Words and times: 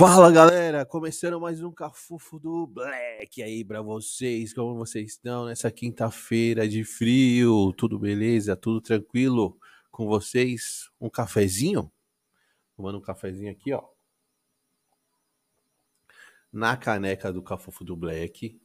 Fala 0.00 0.32
galera, 0.32 0.86
começando 0.86 1.38
mais 1.38 1.62
um 1.62 1.70
Cafufo 1.70 2.38
do 2.38 2.66
Black 2.66 3.42
aí 3.42 3.62
pra 3.62 3.82
vocês. 3.82 4.54
Como 4.54 4.74
vocês 4.74 5.10
estão 5.10 5.44
nessa 5.44 5.70
quinta-feira 5.70 6.66
de 6.66 6.82
frio? 6.84 7.70
Tudo 7.76 7.98
beleza? 7.98 8.56
Tudo 8.56 8.80
tranquilo 8.80 9.58
com 9.90 10.06
vocês? 10.06 10.88
Um 10.98 11.10
cafezinho? 11.10 11.92
Tomando 12.74 12.96
um 12.96 13.02
cafezinho 13.02 13.52
aqui, 13.52 13.74
ó. 13.74 13.84
Na 16.50 16.78
caneca 16.78 17.30
do 17.30 17.42
Cafufo 17.42 17.84
do 17.84 17.94
Black. 17.94 18.58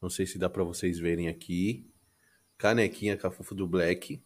Não 0.00 0.08
sei 0.08 0.24
se 0.24 0.38
dá 0.38 0.48
pra 0.48 0.64
vocês 0.64 0.98
verem 0.98 1.28
aqui. 1.28 1.86
Canequinha 2.56 3.18
Cafufo 3.18 3.54
do 3.54 3.66
Black. 3.66 4.24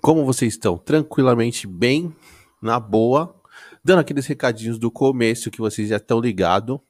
Como 0.00 0.24
vocês 0.24 0.54
estão? 0.54 0.76
Tranquilamente 0.76 1.64
bem, 1.64 2.12
na 2.60 2.80
boa 2.80 3.35
dando 3.86 4.00
aqueles 4.00 4.26
recadinhos 4.26 4.80
do 4.80 4.90
começo 4.90 5.48
que 5.48 5.60
vocês 5.60 5.90
já 5.90 5.96
estão 5.98 6.18
ligados. 6.18 6.80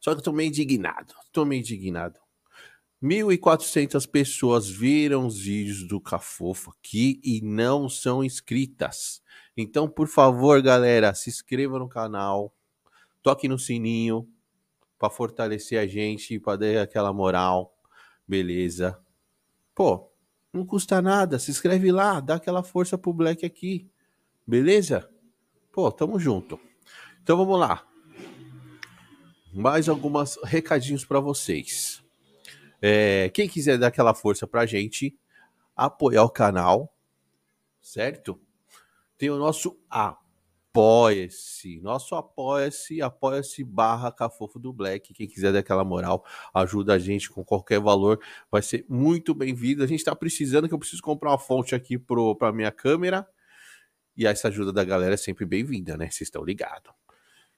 Só 0.00 0.14
que 0.14 0.20
eu 0.20 0.24
tô 0.24 0.32
meio 0.32 0.48
indignado. 0.48 1.12
Tô 1.30 1.44
meio 1.44 1.60
indignado. 1.60 2.18
1.400 3.02 4.08
pessoas 4.08 4.70
viram 4.70 5.26
os 5.26 5.38
vídeos 5.38 5.86
do 5.86 6.00
Cafofo 6.00 6.70
aqui 6.70 7.20
e 7.22 7.42
não 7.42 7.90
são 7.90 8.24
inscritas. 8.24 9.22
Então, 9.54 9.86
por 9.86 10.08
favor, 10.08 10.62
galera, 10.62 11.12
se 11.12 11.28
inscreva 11.28 11.78
no 11.78 11.90
canal, 11.90 12.54
toque 13.22 13.46
no 13.46 13.58
sininho 13.58 14.26
para 14.98 15.10
fortalecer 15.10 15.78
a 15.78 15.86
gente, 15.86 16.40
para 16.40 16.56
dar 16.56 16.82
aquela 16.82 17.12
moral, 17.12 17.76
beleza? 18.26 18.98
Pô, 19.74 20.10
não 20.54 20.64
custa 20.64 21.02
nada, 21.02 21.38
se 21.38 21.50
inscreve 21.50 21.92
lá, 21.92 22.18
dá 22.18 22.36
aquela 22.36 22.62
força 22.62 22.96
pro 22.96 23.12
Black 23.12 23.44
aqui, 23.44 23.90
beleza? 24.46 25.06
Pô, 25.72 25.90
tamo 25.92 26.18
junto. 26.18 26.58
Então 27.22 27.36
vamos 27.36 27.58
lá. 27.58 27.86
Mais 29.52 29.88
alguns 29.88 30.36
recadinhos 30.42 31.04
para 31.04 31.20
vocês. 31.20 32.02
É, 32.82 33.30
quem 33.32 33.48
quiser 33.48 33.78
dar 33.78 33.88
aquela 33.88 34.14
força 34.14 34.46
pra 34.46 34.66
gente, 34.66 35.16
apoiar 35.76 36.24
o 36.24 36.30
canal, 36.30 36.92
certo? 37.80 38.40
Tem 39.16 39.30
o 39.30 39.38
nosso 39.38 39.78
Apoia-se. 39.88 41.80
Nosso 41.80 42.16
Apoia-se, 42.16 43.00
apoia-se 43.00 43.62
barra 43.62 44.10
Cafofo 44.10 44.58
do 44.58 44.72
Black. 44.72 45.14
Quem 45.14 45.28
quiser 45.28 45.52
dar 45.52 45.60
aquela 45.60 45.84
moral, 45.84 46.24
ajuda 46.52 46.94
a 46.94 46.98
gente 46.98 47.30
com 47.30 47.44
qualquer 47.44 47.78
valor, 47.80 48.20
vai 48.50 48.62
ser 48.62 48.84
muito 48.88 49.34
bem-vindo. 49.34 49.84
A 49.84 49.86
gente 49.86 50.02
tá 50.02 50.16
precisando, 50.16 50.66
que 50.66 50.74
eu 50.74 50.78
preciso 50.78 51.02
comprar 51.02 51.30
uma 51.30 51.38
fonte 51.38 51.76
aqui 51.76 51.96
pro, 51.96 52.34
pra 52.34 52.52
minha 52.52 52.72
câmera 52.72 53.28
e 54.20 54.26
essa 54.26 54.48
ajuda 54.48 54.70
da 54.70 54.84
galera 54.84 55.14
é 55.14 55.16
sempre 55.16 55.46
bem-vinda, 55.46 55.96
né? 55.96 56.10
Vocês 56.10 56.26
estão 56.28 56.44
ligados. 56.44 56.92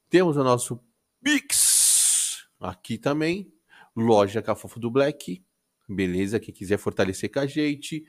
Temos 0.09 0.37
o 0.37 0.45
nosso 0.45 0.79
Pix 1.21 2.47
aqui 2.61 2.97
também. 2.97 3.53
Loja 3.97 4.41
Cafofo 4.41 4.79
do 4.79 4.89
Black. 4.89 5.45
Beleza? 5.89 6.39
Quem 6.39 6.55
quiser 6.55 6.79
fortalecer 6.79 7.33
com 7.33 7.41
a 7.41 7.47
gente. 7.47 8.07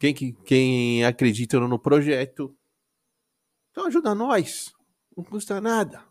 Quem, 0.00 0.12
quem 0.12 1.04
acredita 1.04 1.60
no 1.60 1.78
projeto. 1.78 2.52
Então 3.70 3.86
ajuda 3.86 4.16
nós. 4.16 4.74
Não 5.16 5.22
custa 5.22 5.60
nada. 5.60 6.04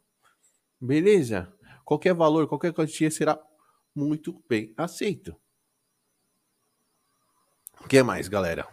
Beleza? 0.79 1.53
Qualquer 1.83 2.13
valor, 2.13 2.47
qualquer 2.47 2.71
quantia 2.71 3.11
será 3.11 3.37
muito 3.93 4.41
bem 4.47 4.73
aceito. 4.77 5.35
O 7.81 7.87
que 7.89 8.01
mais, 8.01 8.29
galera? 8.29 8.65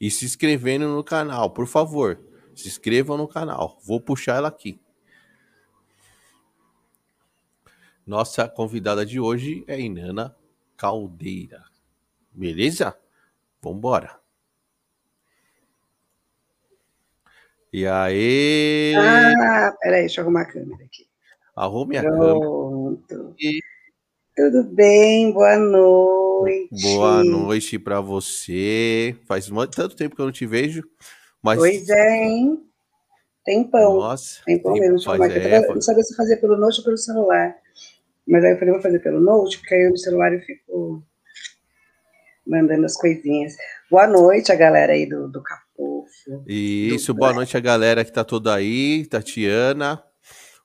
e 0.00 0.10
se 0.10 0.24
inscrevendo 0.24 0.88
no 0.88 1.04
canal, 1.04 1.50
por 1.50 1.68
favor. 1.68 2.20
Se 2.56 2.68
inscrevam 2.68 3.16
no 3.16 3.28
canal. 3.28 3.78
Vou 3.82 4.00
puxar 4.00 4.36
ela 4.36 4.48
aqui. 4.48 4.78
Nossa 8.04 8.48
convidada 8.48 9.06
de 9.06 9.20
hoje 9.20 9.64
é 9.66 9.80
Inana 9.80 10.36
Caldeira. 10.76 11.64
Beleza? 12.32 12.98
Vambora. 13.62 14.18
E 17.72 17.86
aí? 17.86 18.92
Ah, 18.98 19.72
peraí, 19.80 20.00
deixa 20.00 20.20
eu 20.20 20.24
arrumar 20.24 20.42
a 20.42 20.46
câmera 20.46 20.84
aqui. 20.84 21.06
Arrume 21.54 21.96
a 21.96 22.02
Pronto. 22.02 23.02
câmera. 23.06 23.34
E... 23.38 23.60
Tudo 24.34 24.64
bem? 24.64 25.30
Boa 25.32 25.56
noite. 25.56 26.82
Boa 26.82 27.22
noite 27.22 27.78
para 27.78 28.00
você. 28.00 29.16
Faz 29.26 29.48
tanto 29.70 29.94
tempo 29.94 30.16
que 30.16 30.20
eu 30.20 30.26
não 30.26 30.32
te 30.32 30.44
vejo, 30.44 30.82
mas. 31.40 31.58
Pois 31.58 31.88
é, 31.88 32.24
hein? 32.24 32.60
Tempão. 33.44 33.94
Nossa. 33.94 34.42
Tempão 34.44 34.72
mesmo. 34.72 34.98
É, 35.12 35.68
eu 35.68 35.74
não 35.74 35.80
sabia 35.80 36.02
se 36.02 36.16
fazer 36.16 36.38
pelo 36.38 36.56
note 36.56 36.78
ou 36.78 36.84
pelo 36.84 36.98
celular. 36.98 37.56
Mas 38.26 38.44
aí 38.44 38.52
eu 38.52 38.58
falei, 38.58 38.74
vou 38.74 38.82
fazer 38.82 38.98
pelo 38.98 39.20
note, 39.20 39.58
porque 39.58 39.74
aí 39.74 39.88
no 39.88 39.98
celular 39.98 40.32
eu 40.32 40.40
fico 40.40 41.02
mandando 42.46 42.84
as 42.84 42.96
coisinhas. 42.96 43.54
Boa 43.90 44.06
noite 44.06 44.52
a 44.52 44.54
galera 44.54 44.92
aí 44.92 45.06
do, 45.06 45.28
do 45.28 45.42
Capufo. 45.42 46.44
Isso, 46.46 47.12
do 47.12 47.18
boa 47.18 47.32
noite 47.32 47.56
a 47.56 47.60
galera 47.60 48.04
que 48.04 48.12
tá 48.12 48.24
toda 48.24 48.54
aí, 48.54 49.06
Tatiana, 49.06 50.02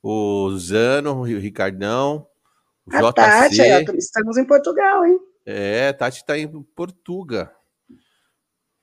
o 0.01 0.51
Zano, 0.57 1.21
o 1.21 1.23
Ricardão, 1.23 2.27
o 2.85 2.95
a 2.95 2.99
JC. 2.99 3.13
Tati, 3.13 3.97
estamos 3.97 4.37
em 4.37 4.45
Portugal, 4.45 5.05
hein? 5.05 5.19
É, 5.45 5.93
Tati 5.93 6.25
tá 6.25 6.37
em 6.37 6.47
Portugal. 6.75 7.49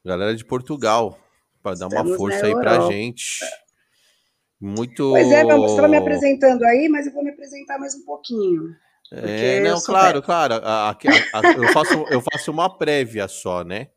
Galera 0.05 0.35
de 0.35 0.45
Portugal, 0.45 1.19
para 1.63 1.77
dar 1.77 1.89
uma 1.89 2.17
força 2.17 2.47
aí 2.47 2.53
pra 2.53 2.81
gente. 2.91 3.41
Muito. 4.61 5.11
Pois 5.11 5.31
é, 5.31 5.45
você 5.45 5.67
estava 5.67 5.89
me 5.89 5.97
apresentando 5.97 6.63
aí, 6.65 6.89
mas 6.89 7.07
eu 7.07 7.13
vou 7.13 7.25
me 7.25 7.31
apresentar 7.31 7.79
mais 7.79 7.95
um 7.95 8.05
pouquinho. 8.05 8.75
É, 9.13 9.61
não, 9.61 9.81
claro, 9.81 10.23
claro. 10.23 10.55
A, 10.55 10.91
a, 10.91 10.93
a, 10.93 11.53
eu, 11.57 11.69
faço, 11.69 12.07
eu 12.11 12.21
faço 12.21 12.51
uma 12.51 12.69
prévia 12.77 13.29
só, 13.29 13.63
né? 13.63 13.89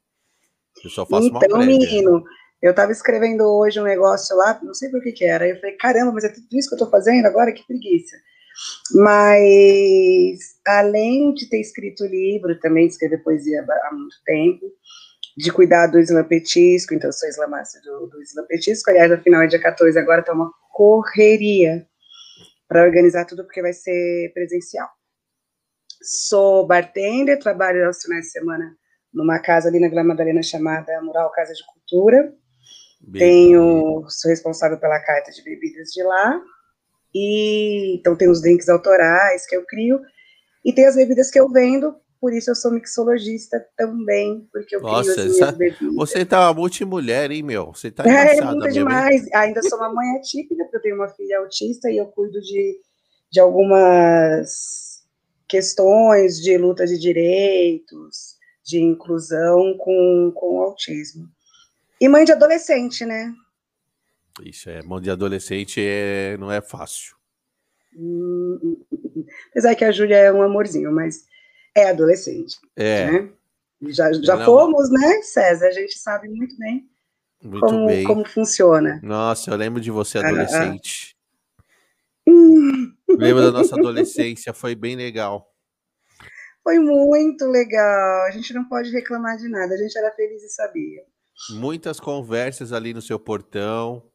Eu 0.83 0.89
só 0.89 1.05
faço 1.05 1.27
então, 1.27 1.39
uma 1.39 1.39
prévia. 1.39 1.65
menino, 1.65 2.23
eu 2.61 2.73
tava 2.73 2.91
escrevendo 2.91 3.43
hoje 3.43 3.79
um 3.79 3.83
negócio 3.83 4.35
lá, 4.35 4.59
não 4.63 4.73
sei 4.73 4.89
por 4.89 5.01
que 5.01 5.11
que 5.11 5.25
era. 5.25 5.47
Eu 5.47 5.59
falei, 5.59 5.75
caramba, 5.77 6.11
mas 6.11 6.23
é 6.23 6.29
tudo 6.29 6.47
isso 6.53 6.69
que 6.69 6.75
eu 6.75 6.79
tô 6.79 6.89
fazendo 6.89 7.25
agora? 7.25 7.51
Que 7.51 7.65
preguiça. 7.65 8.15
Mas, 8.95 10.39
além 10.65 11.33
de 11.33 11.47
ter 11.47 11.59
escrito 11.59 12.05
livro, 12.05 12.59
também 12.59 12.87
escrever 12.87 13.23
poesia 13.23 13.63
há 13.63 13.93
muito 13.93 14.15
tempo, 14.25 14.65
de 15.37 15.51
cuidar 15.51 15.87
do 15.87 15.99
Islã 15.99 16.23
Petisco, 16.23 16.95
então 16.95 17.09
eu 17.09 17.13
sou 17.13 17.29
islamaster 17.29 17.79
do, 17.83 18.07
do 18.07 18.21
Islã 18.21 18.43
Petisco, 18.47 18.89
aliás, 18.89 19.11
afinal 19.11 19.43
é 19.43 19.47
dia 19.47 19.61
14, 19.61 19.97
agora 19.99 20.23
tá 20.23 20.33
uma 20.33 20.51
correria 20.71 21.85
para 22.67 22.83
organizar 22.83 23.25
tudo, 23.25 23.43
porque 23.43 23.61
vai 23.61 23.73
ser 23.73 24.31
presencial. 24.33 24.89
Sou 26.01 26.65
bartender, 26.65 27.39
trabalho 27.39 27.85
aos 27.85 28.01
finais 28.01 28.25
de 28.25 28.31
semana 28.31 28.75
numa 29.13 29.39
casa 29.39 29.67
ali 29.67 29.79
na 29.79 29.89
Vila 29.89 30.03
Madalena 30.03 30.43
chamada 30.43 31.01
Mural 31.01 31.31
Casa 31.31 31.53
de 31.53 31.63
Cultura. 31.65 32.33
Bem, 33.01 33.21
Tenho, 33.21 34.05
sou 34.09 34.29
responsável 34.29 34.77
pela 34.77 34.99
carta 34.99 35.31
de 35.31 35.43
bebidas 35.43 35.89
de 35.89 36.03
lá. 36.03 36.41
E 37.13 37.95
então 37.95 38.15
tem 38.15 38.29
os 38.29 38.41
drinks 38.41 38.69
autorais 38.69 39.47
que 39.47 39.55
eu 39.55 39.65
crio 39.65 39.99
e 40.63 40.73
tem 40.73 40.85
as 40.85 40.95
bebidas 40.95 41.31
que 41.31 41.39
eu 41.39 41.49
vendo. 41.49 41.95
Por 42.19 42.33
isso 42.33 42.49
eu 42.49 42.55
sou 42.55 42.71
mixologista 42.71 43.63
também, 43.77 44.47
porque 44.51 44.75
eu 44.75 44.81
Nossa, 44.81 45.01
crio 45.01 45.11
as 45.11 45.17
minhas 45.17 45.41
essa, 45.41 45.51
bebidas. 45.51 45.95
Você 45.95 46.25
tá 46.25 46.53
multimulher, 46.53 47.31
hein, 47.31 47.43
meu? 47.43 47.67
Você 47.67 47.91
tá 47.91 48.03
É, 48.09 48.41
muito 48.41 48.69
demais. 48.69 49.27
Ainda 49.33 49.61
sou 49.63 49.77
uma 49.77 49.93
mãe 49.93 50.17
atípica, 50.17 50.63
porque 50.63 50.77
eu 50.77 50.81
tenho 50.81 50.95
uma 50.95 51.09
filha 51.09 51.39
autista 51.39 51.89
e 51.89 51.97
eu 51.97 52.07
cuido 52.07 52.39
de, 52.41 52.79
de 53.31 53.39
algumas 53.39 54.86
questões 55.47 56.41
de 56.41 56.57
luta 56.57 56.85
de 56.85 56.97
direitos, 56.97 58.35
de 58.63 58.81
inclusão 58.81 59.75
com, 59.77 60.31
com 60.35 60.57
o 60.57 60.61
autismo. 60.61 61.27
E 61.99 62.07
mãe 62.07 62.25
de 62.25 62.31
adolescente, 62.31 63.05
né? 63.05 63.33
Isso 64.43 64.69
é, 64.69 64.83
mãe 64.83 65.01
de 65.01 65.09
adolescente 65.09 65.81
é, 65.83 66.37
não 66.37 66.51
é 66.51 66.61
fácil. 66.61 67.15
Hum, 67.95 68.77
apesar 69.49 69.73
que 69.73 69.83
a 69.83 69.91
Júlia 69.91 70.17
é 70.17 70.31
um 70.31 70.43
amorzinho, 70.43 70.91
mas 70.91 71.25
é 71.73 71.89
adolescente. 71.89 72.57
É. 72.75 73.11
Né? 73.11 73.29
Já, 73.87 74.11
já 74.13 74.43
fomos, 74.45 74.89
né, 74.91 75.21
César? 75.23 75.67
A 75.67 75.71
gente 75.71 75.97
sabe 75.97 76.27
muito 76.27 76.55
bem, 76.57 76.87
Muito 77.43 77.59
como, 77.65 77.85
bem. 77.87 78.03
como 78.03 78.27
funciona. 78.27 78.99
Nossa, 79.03 79.51
eu 79.51 79.55
lembro 79.55 79.79
de 79.81 79.89
você 79.91 80.17
Ah, 80.17 80.21
ah. 80.23 80.27
adolescente. 80.27 81.15
Hum, 82.27 82.93
Lembro 83.09 83.41
da 83.43 83.51
nossa 83.51 83.75
adolescência, 83.75 84.53
foi 84.53 84.75
bem 84.75 84.95
legal. 84.95 85.53
foi 86.63 86.77
muito 86.79 87.45
legal. 87.45 88.25
A 88.25 88.31
gente 88.31 88.53
não 88.53 88.67
pode 88.67 88.91
reclamar 88.91 89.37
de 89.37 89.47
nada. 89.47 89.73
A 89.73 89.77
gente 89.77 89.97
era 89.97 90.11
feliz 90.11 90.43
e 90.43 90.49
sabia. 90.49 91.03
Muitas 91.51 91.99
conversas 91.99 92.73
ali 92.73 92.93
no 92.93 93.01
seu 93.01 93.17
portão. 93.19 94.11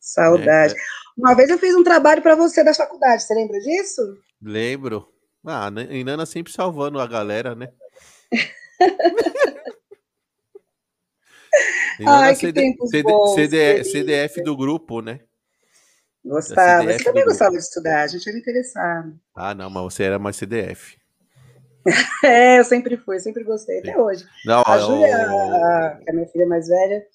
Saudade. 0.00 0.74
É, 0.74 0.76
Uma 1.16 1.34
vez 1.34 1.48
eu 1.50 1.58
fiz 1.58 1.74
um 1.74 1.84
trabalho 1.84 2.22
para 2.22 2.34
você 2.34 2.64
da 2.64 2.74
faculdade. 2.74 3.22
Você 3.22 3.34
lembra 3.34 3.58
disso? 3.60 4.00
Lembro. 4.42 5.12
Ah, 5.44 5.70
Nan- 5.70 5.84
e 5.90 6.02
Nana 6.02 6.26
sempre 6.26 6.52
salvando 6.52 6.98
a 6.98 7.06
galera, 7.06 7.54
né? 7.54 7.72
Ai, 12.06 12.34
que 12.34 12.40
CD 12.46 12.60
tempos 12.60 12.90
CD 12.90 13.02
bons, 13.12 13.34
CD. 13.34 13.84
CDF 13.84 14.42
do 14.42 14.56
grupo, 14.56 15.00
né? 15.00 15.20
Gostava. 16.26 16.92
Você 16.92 17.04
também 17.04 17.24
do 17.24 17.28
gostava 17.28 17.52
de 17.52 17.58
estudar. 17.58 18.02
A 18.02 18.06
gente 18.08 18.28
era 18.28 18.38
interessado. 18.38 19.18
Ah, 19.34 19.54
não, 19.54 19.70
mas 19.70 19.82
você 19.84 20.02
era 20.04 20.18
mais 20.18 20.36
CDF. 20.36 20.96
É, 22.24 22.58
eu 22.58 22.64
sempre 22.64 22.96
fui, 22.96 23.20
sempre 23.20 23.44
gostei, 23.44 23.78
até 23.78 23.96
hoje. 23.96 24.24
Não, 24.44 24.62
A 24.66 24.76
eu- 24.76 24.80
Júlia, 24.80 25.16
a- 25.16 25.96
que 26.02 26.08
é 26.08 26.10
a 26.10 26.14
minha 26.14 26.26
filha 26.26 26.44
mais 26.46 26.66
velha, 26.66 27.06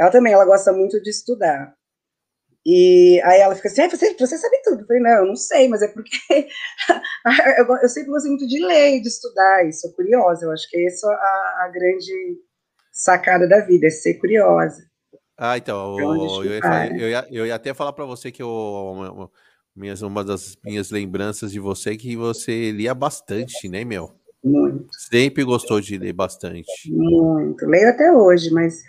ela 0.00 0.10
também, 0.10 0.32
ela 0.32 0.46
gosta 0.46 0.72
muito 0.72 1.00
de 1.02 1.10
estudar. 1.10 1.74
E 2.64 3.20
aí 3.24 3.40
ela 3.40 3.54
fica 3.54 3.68
assim, 3.68 3.82
"Ah, 3.82 3.90
você, 3.90 4.14
você 4.18 4.38
sabe 4.38 4.60
tudo. 4.64 4.80
Eu 4.80 4.86
falei, 4.86 5.02
não, 5.02 5.10
eu 5.10 5.26
não 5.26 5.36
sei, 5.36 5.68
mas 5.68 5.82
é 5.82 5.88
porque 5.88 6.16
eu, 7.58 7.76
eu 7.82 7.88
sempre 7.88 8.10
gostei 8.10 8.30
muito 8.30 8.46
de 8.48 8.64
ler 8.64 9.00
de 9.02 9.08
estudar, 9.08 9.66
e 9.66 9.72
sou 9.72 9.92
curiosa. 9.92 10.46
Eu 10.46 10.50
acho 10.52 10.68
que 10.70 10.86
essa 10.86 11.06
é 11.06 11.14
a, 11.14 11.64
a 11.66 11.68
grande 11.72 12.40
sacada 12.90 13.46
da 13.46 13.60
vida, 13.60 13.86
é 13.86 13.90
ser 13.90 14.14
curiosa. 14.14 14.82
Ah, 15.36 15.58
então, 15.58 15.96
gente 16.18 16.46
eu, 16.46 16.54
ia, 16.54 16.62
falar- 16.62 16.98
eu, 16.98 17.08
ia, 17.10 17.26
eu 17.30 17.46
ia 17.46 17.54
até 17.54 17.74
falar 17.74 17.92
pra 17.92 18.04
você 18.06 18.32
que 18.32 18.42
eu, 18.42 19.30
minhas, 19.74 20.00
uma 20.00 20.24
das 20.24 20.56
minhas 20.64 20.90
lembranças 20.90 21.52
de 21.52 21.60
você 21.60 21.90
é 21.90 21.96
que 21.96 22.16
você 22.16 22.70
lia 22.70 22.94
bastante, 22.94 23.68
né, 23.68 23.84
meu? 23.84 24.14
Muito, 24.42 24.88
Sempre 24.92 25.44
gostou 25.44 25.80
de 25.80 25.98
ler 25.98 26.12
bastante. 26.12 26.66
muito. 26.86 27.66
Leio 27.66 27.90
até 27.90 28.10
hoje, 28.12 28.50
mas 28.50 28.82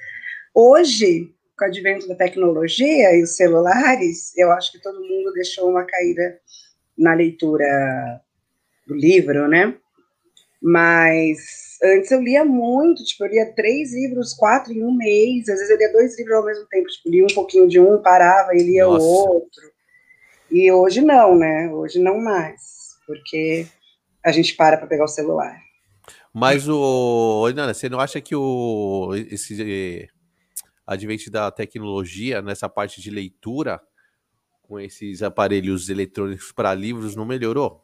hoje, 0.53 1.33
com 1.57 1.65
o 1.65 1.67
advento 1.67 2.07
da 2.07 2.15
tecnologia 2.15 3.13
e 3.15 3.23
os 3.23 3.35
celulares, 3.35 4.31
eu 4.37 4.51
acho 4.51 4.71
que 4.71 4.81
todo 4.81 5.01
mundo 5.01 5.33
deixou 5.33 5.69
uma 5.69 5.83
caída 5.83 6.39
na 6.97 7.13
leitura 7.13 7.65
do 8.87 8.95
livro, 8.95 9.47
né? 9.47 9.75
Mas 10.61 11.77
antes 11.83 12.11
eu 12.11 12.21
lia 12.21 12.43
muito, 12.43 13.03
tipo, 13.03 13.25
eu 13.25 13.29
lia 13.29 13.53
três 13.53 13.93
livros, 13.93 14.33
quatro 14.33 14.73
em 14.73 14.83
um 14.83 14.91
mês, 14.91 15.47
às 15.47 15.59
vezes 15.59 15.69
eu 15.69 15.77
lia 15.77 15.91
dois 15.91 16.17
livros 16.17 16.35
ao 16.35 16.45
mesmo 16.45 16.65
tempo, 16.67 16.87
tipo, 16.87 17.09
lia 17.09 17.23
um 17.23 17.33
pouquinho 17.33 17.67
de 17.67 17.79
um, 17.79 18.01
parava 18.01 18.55
e 18.55 18.63
lia 18.63 18.85
Nossa. 18.85 19.05
o 19.05 19.09
outro. 19.09 19.71
E 20.49 20.71
hoje 20.71 21.01
não, 21.01 21.35
né? 21.35 21.69
Hoje 21.71 21.99
não 21.99 22.19
mais, 22.19 22.97
porque 23.05 23.67
a 24.23 24.31
gente 24.31 24.55
para 24.55 24.77
para 24.77 24.87
pegar 24.87 25.05
o 25.05 25.09
celular. 25.09 25.61
Mas 26.33 26.67
o. 26.67 27.49
Nana, 27.55 27.73
você 27.73 27.89
não 27.89 27.99
acha 27.99 28.21
que 28.21 28.35
o 28.35 29.13
esse 29.15 29.61
eh, 29.61 30.07
advento 30.85 31.29
da 31.31 31.51
tecnologia 31.51 32.41
nessa 32.41 32.69
parte 32.69 33.01
de 33.01 33.09
leitura 33.09 33.81
com 34.61 34.79
esses 34.79 35.23
aparelhos 35.23 35.89
eletrônicos 35.89 36.51
para 36.51 36.73
livros 36.73 37.15
não 37.15 37.25
melhorou 37.25 37.83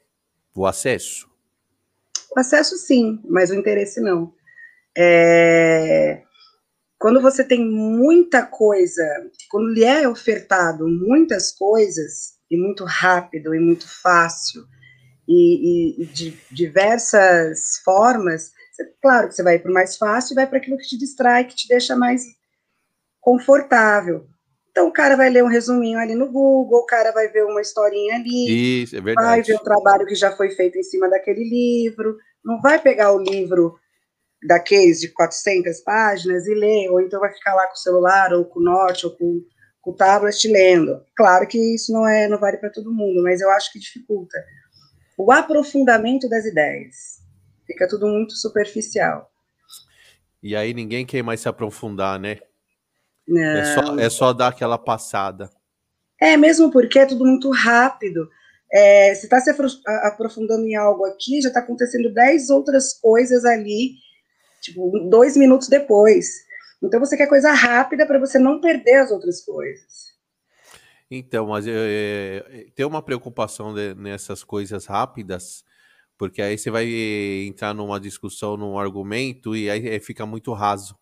o 0.56 0.66
acesso? 0.66 1.33
O 2.36 2.40
acesso 2.40 2.78
sim, 2.78 3.22
mas 3.30 3.50
o 3.52 3.56
interesse 3.56 4.00
não. 4.02 4.34
É, 4.98 6.24
Quando 7.00 7.22
você 7.22 7.44
tem 7.44 7.66
muita 7.66 8.46
coisa, 8.46 9.04
quando 9.50 9.74
lhe 9.74 9.84
é 9.86 10.08
ofertado 10.08 10.88
muitas 10.88 11.52
coisas, 11.52 12.36
e 12.52 12.58
muito 12.58 12.86
rápido, 12.86 13.56
e 13.56 13.60
muito 13.60 13.88
fácil, 14.02 14.64
e, 15.28 16.00
e- 16.00 16.04
e 16.04 16.06
de 16.08 16.38
diversas 16.52 17.80
formas, 17.86 18.52
você- 18.74 18.94
claro 19.02 19.30
que 19.30 19.36
você 19.36 19.44
vai 19.44 19.60
para 19.60 19.72
o 19.72 19.74
mais 19.74 19.98
fácil 19.98 20.34
e 20.34 20.38
vai 20.38 20.48
para 20.48 20.60
aquilo 20.60 20.78
que 20.78 20.88
te 20.88 20.98
distrai, 20.98 21.46
que 21.46 21.56
te 21.56 21.68
deixa 21.68 21.96
mais 21.96 22.24
confortável. 23.22 24.28
Então, 24.74 24.88
o 24.88 24.92
cara 24.92 25.16
vai 25.16 25.30
ler 25.30 25.44
um 25.44 25.48
resuminho 25.48 26.00
ali 26.00 26.16
no 26.16 26.32
Google, 26.32 26.80
o 26.80 26.86
cara 26.88 27.12
vai 27.12 27.28
ver 27.28 27.44
uma 27.44 27.62
historinha 27.62 28.16
ali, 28.16 28.82
Isso, 28.82 28.98
é 28.98 29.02
vai 29.02 29.40
ver 29.44 29.54
o 29.54 29.64
trabalho 29.64 30.04
que 30.08 30.16
já 30.16 30.36
foi 30.36 30.50
feito 30.50 30.80
em 30.80 30.84
cima 30.84 31.08
daquele 31.08 31.48
livro, 31.48 32.18
não 32.44 32.60
vai 32.60 32.82
pegar 32.82 33.12
o 33.12 33.22
livro 33.22 33.76
daqueles 34.48 35.00
de 35.00 35.10
400 35.10 35.80
páginas 35.82 36.48
e 36.48 36.56
ler, 36.56 36.90
ou 36.90 37.00
então 37.00 37.20
vai 37.20 37.32
ficar 37.32 37.54
lá 37.54 37.68
com 37.68 37.74
o 37.74 37.78
celular, 37.78 38.34
ou 38.34 38.46
com 38.46 38.60
o 38.60 38.64
note, 38.64 39.06
ou 39.06 39.16
com, 39.16 39.44
com 39.80 39.92
o 39.92 39.96
tablet 39.96 40.48
lendo. 40.48 41.06
Claro 41.16 41.48
que 41.48 41.76
isso 41.76 41.94
não 41.94 42.08
é, 42.08 42.28
não 42.28 42.40
vale 42.40 42.58
para 42.58 42.72
todo 42.72 42.92
mundo, 42.92 43.22
mas 43.22 43.42
eu 43.42 43.52
acho 43.52 43.72
que 43.72 43.78
dificulta. 43.78 44.44
O 45.16 45.32
aprofundamento 45.32 46.28
das 46.28 46.46
ideias. 46.46 47.22
Fica 47.68 47.88
tudo 47.88 48.08
muito 48.08 48.36
superficial. 48.36 49.30
E 50.42 50.56
aí 50.56 50.74
ninguém 50.74 51.06
quer 51.06 51.22
mais 51.22 51.42
se 51.42 51.48
aprofundar, 51.48 52.20
né? 52.20 52.40
É 53.30 53.64
só, 53.64 54.00
é 54.00 54.10
só 54.10 54.34
dar 54.34 54.48
aquela 54.50 54.78
passada. 54.78 55.50
É, 56.20 56.38
mesmo 56.38 56.72
porque 56.72 57.00
é 57.00 57.06
tudo 57.06 57.26
muito 57.26 57.50
rápido. 57.52 58.30
É, 58.72 59.14
se 59.16 59.26
está 59.26 59.40
se 59.40 59.50
a- 59.52 60.08
aprofundando 60.08 60.66
em 60.66 60.76
algo 60.76 61.06
aqui, 61.06 61.42
já 61.42 61.50
está 61.50 61.60
acontecendo 61.60 62.14
dez 62.14 62.50
outras 62.50 62.94
coisas 63.00 63.46
ali, 63.46 63.96
tipo, 64.62 64.92
dois 65.10 65.38
minutos 65.38 65.68
depois. 65.68 66.28
Então 66.82 67.00
você 67.00 67.16
quer 67.16 67.28
coisa 67.28 67.52
rápida 67.52 68.06
para 68.06 68.20
você 68.20 68.40
não 68.40 68.60
perder 68.60 68.96
as 68.96 69.12
outras 69.12 69.44
coisas. 69.44 70.14
Então, 71.10 71.48
mas 71.48 71.66
é, 71.68 72.68
tem 72.76 72.86
uma 72.86 73.02
preocupação 73.02 73.74
de- 73.74 73.94
nessas 73.96 74.44
coisas 74.44 74.86
rápidas, 74.86 75.64
porque 76.18 76.42
aí 76.42 76.58
você 76.58 76.72
vai 76.72 76.88
entrar 77.48 77.74
numa 77.74 78.00
discussão, 78.00 78.58
num 78.58 78.80
argumento, 78.80 79.56
e 79.56 79.70
aí 79.70 79.88
é, 79.88 80.00
fica 80.00 80.26
muito 80.26 80.52
raso. 80.54 80.98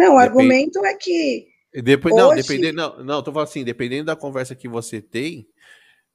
Não, 0.00 0.14
o 0.16 0.18
Depende- 0.18 0.38
argumento 0.40 0.84
é 0.86 0.94
que 0.94 1.46
Depois, 1.82 2.14
não, 2.16 2.30
Hoje- 2.30 2.42
dependendo, 2.42 2.76
não, 2.76 3.04
não, 3.04 3.22
tô 3.22 3.32
falando 3.32 3.48
assim, 3.48 3.62
dependendo 3.64 4.06
da 4.06 4.16
conversa 4.16 4.54
que 4.56 4.68
você 4.68 5.00
tem, 5.00 5.46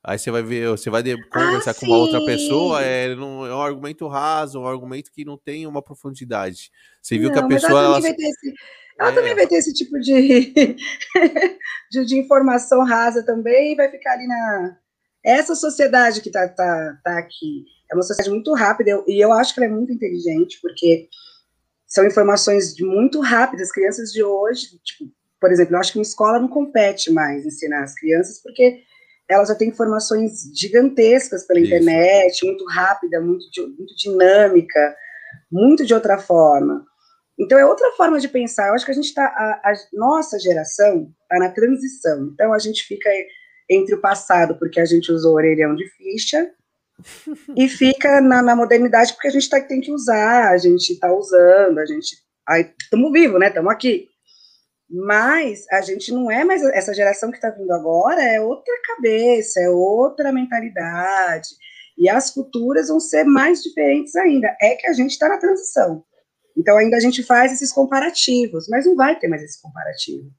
aí 0.04 0.20
você 0.20 0.30
vai 0.30 0.44
ver, 0.44 0.68
você 0.70 0.90
vai 0.90 1.02
de- 1.02 1.18
conversar 1.30 1.74
com 1.76 1.86
uma 1.86 1.98
outra 1.98 2.24
pessoa, 2.26 2.82
é, 2.84 3.16
não- 3.16 3.46
é 3.46 3.56
um 3.56 3.62
argumento 3.62 4.08
raso, 4.08 4.60
um 4.60 4.68
argumento 4.68 5.12
que 5.12 5.24
não 5.24 5.38
tem 5.38 5.66
uma 5.66 5.82
profundidade. 5.82 6.70
Você 7.02 7.18
viu 7.18 7.32
que 7.32 7.40
a 7.40 7.42
Não, 7.42 7.48
pessoa, 7.48 7.72
ela 7.72 7.84
ela, 7.86 7.96
também 7.96 8.12
vai 8.12 8.18
ter 8.18 8.28
esse, 8.30 8.54
ela 9.00 9.10
É. 9.10 9.16
também 9.16 9.36
vai 9.36 9.48
ter 9.48 9.56
esse 9.56 9.74
tipo 9.74 9.98
de, 10.00 10.16
de, 11.92 12.06
de 12.06 12.18
informação 12.18 12.84
rasa 12.84 13.24
também 13.26 13.74
e 13.74 13.76
vai 13.76 13.90
ficar 13.90 14.14
ali 14.14 14.28
na. 14.28 14.78
Essa 15.24 15.56
sociedade 15.56 16.22
que 16.22 16.30
tá, 16.30 16.48
tá, 16.50 16.98
tá 17.04 17.18
aqui 17.18 17.66
é 17.90 17.96
uma 17.96 18.04
sociedade 18.04 18.30
muito 18.30 18.54
rápida 18.54 18.92
eu- 18.92 19.04
e 19.08 19.20
eu 19.24 19.32
acho 19.34 19.54
que 19.56 19.60
ela 19.60 19.72
é 19.72 19.74
muito 19.74 19.92
inteligente, 19.92 20.60
porque 20.62 21.08
são 21.96 22.06
informações 22.06 22.76
de 22.76 22.84
muito 22.84 23.22
rápidas. 23.22 23.68
As 23.68 23.74
crianças 23.74 24.12
de 24.12 24.22
hoje, 24.22 24.78
tipo, 24.84 25.10
por 25.40 25.50
exemplo, 25.50 25.76
eu 25.76 25.80
acho 25.80 25.94
que 25.94 25.98
uma 25.98 26.04
escola 26.04 26.40
não 26.40 26.50
compete 26.50 27.10
mais 27.10 27.46
ensinar 27.46 27.84
as 27.84 27.96
crianças, 27.96 28.42
porque 28.44 28.82
elas 29.30 29.48
já 29.48 29.56
têm 29.56 29.70
informações 29.70 30.52
gigantescas 30.54 31.48
pela 31.48 31.60
Isso. 31.62 31.68
internet, 31.68 32.46
muito 32.46 32.66
rápida, 32.66 33.22
muito, 33.22 33.46
muito 33.78 33.96
dinâmica, 33.96 34.96
muito 35.50 35.86
de 35.86 35.94
outra 35.94 36.18
forma. 36.18 36.86
Então 37.40 37.58
é 37.58 37.66
outra 37.66 37.90
forma 37.94 38.20
de 38.20 38.28
pensar. 38.28 38.68
Eu 38.68 38.74
acho 38.74 38.86
que 38.86 38.92
a 38.92 38.96
gente 38.96 39.08
está, 39.08 39.24
a, 39.24 39.72
a 39.72 39.74
nossa 39.94 40.38
geração 40.38 41.10
está 41.22 41.40
na 41.40 41.50
transição. 41.50 42.30
Então 42.34 42.52
a 42.52 42.60
gente 42.60 42.84
fica 42.84 43.10
entre 43.70 43.96
o 43.96 44.02
passado 44.02 44.60
porque 44.60 44.82
a 44.82 44.86
gente 44.86 45.14
usou 45.14 45.36
orelhão 45.36 45.74
de 45.74 45.88
ficha 45.92 46.52
e 47.56 47.68
fica 47.68 48.22
na, 48.22 48.42
na 48.42 48.56
modernidade 48.56 49.14
porque 49.14 49.28
a 49.28 49.32
gente 49.32 49.50
tá, 49.50 49.60
tem 49.62 49.82
que 49.82 49.92
usar, 49.92 50.52
a 50.52 50.58
gente 50.58 50.94
está 50.94 51.14
usando, 51.14 51.80
a 51.80 51.86
gente 51.86 52.16
estamos 52.84 53.12
vivos, 53.12 53.40
né? 53.40 53.48
Estamos 53.48 53.72
aqui. 53.72 54.08
Mas 54.90 55.66
a 55.72 55.82
gente 55.82 56.12
não 56.12 56.30
é 56.30 56.44
mais 56.44 56.64
essa 56.64 56.94
geração 56.94 57.32
que 57.32 57.38
está 57.38 57.50
vindo 57.50 57.72
agora 57.72 58.22
é 58.22 58.40
outra 58.40 58.74
cabeça, 58.86 59.60
é 59.60 59.70
outra 59.70 60.32
mentalidade. 60.32 61.50
E 61.98 62.08
as 62.10 62.32
futuras 62.32 62.90
vão 62.90 63.00
ser 63.00 63.24
mais 63.24 63.64
diferentes 63.64 64.16
ainda. 64.16 64.56
É 64.62 64.76
que 64.76 64.88
a 64.88 64.94
gente 64.94 65.12
está 65.12 65.28
na 65.28 65.38
transição. 65.38 66.04
Então 66.56 66.78
ainda 66.78 66.98
a 66.98 67.00
gente 67.00 67.24
faz 67.24 67.52
esses 67.52 67.74
comparativos, 67.74 68.68
mas 68.70 68.86
não 68.86 68.96
vai 68.96 69.18
ter 69.18 69.28
mais 69.28 69.44
esse 69.44 69.62
comparativo. 69.62 70.30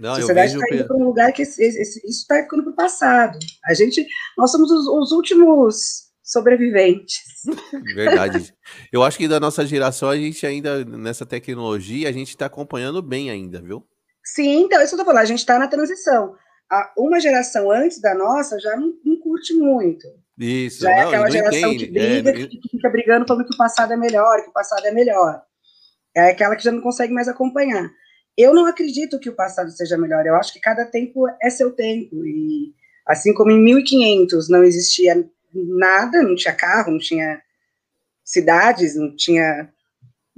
Não, 0.00 0.12
a 0.12 0.16
sociedade 0.16 0.54
está 0.54 0.74
indo 0.74 0.86
para 0.86 0.96
um 0.96 1.04
lugar 1.04 1.32
que 1.32 1.42
esse- 1.42 1.62
esse- 1.62 2.00
isso 2.00 2.20
está 2.22 2.36
ficando 2.42 2.62
para 2.64 2.72
o 2.72 2.76
passado. 2.76 3.38
A 3.66 3.74
gente, 3.74 4.06
nós 4.36 4.50
somos 4.50 4.70
os, 4.70 4.86
os 4.88 5.12
últimos 5.12 5.76
sobreviventes. 6.22 7.16
Verdade. 7.94 8.52
Eu 8.92 9.02
acho 9.02 9.18
que 9.18 9.28
da 9.28 9.38
nossa 9.40 9.64
geração, 9.66 10.08
a 10.08 10.16
gente 10.16 10.44
ainda, 10.46 10.84
nessa 10.84 11.26
tecnologia, 11.26 12.08
a 12.08 12.12
gente 12.12 12.30
está 12.30 12.46
acompanhando 12.46 13.02
bem 13.02 13.30
ainda, 13.30 13.60
viu? 13.60 13.84
Sim, 14.24 14.62
então, 14.64 14.80
isso 14.82 14.90
que 14.90 14.94
eu 14.94 15.04
tô 15.04 15.04
falando, 15.04 15.22
a 15.22 15.26
gente 15.26 15.38
está 15.38 15.58
na 15.58 15.66
transição. 15.68 16.34
A, 16.70 16.92
uma 16.96 17.18
geração 17.20 17.70
antes 17.70 18.00
da 18.00 18.14
nossa 18.14 18.58
já 18.60 18.76
não, 18.76 18.92
não 19.04 19.20
curte 19.20 19.52
muito. 19.54 20.06
Isso, 20.38 20.82
já 20.82 20.90
é 20.92 21.00
não, 21.02 21.08
aquela 21.08 21.30
geração 21.30 21.72
entende. 21.72 21.86
que 21.86 21.92
briga, 21.92 22.30
É, 22.30 22.32
que, 22.46 22.58
que 22.58 22.68
fica 22.68 22.88
brigando 22.90 23.26
falando 23.26 23.46
que 23.46 23.54
o 23.54 23.58
passado 23.58 23.92
é 23.92 23.96
melhor, 23.96 24.42
que 24.42 24.50
o 24.50 24.52
passado 24.52 24.86
é 24.86 24.92
melhor. 24.92 25.42
É 26.16 26.30
aquela 26.30 26.54
que 26.56 26.62
já 26.64 26.70
não 26.72 26.80
consegue 26.80 27.12
mais 27.12 27.28
acompanhar. 27.28 27.90
Eu 28.36 28.54
não 28.54 28.66
acredito 28.66 29.18
que 29.18 29.28
o 29.28 29.34
passado 29.34 29.70
seja 29.70 29.98
melhor. 29.98 30.24
Eu 30.26 30.36
acho 30.36 30.52
que 30.52 30.60
cada 30.60 30.84
tempo 30.86 31.26
é 31.42 31.50
seu 31.50 31.72
tempo. 31.72 32.24
E 32.24 32.72
assim 33.06 33.34
como 33.34 33.50
em 33.50 33.60
1500 33.62 34.48
não 34.48 34.62
existia 34.64 35.28
nada, 35.52 36.22
não 36.22 36.34
tinha 36.34 36.54
carro, 36.54 36.92
não 36.92 36.98
tinha 36.98 37.42
cidades, 38.24 38.94
não 38.96 39.14
tinha. 39.14 39.72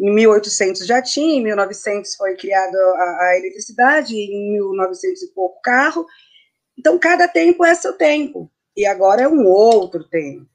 Em 0.01 0.13
1800 0.13 0.87
já 0.87 1.01
tinha, 1.03 1.37
em 1.37 1.43
1900 1.43 2.17
foi 2.17 2.35
criada 2.37 2.77
a, 2.77 3.35
eletricidade, 3.37 4.17
em 4.17 4.53
1900 4.53 5.23
e 5.23 5.29
pouco 5.29 5.61
carro. 5.63 6.07
Então 6.77 6.99
cada 6.99 7.29
tempo 7.29 7.65
é 7.65 7.75
seu 7.75 7.93
tempo. 7.93 8.51
E 8.77 8.87
agora 8.87 9.23
é 9.23 9.29
um 9.29 9.47
outro 9.47 10.03
tempo. 10.09 10.47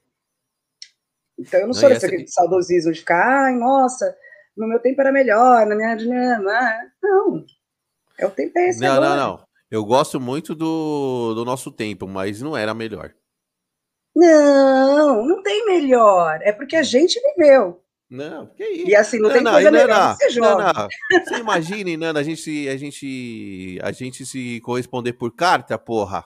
Então 1.37 1.59
eu 1.59 1.67
não 1.67 1.73
Não, 1.73 1.79
sou 1.79 1.87
desse 1.89 2.05
essa- 2.05 2.07
aquele 2.07 2.27
saudosismo 2.27 2.91
de 2.91 2.99
ficar, 2.99 3.45
ai, 3.45 3.55
nossa, 3.55 4.17
no 4.57 4.67
meu 4.67 4.79
tempo 4.79 4.99
era 4.99 5.11
melhor, 5.11 5.65
na 5.65 5.75
minha. 5.75 5.95
Não, 5.95 6.91
não. 7.01 7.45
É 8.17 8.25
o 8.25 8.31
tempo 8.31 8.57
é 8.57 8.69
esse 8.69 8.79
Não, 8.79 8.93
agora. 8.95 9.09
não, 9.15 9.15
não. 9.37 9.47
Eu 9.69 9.85
gosto 9.85 10.19
muito 10.19 10.55
do, 10.55 11.33
do 11.35 11.45
nosso 11.45 11.71
tempo, 11.71 12.07
mas 12.07 12.41
não 12.41 12.55
era 12.57 12.73
melhor. 12.73 13.13
Não, 14.15 15.25
não 15.25 15.43
tem 15.43 15.65
melhor. 15.65 16.39
É 16.41 16.51
porque 16.51 16.75
a 16.75 16.83
gente 16.83 17.19
viveu. 17.21 17.83
Não, 18.09 18.47
que 18.47 18.63
isso? 18.63 18.87
E 18.89 18.95
assim, 18.95 19.19
não 19.19 19.29
tem 19.29 19.43
Nana, 19.43 19.51
coisa 19.57 19.67
e 19.67 19.71
melhor 19.71 19.87
Nana, 19.89 20.15
que 20.15 20.23
ser 20.23 20.29
jovem. 20.29 20.65
Nana, 20.65 20.87
você 21.25 21.35
imagina, 21.35 21.97
Nana, 21.97 22.19
a 22.21 22.23
gente, 22.23 22.41
se- 22.41 22.69
a 22.69 22.77
gente, 22.77 23.79
a 23.83 23.91
gente 23.91 24.25
se 24.25 24.61
corresponder 24.61 25.13
por 25.13 25.35
carta, 25.35 25.77
porra? 25.77 26.25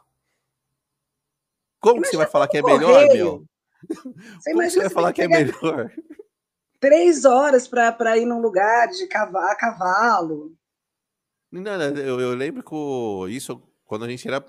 Como 1.80 2.00
que 2.02 2.08
você 2.10 2.18
vai 2.18 2.28
falar 2.28 2.48
que 2.48 2.58
é 2.60 2.62
melhor, 2.62 3.08
meu? 3.08 3.44
Você 4.40 4.52
que 4.52 4.70
você 4.70 4.80
vai 4.82 4.90
falar 4.92 5.12
que 5.12 5.28
tem 5.28 5.36
é 5.36 5.40
melhor? 5.44 5.92
Três 6.82 7.24
horas 7.24 7.68
para 7.68 8.18
ir 8.18 8.26
num 8.26 8.42
lugar 8.42 8.88
de 8.90 9.08
cava- 9.08 9.52
a 9.52 9.56
cavalo. 9.56 10.54
Nana, 11.52 11.98
eu, 12.00 12.20
eu 12.20 12.34
lembro 12.34 12.64
que 12.64 12.74
o- 12.74 13.28
isso 13.28 13.62
quando 13.86 14.04
a 14.06 14.10
gente 14.10 14.28
era 14.28 14.44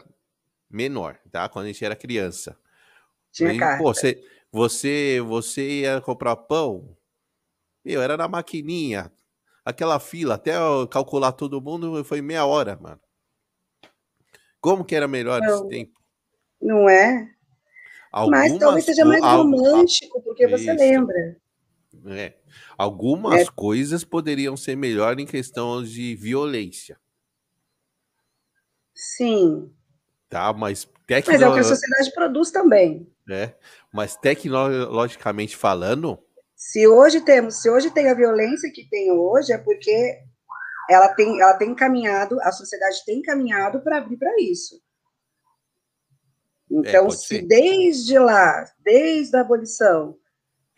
menor, 0.71 1.19
tá? 1.31 1.49
Quando 1.49 1.67
a 1.67 1.69
gente 1.69 1.85
era 1.85 1.95
criança. 1.95 2.59
Tinha 3.31 3.57
carta. 3.59 3.83
pô, 3.83 3.93
você, 3.93 4.25
você, 4.51 5.21
você 5.21 5.81
ia 5.81 6.01
comprar 6.01 6.35
pão, 6.37 6.97
meu, 7.85 8.01
era 8.01 8.17
na 8.17 8.29
maquininha, 8.29 9.13
aquela 9.65 10.01
fila, 10.01 10.35
até 10.35 10.57
eu 10.57 10.89
calcular 10.89 11.33
todo 11.33 11.61
mundo, 11.61 12.03
foi 12.05 12.23
meia 12.23 12.47
hora, 12.47 12.79
mano. 12.81 13.01
Como 14.61 14.85
que 14.85 14.95
era 14.95 15.09
melhor 15.09 15.43
esse 15.43 15.61
Não. 15.63 15.69
tempo? 15.69 16.01
Não 16.61 16.89
é? 16.89 17.29
Mas 18.29 18.53
talvez 18.53 18.61
Algumas 18.61 18.85
seja 18.85 19.05
mais 19.05 19.25
romântico, 19.25 20.23
porque 20.23 20.47
você 20.47 20.71
Isso. 20.73 20.79
lembra. 20.83 21.42
É, 22.07 22.35
algumas 22.77 23.43
É. 23.43 23.47
coisas 23.55 24.05
poderiam 24.05 24.57
ser 24.57 24.77
melhor 24.77 25.19
em 25.21 25.27
questão 25.27 25.83
de 25.83 26.15
violência, 26.17 26.99
Sim. 28.95 29.73
tá? 30.29 30.53
Mas, 30.53 30.87
Mas 31.09 31.29
é 31.41 31.49
o 31.49 31.53
que 31.55 31.61
a 31.61 31.63
tecno... 31.63 31.65
sociedade 31.65 32.13
produz 32.15 32.51
também. 32.51 33.07
é, 33.31 33.55
mas 33.93 34.17
tecnologicamente 34.17 35.57
falando, 35.57 36.19
Se 36.57 36.87
hoje 36.87 37.21
temos, 37.21 37.61
se 37.61 37.69
hoje 37.71 37.91
tem 37.91 38.09
a 38.09 38.15
violência 38.15 38.71
que 38.73 38.89
tem 38.89 39.11
hoje, 39.11 39.53
é 39.53 39.59
porque 39.59 40.21
ela 40.91 41.09
tem, 41.15 41.41
ela 41.41 41.55
tem 41.55 41.75
caminhado, 41.75 42.41
a 42.41 42.53
sociedade 42.53 43.05
tem 43.05 43.21
caminhado 43.23 43.81
para 43.83 43.99
abrir 43.99 44.17
para 44.17 44.33
isso. 44.41 44.81
Então, 46.71 47.07
pode 47.07 47.19
se 47.21 47.27
ser. 47.27 47.43
desde 47.47 48.19
lá, 48.19 48.65
desde 48.79 49.37
a 49.37 49.41
abolição, 49.43 50.17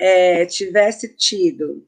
é, 0.04 0.44
tivesse 0.44 1.16
tido 1.16 1.82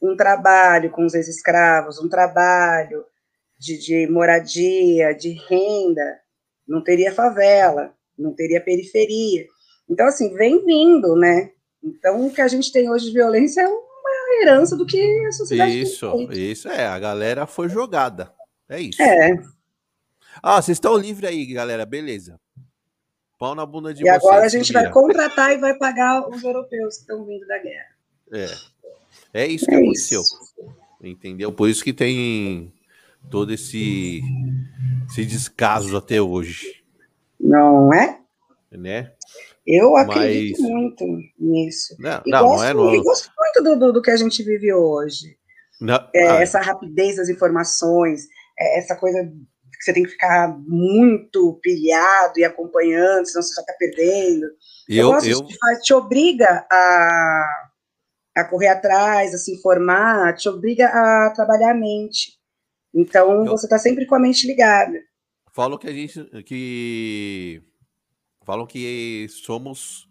um 0.00 0.14
trabalho 0.14 0.92
com 0.92 1.04
os 1.04 1.12
ex-escravos, 1.12 1.98
um 1.98 2.08
trabalho 2.08 3.04
de, 3.58 3.76
de 3.78 4.06
moradia, 4.06 5.12
de 5.12 5.32
renda, 5.48 6.20
não 6.68 6.84
teria 6.84 7.12
favela, 7.12 7.92
não 8.16 8.32
teria 8.32 8.60
periferia. 8.60 9.44
Então, 9.90 10.06
assim, 10.06 10.32
vem 10.34 10.64
vindo, 10.64 11.16
né? 11.16 11.50
Então, 11.82 12.28
o 12.28 12.32
que 12.32 12.40
a 12.40 12.46
gente 12.46 12.70
tem 12.70 12.88
hoje 12.88 13.06
de 13.06 13.12
violência 13.12 13.62
é 13.62 13.66
uma 13.66 14.40
herança 14.40 14.76
do 14.76 14.86
que 14.86 15.26
a 15.26 15.32
sociedade 15.32 15.80
isso, 15.80 16.30
isso 16.30 16.68
é, 16.68 16.86
a 16.86 16.98
galera 16.98 17.44
foi 17.44 17.68
jogada. 17.68 18.32
É 18.68 18.80
isso. 18.80 19.02
É, 19.02 19.32
Ah, 20.40 20.62
vocês 20.62 20.76
estão 20.76 20.96
livres 20.96 21.28
aí, 21.28 21.44
galera, 21.46 21.84
beleza. 21.84 22.38
Pau 23.38 23.54
na 23.54 23.64
bunda 23.64 23.94
de 23.94 24.00
e 24.00 24.04
vocês. 24.04 24.16
agora 24.16 24.44
a 24.44 24.48
gente 24.48 24.72
vai 24.72 24.90
contratar 24.90 25.52
e 25.52 25.58
vai 25.58 25.74
pagar 25.74 26.28
os 26.28 26.42
europeus 26.42 26.96
que 26.96 27.00
estão 27.02 27.24
vindo 27.24 27.46
da 27.46 27.58
guerra. 27.58 27.94
É. 28.32 28.46
É 29.32 29.46
isso 29.46 29.64
que 29.66 29.74
É 29.74 29.78
aconteceu. 29.78 30.20
isso. 30.22 30.36
Entendeu? 31.02 31.52
Por 31.52 31.68
isso 31.68 31.84
que 31.84 31.92
tem 31.92 32.72
todo 33.30 33.52
esse, 33.52 34.20
esse 35.08 35.24
descaso 35.24 35.96
até 35.96 36.20
hoje, 36.20 36.82
Não 37.38 37.92
é? 37.92 38.18
né? 38.72 39.12
Eu 39.66 39.96
acredito 39.96 40.60
Mas- 40.62 40.70
muito 40.70 41.04
nisso. 41.38 41.94
Não, 41.98 42.22
E 42.26 42.30
não, 42.30 42.42
gosto, 42.44 42.58
não 42.62 42.64
é 42.64 42.74
no, 42.74 43.02
gosto 43.02 43.30
muito 43.38 43.62
do, 43.62 43.78
do, 43.78 43.92
do 43.92 44.02
que 44.02 44.10
a 44.10 44.16
gente 44.16 44.42
vive 44.42 44.72
hoje. 44.72 45.36
não, 45.80 45.96
É, 46.14 46.28
ah, 46.28 46.40
essa 46.42 46.58
rapidez 46.60 47.16
das 47.16 47.28
informações, 47.28 48.26
é, 48.58 48.78
essa 48.78 48.96
coisa 48.96 49.30
que 49.78 49.84
você 49.84 49.92
tem 49.92 50.02
que 50.02 50.10
ficar 50.10 50.48
muito 50.66 51.58
pilhado 51.62 52.38
e 52.38 52.44
acompanhando, 52.44 53.26
senão 53.26 53.42
você 53.42 53.54
já 53.54 53.60
está 53.60 53.72
perdendo. 53.78 54.46
Eu, 54.88 55.12
eu, 55.14 55.20
eu, 55.22 55.46
faz, 55.60 55.78
te 55.84 55.94
obriga 55.94 56.66
a, 56.70 57.70
a 58.38 58.44
correr 58.44 58.68
atrás, 58.68 59.32
a 59.34 59.38
se 59.38 59.54
informar, 59.54 60.34
te 60.34 60.48
obriga 60.48 60.86
a 60.88 61.30
trabalhar 61.34 61.70
a 61.70 61.74
mente. 61.74 62.32
Então, 62.94 63.44
Eu- 63.46 63.52
você 63.52 63.66
está 63.66 63.78
sempre 63.78 64.06
com 64.06 64.14
a 64.16 64.20
mente 64.20 64.46
ligada. 64.46 64.98
falo 65.54 65.78
que 65.78 65.86
a 65.88 65.92
gente 65.92 66.24
que 66.44 67.62
falam 68.44 68.66
que 68.66 69.26
somos 69.28 70.08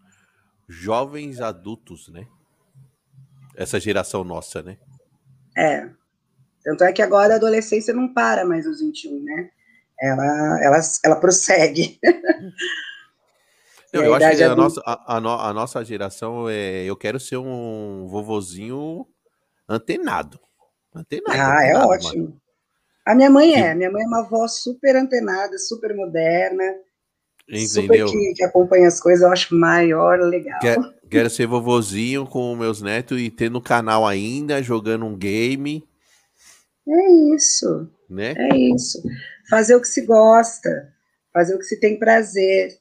jovens 0.68 1.40
adultos, 1.40 2.08
né? 2.08 2.26
Essa 3.56 3.80
geração 3.80 4.22
nossa, 4.24 4.62
né? 4.62 4.78
É. 5.56 5.90
Tanto 6.62 6.84
é 6.84 6.92
que 6.92 7.02
agora 7.02 7.34
a 7.34 7.36
adolescência 7.36 7.92
não 7.94 8.12
para 8.12 8.44
mais 8.44 8.66
aos 8.66 8.80
21, 8.80 9.22
né? 9.24 9.50
Ela, 10.00 10.62
ela, 10.62 10.80
ela 11.04 11.16
prossegue. 11.16 11.98
Eu, 13.92 14.02
a 14.02 14.06
eu 14.06 14.14
acho 14.14 14.36
que 14.36 14.42
a 14.44 14.54
nossa, 14.56 14.82
a, 14.86 15.16
a 15.16 15.48
a 15.50 15.52
nossa 15.52 15.84
geração 15.84 16.48
é. 16.48 16.84
Eu 16.84 16.96
quero 16.96 17.18
ser 17.18 17.36
um 17.36 18.06
vovozinho 18.08 19.06
antenado. 19.68 20.38
Antenado. 20.94 21.32
Ah, 21.40 21.64
é 21.64 21.70
antenado, 21.70 21.88
ótimo. 21.88 22.24
mano. 22.24 22.40
A 23.04 23.14
minha 23.14 23.30
mãe 23.30 23.54
é. 23.54 23.74
Minha 23.74 23.90
mãe 23.90 24.02
é 24.02 24.06
uma 24.06 24.20
avó 24.20 24.46
super 24.46 24.94
antenada, 24.94 25.56
super 25.58 25.94
moderna, 25.96 26.62
Entendeu? 27.48 28.06
super 28.06 28.18
que, 28.18 28.34
que 28.34 28.44
acompanha 28.44 28.86
as 28.86 29.00
coisas. 29.00 29.22
Eu 29.22 29.32
acho 29.32 29.54
maior 29.54 30.20
legal. 30.20 30.58
Quero, 30.60 30.94
quero 31.10 31.30
ser 31.30 31.46
vovozinho 31.46 32.26
com 32.26 32.54
meus 32.54 32.82
netos 32.82 33.18
e 33.18 33.30
ter 33.30 33.50
no 33.50 33.62
canal 33.62 34.06
ainda, 34.06 34.62
jogando 34.62 35.06
um 35.06 35.16
game, 35.16 35.82
É 36.86 37.10
isso. 37.34 37.90
né? 38.10 38.34
É 38.36 38.56
isso. 38.56 39.02
Fazer 39.50 39.76
o 39.76 39.80
que 39.80 39.88
se 39.88 40.02
gosta, 40.02 40.92
fazer 41.32 41.54
o 41.54 41.58
que 41.58 41.64
se 41.64 41.80
tem 41.80 41.98
prazer, 41.98 42.76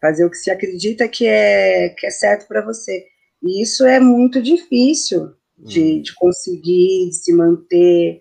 fazer 0.00 0.24
o 0.24 0.30
que 0.30 0.36
se 0.36 0.50
acredita 0.50 1.08
que 1.08 1.26
é, 1.26 1.90
que 1.90 2.06
é 2.06 2.10
certo 2.10 2.46
para 2.48 2.62
você. 2.64 3.06
E 3.42 3.62
isso 3.62 3.84
é 3.86 4.00
muito 4.00 4.42
difícil 4.42 5.34
de, 5.58 5.98
Hum. 5.98 6.02
de 6.02 6.14
conseguir, 6.14 7.08
de 7.10 7.14
se 7.16 7.32
manter, 7.34 8.20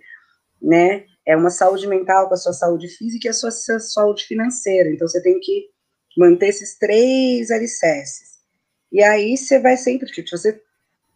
né? 0.61 1.05
É 1.25 1.35
uma 1.37 1.49
saúde 1.49 1.87
mental 1.87 2.27
com 2.27 2.33
a 2.33 2.37
sua 2.37 2.53
saúde 2.53 2.87
física 2.89 3.27
e 3.27 3.29
a 3.29 3.33
sua, 3.33 3.51
sua 3.51 3.79
saúde 3.79 4.25
financeira. 4.25 4.89
Então 4.89 5.07
você 5.07 5.21
tem 5.21 5.39
que 5.39 5.69
manter 6.17 6.47
esses 6.49 6.77
três 6.77 7.51
alicerces. 7.51 8.39
E 8.91 9.03
aí 9.03 9.37
você 9.37 9.59
vai 9.59 9.77
sempre, 9.77 10.07
tipo, 10.11 10.29
você 10.29 10.61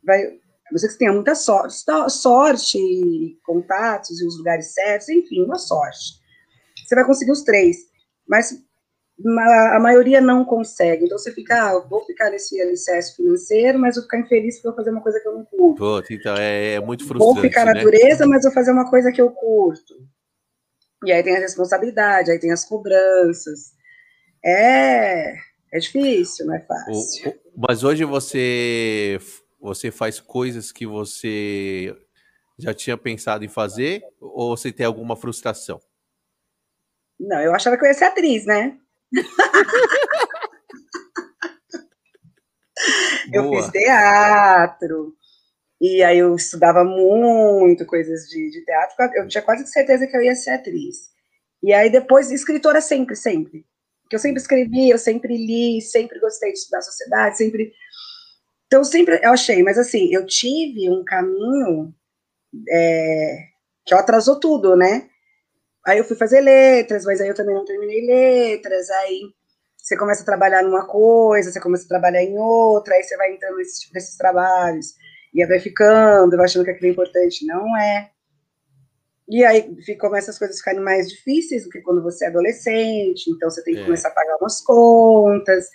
vai, 0.04 0.24
a 0.26 0.32
não 0.72 0.78
ser 0.80 0.88
que 0.88 0.94
você 0.94 1.00
tenha 1.00 1.14
muita 1.14 1.36
sorte, 1.36 1.76
so- 1.76 2.10
sorte, 2.10 3.40
contatos 3.46 4.20
e 4.22 4.26
os 4.26 4.38
lugares 4.38 4.74
certos, 4.74 5.10
enfim, 5.10 5.44
uma 5.44 5.58
sorte. 5.60 6.20
Você 6.88 6.96
vai 6.96 7.06
conseguir 7.06 7.32
os 7.32 7.44
três, 7.44 7.78
mas 8.28 8.58
ma- 9.20 9.76
a 9.76 9.80
maioria 9.80 10.22
não 10.22 10.46
consegue. 10.46 11.06
Então 11.06 11.18
você 11.18 11.32
fica, 11.34 11.56
ah, 11.70 11.80
vou 11.80 12.06
ficar 12.06 12.30
nesse 12.30 12.60
alicerce 12.62 13.16
financeiro, 13.16 13.78
mas 13.78 13.96
vou 13.96 14.04
ficar 14.06 14.20
infeliz 14.20 14.56
porque 14.56 14.68
eu 14.68 14.72
vou 14.72 14.78
fazer 14.78 14.92
uma 14.92 15.02
coisa 15.04 15.20
que 15.20 15.28
eu 15.28 15.34
não 15.34 15.46
curto. 15.46 15.78
Pô, 15.80 16.02
então 16.10 16.36
é, 16.38 16.76
é 16.76 16.80
muito 16.80 17.04
Vou 17.06 17.08
frustrante, 17.08 17.42
ficar 17.50 17.66
na 17.66 17.74
né? 17.74 17.82
dureza, 17.82 18.26
mas 18.26 18.44
vou 18.44 18.52
fazer 18.54 18.72
uma 18.72 18.90
coisa 18.90 19.12
que 19.12 19.22
eu 19.22 19.30
curto. 19.32 19.94
E 21.06 21.12
aí 21.12 21.22
tem 21.22 21.36
a 21.36 21.40
responsabilidade, 21.40 22.32
aí 22.32 22.40
tem 22.40 22.52
as 22.52 22.66
cobranças. 22.66 23.74
É, 24.44 25.34
É 25.74 25.80
difícil, 25.80 26.46
não 26.46 26.56
é 26.56 26.62
fácil. 26.62 27.34
Mas 27.56 27.84
hoje 27.84 28.06
você 28.06 29.20
você 29.60 29.92
faz 29.92 30.20
coisas 30.20 30.72
que 30.72 30.86
você 30.86 31.94
já 32.58 32.74
tinha 32.74 32.98
pensado 32.98 33.44
em 33.44 33.50
fazer 33.50 34.02
ou 34.20 34.56
você 34.56 34.72
tem 34.72 34.86
alguma 34.86 35.16
frustração? 35.16 35.80
Não, 37.20 37.42
eu 37.42 37.54
achava 37.54 37.78
que 37.78 37.84
eu 37.84 37.88
ia 37.88 37.94
ser 37.94 38.06
atriz, 38.06 38.46
né? 38.46 38.78
eu 43.34 43.50
fiz 43.50 43.72
teatro, 43.72 45.16
e 45.80 46.04
aí 46.04 46.18
eu 46.18 46.36
estudava 46.36 46.84
muito 46.84 47.86
coisas 47.86 48.28
de, 48.28 48.50
de 48.50 48.66
teatro, 48.66 48.96
eu 49.16 49.28
tinha 49.28 49.42
quase 49.42 49.66
certeza 49.68 50.08
que 50.08 50.18
eu 50.18 50.22
ia 50.22 50.36
ser 50.36 50.52
atriz. 50.52 51.10
E 51.62 51.74
aí 51.74 51.90
depois, 51.90 52.32
escritora 52.32 52.82
sempre, 52.82 53.16
sempre. 53.16 53.66
Porque 54.04 54.16
eu 54.16 54.20
sempre 54.20 54.42
escrevi, 54.42 54.90
eu 54.90 54.98
sempre 54.98 55.36
li, 55.36 55.82
sempre 55.82 56.20
gostei 56.20 56.52
de 56.52 56.60
estudar 56.60 56.82
sociedade, 56.82 57.38
sempre. 57.38 57.74
Então, 58.66 58.84
sempre 58.84 59.20
eu 59.24 59.32
achei, 59.32 59.64
mas 59.64 59.78
assim, 59.78 60.14
eu 60.14 60.26
tive 60.26 60.90
um 60.90 61.04
caminho 61.04 61.94
é, 62.70 63.48
que 63.86 63.94
atrasou 63.94 64.40
tudo, 64.40 64.76
né? 64.76 65.10
Aí 65.88 66.00
eu 66.00 66.04
fui 66.04 66.18
fazer 66.18 66.42
letras, 66.42 67.06
mas 67.06 67.22
aí 67.22 67.30
eu 67.30 67.34
também 67.34 67.56
não 67.56 67.64
terminei 67.64 68.06
letras, 68.06 68.90
aí 68.90 69.22
você 69.78 69.96
começa 69.96 70.22
a 70.22 70.26
trabalhar 70.26 70.62
numa 70.62 70.86
coisa, 70.86 71.50
você 71.50 71.62
começa 71.62 71.86
a 71.86 71.88
trabalhar 71.88 72.22
em 72.22 72.38
outra, 72.38 72.94
aí 72.94 73.04
você 73.04 73.16
vai 73.16 73.32
entrando 73.32 73.56
nesses, 73.56 73.90
nesses 73.94 74.18
trabalhos, 74.18 74.96
e 75.34 75.42
aí 75.42 75.48
vai 75.48 75.60
ficando, 75.60 76.36
vai 76.36 76.44
achando 76.44 76.66
que 76.66 76.72
aquilo 76.72 76.88
é 76.88 76.92
importante. 76.92 77.46
Não 77.46 77.78
é. 77.78 78.12
E 79.30 79.46
aí 79.46 79.78
começam 79.98 80.32
as 80.34 80.38
coisas 80.38 80.58
ficarem 80.58 80.82
mais 80.82 81.08
difíceis 81.10 81.64
do 81.64 81.70
que 81.70 81.80
quando 81.80 82.04
você 82.04 82.26
é 82.26 82.28
adolescente, 82.28 83.30
então 83.30 83.50
você 83.50 83.64
tem 83.64 83.76
que 83.76 83.82
é. 83.82 83.86
começar 83.86 84.10
a 84.10 84.12
pagar 84.12 84.36
umas 84.42 84.60
contas, 84.60 85.70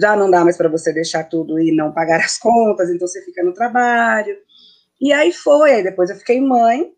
já 0.00 0.16
não 0.16 0.30
dá 0.30 0.44
mais 0.44 0.56
para 0.56 0.70
você 0.70 0.94
deixar 0.94 1.24
tudo 1.24 1.58
e 1.58 1.76
não 1.76 1.92
pagar 1.92 2.20
as 2.24 2.38
contas, 2.38 2.88
então 2.88 3.06
você 3.06 3.22
fica 3.22 3.44
no 3.44 3.52
trabalho. 3.52 4.34
E 4.98 5.12
aí 5.12 5.30
foi, 5.30 5.72
aí 5.72 5.82
depois 5.82 6.08
eu 6.08 6.16
fiquei 6.16 6.40
mãe, 6.40 6.95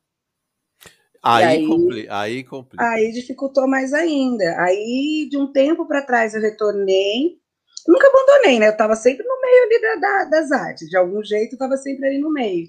Aí, 1.23 1.45
aí, 1.45 1.67
compli 1.67 2.07
aí 2.09 2.45
complica. 2.45 2.85
Aí 2.89 3.13
dificultou 3.13 3.67
mais 3.67 3.93
ainda. 3.93 4.57
Aí, 4.61 5.29
de 5.31 5.37
um 5.37 5.53
tempo 5.53 5.87
para 5.87 6.03
trás, 6.03 6.35
eu 6.35 6.41
retornei. 6.41 7.39
Nunca 7.87 8.09
abandonei, 8.09 8.59
né? 8.59 8.69
Eu 8.69 8.73
estava 8.73 8.95
sempre 8.95 9.27
no 9.27 9.41
meio 9.41 9.65
ali 9.65 9.81
da, 9.81 9.95
da, 9.97 10.25
das 10.25 10.53
artes. 10.53 10.89
De 10.89 10.97
algum 10.97 11.23
jeito, 11.23 11.53
eu 11.53 11.57
estava 11.57 11.77
sempre 11.77 12.07
ali 12.07 12.19
no 12.19 12.33
meio. 12.33 12.67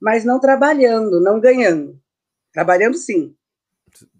Mas 0.00 0.24
não 0.24 0.40
trabalhando, 0.40 1.20
não 1.20 1.40
ganhando. 1.40 2.00
Trabalhando, 2.52 2.96
sim. 2.96 3.34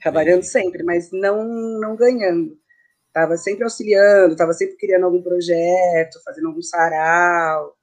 Trabalhando 0.01 0.43
sempre, 0.43 0.83
mas 0.83 1.11
não, 1.13 1.45
não 1.79 1.97
ganhando. 1.97 2.59
Estava 3.07 3.37
sempre 3.37 3.65
auxiliando, 3.65 4.33
estava 4.33 4.53
sempre 4.53 4.77
criando 4.77 5.05
algum 5.05 5.23
projeto, 5.23 6.23
fazendo 6.25 6.49
algum 6.49 6.63
sarau, 6.63 7.75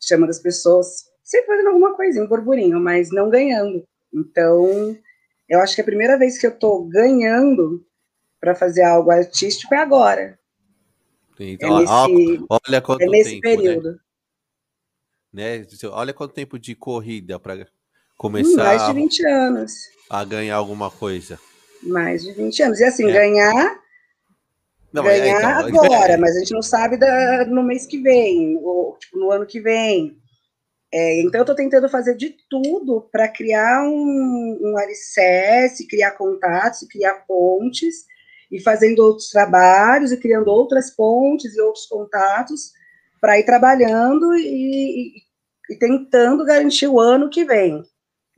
chamando 0.00 0.30
as 0.30 0.40
pessoas, 0.40 1.04
sempre 1.22 1.46
fazendo 1.46 1.68
alguma 1.68 1.94
coisinha, 1.94 2.24
um 2.24 2.28
burburinho, 2.28 2.80
mas 2.80 3.10
não 3.10 3.30
ganhando. 3.30 3.84
Então, 4.12 4.96
eu 5.54 5.60
acho 5.60 5.74
que 5.74 5.80
a 5.80 5.84
primeira 5.84 6.18
vez 6.18 6.38
que 6.38 6.46
eu 6.46 6.50
estou 6.50 6.84
ganhando 6.84 7.84
para 8.40 8.54
fazer 8.54 8.82
algo 8.82 9.10
artístico 9.10 9.74
é 9.74 9.78
agora. 9.78 10.38
Então, 11.38 11.78
é 11.78 11.80
nesse, 11.80 12.44
olha 12.48 12.80
quanto 12.80 13.02
é 13.02 13.06
nesse 13.06 13.40
tempo, 13.40 13.48
né? 13.48 13.56
período. 13.56 14.00
Né? 15.32 15.58
né? 15.58 15.66
Olha 15.90 16.12
quanto 16.12 16.34
tempo 16.34 16.58
de 16.58 16.74
corrida 16.74 17.38
para 17.38 17.66
começar. 18.16 18.62
Hum, 18.62 18.64
mais 18.64 18.86
de 18.86 18.92
20 18.92 19.26
anos. 19.26 19.72
A 20.08 20.24
ganhar 20.24 20.56
alguma 20.56 20.90
coisa. 20.90 21.38
Mais 21.82 22.22
de 22.22 22.32
20 22.32 22.62
anos. 22.62 22.80
E 22.80 22.84
assim, 22.84 23.08
é. 23.08 23.12
ganhar. 23.12 23.80
Não, 24.92 25.04
é, 25.08 25.18
ganhar 25.18 25.68
então, 25.68 25.84
agora, 25.84 26.16
mas 26.18 26.36
a 26.36 26.38
gente 26.38 26.52
não 26.52 26.62
sabe 26.62 26.96
da, 26.96 27.44
no 27.46 27.64
mês 27.64 27.84
que 27.84 28.00
vem, 28.00 28.56
ou 28.58 28.96
tipo, 28.96 29.18
no 29.18 29.32
ano 29.32 29.44
que 29.44 29.60
vem. 29.60 30.16
É, 30.96 31.20
então, 31.22 31.40
eu 31.40 31.42
estou 31.42 31.56
tentando 31.56 31.88
fazer 31.88 32.14
de 32.14 32.36
tudo 32.48 33.08
para 33.10 33.26
criar 33.26 33.82
um, 33.82 34.58
um 34.62 34.78
alicerce, 34.78 35.88
criar 35.88 36.12
contatos, 36.12 36.86
criar 36.88 37.14
pontes, 37.26 38.04
e 38.48 38.60
fazendo 38.60 39.00
outros 39.00 39.28
trabalhos, 39.28 40.12
e 40.12 40.16
criando 40.16 40.46
outras 40.46 40.94
pontes 40.94 41.56
e 41.56 41.60
outros 41.60 41.86
contatos, 41.86 42.70
para 43.20 43.40
ir 43.40 43.44
trabalhando 43.44 44.36
e, 44.36 44.46
e, 44.46 45.12
e, 45.68 45.78
tentando 45.80 46.44
garantir 46.44 46.86
o 46.86 47.00
ano 47.00 47.28
que 47.28 47.44
vem. 47.44 47.82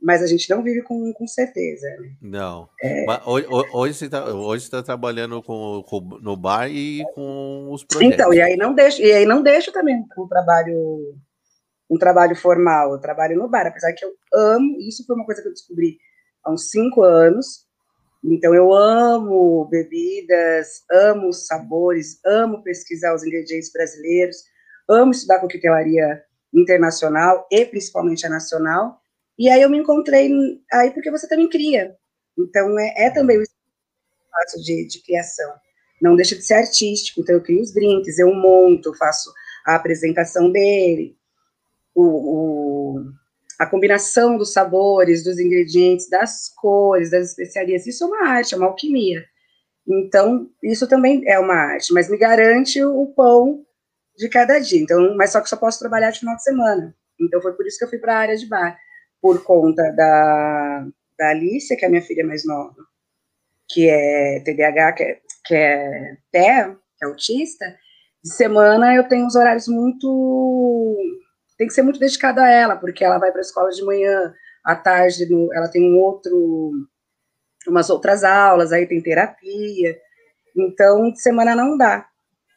Mas 0.01 0.23
a 0.23 0.27
gente 0.27 0.49
não 0.49 0.63
vive 0.63 0.81
com, 0.81 1.13
com 1.13 1.27
certeza. 1.27 1.85
Né? 1.99 2.09
Não. 2.19 2.67
É... 2.81 3.05
Hoje, 3.23 3.47
hoje, 3.71 3.93
você 3.93 4.05
está 4.05 4.23
tá 4.71 4.83
trabalhando 4.83 5.43
com, 5.43 5.83
com, 5.87 5.99
no 6.23 6.35
bar 6.35 6.71
e 6.71 7.03
com 7.13 7.69
os 7.71 7.83
projetos. 7.83 8.15
Então, 8.15 8.33
e 8.33 8.41
aí 8.41 8.57
não 8.57 8.73
deixo, 8.73 8.99
e 8.99 9.11
aí 9.11 9.27
não 9.27 9.43
deixo 9.43 9.71
também 9.71 10.03
o 10.17 10.27
trabalho 10.27 11.19
um 11.89 11.97
trabalho 11.97 12.35
formal, 12.35 12.91
eu 12.91 12.99
trabalho 12.99 13.37
no 13.37 13.47
bar, 13.47 13.67
apesar 13.67 13.93
que 13.93 14.03
eu 14.03 14.11
amo, 14.33 14.77
isso 14.81 15.05
foi 15.05 15.15
uma 15.15 15.25
coisa 15.25 15.41
que 15.41 15.47
eu 15.47 15.53
descobri 15.53 15.97
há 16.43 16.51
uns 16.51 16.69
cinco 16.69 17.01
anos, 17.03 17.65
então 18.23 18.53
eu 18.53 18.73
amo 18.73 19.65
bebidas, 19.65 20.83
amo 20.91 21.31
sabores, 21.31 22.19
amo 22.25 22.61
pesquisar 22.61 23.15
os 23.15 23.23
ingredientes 23.23 23.71
brasileiros, 23.71 24.37
amo 24.89 25.11
estudar 25.11 25.39
coquetelaria 25.39 26.23
internacional 26.53 27.47
e 27.51 27.65
principalmente 27.65 28.25
a 28.25 28.29
nacional, 28.29 28.99
e 29.39 29.49
aí 29.49 29.61
eu 29.61 29.69
me 29.69 29.77
encontrei 29.77 30.29
aí 30.73 30.91
porque 30.91 31.11
você 31.11 31.27
também 31.27 31.49
cria, 31.49 31.95
então 32.37 32.77
é, 32.77 33.05
é 33.05 33.09
também 33.09 33.37
o 33.37 33.43
espaço 33.43 34.61
de, 34.61 34.87
de 34.87 35.01
criação, 35.03 35.53
não 36.01 36.15
deixa 36.17 36.35
de 36.35 36.41
ser 36.41 36.55
artístico, 36.55 37.21
então 37.21 37.35
eu 37.35 37.41
crio 37.41 37.61
os 37.61 37.73
drinks, 37.73 38.19
eu 38.19 38.33
monto, 38.33 38.93
faço 38.95 39.31
a 39.65 39.75
apresentação 39.75 40.51
dele, 40.51 41.16
o, 41.97 42.03
o, 42.03 43.11
a 43.59 43.65
combinação 43.65 44.37
dos 44.37 44.53
sabores, 44.53 45.23
dos 45.23 45.39
ingredientes, 45.39 46.07
das 46.07 46.49
cores, 46.55 47.09
das 47.09 47.29
especiarias, 47.29 47.87
isso 47.87 48.03
é 48.03 48.07
uma 48.07 48.27
arte, 48.29 48.53
é 48.53 48.57
uma 48.57 48.67
alquimia. 48.67 49.25
Então, 49.87 50.47
isso 50.61 50.87
também 50.87 51.23
é 51.25 51.39
uma 51.39 51.55
arte, 51.55 51.91
mas 51.91 52.07
me 52.07 52.17
garante 52.17 52.83
o 52.83 53.07
pão 53.15 53.65
de 54.15 54.29
cada 54.29 54.59
dia. 54.59 54.79
Então, 54.79 55.15
mas 55.17 55.31
só 55.31 55.41
que 55.41 55.49
só 55.49 55.57
posso 55.57 55.79
trabalhar 55.79 56.11
de 56.11 56.19
final 56.19 56.35
de 56.35 56.43
semana. 56.43 56.95
Então, 57.19 57.41
foi 57.41 57.53
por 57.53 57.65
isso 57.65 57.79
que 57.79 57.85
eu 57.85 57.89
fui 57.89 57.97
para 57.97 58.15
a 58.15 58.19
área 58.19 58.37
de 58.37 58.45
bar, 58.45 58.77
por 59.19 59.43
conta 59.43 59.81
da, 59.93 60.87
da 61.17 61.29
Alicia, 61.29 61.75
que 61.75 61.83
é 61.83 61.87
a 61.87 61.91
minha 61.91 62.03
filha 62.03 62.23
mais 62.23 62.45
nova, 62.45 62.75
que 63.67 63.89
é 63.89 64.39
TDAH, 64.41 64.91
que 64.93 65.03
é, 65.03 65.19
que 65.45 65.55
é 65.55 66.17
TEA, 66.31 66.77
que 66.99 67.05
é 67.05 67.07
autista. 67.07 67.65
De 68.23 68.31
semana 68.31 68.93
eu 68.93 69.07
tenho 69.07 69.25
uns 69.25 69.35
horários 69.35 69.67
muito 69.67 70.95
tem 71.57 71.67
que 71.67 71.73
ser 71.73 71.81
muito 71.81 71.99
dedicado 71.99 72.39
a 72.39 72.49
ela, 72.49 72.75
porque 72.75 73.03
ela 73.03 73.17
vai 73.17 73.31
para 73.31 73.41
a 73.41 73.41
escola 73.41 73.69
de 73.69 73.83
manhã, 73.83 74.33
à 74.63 74.75
tarde 74.75 75.29
no, 75.29 75.53
ela 75.53 75.67
tem 75.67 75.91
um 75.91 75.97
outro, 75.97 76.71
umas 77.67 77.89
outras 77.89 78.23
aulas, 78.23 78.71
aí 78.71 78.85
tem 78.85 79.01
terapia. 79.01 79.97
Então, 80.55 81.11
de 81.11 81.21
semana 81.21 81.55
não 81.55 81.77
dá. 81.77 82.07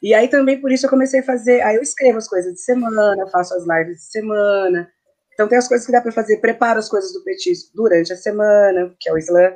E 0.01 0.13
aí 0.13 0.27
também 0.27 0.59
por 0.59 0.71
isso 0.71 0.85
eu 0.85 0.89
comecei 0.89 1.19
a 1.19 1.23
fazer, 1.23 1.61
aí 1.61 1.75
eu 1.75 1.81
escrevo 1.81 2.17
as 2.17 2.27
coisas 2.27 2.53
de 2.53 2.61
semana, 2.61 3.27
faço 3.31 3.53
as 3.53 3.63
lives 3.67 3.97
de 3.97 4.11
semana. 4.11 4.91
Então 5.33 5.47
tem 5.47 5.57
as 5.57 5.67
coisas 5.67 5.85
que 5.85 5.91
dá 5.91 6.01
para 6.01 6.11
fazer, 6.11 6.37
preparo 6.37 6.79
as 6.79 6.89
coisas 6.89 7.13
do 7.13 7.23
petisco 7.23 7.71
durante 7.75 8.11
a 8.11 8.15
semana, 8.15 8.93
que 8.99 9.09
é 9.09 9.13
o 9.13 9.17
slam, 9.17 9.55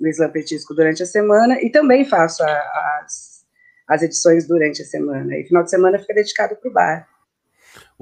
o 0.00 0.08
slam 0.08 0.30
petisco 0.30 0.74
durante 0.74 1.02
a 1.02 1.06
semana, 1.06 1.60
e 1.60 1.70
também 1.70 2.04
faço 2.04 2.42
a, 2.42 3.00
as, 3.02 3.44
as 3.88 4.02
edições 4.02 4.46
durante 4.46 4.82
a 4.82 4.84
semana. 4.84 5.36
E 5.36 5.44
final 5.44 5.64
de 5.64 5.70
semana 5.70 5.98
fica 5.98 6.14
dedicado 6.14 6.56
para 6.56 6.70
o 6.70 6.72
bar. 6.72 7.08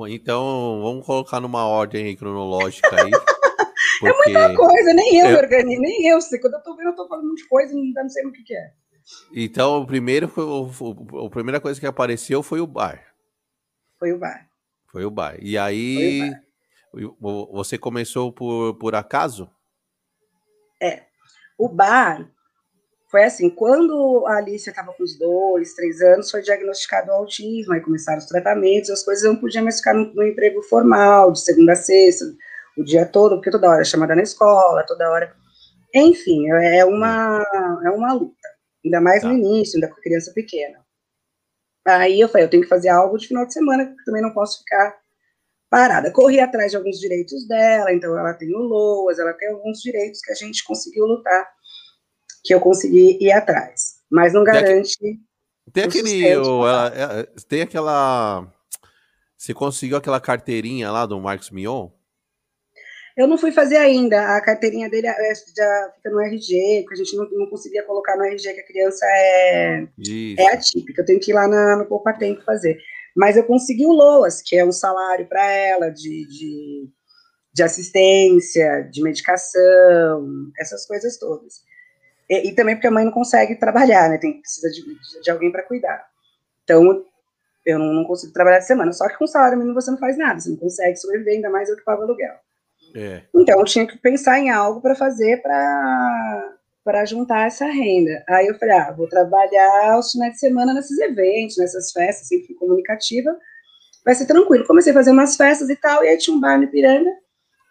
Então 0.06 0.80
vamos 0.82 1.04
colocar 1.04 1.40
numa 1.40 1.66
ordem 1.66 2.16
cronológica 2.16 3.02
aí. 3.02 3.10
Porque... 3.10 3.28
É 4.00 4.12
muita 4.12 4.54
coisa, 4.54 4.94
nem 4.94 5.18
eu, 5.18 5.26
eu... 5.26 5.38
organizo, 5.38 5.80
nem 5.80 6.06
eu 6.06 6.20
sei. 6.20 6.38
Quando 6.38 6.54
eu 6.54 6.62
tô 6.62 6.76
vendo, 6.76 6.90
eu 6.90 6.94
tô 6.94 7.08
falando 7.08 7.24
um 7.24 7.28
monte 7.30 7.42
de 7.42 7.48
coisa 7.48 7.74
e 7.74 7.92
não 7.92 8.08
sei 8.08 8.24
o 8.26 8.32
que, 8.32 8.44
que 8.44 8.54
é. 8.54 8.70
Então, 9.34 9.82
o 9.82 9.86
primeiro 9.86 10.28
foi, 10.28 10.44
o, 10.44 10.70
o, 10.80 11.26
a 11.26 11.30
primeira 11.30 11.60
coisa 11.60 11.80
que 11.80 11.86
apareceu 11.86 12.42
foi 12.42 12.60
o 12.60 12.66
bar. 12.66 13.02
Foi 13.98 14.12
o 14.12 14.18
bar. 14.18 14.48
Foi 14.86 15.04
o 15.04 15.10
bar. 15.10 15.36
E 15.40 15.58
aí, 15.58 16.30
bar. 16.30 17.46
você 17.52 17.76
começou 17.76 18.32
por, 18.32 18.74
por 18.74 18.94
acaso? 18.94 19.50
É. 20.80 21.02
O 21.58 21.68
bar 21.68 22.30
foi 23.10 23.24
assim, 23.24 23.48
quando 23.48 24.26
a 24.26 24.36
Alicia 24.36 24.70
estava 24.70 24.92
com 24.92 25.02
os 25.02 25.18
dois, 25.18 25.72
três 25.72 26.00
anos, 26.02 26.30
foi 26.30 26.42
diagnosticado 26.42 27.10
o 27.10 27.14
autismo, 27.14 27.72
aí 27.72 27.80
começaram 27.80 28.18
os 28.18 28.26
tratamentos, 28.26 28.90
as 28.90 29.02
coisas 29.02 29.24
não 29.24 29.36
podiam 29.36 29.64
mais 29.64 29.78
ficar 29.78 29.94
no, 29.94 30.12
no, 30.12 30.22
emprego 30.22 30.62
formal, 30.62 31.32
de 31.32 31.40
segunda 31.40 31.72
a 31.72 31.76
sexta, 31.76 32.26
o 32.76 32.84
dia 32.84 33.06
todo, 33.06 33.36
porque 33.36 33.50
toda 33.50 33.68
hora 33.68 33.80
é 33.80 33.84
chamada 33.84 34.14
na 34.14 34.22
escola, 34.22 34.84
toda 34.86 35.10
hora... 35.10 35.34
Enfim, 35.94 36.50
é 36.50 36.84
uma, 36.84 37.42
é 37.82 37.90
uma 37.90 38.12
luta, 38.12 38.48
ainda 38.84 39.00
mais 39.00 39.22
tá. 39.22 39.28
no 39.28 39.34
início, 39.34 39.76
ainda 39.76 39.88
com 39.88 40.00
criança 40.02 40.30
pequena. 40.34 40.78
Aí 41.86 42.20
eu 42.20 42.28
falei, 42.28 42.44
eu 42.44 42.50
tenho 42.50 42.62
que 42.62 42.68
fazer 42.68 42.90
algo 42.90 43.16
de 43.16 43.26
final 43.26 43.46
de 43.46 43.54
semana, 43.54 43.86
porque 43.86 44.04
também 44.04 44.20
não 44.20 44.34
posso 44.34 44.58
ficar 44.58 44.94
parada. 45.70 46.12
Corri 46.12 46.40
atrás 46.40 46.72
de 46.72 46.76
alguns 46.76 46.98
direitos 46.98 47.48
dela, 47.48 47.90
então 47.90 48.18
ela 48.18 48.34
tem 48.34 48.54
o 48.54 48.58
LOAS, 48.58 49.18
ela 49.18 49.32
tem 49.32 49.48
alguns 49.48 49.80
direitos 49.80 50.20
que 50.20 50.30
a 50.30 50.34
gente 50.34 50.62
conseguiu 50.62 51.06
lutar 51.06 51.48
que 52.48 52.54
eu 52.54 52.60
consegui 52.60 53.18
ir 53.20 53.30
atrás. 53.30 53.98
Mas 54.10 54.32
não 54.32 54.42
garante. 54.42 54.96
Tem 55.70 55.84
aquele. 55.84 56.34
O, 56.38 56.66
ela, 56.66 57.20
é, 57.20 57.26
tem 57.46 57.60
aquela. 57.60 58.50
Você 59.36 59.52
conseguiu 59.52 59.98
aquela 59.98 60.18
carteirinha 60.18 60.90
lá 60.90 61.04
do 61.04 61.20
Marcos 61.20 61.50
Mion? 61.50 61.90
Eu 63.14 63.26
não 63.26 63.36
fui 63.36 63.52
fazer 63.52 63.76
ainda. 63.76 64.34
A 64.34 64.40
carteirinha 64.40 64.88
dele 64.88 65.08
é, 65.08 65.34
já 65.34 65.92
fica 65.96 66.10
no 66.10 66.22
RG, 66.22 66.84
porque 66.84 66.94
a 66.94 67.04
gente 67.04 67.14
não, 67.16 67.28
não 67.32 67.50
conseguia 67.50 67.82
colocar 67.82 68.16
no 68.16 68.24
RG 68.24 68.54
que 68.54 68.60
a 68.60 68.66
criança 68.66 69.04
é, 69.04 69.86
é 70.38 70.54
atípica. 70.54 71.02
Eu 71.02 71.04
tenho 71.04 71.20
que 71.20 71.32
ir 71.32 71.34
lá 71.34 71.46
na, 71.46 71.76
no 71.76 71.84
Poupa 71.84 72.14
Tempo 72.14 72.42
fazer. 72.44 72.78
Mas 73.14 73.36
eu 73.36 73.44
consegui 73.44 73.84
o 73.84 73.92
LOAS, 73.92 74.40
que 74.40 74.56
é 74.56 74.64
um 74.64 74.72
salário 74.72 75.28
para 75.28 75.44
ela 75.50 75.90
de, 75.90 76.26
de, 76.28 76.88
de, 77.52 77.62
assistência, 77.62 78.88
de 78.90 79.02
medicação, 79.02 80.50
essas 80.58 80.86
coisas 80.86 81.18
todas. 81.18 81.67
E, 82.28 82.48
e, 82.48 82.54
também 82.54 82.74
porque 82.74 82.86
a 82.86 82.90
mãe 82.90 83.04
não 83.04 83.12
consegue 83.12 83.54
trabalhar, 83.54 84.08
né? 84.10 84.18
Tem, 84.18 84.40
precisa 84.40 84.68
de, 84.70 84.82
de 85.22 85.30
alguém 85.30 85.50
para 85.50 85.62
cuidar. 85.62 86.06
Então, 86.62 87.04
eu 87.64 87.78
não, 87.78 87.92
não, 87.92 88.04
consigo 88.04 88.32
trabalhar 88.32 88.58
de 88.58 88.66
semana. 88.66 88.92
Só 88.92 89.08
que 89.08 89.16
com 89.16 89.26
salário 89.26 89.58
mínimo 89.58 89.74
você 89.74 89.90
não 89.90 89.98
faz 89.98 90.16
nada, 90.18 90.38
você 90.38 90.50
não 90.50 90.56
consegue 90.56 90.96
sobreviver, 90.96 91.34
ainda 91.34 91.50
mais 91.50 91.68
eu 91.68 91.76
que 91.76 91.84
pago 91.84 92.02
aluguel. 92.02 92.34
É. 92.94 93.22
Então, 93.34 93.58
eu 93.58 93.64
tinha 93.64 93.86
que 93.86 93.98
pensar 93.98 94.38
em 94.38 94.50
algo 94.50 94.80
para 94.80 94.94
fazer 94.94 95.42
para 95.42 97.04
juntar 97.04 97.46
essa 97.46 97.66
renda. 97.66 98.22
Aí 98.28 98.46
eu 98.46 98.58
falei, 98.58 98.76
ah, 98.76 98.92
vou 98.92 99.08
trabalhar 99.08 99.98
os 99.98 100.12
finais 100.12 100.34
de 100.34 100.38
semana 100.38 100.72
nesses 100.74 100.98
eventos, 100.98 101.56
nessas 101.56 101.92
festas, 101.92 102.28
sempre 102.28 102.48
fui 102.48 102.56
comunicativa, 102.56 103.36
vai 104.04 104.14
ser 104.14 104.26
tranquilo. 104.26 104.66
Comecei 104.66 104.92
a 104.92 104.94
fazer 104.94 105.10
umas 105.10 105.36
festas 105.36 105.68
e 105.68 105.76
tal, 105.76 106.04
e 106.04 106.08
aí 106.08 106.18
tinha 106.18 106.34
um 106.34 106.40
bar 106.40 106.58
no 106.58 106.64
Ipiranga 106.64 107.10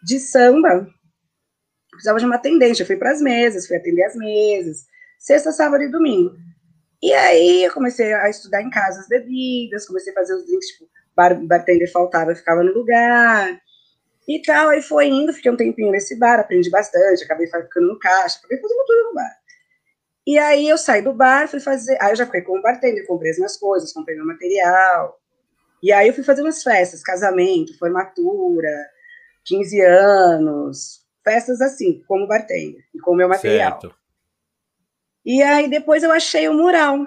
de 0.04 0.20
samba, 0.20 0.86
precisava 1.98 2.20
de 2.20 2.26
uma 2.26 2.36
atendente, 2.36 2.80
eu 2.80 2.86
fui 2.86 2.96
para 2.96 3.10
as 3.10 3.20
mesas, 3.20 3.66
fui 3.66 3.76
atender 3.76 4.04
as 4.04 4.14
mesas, 4.14 4.86
sexta, 5.18 5.50
sábado 5.50 5.82
e 5.82 5.90
domingo. 5.90 6.36
E 7.02 7.12
aí 7.12 7.64
eu 7.64 7.72
comecei 7.72 8.12
a 8.12 8.28
estudar 8.28 8.62
em 8.62 8.70
casa 8.70 9.00
as 9.00 9.08
bebidas, 9.08 9.86
comecei 9.86 10.12
a 10.12 10.14
fazer 10.14 10.34
os 10.34 10.46
drinks, 10.46 10.68
tipo, 10.68 10.88
bar, 11.16 11.34
bartender 11.46 11.90
faltava, 11.90 12.34
ficava 12.34 12.62
no 12.62 12.72
lugar, 12.72 13.60
e 14.26 14.40
tal, 14.42 14.68
aí 14.68 14.82
foi 14.82 15.08
indo, 15.08 15.32
fiquei 15.32 15.50
um 15.50 15.56
tempinho 15.56 15.90
nesse 15.90 16.16
bar, 16.16 16.38
aprendi 16.38 16.70
bastante, 16.70 17.24
acabei 17.24 17.46
ficando 17.46 17.88
no 17.88 17.98
caixa, 17.98 18.38
acabei 18.38 18.60
fazendo 18.60 18.84
tudo 18.86 19.08
no 19.08 19.14
bar. 19.14 19.36
E 20.26 20.38
aí 20.38 20.68
eu 20.68 20.76
saí 20.76 21.02
do 21.02 21.12
bar, 21.14 21.48
fui 21.48 21.60
fazer, 21.60 21.96
aí 22.00 22.12
eu 22.12 22.16
já 22.16 22.26
fui 22.26 22.42
como 22.42 22.62
bartender, 22.62 23.06
comprei 23.06 23.30
as 23.30 23.38
minhas 23.38 23.56
coisas, 23.56 23.92
comprei 23.92 24.16
meu 24.16 24.26
material, 24.26 25.18
e 25.82 25.92
aí 25.92 26.08
eu 26.08 26.14
fui 26.14 26.22
fazer 26.22 26.42
umas 26.42 26.62
festas, 26.62 27.02
casamento, 27.02 27.76
formatura, 27.78 28.70
15 29.44 29.80
anos, 29.80 31.07
festas 31.28 31.60
assim, 31.60 32.02
como 32.08 32.26
bartender, 32.26 32.82
e 32.94 32.98
com 32.98 33.12
o 33.12 33.14
meu 33.14 33.28
material. 33.28 33.80
Certo. 33.80 33.94
E 35.24 35.42
aí 35.42 35.68
depois 35.68 36.02
eu 36.02 36.10
achei 36.10 36.48
o 36.48 36.54
mural. 36.54 37.04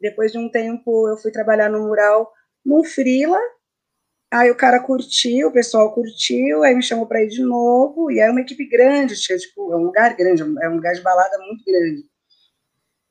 Depois 0.00 0.32
de 0.32 0.38
um 0.38 0.50
tempo 0.50 1.08
eu 1.08 1.16
fui 1.16 1.30
trabalhar 1.30 1.68
no 1.68 1.86
mural 1.86 2.32
no 2.64 2.82
Frila, 2.82 3.38
Aí 4.32 4.48
o 4.48 4.56
cara 4.56 4.78
curtiu, 4.78 5.48
o 5.48 5.52
pessoal 5.52 5.92
curtiu, 5.92 6.62
aí 6.62 6.72
me 6.72 6.82
chamou 6.82 7.04
para 7.04 7.22
ir 7.24 7.28
de 7.28 7.42
novo, 7.42 8.12
e 8.12 8.20
era 8.20 8.30
uma 8.30 8.42
equipe 8.42 8.64
grande, 8.64 9.20
tinha, 9.20 9.36
tipo, 9.36 9.72
é 9.72 9.76
um 9.76 9.82
lugar 9.82 10.14
grande, 10.14 10.42
é 10.42 10.68
um 10.68 10.76
lugar 10.76 10.94
de 10.94 11.00
balada 11.02 11.36
muito 11.38 11.64
grande. 11.64 12.04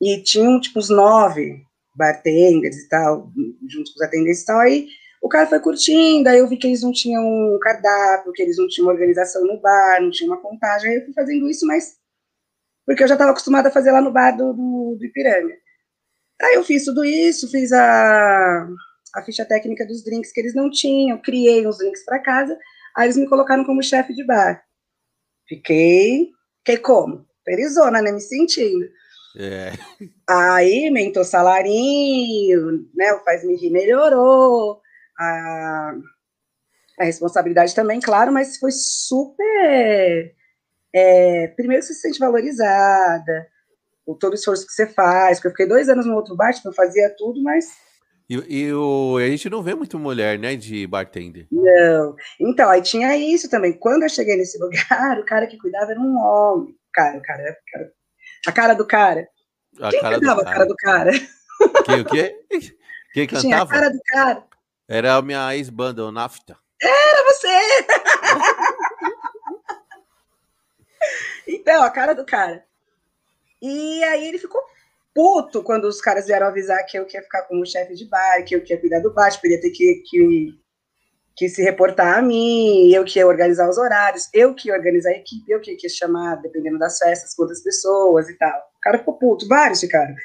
E 0.02 0.24
tinham, 0.24 0.62
tipo, 0.62 0.80
uns 0.80 0.90
nove 0.90 1.62
bartenders 1.94 2.78
e 2.78 2.88
tal, 2.88 3.30
junto 3.68 3.92
com 3.92 4.00
os 4.00 4.02
atendentes 4.02 4.44
e 4.44 4.46
tal, 4.46 4.60
aí 4.60 4.88
o 5.22 5.30
cara 5.30 5.48
foi 5.48 5.60
curtindo, 5.60 6.30
aí 6.30 6.40
eu 6.40 6.48
vi 6.48 6.58
que 6.58 6.68
eles 6.68 6.82
não 6.82 6.92
tinham 6.92 7.24
um 7.24 7.60
cardápio, 7.60 8.32
que 8.32 8.42
eles 8.42 8.58
não 8.58 8.68
tinham 8.68 8.88
uma 8.88 8.94
organização 8.94 9.46
no 9.46 9.60
bar, 9.60 10.02
não 10.02 10.12
tinha 10.12 10.30
uma 10.30 10.42
contagem, 10.42 10.90
aí 10.90 10.98
eu 10.98 11.06
fui 11.06 11.14
fazendo 11.14 11.50
isso, 11.50 11.66
mas 11.68 11.98
porque 12.86 13.04
eu 13.04 13.08
já 13.08 13.16
estava 13.16 13.32
acostumada 13.32 13.70
a 13.70 13.72
fazer 13.72 13.92
lá 13.92 14.02
no 14.02 14.12
bar 14.12 14.32
do, 14.32 14.54
do, 14.54 14.96
do 14.98 15.06
Ipiranga. 15.06 15.54
Aí 16.42 16.56
eu 16.56 16.64
fiz 16.64 16.86
tudo 16.86 17.04
isso, 17.04 17.52
fiz 17.52 17.72
a 17.72 18.68
a 19.14 19.24
ficha 19.24 19.46
técnica 19.46 19.86
dos 19.86 20.04
drinks 20.04 20.32
que 20.32 20.40
eles 20.40 20.54
não 20.54 20.70
tinham, 20.70 21.18
criei 21.18 21.66
uns 21.68 21.78
drinks 21.78 22.04
para 22.06 22.20
casa, 22.20 22.58
aí 22.96 23.06
eles 23.06 23.18
me 23.18 23.28
colocaram 23.28 23.64
como 23.64 23.84
chefe 23.84 24.14
de 24.14 24.24
bar. 24.24 24.64
Fiquei, 25.48 26.30
fiquei 26.60 26.78
como? 26.78 27.26
Perizona, 27.44 28.02
né, 28.02 28.12
me 28.12 28.22
sentindo. 28.22 28.88
É. 29.36 29.72
Aí, 30.28 30.88
aumentou 30.88 31.24
salarinho, 31.24 32.88
né, 32.94 33.14
o 33.14 33.24
Faz 33.24 33.44
Me 33.44 33.56
Rir 33.56 33.72
melhorou, 33.72 34.82
a, 35.20 35.94
a 37.00 37.04
responsabilidade 37.04 37.76
também, 37.76 38.00
claro, 38.00 38.32
mas 38.32 38.58
foi 38.58 38.72
super... 38.72 40.34
É, 40.92 41.48
primeiro 41.50 41.84
você 41.84 41.94
se 41.94 42.02
sente 42.02 42.20
valorizada, 42.20 43.48
o 44.06 44.16
todo 44.16 44.32
o 44.32 44.36
esforço 44.36 44.66
que 44.66 44.74
você 44.74 44.88
faz, 44.88 45.38
porque 45.38 45.48
eu 45.50 45.52
fiquei 45.52 45.68
dois 45.68 45.88
anos 45.88 46.06
no 46.06 46.16
outro 46.16 46.36
bar, 46.36 46.52
tipo, 46.52 46.70
eu 46.70 46.74
fazia 46.74 47.14
tudo, 47.16 47.44
mas 47.44 47.66
e, 48.28 48.36
e 48.48 48.74
o, 48.74 49.18
a 49.18 49.28
gente 49.28 49.50
não 49.50 49.64
vê 49.64 49.74
muito 49.74 49.98
mulher, 49.98 50.38
né, 50.38 50.56
de 50.56 50.86
bartender. 50.86 51.48
Não. 51.52 52.16
Então, 52.40 52.70
aí 52.70 52.80
tinha 52.82 53.16
isso 53.18 53.50
também. 53.50 53.74
Quando 53.74 54.04
eu 54.04 54.10
cheguei 54.10 54.38
nesse 54.38 54.60
lugar, 54.60 55.20
o 55.20 55.26
cara 55.26 55.48
que 55.48 55.58
cuidava 55.58 55.92
era 55.92 56.00
um 56.00 56.16
homem. 56.18 56.76
Cara, 56.94 57.18
o 57.18 57.22
cara, 57.22 57.58
cara 57.72 57.92
a 58.46 58.52
cara 58.52 58.74
do 58.74 58.86
cara. 58.86 59.28
A 59.82 59.90
Quem 59.90 60.02
cara 60.02 60.20
cantava 60.20 60.42
a 60.42 60.46
cara 60.46 60.66
do 60.66 60.76
cara? 60.76 61.12
Quem, 61.86 62.02
o 62.02 62.06
quê? 62.06 62.40
Quem 63.14 63.28
cantava? 63.28 63.42
Tinha 63.42 63.62
a 63.62 63.68
cara 63.68 63.90
do 63.90 64.00
cara. 64.06 64.44
Era 64.92 65.14
a 65.14 65.22
minha 65.22 65.56
ex-banda, 65.56 66.04
o 66.04 66.12
Nafta. 66.12 66.58
Era 66.82 67.24
você! 67.26 67.48
então, 71.48 71.84
a 71.84 71.92
cara 71.92 72.16
do 72.16 72.26
cara. 72.26 72.66
E 73.62 74.04
aí 74.06 74.28
ele 74.28 74.40
ficou 74.40 74.60
puto 75.14 75.62
quando 75.62 75.86
os 75.86 76.02
caras 76.02 76.26
vieram 76.26 76.48
avisar 76.48 76.84
que 76.88 76.98
eu 76.98 77.08
ia 77.08 77.22
ficar 77.22 77.44
como 77.44 77.68
chefe 77.68 77.94
de 77.94 78.06
bar, 78.06 78.44
que 78.44 78.56
eu 78.56 78.66
ia 78.66 78.80
cuidar 78.80 79.00
do 79.02 79.14
bar, 79.14 79.30
podia 79.40 79.62
ter 79.62 79.70
que, 79.70 80.02
que, 80.10 80.56
que, 81.38 81.50
se 81.50 81.62
reportar 81.62 82.18
a 82.18 82.22
mim, 82.24 82.92
eu 82.92 83.06
que 83.06 83.20
ia 83.20 83.28
organizar 83.28 83.70
os 83.70 83.78
horários, 83.78 84.28
eu 84.34 84.56
que 84.56 84.70
ia 84.70 84.74
organizar 84.74 85.12
a 85.12 85.18
equipe, 85.18 85.52
eu 85.52 85.62
que 85.62 85.78
ia 85.80 85.90
chamar, 85.90 86.38
dependendo 86.38 86.80
das 86.80 86.98
festas, 86.98 87.36
quantas 87.36 87.62
pessoas 87.62 88.28
e 88.28 88.36
tal. 88.40 88.58
O 88.58 88.82
cara 88.82 88.98
ficou 88.98 89.20
puto, 89.20 89.48
vários 89.48 89.82
ficaram. 89.82 90.16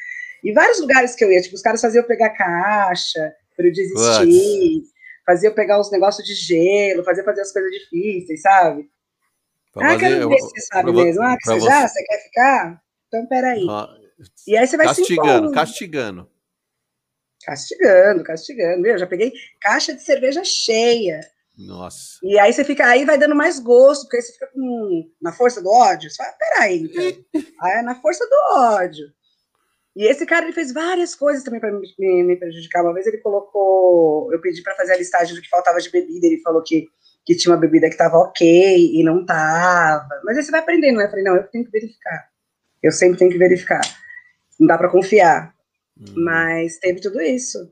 E 0.42 0.54
vários 0.54 0.80
lugares 0.80 1.14
que 1.14 1.22
eu 1.22 1.30
ia, 1.30 1.42
tipo, 1.42 1.54
os 1.54 1.62
caras 1.62 1.82
faziam 1.82 2.02
eu 2.02 2.08
pegar 2.08 2.30
caixa, 2.30 3.34
desistir, 3.56 3.98
What? 3.98 4.82
fazia 5.26 5.48
eu 5.48 5.54
pegar 5.54 5.80
uns 5.80 5.90
negócios 5.90 6.26
de 6.26 6.34
gelo, 6.34 7.04
fazia 7.04 7.24
fazer 7.24 7.42
as 7.42 7.52
coisas 7.52 7.70
difíceis, 7.70 8.42
sabe? 8.42 8.88
Pra 9.72 9.86
ah, 9.86 9.92
fazer, 9.92 10.08
quero 10.08 10.28
ver 10.28 10.38
se 10.38 10.50
você 10.50 10.60
sabe 10.60 10.92
mesmo. 10.92 11.22
Ah, 11.22 11.36
que 11.36 11.46
você, 11.46 11.60
você 11.60 11.66
já? 11.66 11.88
Você 11.88 12.04
quer 12.04 12.22
ficar? 12.22 12.82
Então, 13.08 13.26
peraí. 13.26 13.66
Ah, 13.68 13.88
e 14.46 14.56
aí 14.56 14.66
você 14.66 14.76
vai 14.76 14.86
castigando, 14.86 15.48
se 15.48 15.54
castigando. 15.54 16.30
Castigando, 17.44 18.24
castigando. 18.24 18.82
Meu, 18.82 18.98
já 18.98 19.06
peguei 19.06 19.32
caixa 19.60 19.94
de 19.94 20.02
cerveja 20.02 20.42
cheia. 20.44 21.20
Nossa. 21.56 22.18
E 22.22 22.38
aí 22.38 22.52
você 22.52 22.64
fica, 22.64 22.86
aí 22.86 23.04
vai 23.04 23.18
dando 23.18 23.34
mais 23.34 23.58
gosto, 23.58 24.02
porque 24.02 24.16
aí 24.16 24.22
você 24.22 24.32
fica 24.32 24.48
com, 24.52 25.10
na 25.20 25.32
força 25.32 25.62
do 25.62 25.70
ódio. 25.70 26.10
Você 26.10 26.16
fala, 26.16 26.32
peraí, 26.38 26.82
então. 26.82 27.02
aí 27.60 27.78
é 27.78 27.82
na 27.82 28.00
força 28.00 28.24
do 28.26 28.56
ódio. 28.58 29.06
E 29.96 30.06
esse 30.06 30.26
cara, 30.26 30.44
ele 30.44 30.52
fez 30.52 30.72
várias 30.72 31.14
coisas 31.14 31.44
também 31.44 31.60
para 31.60 31.70
me, 31.70 32.22
me, 32.24 32.36
prejudicar. 32.36 32.82
Uma 32.82 32.94
vez 32.94 33.06
ele 33.06 33.18
colocou, 33.18 34.32
eu 34.32 34.40
pedi 34.40 34.62
para 34.62 34.74
fazer 34.74 34.92
a 34.92 34.96
listagem 34.96 35.34
do 35.34 35.40
que 35.40 35.48
faltava 35.48 35.78
de 35.78 35.90
bebida, 35.90 36.26
ele 36.26 36.40
falou 36.40 36.62
que, 36.62 36.88
que 37.24 37.36
tinha 37.36 37.52
uma 37.52 37.60
bebida 37.60 37.86
que 37.86 37.94
estava 37.94 38.16
ok 38.16 38.92
e 38.92 39.04
não 39.04 39.24
tava. 39.24 40.08
Mas 40.24 40.36
aí 40.36 40.42
você 40.42 40.50
vai 40.50 40.60
aprendendo, 40.60 40.98
né? 40.98 41.04
Eu 41.04 41.10
falei, 41.10 41.24
não, 41.24 41.36
eu 41.36 41.44
tenho 41.44 41.64
que 41.64 41.70
verificar. 41.70 42.28
Eu 42.82 42.90
sempre 42.90 43.18
tenho 43.18 43.30
que 43.30 43.38
verificar 43.38 43.80
não 44.58 44.66
dá 44.66 44.78
para 44.78 44.88
confiar. 44.90 45.54
Hum. 45.98 46.24
Mas 46.24 46.78
teve 46.78 47.00
tudo 47.00 47.20
isso. 47.20 47.70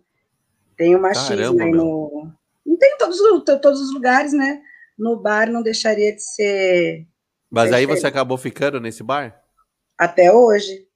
Tem 0.77 0.95
o 0.95 1.01
machismo 1.01 1.59
Caramba, 1.59 1.65
aí 1.65 1.71
no. 1.71 2.33
Não 2.65 2.77
tem 2.77 2.95
em 2.95 2.99
todos, 2.99 3.19
todos 3.45 3.81
os 3.81 3.93
lugares, 3.93 4.33
né? 4.33 4.63
No 4.99 5.21
bar 5.21 5.51
não 5.51 5.63
deixaria 5.63 6.15
de 6.15 6.23
ser. 6.23 7.07
Mas 7.51 7.73
aí 7.73 7.87
você 7.87 8.07
acabou 8.07 8.39
ficando 8.39 8.81
nesse 8.81 9.03
bar? 9.03 9.43
Até 9.99 10.33
hoje. 10.33 10.87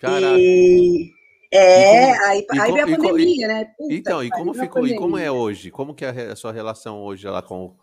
Caraca. 0.00 0.38
E... 0.38 1.12
É, 1.52 2.10
e 2.38 2.46
como, 2.46 2.62
aí, 2.62 2.70
aí 2.70 2.72
veio 2.72 2.84
a 2.84 2.98
pandemia, 2.98 3.48
né? 3.48 3.64
Puta, 3.76 3.92
então, 3.92 4.22
e 4.22 4.30
como 4.30 4.54
ficou? 4.54 4.86
E 4.86 4.96
como 4.96 5.18
é 5.18 5.30
hoje? 5.30 5.70
Como 5.70 5.94
que 5.94 6.04
é 6.04 6.10
a 6.30 6.36
sua 6.36 6.52
relação 6.52 7.02
hoje 7.02 7.26
lá 7.26 7.42
com, 7.42 7.76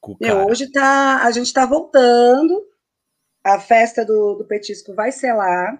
com 0.00 0.12
o 0.12 0.18
cara? 0.18 0.44
hoje 0.46 0.68
tá, 0.72 1.22
a 1.22 1.30
gente 1.30 1.52
tá 1.52 1.64
voltando. 1.64 2.66
A 3.44 3.60
festa 3.60 4.04
do, 4.04 4.34
do 4.34 4.44
petisco 4.44 4.94
vai 4.94 5.12
ser 5.12 5.32
lá 5.32 5.78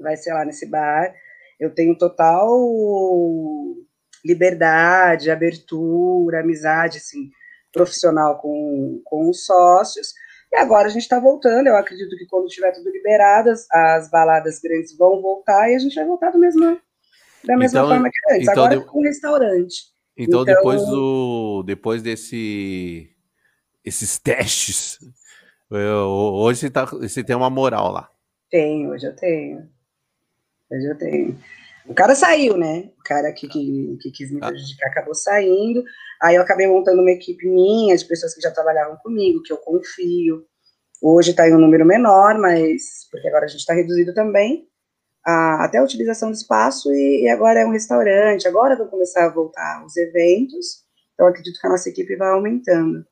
vai 0.00 0.16
ser 0.16 0.32
lá 0.32 0.44
nesse 0.44 0.66
bar. 0.66 1.14
Eu 1.58 1.74
tenho 1.74 1.96
total 1.96 2.48
liberdade, 4.24 5.30
abertura, 5.30 6.40
amizade, 6.40 6.98
assim, 6.98 7.30
profissional 7.72 8.38
com, 8.38 9.00
com 9.04 9.28
os 9.28 9.44
sócios. 9.44 10.14
E 10.52 10.56
agora 10.56 10.88
a 10.88 10.90
gente 10.90 11.02
está 11.02 11.20
voltando. 11.20 11.68
Eu 11.68 11.76
acredito 11.76 12.16
que 12.16 12.26
quando 12.26 12.48
tiver 12.48 12.72
tudo 12.72 12.90
liberado, 12.90 13.50
as, 13.50 13.70
as, 13.70 14.10
baladas 14.10 14.58
grandes 14.60 14.96
vão 14.96 15.20
voltar 15.22 15.70
e 15.70 15.74
a 15.74 15.78
gente 15.78 15.94
vai 15.94 16.04
voltar 16.04 16.30
do 16.30 16.38
mesmo, 16.38 16.78
da 17.44 17.56
mesma 17.56 17.78
então, 17.78 17.88
forma 17.88 18.10
que 18.10 18.34
antes. 18.34 18.48
Então 18.48 18.64
agora 18.64 18.80
de... 18.80 18.86
com 18.86 19.02
restaurante. 19.02 19.90
Então, 20.16 20.42
então, 20.42 20.54
depois 20.54 20.82
do 20.86 21.62
depois 21.64 22.02
desse 22.02 23.10
esses 23.84 24.18
testes, 24.18 24.98
eu, 25.70 26.08
hoje 26.08 26.60
você, 26.60 26.70
tá, 26.70 26.84
você 26.84 27.24
tem 27.24 27.36
uma 27.36 27.48
moral 27.48 27.92
lá. 27.92 28.10
Tenho, 28.50 28.90
hoje 28.90 29.06
eu 29.06 29.14
tenho. 29.14 29.68
Hoje 30.70 30.86
eu 30.86 30.98
tenho. 30.98 31.38
O 31.86 31.94
cara 31.94 32.14
saiu, 32.14 32.56
né? 32.56 32.90
O 32.98 33.02
cara 33.02 33.32
que, 33.32 33.48
que, 33.48 33.98
que 34.00 34.10
quis 34.10 34.30
me 34.30 34.38
ah. 34.42 34.48
prejudicar 34.48 34.88
acabou 34.88 35.14
saindo. 35.14 35.82
Aí 36.22 36.36
eu 36.36 36.42
acabei 36.42 36.66
montando 36.66 37.00
uma 37.00 37.10
equipe 37.10 37.46
minha, 37.48 37.96
de 37.96 38.04
pessoas 38.04 38.34
que 38.34 38.40
já 38.40 38.50
trabalhavam 38.50 38.96
comigo, 38.96 39.42
que 39.42 39.52
eu 39.52 39.56
confio. 39.56 40.44
Hoje 41.02 41.30
está 41.30 41.48
em 41.48 41.54
um 41.54 41.58
número 41.58 41.84
menor, 41.86 42.38
mas 42.38 43.08
porque 43.10 43.26
agora 43.26 43.46
a 43.46 43.48
gente 43.48 43.60
está 43.60 43.72
reduzido 43.72 44.12
também, 44.12 44.68
a, 45.24 45.64
até 45.64 45.78
a 45.78 45.82
utilização 45.82 46.30
do 46.30 46.34
espaço, 46.34 46.92
e, 46.92 47.24
e, 47.24 47.28
agora 47.28 47.60
é 47.60 47.66
um 47.66 47.72
restaurante, 47.72 48.46
agora 48.46 48.76
vão 48.76 48.86
começar 48.86 49.24
a 49.24 49.30
voltar 49.30 49.82
os 49.84 49.96
eventos, 49.96 50.84
então 51.14 51.26
acredito 51.26 51.58
que 51.58 51.66
a 51.66 51.70
nossa 51.70 51.88
equipe 51.88 52.16
vai 52.16 52.28
aumentando. 52.28 53.02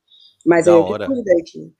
Mas 0.44 0.66
da 0.66 0.72
é 0.72 0.74
hora. 0.74 1.04
eu 1.04 1.24
da 1.24 1.32
equipe. 1.32 1.74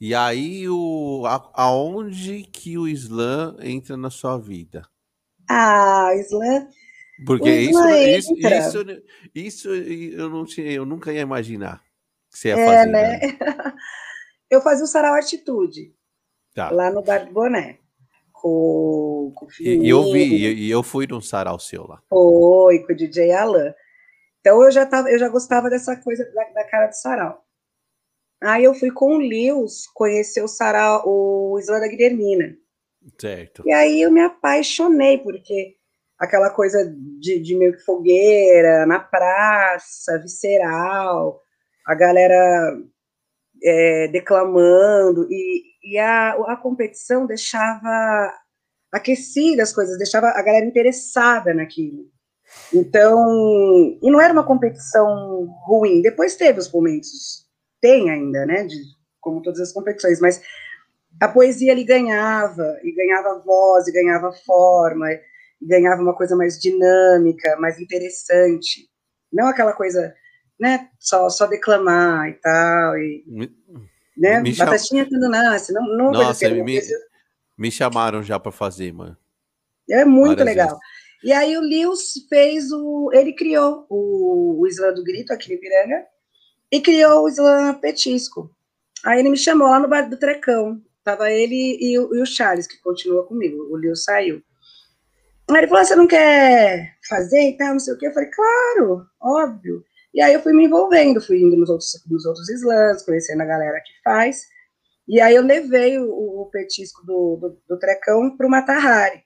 E 0.00 0.12
aí, 0.12 0.68
o, 0.68 1.22
a, 1.24 1.50
aonde 1.54 2.42
que 2.42 2.76
o 2.76 2.88
Islã 2.88 3.56
entra 3.60 3.96
na 3.96 4.10
sua 4.10 4.36
vida? 4.36 4.82
Ah, 5.48 6.10
Islã. 6.14 6.68
Porque 7.26 7.50
isso, 7.50 7.88
isso, 7.88 8.34
isso, 8.34 8.84
isso, 9.34 9.68
eu, 9.68 10.28
não 10.28 10.44
tinha, 10.44 10.72
eu 10.72 10.84
nunca 10.84 11.12
ia 11.12 11.20
imaginar 11.20 11.82
que 12.30 12.38
você 12.38 12.48
ia 12.48 12.58
é, 12.58 12.66
fazer. 12.66 12.90
Né? 12.90 13.18
né? 13.18 13.20
eu 14.50 14.60
fazia 14.60 14.84
o 14.84 14.88
Sarau 14.88 15.14
Atitude, 15.14 15.94
tá. 16.54 16.70
lá 16.70 16.90
no 16.90 17.02
Bar 17.02 17.26
do 17.26 17.32
Boné. 17.32 17.78
Com, 18.32 19.32
com 19.36 19.46
o 19.46 19.48
e, 19.60 19.84
e 19.84 19.88
eu 19.88 20.12
vi, 20.12 20.52
e 20.52 20.70
eu 20.70 20.82
fui 20.82 21.06
num 21.06 21.20
sarau 21.20 21.60
seu 21.60 21.86
lá. 21.86 22.02
Foi, 22.08 22.80
com 22.80 22.92
o 22.92 22.96
DJ 22.96 23.30
Alan. 23.30 23.72
Então 24.40 24.60
eu 24.64 24.70
já, 24.72 24.84
tava, 24.84 25.08
eu 25.08 25.18
já 25.18 25.28
gostava 25.28 25.70
dessa 25.70 25.94
coisa 25.94 26.24
da, 26.34 26.44
da 26.50 26.64
cara 26.64 26.88
do 26.88 26.94
sarau. 26.94 27.44
Aí 28.40 28.64
eu 28.64 28.74
fui 28.74 28.90
com 28.90 29.14
o 29.14 29.18
Lewis 29.18 29.86
conhecer 29.94 30.42
o 30.42 30.48
sarau, 30.48 31.04
o 31.06 31.56
Islã 31.60 31.78
da 31.78 31.86
Guilhermina. 31.86 32.56
Certo. 33.18 33.62
E 33.66 33.72
aí 33.72 34.02
eu 34.02 34.10
me 34.10 34.20
apaixonei, 34.20 35.18
porque 35.18 35.76
aquela 36.18 36.50
coisa 36.50 36.84
de, 37.20 37.40
de 37.40 37.56
meio 37.56 37.72
que 37.72 37.84
fogueira, 37.84 38.86
na 38.86 39.00
praça, 39.00 40.18
visceral, 40.18 41.42
a 41.86 41.94
galera 41.94 42.78
é, 43.62 44.08
declamando, 44.08 45.26
e, 45.30 45.62
e 45.82 45.98
a, 45.98 46.30
a 46.30 46.56
competição 46.56 47.26
deixava 47.26 48.32
aquecida 48.92 49.62
as 49.62 49.72
coisas, 49.72 49.98
deixava 49.98 50.28
a 50.28 50.42
galera 50.42 50.66
interessada 50.66 51.54
naquilo. 51.54 52.10
Então, 52.72 53.98
e 54.02 54.10
não 54.10 54.20
era 54.20 54.32
uma 54.32 54.46
competição 54.46 55.46
ruim. 55.64 56.02
Depois 56.02 56.36
teve 56.36 56.58
os 56.58 56.70
momentos, 56.70 57.46
tem 57.80 58.10
ainda, 58.10 58.44
né, 58.44 58.64
de, 58.64 58.76
como 59.20 59.40
todas 59.42 59.60
as 59.60 59.72
competições, 59.72 60.20
mas 60.20 60.42
a 61.22 61.28
poesia 61.28 61.70
ali 61.70 61.84
ganhava, 61.84 62.80
e 62.82 62.90
ganhava 62.90 63.38
voz, 63.46 63.86
e 63.86 63.92
ganhava 63.92 64.32
forma, 64.32 65.08
e 65.12 65.20
ganhava 65.64 66.02
uma 66.02 66.16
coisa 66.16 66.34
mais 66.34 66.58
dinâmica, 66.58 67.56
mais 67.60 67.78
interessante. 67.78 68.90
Não 69.32 69.46
aquela 69.46 69.72
coisa, 69.72 70.12
né, 70.58 70.88
só, 70.98 71.30
só 71.30 71.46
declamar 71.46 72.28
e 72.28 72.32
tal, 72.32 72.98
e, 72.98 73.22
me, 73.24 73.56
né, 74.16 74.40
me 74.40 74.52
batatinha 74.52 75.04
cham... 75.04 75.10
quando 75.10 75.30
nasce, 75.30 75.72
não, 75.72 75.86
não 75.96 76.10
Nossa, 76.10 76.48
me, 76.48 76.80
me 77.56 77.70
chamaram 77.70 78.20
já 78.20 78.40
para 78.40 78.50
fazer, 78.50 78.92
mano. 78.92 79.16
É 79.88 80.04
muito 80.04 80.42
legal. 80.42 80.70
Vezes. 80.70 80.82
E 81.22 81.32
aí 81.32 81.56
o 81.56 81.60
Lewis 81.60 82.14
fez 82.28 82.72
o, 82.72 83.10
ele 83.12 83.32
criou 83.32 83.86
o, 83.88 84.60
o 84.60 84.66
Islã 84.66 84.92
do 84.92 85.04
Grito 85.04 85.32
aqui 85.32 85.54
em 85.54 85.60
Piranga, 85.60 86.04
e 86.72 86.80
criou 86.80 87.22
o 87.22 87.28
Islã 87.28 87.74
Petisco. 87.74 88.50
Aí 89.04 89.20
ele 89.20 89.30
me 89.30 89.36
chamou 89.36 89.68
lá 89.68 89.78
no 89.78 89.86
bar 89.86 90.10
do 90.10 90.16
Trecão, 90.16 90.82
Tava 91.04 91.30
ele 91.30 91.54
e, 91.80 91.94
e 91.94 91.98
o 91.98 92.26
Charles, 92.26 92.66
que 92.66 92.80
continua 92.80 93.26
comigo. 93.26 93.56
O 93.70 93.76
Leo 93.76 93.96
saiu. 93.96 94.42
Aí 95.50 95.56
ele 95.58 95.68
falou: 95.68 95.84
Você 95.84 95.96
não 95.96 96.06
quer 96.06 96.96
fazer 97.08 97.50
e 97.50 97.56
tal, 97.56 97.72
não 97.72 97.80
sei 97.80 97.94
o 97.94 97.98
quê? 97.98 98.06
Eu 98.06 98.12
falei: 98.12 98.30
Claro, 98.30 99.06
óbvio. 99.20 99.84
E 100.14 100.20
aí 100.20 100.32
eu 100.34 100.42
fui 100.42 100.52
me 100.52 100.64
envolvendo, 100.64 101.20
fui 101.20 101.40
indo 101.40 101.56
nos 101.56 101.70
outros, 101.70 101.90
nos 102.08 102.24
outros 102.26 102.48
slams, 102.50 103.02
conhecendo 103.02 103.42
a 103.42 103.46
galera 103.46 103.80
que 103.80 103.92
faz. 104.04 104.42
E 105.08 105.20
aí 105.20 105.34
eu 105.34 105.42
levei 105.42 105.98
o, 105.98 106.42
o 106.42 106.50
petisco 106.50 107.04
do, 107.04 107.36
do, 107.36 107.62
do 107.68 107.78
Trecão 107.78 108.36
para 108.36 108.46
o 108.46 108.50
Matahari. 108.50 109.24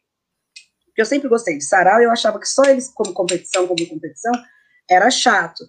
Porque 0.87 1.03
eu 1.03 1.07
sempre 1.07 1.29
gostei 1.29 1.59
de 1.59 1.65
sarau 1.65 2.01
e 2.01 2.05
eu 2.05 2.11
achava 2.11 2.41
que 2.41 2.49
só 2.49 2.65
eles, 2.65 2.89
como 2.89 3.13
competição, 3.13 3.67
como 3.67 3.87
competição, 3.87 4.33
era 4.89 5.11
chato. 5.11 5.65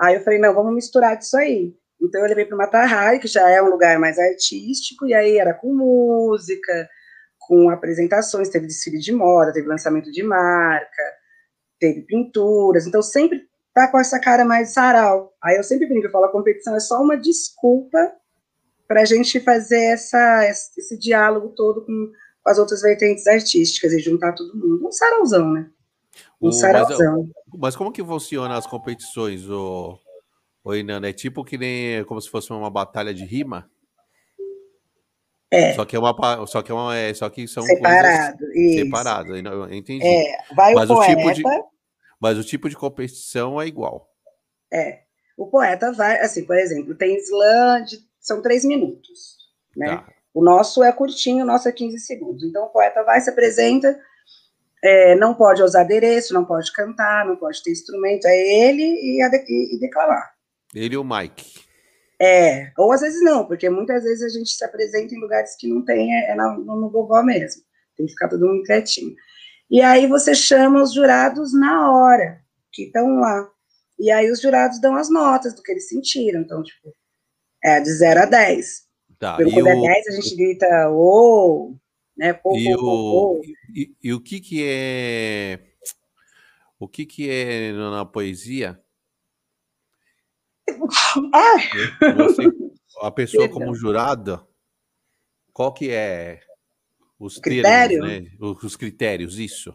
Aí 0.00 0.16
eu 0.16 0.24
falei: 0.24 0.38
Não, 0.38 0.54
vamos 0.54 0.74
misturar 0.74 1.18
isso 1.18 1.36
aí. 1.36 1.74
Então 2.00 2.20
eu 2.20 2.28
levei 2.28 2.44
para 2.44 2.54
o 2.54 2.58
Matarrai, 2.58 3.18
que 3.18 3.28
já 3.28 3.48
é 3.48 3.62
um 3.62 3.70
lugar 3.70 3.98
mais 3.98 4.18
artístico, 4.18 5.06
e 5.06 5.14
aí 5.14 5.38
era 5.38 5.54
com 5.54 5.74
música, 5.74 6.88
com 7.38 7.70
apresentações, 7.70 8.48
teve 8.48 8.66
desfile 8.66 8.98
de 8.98 9.12
moda, 9.12 9.52
teve 9.52 9.66
lançamento 9.66 10.10
de 10.10 10.22
marca, 10.22 11.02
teve 11.78 12.02
pinturas, 12.02 12.86
então 12.86 13.02
sempre 13.02 13.46
tá 13.72 13.88
com 13.90 13.98
essa 13.98 14.20
cara 14.20 14.44
mais 14.44 14.72
sarau. 14.72 15.32
Aí 15.42 15.56
eu 15.56 15.64
sempre 15.64 15.86
brinco, 15.86 16.06
eu 16.06 16.10
falo, 16.10 16.26
a 16.26 16.32
competição 16.32 16.76
é 16.76 16.80
só 16.80 17.00
uma 17.00 17.16
desculpa 17.16 18.12
para 18.86 19.02
a 19.02 19.04
gente 19.04 19.40
fazer 19.40 19.84
essa, 19.84 20.44
esse 20.48 20.98
diálogo 20.98 21.48
todo 21.50 21.84
com, 21.84 22.12
as 22.44 22.58
outras 22.58 22.82
vertentes 22.82 23.26
artísticas 23.26 23.92
e 23.92 23.98
juntar 23.98 24.34
todo 24.34 24.54
mundo. 24.54 24.86
Um 24.86 24.92
sarauzão, 24.92 25.50
né? 25.50 25.70
Um 26.40 26.48
o, 26.48 26.52
sarauzão. 26.52 27.28
Mas, 27.50 27.60
mas, 27.60 27.76
como 27.76 27.90
que 27.90 28.04
funciona 28.04 28.56
as 28.56 28.66
competições? 28.66 29.48
O, 29.48 29.98
Oi, 30.64 30.82
Nana, 30.82 31.08
é 31.08 31.12
tipo 31.12 31.44
que 31.44 31.58
nem 31.58 32.02
como 32.04 32.18
se 32.18 32.30
fosse 32.30 32.50
uma 32.50 32.70
batalha 32.70 33.12
de 33.12 33.22
rima? 33.22 33.70
É. 35.50 35.74
Só 35.74 35.84
que 35.84 35.94
é 35.94 35.98
uma 35.98 36.46
só 36.46 36.62
que 36.62 36.72
é 36.72 36.74
uma 36.74 36.96
é, 36.96 37.12
só 37.12 37.28
que 37.28 37.46
são 37.46 37.62
separado, 37.62 38.38
coisas 38.38 38.74
separadas, 38.74 39.38
entendi. 39.70 40.06
É, 40.06 40.38
vai 40.56 40.74
mas 40.74 40.88
o, 40.88 40.94
poeta, 40.94 41.14
tipo 41.14 41.32
de, 41.34 41.42
mas 42.18 42.38
o 42.38 42.44
tipo 42.44 42.68
de 42.70 42.76
competição 42.76 43.60
é 43.60 43.66
igual. 43.66 44.10
É. 44.72 45.00
O 45.36 45.46
poeta 45.48 45.92
vai, 45.92 46.18
assim, 46.20 46.44
por 46.44 46.56
exemplo, 46.56 46.94
tem 46.94 47.14
slam 47.16 47.84
de, 47.84 47.98
são 48.18 48.40
três 48.40 48.64
minutos, 48.64 49.36
né? 49.76 49.96
Tá. 49.96 50.08
O 50.32 50.42
nosso 50.42 50.82
é 50.82 50.90
curtinho, 50.90 51.44
o 51.44 51.46
nosso 51.46 51.68
é 51.68 51.72
15 51.72 51.98
segundos. 52.00 52.42
Então 52.42 52.64
o 52.64 52.70
poeta 52.70 53.04
vai, 53.04 53.20
se 53.20 53.28
apresenta, 53.28 54.00
é, 54.82 55.14
não 55.14 55.34
pode 55.34 55.62
usar 55.62 55.82
adereço, 55.82 56.32
não 56.32 56.44
pode 56.44 56.72
cantar, 56.72 57.26
não 57.26 57.36
pode 57.36 57.62
ter 57.62 57.70
instrumento, 57.70 58.26
é 58.26 58.36
ele 58.36 58.82
e, 58.82 59.22
a, 59.22 59.28
e, 59.46 59.76
e 59.76 59.78
declamar. 59.78 60.33
Ele 60.74 60.94
e 60.94 60.98
o 60.98 61.04
Mike. 61.04 61.64
É, 62.20 62.72
ou 62.78 62.92
às 62.92 63.00
vezes 63.00 63.22
não, 63.22 63.46
porque 63.46 63.68
muitas 63.68 64.02
vezes 64.02 64.22
a 64.22 64.38
gente 64.38 64.50
se 64.50 64.64
apresenta 64.64 65.14
em 65.14 65.20
lugares 65.20 65.56
que 65.56 65.68
não 65.68 65.84
tem, 65.84 66.14
é, 66.14 66.30
é 66.30 66.34
no, 66.34 66.64
no 66.64 66.90
gogó 66.90 67.22
mesmo. 67.22 67.62
Tem 67.96 68.06
que 68.06 68.12
ficar 68.12 68.28
todo 68.28 68.46
mundo 68.46 68.62
quietinho. 68.64 69.14
E 69.70 69.80
aí 69.80 70.06
você 70.06 70.34
chama 70.34 70.82
os 70.82 70.92
jurados 70.92 71.52
na 71.52 71.92
hora, 71.92 72.40
que 72.72 72.84
estão 72.84 73.18
lá. 73.18 73.48
E 73.98 74.10
aí 74.10 74.30
os 74.30 74.40
jurados 74.40 74.80
dão 74.80 74.96
as 74.96 75.10
notas 75.10 75.54
do 75.54 75.62
que 75.62 75.72
eles 75.72 75.88
sentiram. 75.88 76.40
Então, 76.40 76.62
tipo, 76.62 76.94
é 77.62 77.80
de 77.80 77.90
0 77.92 78.22
a 78.22 78.26
10. 78.26 78.84
Tá, 79.18 79.36
Quando 79.36 79.68
é 79.68 79.74
10, 79.74 80.08
a 80.08 80.10
gente 80.12 80.36
grita, 80.36 80.90
ô, 80.90 81.72
oh, 81.72 81.76
né, 82.16 82.32
pô, 82.32 82.56
e, 82.56 82.64
pô, 82.74 82.80
o, 82.80 83.40
pô, 83.40 83.42
e, 83.74 83.94
e, 84.02 84.12
o 84.12 84.20
que 84.20 84.40
que 84.40 84.64
é... 84.64 85.60
O 86.78 86.88
que 86.88 87.06
que 87.06 87.30
é 87.30 87.72
na 87.72 88.04
poesia 88.04 88.78
você, 92.16 92.50
a 93.00 93.10
pessoa 93.10 93.48
como 93.48 93.74
jurada, 93.74 94.40
qual 95.52 95.72
que 95.72 95.90
é 95.90 96.40
os 97.18 97.38
critério? 97.38 98.02
termos, 98.02 98.30
né? 98.30 98.36
Os 98.40 98.76
critérios, 98.76 99.38
isso. 99.38 99.74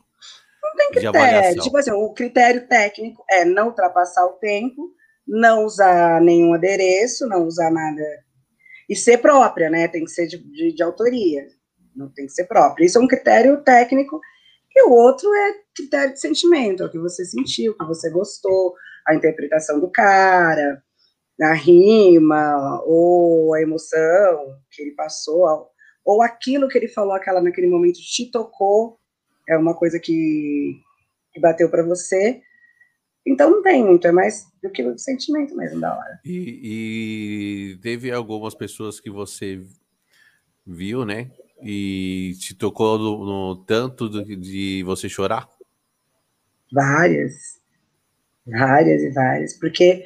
Não 0.64 0.76
tem 0.76 0.90
critério. 0.92 1.62
Tipo 1.62 1.78
assim, 1.78 1.92
o 1.92 2.14
critério 2.14 2.68
técnico 2.68 3.24
é 3.30 3.46
não 3.46 3.68
ultrapassar 3.68 4.26
o 4.26 4.34
tempo, 4.34 4.94
não 5.28 5.66
usar 5.66 6.22
nenhum 6.22 6.54
adereço, 6.54 7.28
não 7.28 7.46
usar 7.46 7.72
nada. 7.72 8.04
E 8.90 8.96
ser 8.96 9.20
própria, 9.20 9.70
né? 9.70 9.88
Tem 9.88 10.04
que 10.04 10.12
ser 10.12 10.28
de, 10.28 10.38
de, 10.38 10.74
de 10.74 10.84
autoria. 10.84 11.48
Não 11.96 12.10
tem 12.10 12.26
que 12.26 12.32
ser 12.32 12.46
própria. 12.46 12.86
Isso 12.86 12.98
é 12.98 13.02
um 13.02 13.08
critério 13.08 13.62
técnico. 13.64 14.20
E 14.76 14.84
o 14.88 14.92
outro 14.92 15.32
é 15.34 15.54
critério 15.76 16.14
de 16.14 16.20
sentimento, 16.20 16.84
é 16.84 16.86
o 16.86 16.92
que 16.92 17.00
você 17.00 17.26
sentiu, 17.26 17.72
o 17.72 17.78
que 17.78 17.86
você 17.86 18.10
gostou, 18.10 18.74
a 19.08 19.16
interpretação 19.16 19.80
do 19.80 19.90
cara, 19.90 20.84
a 21.42 21.54
rima, 21.54 22.82
ou 22.86 23.54
a 23.54 23.62
emoção 23.62 24.58
que 24.70 24.82
ele 24.82 24.92
passou, 24.92 25.68
ou 26.06 26.22
aquilo 26.22 26.68
que 26.68 26.78
ele 26.78 26.88
falou 26.88 27.14
aquela 27.14 27.42
naquele 27.42 27.68
momento 27.68 28.00
te 28.00 28.30
tocou, 28.30 29.00
é 29.48 29.58
uma 29.58 29.74
coisa 29.74 30.00
que, 30.00 30.80
que 31.34 31.40
bateu 31.40 31.70
para 31.70 31.84
você. 31.84 32.42
Então 33.26 33.50
não 33.50 33.62
tem 33.62 33.84
muito, 33.84 34.08
é 34.08 34.12
mais 34.12 34.46
do 34.62 34.70
que 34.72 34.84
o 34.84 34.98
sentimento 34.98 35.56
mesmo 35.56 35.80
da 35.80 35.96
hora. 35.96 36.20
E, 36.26 37.74
e 37.74 37.78
teve 37.78 38.12
algumas 38.12 38.56
pessoas 38.56 39.00
que 39.00 39.10
você 39.10 39.62
viu, 40.66 41.06
né? 41.06 41.32
E 41.62 42.34
te 42.40 42.56
tocou 42.56 42.98
no, 42.98 43.26
no 43.26 43.56
tanto 43.66 44.10
de, 44.10 44.36
de 44.36 44.84
você 44.84 45.10
chorar? 45.10 45.48
Várias. 46.72 47.59
Várias 48.50 49.02
e 49.02 49.10
várias. 49.10 49.54
Porque 49.60 50.04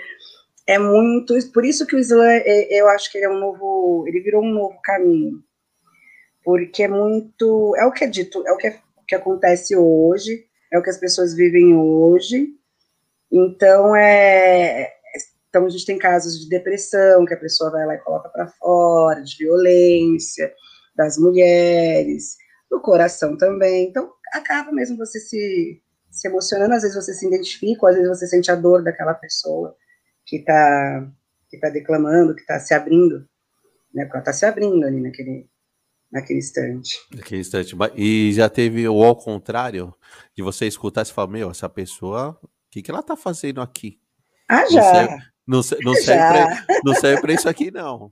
é 0.67 0.79
muito. 0.79 1.35
Por 1.51 1.65
isso 1.65 1.85
que 1.85 1.95
o 1.95 1.99
Islã, 1.99 2.25
é, 2.27 2.67
eu 2.71 2.87
acho 2.89 3.11
que 3.11 3.17
ele 3.17 3.25
é 3.25 3.29
um 3.29 3.39
novo. 3.39 4.05
Ele 4.07 4.21
virou 4.21 4.43
um 4.43 4.53
novo 4.53 4.79
caminho. 4.83 5.43
Porque 6.43 6.83
é 6.83 6.87
muito. 6.87 7.75
É 7.77 7.85
o 7.85 7.91
que 7.91 8.03
é 8.03 8.07
dito, 8.07 8.43
é 8.47 8.51
o 8.51 8.57
que, 8.57 8.67
é, 8.67 8.79
que 9.07 9.15
acontece 9.15 9.75
hoje. 9.75 10.45
é 10.71 10.77
o 10.77 10.83
que 10.83 10.89
as 10.89 10.97
pessoas 10.97 11.33
vivem 11.33 11.75
hoje. 11.75 12.49
Então, 13.31 13.95
é, 13.95 14.93
então 15.49 15.67
a 15.67 15.69
gente 15.69 15.85
tem 15.85 15.99
casos 15.99 16.39
de 16.39 16.49
depressão, 16.49 17.25
que 17.25 17.33
a 17.35 17.39
pessoa 17.39 17.69
vai 17.69 17.85
lá 17.85 17.95
e 17.95 17.99
coloca 17.99 18.27
para 18.29 18.47
fora, 18.47 19.21
de 19.21 19.37
violência, 19.37 20.51
das 20.95 21.17
mulheres, 21.17 22.37
do 22.71 22.81
coração 22.81 23.37
também. 23.37 23.87
Então, 23.87 24.11
acaba 24.33 24.71
mesmo 24.71 24.97
você 24.97 25.19
se, 25.19 25.79
se 26.13 26.27
emocionando, 26.27 26.75
às 26.75 26.83
vezes 26.83 26.95
você 26.95 27.13
se 27.13 27.25
identifica, 27.25 27.89
às 27.89 27.95
vezes 27.95 28.07
você 28.07 28.27
sente 28.27 28.51
a 28.51 28.55
dor 28.55 28.83
daquela 28.83 29.15
pessoa 29.15 29.75
que 30.25 30.37
está 30.37 31.11
que 31.49 31.59
tá 31.59 31.69
declamando, 31.69 32.33
que 32.33 32.41
está 32.41 32.59
se 32.59 32.73
abrindo, 32.73 33.27
né? 33.93 34.05
Porque 34.05 34.17
ela 34.17 34.19
está 34.19 34.33
se 34.33 34.45
abrindo 34.45 34.83
ali 34.85 34.99
naquele, 34.99 35.47
naquele 36.11 36.39
instante. 36.39 36.97
Naquele 37.13 37.41
instante. 37.41 37.75
E 37.95 38.31
já 38.33 38.49
teve 38.49 38.87
o 38.87 39.03
ao 39.03 39.15
contrário, 39.15 39.93
de 40.35 40.41
você 40.41 40.65
escutar 40.65 41.03
e 41.03 41.11
falar, 41.11 41.27
meu, 41.27 41.51
essa 41.51 41.69
pessoa, 41.69 42.39
o 42.41 42.49
que, 42.71 42.81
que 42.81 42.89
ela 42.89 43.01
está 43.01 43.15
fazendo 43.15 43.61
aqui? 43.61 43.99
Ah, 44.49 44.65
já. 44.67 44.81
Não 45.45 45.61
serve, 45.61 45.83
não, 45.83 45.91
não 45.91 45.95
serve, 45.95 46.65
não 46.83 46.95
serve 46.95 47.21
pra 47.21 47.33
isso 47.33 47.49
aqui, 47.49 47.69
não. 47.69 48.11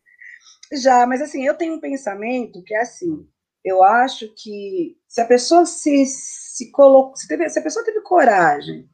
Já, 0.74 1.08
mas 1.08 1.22
assim, 1.22 1.44
eu 1.44 1.56
tenho 1.56 1.74
um 1.74 1.80
pensamento 1.80 2.64
que 2.64 2.76
é 2.76 2.82
assim, 2.82 3.28
eu 3.64 3.84
acho 3.84 4.34
que 4.36 4.98
se 5.08 5.22
a 5.22 5.26
pessoa 5.26 5.66
se, 5.66 6.06
se 6.06 6.72
colocou, 6.72 7.16
se, 7.16 7.28
teve, 7.28 7.48
se 7.50 7.60
a 7.60 7.62
pessoa 7.64 7.86
teve 7.86 8.02
coragem 8.02 8.90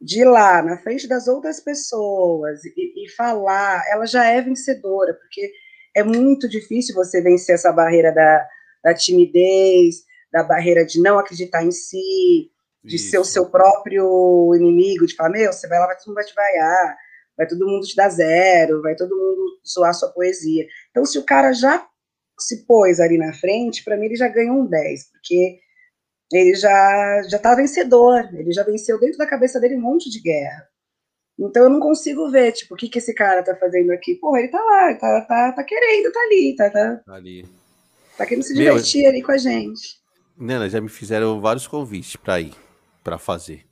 de 0.00 0.22
ir 0.22 0.24
lá 0.24 0.62
na 0.62 0.78
frente 0.78 1.06
das 1.06 1.28
outras 1.28 1.60
pessoas 1.60 2.64
e, 2.64 3.04
e, 3.04 3.08
falar, 3.10 3.84
ela 3.90 4.06
já 4.06 4.24
é 4.24 4.40
vencedora, 4.40 5.12
porque 5.14 5.52
é 5.94 6.02
muito 6.02 6.48
difícil 6.48 6.94
você 6.94 7.20
vencer 7.20 7.54
essa 7.54 7.70
barreira 7.70 8.10
da, 8.12 8.48
da 8.82 8.94
timidez, 8.94 10.04
da 10.32 10.42
barreira 10.42 10.86
de 10.86 11.00
não 11.02 11.18
acreditar 11.18 11.62
em 11.62 11.70
si, 11.70 12.50
de 12.82 12.96
Isso. 12.96 13.10
ser 13.10 13.18
o 13.18 13.24
seu 13.24 13.50
próprio 13.50 14.54
inimigo, 14.54 15.06
de 15.06 15.14
falar, 15.14 15.30
meu, 15.30 15.52
você 15.52 15.68
vai 15.68 15.78
lá, 15.78 15.86
vai 15.86 15.96
todo 15.96 16.06
mundo 16.06 16.14
vai 16.14 16.24
te 16.24 16.34
vaiar, 16.34 16.96
vai 17.36 17.46
todo 17.46 17.66
mundo 17.66 17.86
te 17.86 17.96
dar 17.96 18.08
zero, 18.08 18.80
vai 18.80 18.96
todo 18.96 19.14
mundo 19.14 19.60
zoar 19.68 19.92
sua 19.92 20.08
poesia. 20.10 20.66
Então, 20.90 21.04
se 21.04 21.18
o 21.18 21.24
cara 21.24 21.52
já 21.52 21.86
se 22.42 22.64
pôs 22.66 23.00
ali 23.00 23.18
na 23.18 23.32
frente, 23.32 23.84
para 23.84 23.96
mim 23.96 24.06
ele 24.06 24.16
já 24.16 24.28
ganhou 24.28 24.56
um 24.56 24.66
10, 24.66 25.10
porque 25.12 25.60
ele 26.32 26.54
já 26.54 27.22
já 27.28 27.38
tá 27.38 27.54
vencedor, 27.54 28.28
ele 28.32 28.52
já 28.52 28.62
venceu 28.62 28.98
dentro 28.98 29.18
da 29.18 29.26
cabeça 29.26 29.60
dele 29.60 29.76
um 29.76 29.80
monte 29.80 30.10
de 30.10 30.20
guerra. 30.20 30.68
Então 31.38 31.64
eu 31.64 31.70
não 31.70 31.80
consigo 31.80 32.30
ver, 32.30 32.52
tipo, 32.52 32.74
o 32.74 32.76
que 32.76 32.88
que 32.88 32.98
esse 32.98 33.14
cara 33.14 33.42
tá 33.42 33.56
fazendo 33.56 33.90
aqui? 33.92 34.14
Pô, 34.14 34.36
ele 34.36 34.48
tá 34.48 34.62
lá, 34.62 34.94
tá, 34.94 35.20
tá, 35.22 35.52
tá 35.52 35.64
querendo, 35.64 36.12
tá 36.12 36.20
ali, 36.20 36.54
tá, 36.54 36.70
tá, 36.70 36.96
tá 36.96 37.14
ali. 37.14 37.46
Tá 38.16 38.26
querendo 38.26 38.44
se 38.44 38.54
divertir 38.54 39.02
Meu, 39.02 39.10
ali 39.10 39.22
com 39.22 39.32
a 39.32 39.38
gente. 39.38 39.98
Nena, 40.36 40.68
já 40.68 40.80
me 40.80 40.88
fizeram 40.90 41.40
vários 41.40 41.66
convites 41.66 42.16
para 42.16 42.40
ir, 42.40 42.54
para 43.02 43.18
fazer. 43.18 43.64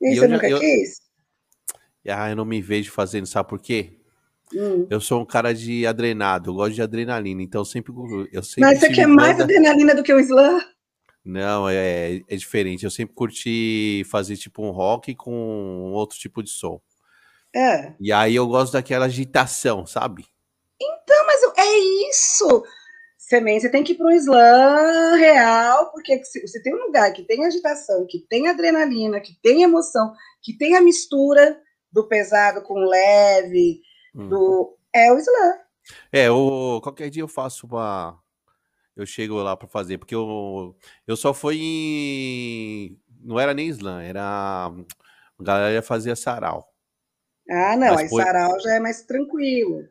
E, 0.00 0.12
e 0.12 0.16
você 0.16 0.24
eu, 0.24 0.28
nunca 0.30 0.48
eu, 0.48 0.58
quis? 0.58 1.00
Ah, 2.08 2.30
eu 2.30 2.36
não 2.36 2.44
me 2.44 2.62
vejo 2.62 2.90
fazendo, 2.90 3.26
sabe 3.26 3.48
por 3.48 3.60
quê? 3.60 3.95
Hum. 4.54 4.86
Eu 4.88 5.00
sou 5.00 5.20
um 5.20 5.26
cara 5.26 5.52
de 5.52 5.86
adrenado, 5.86 6.50
eu 6.50 6.54
gosto 6.54 6.74
de 6.74 6.82
adrenalina, 6.82 7.42
então 7.42 7.62
eu 7.62 7.64
sempre. 7.64 7.92
Eu 8.32 8.42
sempre 8.42 8.70
Mas 8.70 8.78
você 8.78 8.90
quer 8.90 9.06
mais 9.06 9.40
adrenalina 9.40 9.94
do 9.94 10.02
que 10.02 10.12
o 10.12 10.20
slam? 10.20 10.60
Não, 11.24 11.68
é, 11.68 12.20
é 12.28 12.36
diferente. 12.36 12.84
Eu 12.84 12.90
sempre 12.90 13.14
curti 13.14 14.04
fazer 14.08 14.36
tipo 14.36 14.62
um 14.62 14.70
rock 14.70 15.14
com 15.16 15.90
outro 15.92 16.16
tipo 16.16 16.40
de 16.40 16.50
som. 16.50 16.80
É. 17.54 17.94
E 17.98 18.12
aí 18.12 18.36
eu 18.36 18.46
gosto 18.46 18.74
daquela 18.74 19.06
agitação, 19.06 19.84
sabe? 19.84 20.24
Então, 20.80 21.26
mas 21.26 21.40
é 21.58 21.78
isso. 22.10 22.64
Também 23.28 23.58
você 23.58 23.68
tem 23.68 23.82
que 23.82 23.92
ir 23.92 23.96
para 23.96 24.06
um 24.06 24.10
slam 24.12 25.16
real, 25.16 25.90
porque 25.90 26.22
você 26.24 26.62
tem 26.62 26.72
um 26.72 26.86
lugar 26.86 27.12
que 27.12 27.24
tem 27.24 27.44
agitação, 27.44 28.06
que 28.08 28.20
tem 28.28 28.46
adrenalina, 28.46 29.20
que 29.20 29.36
tem 29.42 29.64
emoção, 29.64 30.12
que 30.40 30.56
tem 30.56 30.76
a 30.76 30.80
mistura 30.80 31.60
do 31.90 32.06
pesado 32.06 32.62
com 32.62 32.74
leve, 32.78 33.80
hum. 33.80 33.95
Do 34.24 34.76
é 34.94 35.12
o 35.12 35.18
slam. 35.18 35.58
É, 36.10 36.30
o, 36.30 36.80
qualquer 36.80 37.10
dia 37.10 37.22
eu 37.22 37.28
faço 37.28 37.66
uma. 37.66 38.18
Eu 38.96 39.04
chego 39.04 39.34
lá 39.36 39.56
para 39.56 39.68
fazer, 39.68 39.98
porque 39.98 40.14
eu, 40.14 40.74
eu 41.06 41.16
só 41.16 41.34
fui 41.34 41.58
em. 41.60 42.98
Não 43.22 43.38
era 43.38 43.52
nem 43.52 43.68
slam, 43.68 44.00
era. 44.00 44.22
A 45.38 45.42
galera 45.42 45.82
fazia 45.82 46.16
sarau. 46.16 46.72
Ah, 47.48 47.76
não, 47.76 47.94
Mas 47.94 48.00
aí 48.00 48.08
foi... 48.08 48.22
sarau 48.22 48.58
já 48.60 48.74
é 48.74 48.80
mais 48.80 49.02
tranquilo. 49.02 49.86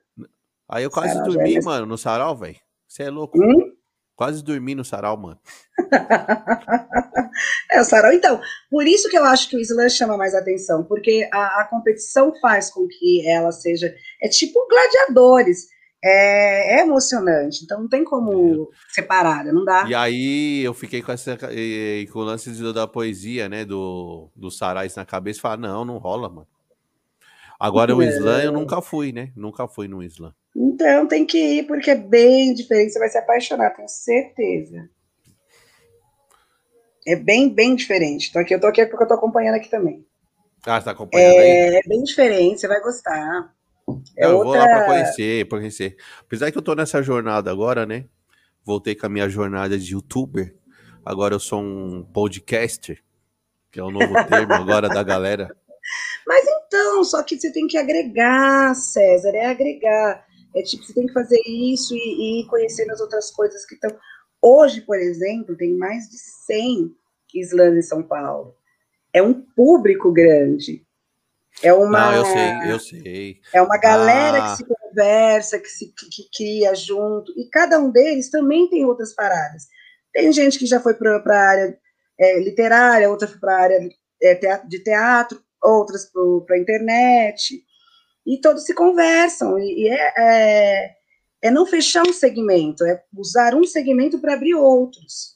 Aí 0.68 0.84
eu 0.84 0.90
quase 0.90 1.14
sarau 1.14 1.30
é 1.30 1.34
dormi, 1.34 1.52
é 1.52 1.54
mais... 1.54 1.66
mano, 1.66 1.86
no 1.86 1.98
sarau, 1.98 2.36
velho. 2.36 2.58
Você 2.88 3.04
é 3.04 3.10
louco. 3.10 3.38
Hum? 3.40 3.75
Quase 4.16 4.42
dormi 4.44 4.74
no 4.74 4.86
sarau, 4.86 5.18
mano. 5.18 5.38
é, 7.70 7.82
o 7.82 7.84
sarau. 7.84 8.14
Então, 8.14 8.40
por 8.70 8.88
isso 8.88 9.10
que 9.10 9.18
eu 9.18 9.26
acho 9.26 9.50
que 9.50 9.58
o 9.58 9.60
slam 9.60 9.90
chama 9.90 10.16
mais 10.16 10.34
atenção, 10.34 10.86
porque 10.86 11.28
a, 11.34 11.62
a 11.62 11.68
competição 11.70 12.34
faz 12.40 12.70
com 12.70 12.88
que 12.88 13.28
ela 13.28 13.52
seja. 13.52 13.94
É 14.22 14.30
tipo 14.30 14.66
gladiadores. 14.68 15.74
É, 16.08 16.78
é, 16.78 16.82
emocionante, 16.82 17.64
então 17.64 17.82
não 17.82 17.90
tem 17.90 18.04
como 18.04 18.70
é. 18.72 18.76
separar, 18.90 19.44
não 19.46 19.66
dá. 19.66 19.88
E 19.88 19.96
aí 19.96 20.62
eu 20.64 20.72
fiquei 20.72 21.02
com, 21.02 21.12
essa, 21.12 21.36
com 21.36 22.20
o 22.20 22.24
lance 22.24 22.52
da 22.72 22.86
poesia, 22.86 23.50
né, 23.50 23.66
do, 23.66 24.30
do 24.36 24.52
Sarais 24.52 24.96
na 24.96 25.04
cabeça, 25.04 25.40
e 25.40 25.42
falei, 25.42 25.62
não, 25.62 25.84
não 25.84 25.98
rola, 25.98 26.30
mano. 26.30 26.48
Agora 27.60 27.96
o 27.96 28.04
slam 28.04 28.40
eu 28.40 28.52
nunca 28.52 28.84
fui, 28.84 29.12
né, 29.12 29.32
nunca 29.36 29.68
fui 29.68 29.88
no 29.88 30.04
slam. 30.04 30.32
Então 30.56 31.06
tem 31.06 31.26
que 31.26 31.38
ir, 31.38 31.68
porque 31.68 31.92
é 31.92 31.96
bem 31.96 32.54
diferente, 32.54 32.94
você 32.94 33.00
vai 33.00 33.10
se 33.10 33.18
apaixonar, 33.18 33.72
tenho 33.72 33.90
certeza. 33.90 34.90
É 37.06 37.16
bem, 37.16 37.54
bem 37.54 37.76
diferente. 37.76 38.30
Então 38.30 38.42
aqui 38.42 38.56
eu 38.56 38.60
tô 38.60 38.68
aqui 38.68 38.86
porque 38.86 39.04
eu 39.04 39.08
tô 39.08 39.14
acompanhando 39.16 39.56
aqui 39.56 39.70
também. 39.70 40.06
Ah, 40.66 40.80
você 40.80 40.86
tá 40.86 40.92
acompanhando 40.92 41.34
é, 41.34 41.40
aí? 41.40 41.76
É 41.76 41.82
bem 41.86 42.04
diferente, 42.04 42.62
você 42.62 42.68
vai 42.68 42.82
gostar. 42.82 43.54
É 44.18 44.26
eu 44.26 44.38
outra... 44.38 44.44
vou 44.44 44.56
lá 44.56 44.66
para 44.66 44.86
conhecer, 44.86 45.48
para 45.48 45.60
conhecer. 45.60 45.98
Apesar 46.22 46.52
que 46.52 46.58
eu 46.58 46.62
tô 46.62 46.74
nessa 46.74 47.04
jornada 47.04 47.52
agora, 47.52 47.86
né? 47.86 48.06
Voltei 48.64 48.96
com 48.96 49.06
a 49.06 49.10
minha 49.10 49.30
jornada 49.30 49.78
de 49.78 49.94
youtuber. 49.94 50.56
Agora 51.06 51.36
eu 51.36 51.40
sou 51.40 51.62
um 51.62 52.04
podcaster, 52.12 53.04
que 53.72 53.80
é 53.80 53.84
o 53.84 53.92
novo 53.92 54.14
termo 54.28 54.54
agora 54.54 54.90
da 54.90 55.04
galera. 55.04 55.56
Mas 56.26 56.44
então, 56.48 57.04
só 57.04 57.22
que 57.22 57.40
você 57.40 57.52
tem 57.52 57.68
que 57.68 57.78
agregar, 57.78 58.74
César, 58.74 59.36
é 59.36 59.46
agregar. 59.46 60.26
É 60.56 60.62
tipo, 60.62 60.84
você 60.84 60.94
tem 60.94 61.06
que 61.06 61.14
fazer 61.14 61.42
isso 61.46 61.94
e, 61.94 61.98
e 61.98 62.42
ir 62.42 62.48
conhecendo 62.48 62.92
as 62.92 63.02
outras 63.02 63.30
coisas 63.30 63.66
que 63.66 63.76
estão. 63.76 63.92
Hoje, 64.42 64.82
por 64.82 64.98
exemplo, 64.98 65.58
tem 65.58 65.76
mais 65.76 66.10
de 66.10 66.18
100 66.18 66.96
slams 67.36 67.78
em 67.78 67.82
São 67.82 68.02
Paulo. 68.02 68.56
É 69.12 69.22
um 69.22 69.34
público 69.34 70.12
grande. 70.14 70.86
É 71.62 71.74
uma. 71.74 72.12
Não, 72.12 72.16
eu 72.16 72.26
sei, 72.26 72.72
eu 72.72 72.80
sei. 72.80 73.40
É 73.54 73.62
uma 73.62 73.78
galera 73.78 74.44
ah. 74.44 74.52
que 74.52 74.58
se 74.58 74.66
conversa, 74.66 75.60
que 75.60 75.68
se 75.68 75.94
que, 75.94 76.10
que 76.10 76.30
cria 76.36 76.74
junto. 76.74 77.34
E 77.38 77.50
cada 77.50 77.80
um 77.80 77.90
deles 77.92 78.30
também 78.30 78.70
tem 78.70 78.86
outras 78.86 79.14
paradas. 79.14 79.68
Tem 80.14 80.32
gente 80.32 80.58
que 80.58 80.66
já 80.66 80.80
foi 80.80 80.94
para 80.94 81.22
a 81.26 81.50
área 81.50 81.80
é, 82.18 82.40
literária, 82.40 83.10
outra 83.10 83.28
foi 83.28 83.40
para 83.40 83.54
a 83.54 83.62
área 83.62 83.90
é, 84.22 84.58
de 84.66 84.80
teatro, 84.80 85.42
outras 85.62 86.10
para 86.46 86.56
a 86.56 86.60
internet 86.60 87.65
e 88.26 88.40
todos 88.40 88.64
se 88.64 88.74
conversam, 88.74 89.60
e, 89.60 89.88
é, 89.88 90.14
é, 90.18 90.96
é, 91.44 91.52
não 91.52 91.66
fechar 91.66 92.04
um 92.08 92.14
segmento, 92.14 92.84
é 92.84 93.04
usar 93.14 93.54
um 93.54 93.64
segmento 93.64 94.20
para 94.20 94.34
abrir 94.34 94.56
outros. 94.56 95.36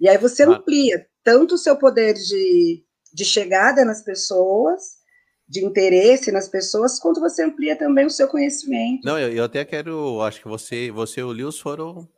E 0.00 0.08
aí 0.08 0.16
você 0.16 0.44
amplia 0.44 1.06
tanto 1.22 1.54
o 1.54 1.58
seu 1.58 1.76
poder 1.76 2.14
de, 2.14 2.84
de 3.12 3.24
chegada 3.24 3.84
nas 3.84 4.02
pessoas, 4.02 5.02
de 5.46 5.64
interesse 5.64 6.32
nas 6.32 6.48
pessoas, 6.48 6.98
quanto 6.98 7.20
você 7.20 7.44
amplia 7.44 7.76
também 7.76 8.06
o 8.06 8.10
seu 8.10 8.26
conhecimento. 8.26 9.04
Não, 9.04 9.18
eu, 9.18 9.30
eu 9.30 9.44
até 9.44 9.64
quero, 9.64 10.22
acho 10.22 10.40
que 10.40 10.48
você, 10.48 10.90
você 10.90 11.20
e 11.20 11.24
o 11.24 11.30
Lewis 11.30 11.58
foram 11.58 12.08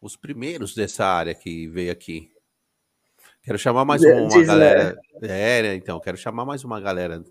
os 0.00 0.16
primeiros 0.16 0.74
dessa 0.74 1.04
área 1.04 1.34
que 1.34 1.68
veio 1.68 1.92
aqui. 1.92 2.30
Quero 3.42 3.58
chamar 3.58 3.84
mais 3.84 4.02
uma, 4.02 4.22
uma 4.22 4.44
galera. 4.44 4.98
É, 5.22 5.74
então, 5.74 6.00
quero 6.00 6.16
chamar 6.16 6.44
mais 6.44 6.64
uma 6.64 6.80
galera 6.80 7.22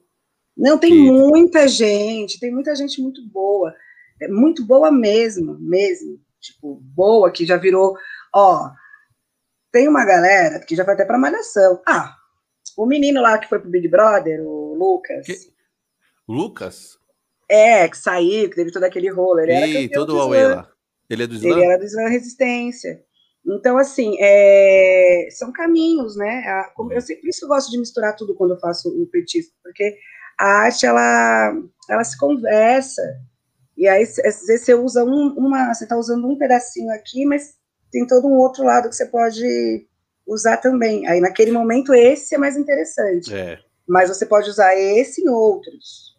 não, 0.58 0.78
tem 0.78 0.92
que... 0.92 1.12
muita 1.12 1.68
gente, 1.68 2.40
tem 2.40 2.52
muita 2.52 2.76
gente 2.76 3.02
muito 3.02 3.26
boa, 3.28 3.74
é 4.22 4.28
muito 4.28 4.66
boa 4.66 4.92
mesmo, 4.92 5.58
mesmo, 5.60 6.20
tipo, 6.40 6.76
boa, 6.82 7.32
que 7.32 7.46
já 7.46 7.58
virou, 7.58 7.98
ó, 8.34 8.72
tem 9.72 9.88
uma 9.88 10.06
galera 10.06 10.60
que 10.60 10.76
já 10.76 10.86
foi 10.86 10.94
até 10.94 11.04
pra 11.04 11.18
malhação. 11.18 11.82
Ah, 11.86 12.16
o 12.78 12.86
menino 12.86 13.22
lá 13.22 13.38
que 13.38 13.50
foi 13.50 13.60
pro 13.60 13.70
Big 13.70 13.88
Brother, 13.90 14.42
o 14.42 14.74
Lucas. 14.74 15.26
Que? 15.26 15.36
Lucas? 16.28 16.98
É, 17.50 17.88
que 17.88 17.98
saiu, 17.98 18.50
que 18.50 18.56
teve 18.56 18.72
todo 18.72 18.84
aquele 18.84 19.10
rolo. 19.10 19.40
Ele 19.42 19.52
era 19.52 19.90
todo 19.94 20.16
o 20.16 20.30
lá. 20.30 20.70
Ele 21.10 21.24
é 21.24 21.28
do 21.28 21.36
Islã? 21.36 21.50
Ele 21.50 21.64
era 21.64 21.78
do 21.78 21.86
Islã 21.86 22.08
Resistência. 22.08 23.04
Então, 23.46 23.78
assim, 23.78 24.16
é, 24.20 25.28
são 25.32 25.52
caminhos, 25.52 26.16
né? 26.16 26.44
Eu 26.90 27.02
sempre 27.02 27.30
isso 27.30 27.46
eu 27.46 27.50
gosto 27.50 27.70
de 27.70 27.78
misturar 27.78 28.16
tudo 28.16 28.34
quando 28.34 28.52
eu 28.52 28.60
faço 28.60 28.90
o 28.90 29.06
petisco, 29.08 29.54
porque 29.62 29.98
a 30.40 30.46
arte 30.46 30.86
ela, 30.86 31.54
ela 31.90 32.04
se 32.04 32.18
conversa. 32.18 33.02
E 33.78 33.88
aí, 33.88 34.04
às 34.04 34.16
vezes, 34.16 34.64
você 34.64 34.74
usa 34.74 35.04
um, 35.04 35.34
uma, 35.38 35.74
você 35.74 35.84
está 35.84 35.98
usando 35.98 36.28
um 36.28 36.38
pedacinho 36.38 36.92
aqui, 36.92 37.26
mas 37.26 37.56
tem 37.92 38.06
todo 38.08 38.28
um 38.28 38.38
outro 38.38 38.64
lado 38.64 38.90
que 38.90 38.96
você 38.96 39.06
pode 39.06 39.88
usar 40.26 40.58
também. 40.58 41.08
Aí 41.08 41.20
naquele 41.20 41.52
momento 41.52 41.94
esse 41.94 42.36
é 42.36 42.38
mais 42.38 42.58
interessante. 42.58 43.34
É. 43.34 43.60
Mas 43.88 44.10
você 44.10 44.26
pode 44.26 44.50
usar 44.50 44.76
esse 44.76 45.22
em 45.22 45.30
outros. 45.30 46.16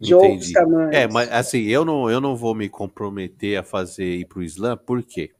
De 0.00 0.14
Entendi. 0.14 0.32
outros 0.32 0.52
tamanhos. 0.52 0.94
É, 0.94 1.08
mas 1.08 1.30
assim, 1.30 1.62
eu 1.62 1.84
não, 1.84 2.10
eu 2.10 2.20
não 2.20 2.36
vou 2.36 2.54
me 2.54 2.68
comprometer 2.68 3.58
a 3.58 3.62
fazer 3.62 4.16
ir 4.16 4.26
pro 4.26 4.42
Islã, 4.42 4.76
por 4.76 5.02
quê? 5.02 5.30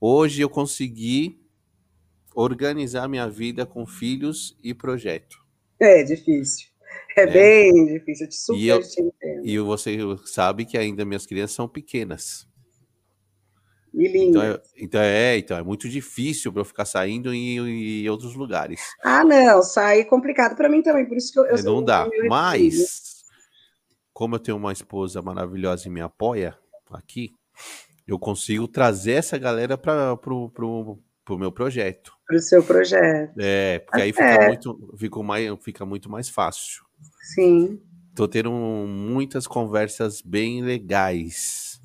Hoje 0.00 0.42
eu 0.42 0.48
consegui 0.48 1.40
organizar 2.34 3.08
minha 3.08 3.28
vida 3.28 3.66
com 3.66 3.86
filhos 3.86 4.56
e 4.62 4.72
projeto. 4.72 5.38
É 5.80 6.02
difícil. 6.02 6.67
É, 7.16 7.22
É. 7.22 7.26
bem 7.26 7.86
difícil. 7.86 8.26
Eu 8.26 8.30
te 8.30 8.36
super 8.36 8.58
E 8.58 8.68
eu- 8.68 8.80
te 8.82 9.00
entendo. 9.00 9.46
E 9.46 9.58
você 9.58 9.98
sabe 10.26 10.64
que 10.64 10.78
ainda 10.78 11.04
minhas 11.04 11.26
crianças 11.26 11.56
são 11.56 11.68
pequenas. 11.68 12.46
E 13.94 14.06
Então 14.06 14.42
lindo. 14.42 14.42
é, 14.42 14.62
então 14.76 15.00
é, 15.00 15.38
então 15.38 15.56
é 15.58 15.62
muito 15.62 15.88
difícil 15.88 16.52
para 16.52 16.60
eu 16.60 16.64
ficar 16.64 16.84
saindo 16.84 17.32
em, 17.32 18.02
em 18.04 18.08
outros 18.08 18.34
lugares. 18.34 18.80
Ah, 19.02 19.24
não, 19.24 19.62
sai 19.62 20.04
complicado 20.04 20.54
para 20.56 20.68
mim 20.68 20.82
também, 20.82 21.06
por 21.06 21.16
isso 21.16 21.32
que 21.32 21.38
eu, 21.38 21.46
eu 21.46 21.56
É, 21.56 21.62
não 21.62 21.82
dá. 21.82 22.08
Mas, 22.28 23.24
como 24.12 24.34
eu 24.34 24.38
tenho 24.38 24.56
uma 24.58 24.72
esposa 24.72 25.22
maravilhosa 25.22 25.88
e 25.88 25.90
me 25.90 26.00
apoia 26.00 26.56
aqui, 26.90 27.32
eu 28.06 28.18
consigo 28.18 28.68
trazer 28.68 29.12
essa 29.12 29.38
galera 29.38 29.76
para 29.78 30.16
pro, 30.18 30.50
pro, 30.50 30.98
pro 31.28 31.38
meu 31.38 31.52
projeto. 31.52 32.10
Pro 32.26 32.38
seu 32.40 32.62
projeto. 32.62 33.34
É, 33.38 33.80
porque 33.80 34.00
aí 34.00 34.12
fica 34.12 34.24
É. 34.24 34.46
muito, 34.46 34.94
fica, 34.96 35.22
mais, 35.22 35.58
fica 35.62 35.84
muito 35.84 36.10
mais 36.10 36.26
fácil. 36.30 36.82
Sim. 37.34 37.78
Tô 38.14 38.26
tendo 38.26 38.50
muitas 38.50 39.46
conversas 39.46 40.22
bem 40.22 40.62
legais. 40.62 41.78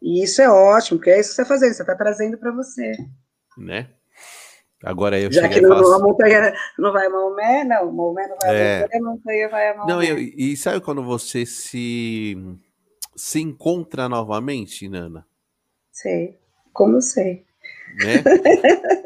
E 0.00 0.22
isso 0.22 0.40
é 0.40 0.48
ótimo, 0.48 0.98
porque 1.00 1.10
é 1.10 1.18
isso 1.18 1.30
que 1.30 1.34
você 1.36 1.42
está 1.42 1.54
fazendo, 1.54 1.72
você 1.74 1.82
está 1.82 1.96
trazendo 1.96 2.38
para 2.38 2.52
você. 2.52 2.92
né? 3.58 3.90
Agora 4.84 5.18
eu 5.18 5.32
Já 5.32 5.48
que 5.48 5.60
não, 5.60 5.70
não, 5.70 5.92
a 5.94 5.98
montanha 5.98 6.54
não 6.78 6.92
vai 6.92 7.06
a 7.06 7.10
Maomé, 7.10 7.64
não. 7.64 7.90
Maomé 7.90 8.28
não 8.28 8.36
vai 8.40 8.54
É. 8.56 8.76
a 8.76 8.80
montanha, 8.82 9.00
a 9.00 9.04
montanha 9.10 9.48
vai 9.48 9.68
a 9.70 9.74
Maomé. 9.74 9.92
Não, 9.92 10.02
eu- 10.02 10.18
e 10.18 10.56
sabe 10.56 10.80
quando 10.80 11.02
você 11.02 11.44
se 11.44 12.36
se 13.16 13.40
encontra 13.40 14.08
novamente, 14.08 14.88
Nana? 14.88 15.26
Sei. 15.90 16.38
Como 16.74 17.00
sei. 17.00 17.45
Né? 17.96 18.22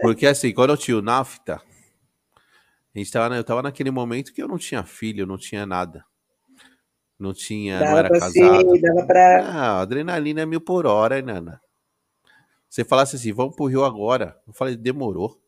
Porque 0.02 0.26
assim, 0.26 0.52
quando 0.52 0.70
eu 0.70 0.76
tinha 0.76 0.98
o 0.98 1.02
Nafta, 1.02 1.62
a 2.94 2.98
gente 2.98 3.10
tava, 3.10 3.36
eu 3.36 3.44
tava 3.44 3.62
naquele 3.62 3.90
momento 3.90 4.32
que 4.32 4.42
eu 4.42 4.48
não 4.48 4.58
tinha 4.58 4.82
filho, 4.82 5.22
eu 5.22 5.26
não 5.26 5.38
tinha 5.38 5.64
nada. 5.64 6.04
Não 7.18 7.32
tinha, 7.32 7.78
não 7.78 7.86
Dava 7.86 7.98
era 7.98 8.08
para 8.08 8.20
casado. 8.20 8.80
dava 8.80 9.06
para. 9.06 9.44
Ah, 9.44 9.80
adrenalina 9.80 10.40
é 10.40 10.46
mil 10.46 10.60
por 10.60 10.86
hora, 10.86 11.18
hein, 11.18 11.24
Nana? 11.24 11.60
Você 12.68 12.84
falasse 12.84 13.16
assim, 13.16 13.32
vamos 13.32 13.54
pro 13.54 13.66
Rio 13.66 13.84
agora. 13.84 14.40
Eu 14.46 14.52
falei, 14.52 14.76
demorou. 14.76 15.40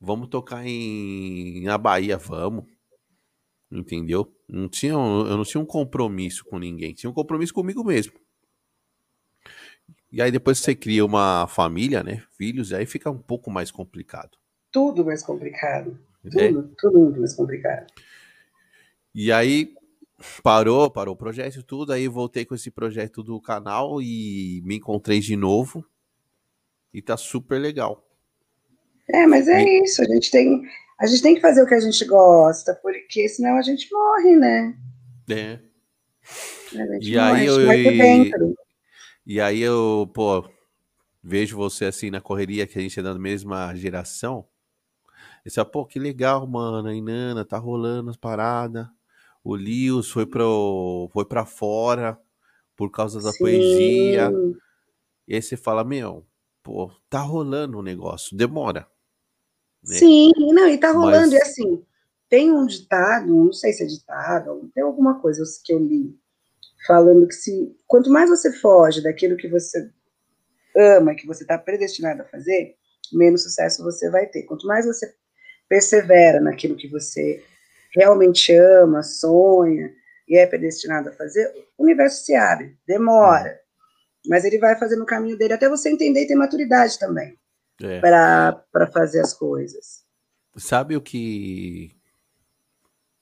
Vamos 0.00 0.28
tocar 0.28 0.66
em 0.66 1.62
na 1.64 1.76
Bahia, 1.76 2.16
vamos. 2.16 2.64
Entendeu? 3.70 4.32
Não 4.48 4.68
tinha, 4.68 4.92
eu 4.92 5.36
não 5.36 5.44
tinha 5.44 5.60
um 5.60 5.66
compromisso 5.66 6.44
com 6.44 6.58
ninguém, 6.58 6.94
tinha 6.94 7.10
um 7.10 7.14
compromisso 7.14 7.52
comigo 7.52 7.82
mesmo. 7.84 8.12
E 10.10 10.22
aí 10.22 10.30
depois 10.30 10.58
você 10.58 10.74
cria 10.74 11.04
uma 11.04 11.46
família, 11.48 12.02
né, 12.02 12.22
filhos, 12.36 12.72
aí 12.72 12.86
fica 12.86 13.10
um 13.10 13.18
pouco 13.18 13.50
mais 13.50 13.70
complicado, 13.70 14.38
Tudo 14.70 15.04
mais 15.04 15.22
complicado. 15.22 15.98
né? 16.24 16.48
Tudo, 16.48 16.70
tudo 16.78 17.20
mais 17.20 17.34
complicado. 17.34 17.86
E 19.14 19.32
aí 19.32 19.74
parou, 20.42 20.90
parou 20.90 21.14
o 21.14 21.16
projeto 21.18 21.56
e 21.58 21.62
tudo, 21.62 21.92
aí 21.92 22.06
voltei 22.08 22.44
com 22.44 22.54
esse 22.54 22.70
projeto 22.70 23.22
do 23.22 23.40
canal 23.40 24.00
e 24.00 24.62
me 24.64 24.76
encontrei 24.76 25.20
de 25.20 25.36
novo. 25.36 25.84
E 26.92 27.02
tá 27.02 27.16
super 27.16 27.58
legal. 27.58 28.02
É, 29.08 29.26
mas 29.26 29.48
é 29.48 29.62
isso, 29.82 30.02
a 30.02 30.04
gente 30.06 30.30
tem. 30.30 30.62
A 30.98 31.06
gente 31.06 31.22
tem 31.22 31.34
que 31.34 31.40
fazer 31.42 31.62
o 31.62 31.66
que 31.66 31.74
a 31.74 31.80
gente 31.80 32.02
gosta, 32.06 32.74
porque 32.82 33.28
senão 33.28 33.56
a 33.56 33.62
gente 33.62 33.88
morre, 33.92 34.34
né? 34.36 34.74
É. 35.28 35.58
A 36.72 36.86
gente 36.94 37.12
E 37.12 37.16
morre, 37.16 37.40
aí 37.40 37.46
eu- 37.46 37.58
dentro. 37.98 38.54
E 39.26 39.40
aí 39.40 39.60
eu, 39.60 40.08
pô, 40.14 40.48
vejo 41.22 41.56
você 41.56 41.86
assim 41.86 42.10
na 42.10 42.20
correria 42.20 42.66
que 42.66 42.78
a 42.78 42.82
gente 42.82 43.00
é 43.00 43.02
da 43.02 43.14
mesma 43.18 43.74
geração. 43.74 44.46
E 45.44 45.50
você, 45.50 45.56
fala, 45.56 45.70
pô, 45.70 45.84
que 45.84 45.98
legal, 45.98 46.46
mano. 46.46 46.88
A 46.88 46.94
Inana 46.94 47.44
tá 47.44 47.58
rolando 47.58 48.10
as 48.10 48.16
paradas. 48.16 48.86
O 49.42 49.56
Lios 49.56 50.10
foi, 50.10 50.26
pro, 50.26 51.08
foi 51.12 51.24
pra 51.24 51.44
fora 51.44 52.18
por 52.76 52.90
causa 52.90 53.20
da 53.20 53.32
Sim. 53.32 53.38
poesia. 53.38 54.32
E 55.26 55.34
aí 55.34 55.42
você 55.42 55.56
fala, 55.56 55.82
meu, 55.82 56.24
pô, 56.62 56.92
tá 57.10 57.20
rolando 57.20 57.78
o 57.78 57.82
negócio. 57.82 58.36
Demora. 58.36 58.88
né? 59.82 59.96
Sim, 59.96 60.32
não, 60.52 60.68
e 60.68 60.78
tá 60.78 60.92
rolando, 60.92 61.32
Mas- 61.32 61.32
e 61.32 61.42
assim, 61.42 61.84
tem 62.28 62.52
um 62.52 62.66
ditado, 62.66 63.26
não 63.34 63.52
sei 63.52 63.72
se 63.72 63.82
é 63.82 63.86
ditado, 63.86 64.70
tem 64.74 64.82
alguma 64.84 65.20
coisa 65.20 65.42
que 65.64 65.72
eu 65.72 65.78
li, 65.78 66.16
falando 66.86 67.26
que 67.26 67.34
se 67.34 67.76
quanto 67.86 68.10
mais 68.10 68.28
você 68.30 68.52
foge 68.52 69.02
daquilo 69.02 69.36
que 69.36 69.48
você 69.48 69.90
ama, 70.76 71.14
que 71.14 71.26
você 71.26 71.42
está 71.44 71.58
predestinado 71.58 72.22
a 72.22 72.26
fazer, 72.26 72.76
menos 73.12 73.42
sucesso 73.42 73.82
você 73.82 74.10
vai 74.10 74.26
ter. 74.26 74.42
Quanto 74.42 74.66
mais 74.66 74.86
você 74.86 75.12
persevera 75.68 76.40
naquilo 76.40 76.76
que 76.76 76.88
você 76.88 77.42
realmente 77.94 78.54
ama, 78.54 79.02
sonha 79.02 79.90
e 80.28 80.36
é 80.36 80.46
predestinado 80.46 81.08
a 81.08 81.12
fazer, 81.12 81.50
o 81.78 81.84
universo 81.84 82.24
se 82.24 82.34
abre, 82.34 82.76
demora, 82.86 83.58
mas 84.26 84.44
ele 84.44 84.58
vai 84.58 84.76
fazendo 84.78 85.02
o 85.02 85.06
caminho 85.06 85.38
dele 85.38 85.54
até 85.54 85.68
você 85.68 85.88
entender 85.88 86.22
e 86.22 86.26
ter 86.26 86.34
maturidade 86.34 86.98
também 86.98 87.38
É. 87.82 88.00
para 88.00 88.90
fazer 88.92 89.20
as 89.20 89.32
coisas. 89.32 90.04
Sabe 90.56 90.96
o 90.96 91.00
que. 91.00 91.94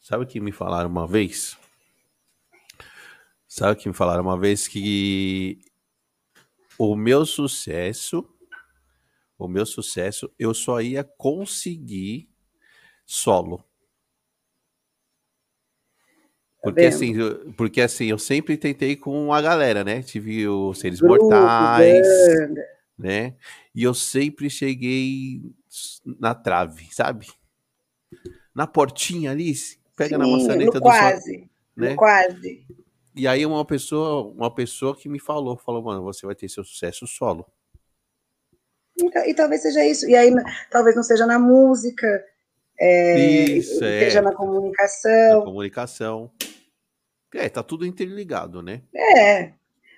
Sabe 0.00 0.24
o 0.24 0.26
que 0.26 0.40
me 0.40 0.52
falaram 0.52 0.88
uma 0.88 1.06
vez? 1.06 1.56
Sabe 3.56 3.74
o 3.74 3.76
que 3.76 3.88
me 3.88 3.94
falaram 3.94 4.24
uma 4.24 4.36
vez 4.36 4.66
que 4.66 5.60
o 6.76 6.96
meu 6.96 7.24
sucesso, 7.24 8.28
o 9.38 9.46
meu 9.46 9.64
sucesso, 9.64 10.28
eu 10.36 10.52
só 10.52 10.80
ia 10.80 11.04
conseguir 11.04 12.28
solo. 13.06 13.64
Porque 16.60 16.80
vendo? 16.80 16.94
assim, 16.96 17.14
eu- 17.16 17.52
porque 17.52 17.80
assim, 17.80 18.06
eu 18.06 18.18
sempre 18.18 18.56
tentei 18.56 18.96
com 18.96 19.32
a 19.32 19.40
galera, 19.40 19.84
né? 19.84 20.02
Tive 20.02 20.48
os 20.48 20.80
seres 20.80 21.00
Grupo, 21.00 21.28
mortais, 21.28 22.26
banda. 22.26 22.66
né? 22.98 23.36
E 23.72 23.84
eu 23.84 23.94
sempre 23.94 24.50
cheguei 24.50 25.42
na 26.18 26.34
trave, 26.34 26.88
sabe? 26.92 27.28
Na 28.52 28.66
portinha 28.66 29.30
ali, 29.30 29.52
pega 29.94 30.18
na 30.18 30.24
Sim, 30.26 30.32
maçaneta 30.32 30.80
no 30.80 30.80
do 30.80 30.90
quase, 30.90 31.48
né? 31.76 31.90
no 31.90 31.96
quase. 31.96 32.66
E 33.14 33.28
aí 33.28 33.46
uma 33.46 33.64
pessoa, 33.64 34.26
uma 34.32 34.52
pessoa 34.52 34.96
que 34.96 35.08
me 35.08 35.20
falou, 35.20 35.56
falou, 35.56 35.82
mano, 35.82 36.02
você 36.02 36.26
vai 36.26 36.34
ter 36.34 36.48
seu 36.48 36.64
sucesso 36.64 37.06
solo. 37.06 37.46
E, 38.96 39.10
ta- 39.10 39.26
e 39.28 39.34
talvez 39.34 39.62
seja 39.62 39.84
isso. 39.84 40.08
E 40.08 40.16
aí, 40.16 40.30
na- 40.30 40.44
talvez 40.70 40.96
não 40.96 41.02
seja 41.02 41.26
na 41.26 41.38
música, 41.38 42.06
é, 42.78 43.16
Isso, 43.50 43.84
é. 43.84 44.00
seja 44.00 44.20
na 44.22 44.30
Na 44.30 44.36
comunicação. 44.36 45.44
comunicação. 45.44 46.30
É, 47.34 47.48
tá 47.48 47.62
tudo 47.62 47.84
interligado, 47.86 48.62
né? 48.62 48.82
É, 48.94 49.52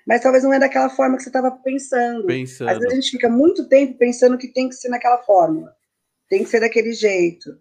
mas 0.07 0.21
talvez 0.21 0.43
não 0.43 0.53
é 0.53 0.59
daquela 0.59 0.89
forma 0.89 1.17
que 1.17 1.23
você 1.23 1.29
estava 1.29 1.51
pensando. 1.51 2.21
Às 2.21 2.25
Pensando. 2.25 2.67
vezes 2.79 2.91
a 2.91 2.95
gente 2.95 3.11
fica 3.11 3.29
muito 3.29 3.67
tempo 3.67 3.95
pensando 3.97 4.37
que 4.37 4.47
tem 4.47 4.69
que 4.69 4.75
ser 4.75 4.89
naquela 4.89 5.19
fórmula, 5.19 5.75
tem 6.29 6.43
que 6.43 6.49
ser 6.49 6.59
daquele 6.59 6.93
jeito. 6.93 7.55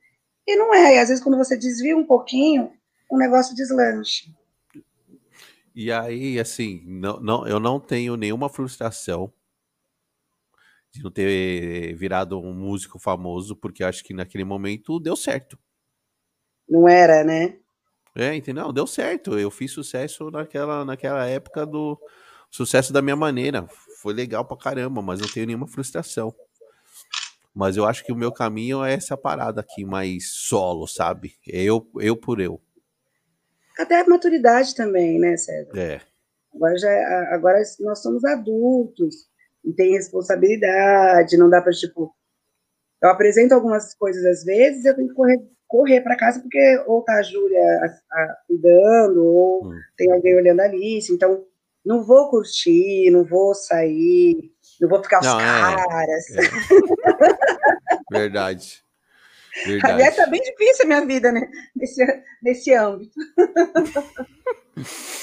E 0.47 0.57
não 0.57 0.73
é. 0.73 0.95
E 0.97 0.99
às 0.99 1.09
vezes, 1.09 1.23
quando 1.23 1.37
você 1.37 1.57
desvia 1.57 1.97
um 1.97 2.07
pouquinho, 2.07 2.73
o 3.11 3.19
negócio 3.19 3.55
deslancha. 3.55 4.25
E 5.79 5.93
aí, 5.93 6.41
assim, 6.41 6.83
não, 6.87 7.21
não, 7.21 7.47
eu 7.47 7.61
não 7.61 7.79
tenho 7.79 8.17
nenhuma 8.17 8.49
frustração 8.49 9.31
de 10.91 11.03
não 11.03 11.11
ter 11.11 11.95
virado 11.95 12.41
um 12.41 12.55
músico 12.55 12.99
famoso, 12.99 13.55
porque 13.55 13.85
acho 13.85 14.03
que 14.03 14.15
naquele 14.15 14.43
momento 14.43 14.99
deu 14.99 15.15
certo. 15.15 15.59
Não 16.67 16.89
era, 16.89 17.23
né? 17.23 17.59
É, 18.15 18.35
entendeu? 18.35 18.73
Deu 18.73 18.87
certo. 18.87 19.39
Eu 19.39 19.51
fiz 19.51 19.71
sucesso 19.71 20.31
naquela, 20.31 20.83
naquela 20.83 21.27
época 21.27 21.67
do 21.67 22.01
sucesso 22.51 22.91
da 22.91 23.03
minha 23.03 23.15
maneira. 23.15 23.69
Foi 24.01 24.15
legal 24.15 24.47
pra 24.47 24.57
caramba, 24.57 25.03
mas 25.03 25.21
não 25.21 25.29
tenho 25.29 25.45
nenhuma 25.45 25.69
frustração. 25.69 26.35
Mas 27.55 27.77
eu 27.77 27.85
acho 27.85 28.03
que 28.03 28.13
o 28.13 28.17
meu 28.17 28.33
caminho 28.33 28.83
é 28.83 28.95
essa 28.95 29.15
parada 29.15 29.61
aqui, 29.61 29.85
mais 29.85 30.31
solo, 30.31 30.87
sabe? 30.87 31.35
É 31.47 31.63
Eu, 31.63 31.87
eu 31.97 32.17
por 32.17 32.41
eu. 32.41 32.63
Até 33.79 34.01
a 34.01 34.09
maturidade 34.09 34.75
também, 34.75 35.19
né, 35.19 35.37
César? 35.37 35.73
É. 35.77 36.01
Agora, 36.55 36.79
já, 36.79 37.35
agora 37.35 37.63
nós 37.81 38.01
somos 38.01 38.25
adultos 38.25 39.27
e 39.65 39.73
tem 39.73 39.93
responsabilidade, 39.93 41.37
não 41.37 41.51
dá 41.51 41.61
para, 41.61 41.73
tipo. 41.73 42.15
Eu 43.03 43.11
apresento 43.11 43.55
algumas 43.55 43.95
coisas 43.95 44.25
às 44.25 44.43
vezes, 44.43 44.85
eu 44.87 44.97
tenho 44.97 45.09
que 45.09 45.15
correr, 45.15 45.39
correr 45.69 46.01
para 46.01 46.17
casa, 46.17 46.41
porque 46.41 46.83
ou 46.87 47.03
tá 47.03 47.19
a 47.19 47.23
Júlia 47.23 48.01
cuidando, 48.47 49.23
ou 49.25 49.67
Hum. 49.67 49.79
tem 49.99 50.11
alguém 50.11 50.35
olhando 50.35 50.61
a 50.61 50.69
lista, 50.69 51.13
então 51.13 51.45
não 51.85 52.03
vou 52.03 52.31
curtir, 52.31 53.11
não 53.11 53.23
vou 53.25 53.55
sair, 53.55 54.51
Não 54.81 54.89
vou 54.89 55.03
ficar 55.03 55.21
os 55.21 55.27
não, 55.27 55.41
é. 55.41 55.45
caras. 55.45 56.31
É, 56.31 56.41
é. 56.41 56.49
Verdade. 58.11 58.83
Verdade. 59.65 59.95
Aliás, 59.95 60.17
tá 60.17 60.27
bem 60.27 60.43
difícil 60.43 60.85
a 60.85 60.87
minha 60.87 61.07
vida, 61.07 61.33
né? 61.33 61.49
Nesse, 61.75 62.05
nesse 62.43 62.75
âmbito. 62.75 63.15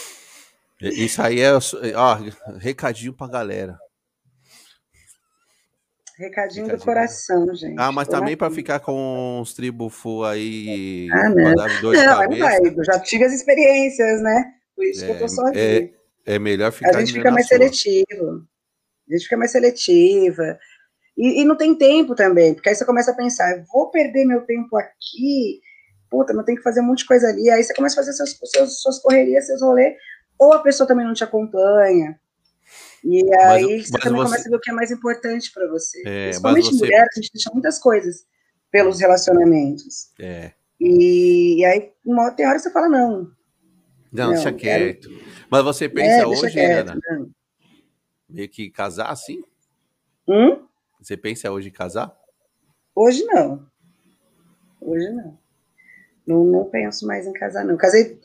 Isso 0.82 1.22
aí 1.22 1.40
é, 1.40 1.52
ó, 1.96 2.18
recadinho 2.58 3.14
pra 3.14 3.28
galera. 3.28 3.78
Recadinho, 6.18 6.66
recadinho 6.66 6.78
do 6.78 6.84
coração, 6.84 7.56
gente. 7.56 7.76
Ah, 7.78 7.92
mas 7.92 8.08
também 8.08 8.38
para 8.38 8.52
ficar 8.52 8.80
com 8.80 9.40
os 9.42 9.54
tribufu 9.54 10.24
aí. 10.24 11.08
Ah, 11.12 11.30
não. 11.30 11.54
Não, 11.54 12.30
não 12.30 12.38
vai. 12.38 12.58
Eu 12.60 12.84
já 12.84 13.00
tive 13.00 13.24
as 13.24 13.34
experiências, 13.34 14.22
né? 14.22 14.54
Por 14.76 14.86
isso 14.86 15.04
é, 15.04 15.08
que 15.08 15.14
eu 15.14 15.20
tô 15.20 15.28
só 15.28 15.48
aqui. 15.48 15.60
É, 16.26 16.36
é 16.36 16.40
melhor 16.40 16.72
ficar. 16.72 16.98
A 16.98 17.00
gente 17.00 17.14
fica 17.14 17.32
mais 17.32 17.48
sua. 17.48 17.58
seletivo. 17.58 18.48
A 19.10 19.14
gente 19.14 19.24
fica 19.24 19.38
mais 19.38 19.52
seletiva. 19.52 20.60
E, 21.18 21.42
e, 21.42 21.46
não 21.46 21.56
tem 21.56 21.76
tempo 21.76 22.16
também, 22.16 22.54
porque 22.54 22.70
aí 22.70 22.76
você 22.76 22.86
começa 22.86 23.12
a 23.12 23.16
pensar, 23.16 23.64
vou 23.72 23.92
perder 23.92 24.26
meu 24.26 24.42
tempo 24.42 24.76
aqui, 24.76 25.62
puta, 26.10 26.34
não 26.34 26.44
tem 26.44 26.56
que 26.56 26.62
fazer 26.62 26.82
um 26.82 26.86
monte 26.86 27.00
de 27.00 27.06
coisa 27.06 27.28
ali. 27.28 27.50
Aí 27.50 27.64
você 27.64 27.74
começa 27.74 28.00
a 28.00 28.04
fazer 28.04 28.14
seus, 28.14 28.38
seus, 28.46 28.82
suas 28.82 29.00
correrias, 29.00 29.46
seus 29.46 29.62
rolês, 29.62 29.96
ou 30.40 30.54
a 30.54 30.60
pessoa 30.60 30.88
também 30.88 31.06
não 31.06 31.14
te 31.14 31.24
acompanha. 31.24 32.20
E 33.04 33.22
aí 33.36 33.64
mas, 33.64 33.88
você 33.88 33.92
mas 33.92 34.04
também 34.04 34.22
você... 34.22 34.26
começa 34.26 34.48
a 34.48 34.52
ver 34.52 34.56
o 34.56 34.60
que 34.60 34.72
é 34.72 34.74
mais 34.74 34.92
importante 34.92 35.52
para 35.52 35.68
você. 35.68 36.02
É, 36.06 36.24
Principalmente 36.26 36.66
você... 36.68 36.86
mulher, 36.86 37.02
a 37.02 37.16
gente 37.16 37.32
deixa 37.34 37.50
muitas 37.52 37.80
coisas 37.80 38.26
pelos 38.72 39.00
relacionamentos. 39.00 40.12
É. 40.20 40.52
E, 40.80 41.60
e 41.60 41.66
aí, 41.66 41.92
uma, 42.06 42.32
tem 42.32 42.48
hora 42.48 42.56
que 42.56 42.64
você 42.64 42.72
fala, 42.72 42.90
não. 42.90 43.32
Não, 44.12 44.26
não 44.28 44.34
deixa 44.34 44.52
quieto. 44.52 45.10
Mas 45.50 45.64
você 45.64 45.88
pensa 45.88 46.24
é, 46.24 46.26
hoje, 46.26 46.52
quieto, 46.52 46.90
Ana, 46.90 47.30
meio 48.30 48.50
que 48.50 48.70
casar 48.70 49.12
assim? 49.12 49.44
Hum? 50.28 50.66
Você 51.04 51.18
pensa 51.18 51.52
hoje 51.52 51.68
em 51.68 51.72
casar? 51.72 52.16
Hoje 52.96 53.26
não. 53.26 53.68
Hoje 54.80 55.10
não. 55.10 55.38
Não, 56.26 56.46
não 56.46 56.66
penso 56.70 57.06
mais 57.06 57.28
em 57.28 57.34
casar, 57.34 57.66
não. 57.66 57.76
Casei. 57.76 58.18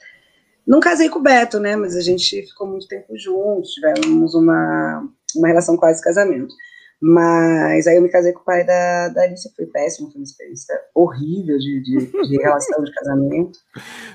Não 0.64 0.78
casei 0.78 1.08
com 1.08 1.18
o 1.18 1.22
Beto, 1.22 1.58
né? 1.58 1.74
Mas 1.74 1.96
a 1.96 2.00
gente 2.00 2.42
ficou 2.46 2.68
muito 2.68 2.86
tempo 2.86 3.18
juntos, 3.18 3.72
tivemos 3.72 4.34
uma, 4.34 5.08
uma 5.34 5.48
relação 5.48 5.76
quase 5.76 6.00
casamento. 6.02 6.54
Mas 7.00 7.86
aí 7.88 7.96
eu 7.96 8.02
me 8.02 8.10
casei 8.10 8.32
com 8.32 8.40
o 8.40 8.44
pai 8.44 8.64
da, 8.64 9.08
da 9.08 9.22
Alice, 9.22 9.52
foi 9.56 9.66
péssimo, 9.66 10.10
foi 10.12 10.20
uma 10.20 10.24
experiência 10.24 10.80
horrível 10.94 11.58
de, 11.58 11.82
de, 11.82 12.28
de 12.28 12.36
relação 12.42 12.84
de 12.84 12.92
casamento. 12.92 13.58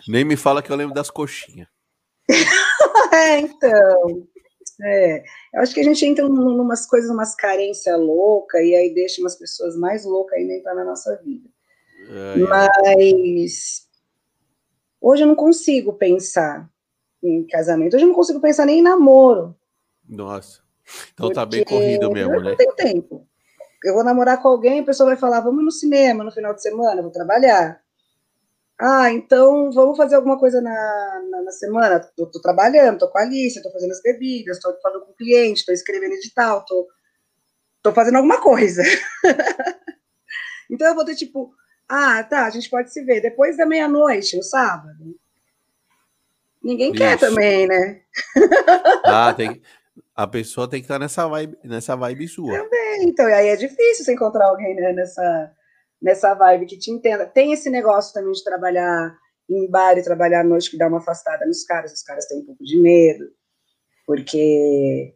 Nem 0.07 0.23
me 0.23 0.37
fala 0.37 0.61
que 0.61 0.71
eu 0.71 0.75
lembro 0.77 0.93
das 0.93 1.09
coxinhas. 1.09 1.67
é, 3.11 3.39
então. 3.39 4.27
É, 4.81 5.23
eu 5.53 5.61
acho 5.61 5.73
que 5.73 5.79
a 5.79 5.83
gente 5.83 6.05
entra 6.05 6.25
em 6.25 6.29
umas 6.29 6.85
coisas, 6.85 7.09
umas 7.09 7.35
carências 7.35 7.99
loucas, 7.99 8.61
e 8.61 8.75
aí 8.75 8.93
deixa 8.93 9.21
umas 9.21 9.35
pessoas 9.35 9.75
mais 9.75 10.05
loucas 10.05 10.39
ainda 10.39 10.53
entrar 10.53 10.75
na 10.75 10.83
nossa 10.83 11.15
vida. 11.23 11.47
É, 12.09 12.37
Mas 12.37 13.87
hoje 14.99 15.23
eu 15.23 15.27
não 15.27 15.35
consigo 15.35 15.93
pensar 15.93 16.69
em 17.21 17.45
casamento, 17.45 17.95
hoje 17.95 18.03
eu 18.03 18.09
não 18.09 18.15
consigo 18.15 18.39
pensar 18.39 18.65
nem 18.65 18.79
em 18.79 18.83
namoro. 18.83 19.55
Nossa, 20.07 20.61
então 21.13 21.31
tá 21.31 21.45
bem 21.45 21.63
corrido 21.63 22.11
mesmo, 22.11 22.33
eu 22.33 22.41
né? 22.41 22.49
Não 22.51 22.57
tenho 22.57 22.73
tempo. 22.73 23.27
Eu 23.83 23.93
vou 23.93 24.03
namorar 24.03 24.41
com 24.41 24.47
alguém, 24.47 24.79
a 24.79 24.85
pessoa 24.85 25.09
vai 25.09 25.17
falar, 25.17 25.41
vamos 25.41 25.63
no 25.63 25.71
cinema 25.71 26.23
no 26.23 26.31
final 26.31 26.53
de 26.53 26.61
semana, 26.61 27.01
vou 27.01 27.11
trabalhar. 27.11 27.82
Ah, 28.79 29.11
então 29.11 29.71
vamos 29.71 29.95
fazer 29.95 30.15
alguma 30.15 30.37
coisa 30.37 30.59
na, 30.59 31.21
na, 31.29 31.41
na 31.43 31.51
semana? 31.51 31.99
Tô, 31.99 32.25
tô, 32.25 32.41
trabalhando, 32.41 32.99
tô 32.99 33.07
com 33.09 33.17
a 33.17 33.21
Alice, 33.21 33.61
tô 33.61 33.71
fazendo 33.71 33.91
as 33.91 34.01
bebidas, 34.01 34.59
tô 34.59 34.75
falando 34.81 35.05
com 35.05 35.11
o 35.11 35.15
cliente, 35.15 35.65
tô 35.65 35.71
escrevendo 35.71 36.13
edital, 36.13 36.65
tô, 36.65 36.87
tô 37.81 37.93
fazendo 37.93 38.15
alguma 38.15 38.41
coisa. 38.41 38.81
então 40.69 40.87
eu 40.87 40.95
vou 40.95 41.05
ter 41.05 41.15
tipo, 41.15 41.53
ah, 41.87 42.23
tá, 42.23 42.45
a 42.45 42.49
gente 42.49 42.69
pode 42.69 42.91
se 42.91 43.03
ver 43.03 43.21
depois 43.21 43.57
da 43.57 43.65
meia-noite, 43.65 44.35
no 44.35 44.43
sábado. 44.43 45.15
Ninguém 46.63 46.91
Isso. 46.91 46.97
quer 46.97 47.19
também, 47.19 47.67
né? 47.67 48.01
ah, 49.05 49.33
tem, 49.33 49.61
a 50.15 50.25
pessoa 50.25 50.67
tem 50.67 50.79
que 50.79 50.85
estar 50.85 50.97
nessa 50.97 51.27
vibe, 51.27 51.57
nessa 51.63 51.95
vibe 51.95 52.27
sua. 52.27 52.57
Também, 52.57 53.03
então, 53.03 53.29
e 53.29 53.33
aí 53.33 53.47
é 53.49 53.55
difícil 53.55 54.05
você 54.05 54.13
encontrar 54.13 54.47
alguém 54.47 54.73
né, 54.75 54.93
nessa 54.93 55.51
nessa 56.03 56.33
vibe 56.33 56.65
que 56.65 56.77
te 56.77 56.91
entenda. 56.91 57.25
Tem 57.25 57.53
esse 57.53 57.69
negócio 57.69 58.13
também 58.13 58.33
de 58.33 58.43
trabalhar 58.43 59.17
em 59.49 59.69
bar 59.69 59.97
e 59.97 60.03
trabalhar 60.03 60.41
à 60.41 60.43
noite 60.43 60.69
que 60.69 60.77
dá 60.77 60.87
uma 60.87 60.97
afastada 60.97 61.45
nos 61.45 61.63
caras, 61.63 61.93
os 61.93 62.03
caras 62.03 62.25
têm 62.27 62.39
um 62.39 62.45
pouco 62.45 62.63
de 62.63 62.77
medo, 62.77 63.25
porque 64.05 65.15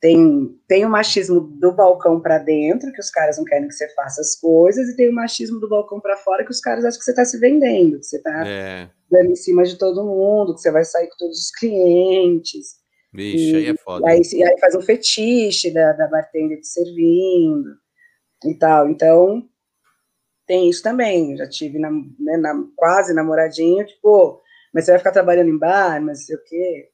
tem, 0.00 0.56
tem 0.68 0.84
o 0.84 0.90
machismo 0.90 1.40
do 1.40 1.72
balcão 1.72 2.20
para 2.20 2.38
dentro, 2.38 2.92
que 2.92 3.00
os 3.00 3.10
caras 3.10 3.36
não 3.36 3.44
querem 3.44 3.66
que 3.66 3.74
você 3.74 3.88
faça 3.94 4.20
as 4.20 4.36
coisas, 4.36 4.88
e 4.88 4.96
tem 4.96 5.08
o 5.08 5.14
machismo 5.14 5.58
do 5.58 5.68
balcão 5.68 6.00
para 6.00 6.16
fora, 6.16 6.44
que 6.44 6.50
os 6.50 6.60
caras 6.60 6.84
acham 6.84 6.98
que 6.98 7.04
você 7.04 7.10
está 7.10 7.24
se 7.24 7.38
vendendo, 7.38 7.98
que 7.98 8.06
você 8.06 8.16
está 8.16 8.46
é. 8.46 8.90
dando 9.10 9.32
em 9.32 9.36
cima 9.36 9.64
de 9.64 9.76
todo 9.76 10.04
mundo, 10.04 10.54
que 10.54 10.60
você 10.60 10.70
vai 10.70 10.84
sair 10.84 11.08
com 11.08 11.16
todos 11.18 11.38
os 11.38 11.50
clientes. 11.50 12.78
Vixe, 13.12 13.52
e, 13.52 13.56
aí 13.56 13.66
é 13.66 13.74
foda. 13.76 14.08
Aí, 14.08 14.20
aí 14.20 14.60
faz 14.60 14.74
um 14.74 14.82
fetiche 14.82 15.72
da, 15.72 15.92
da 15.94 16.06
bartender 16.06 16.60
te 16.60 16.68
servindo 16.68 17.74
e 18.44 18.54
tal. 18.54 18.88
Então, 18.88 19.48
tem 20.48 20.70
isso 20.70 20.82
também. 20.82 21.36
Já 21.36 21.46
tive 21.46 21.78
na, 21.78 21.90
né, 21.90 22.36
na, 22.38 22.64
quase 22.74 23.14
namoradinho, 23.14 23.86
tipo, 23.86 24.40
mas 24.72 24.84
você 24.84 24.92
vai 24.92 24.98
ficar 24.98 25.12
trabalhando 25.12 25.50
em 25.50 25.58
bar, 25.58 26.02
mas 26.02 26.24
sei 26.24 26.34
o 26.34 26.42
quê. 26.42 26.88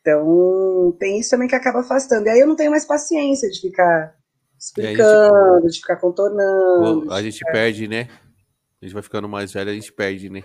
Então, 0.00 0.96
tem 0.98 1.20
isso 1.20 1.30
também 1.30 1.48
que 1.48 1.54
acaba 1.54 1.80
afastando. 1.80 2.26
E 2.26 2.30
aí 2.30 2.40
eu 2.40 2.46
não 2.46 2.56
tenho 2.56 2.72
mais 2.72 2.84
paciência 2.84 3.48
de 3.48 3.60
ficar 3.60 4.16
explicando, 4.58 5.62
gente, 5.62 5.72
de 5.72 5.80
ficar 5.80 5.96
contornando. 5.96 7.12
A 7.12 7.22
gente 7.22 7.38
ficar... 7.38 7.52
perde, 7.52 7.86
né? 7.86 8.08
A 8.80 8.84
gente 8.84 8.94
vai 8.94 9.02
ficando 9.02 9.28
mais 9.28 9.52
velho, 9.52 9.70
a 9.70 9.74
gente 9.74 9.92
perde, 9.92 10.28
né? 10.28 10.42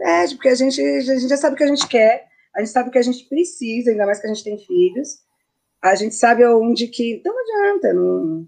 É, 0.00 0.26
porque 0.28 0.48
a 0.48 0.54
gente, 0.54 0.80
a 0.80 1.00
gente 1.00 1.28
já 1.28 1.36
sabe 1.36 1.54
o 1.54 1.56
que 1.56 1.64
a 1.64 1.68
gente 1.68 1.86
quer, 1.86 2.26
a 2.54 2.60
gente 2.60 2.70
sabe 2.70 2.88
o 2.88 2.92
que 2.92 2.98
a 2.98 3.02
gente 3.02 3.24
precisa, 3.28 3.90
ainda 3.90 4.06
mais 4.06 4.20
que 4.20 4.26
a 4.26 4.32
gente 4.32 4.44
tem 4.44 4.58
filhos. 4.58 5.20
A 5.82 5.94
gente 5.94 6.14
sabe 6.14 6.44
onde 6.46 6.88
que. 6.88 7.14
Então 7.14 7.32
não 7.34 7.42
adianta, 7.42 7.92
não, 7.92 8.46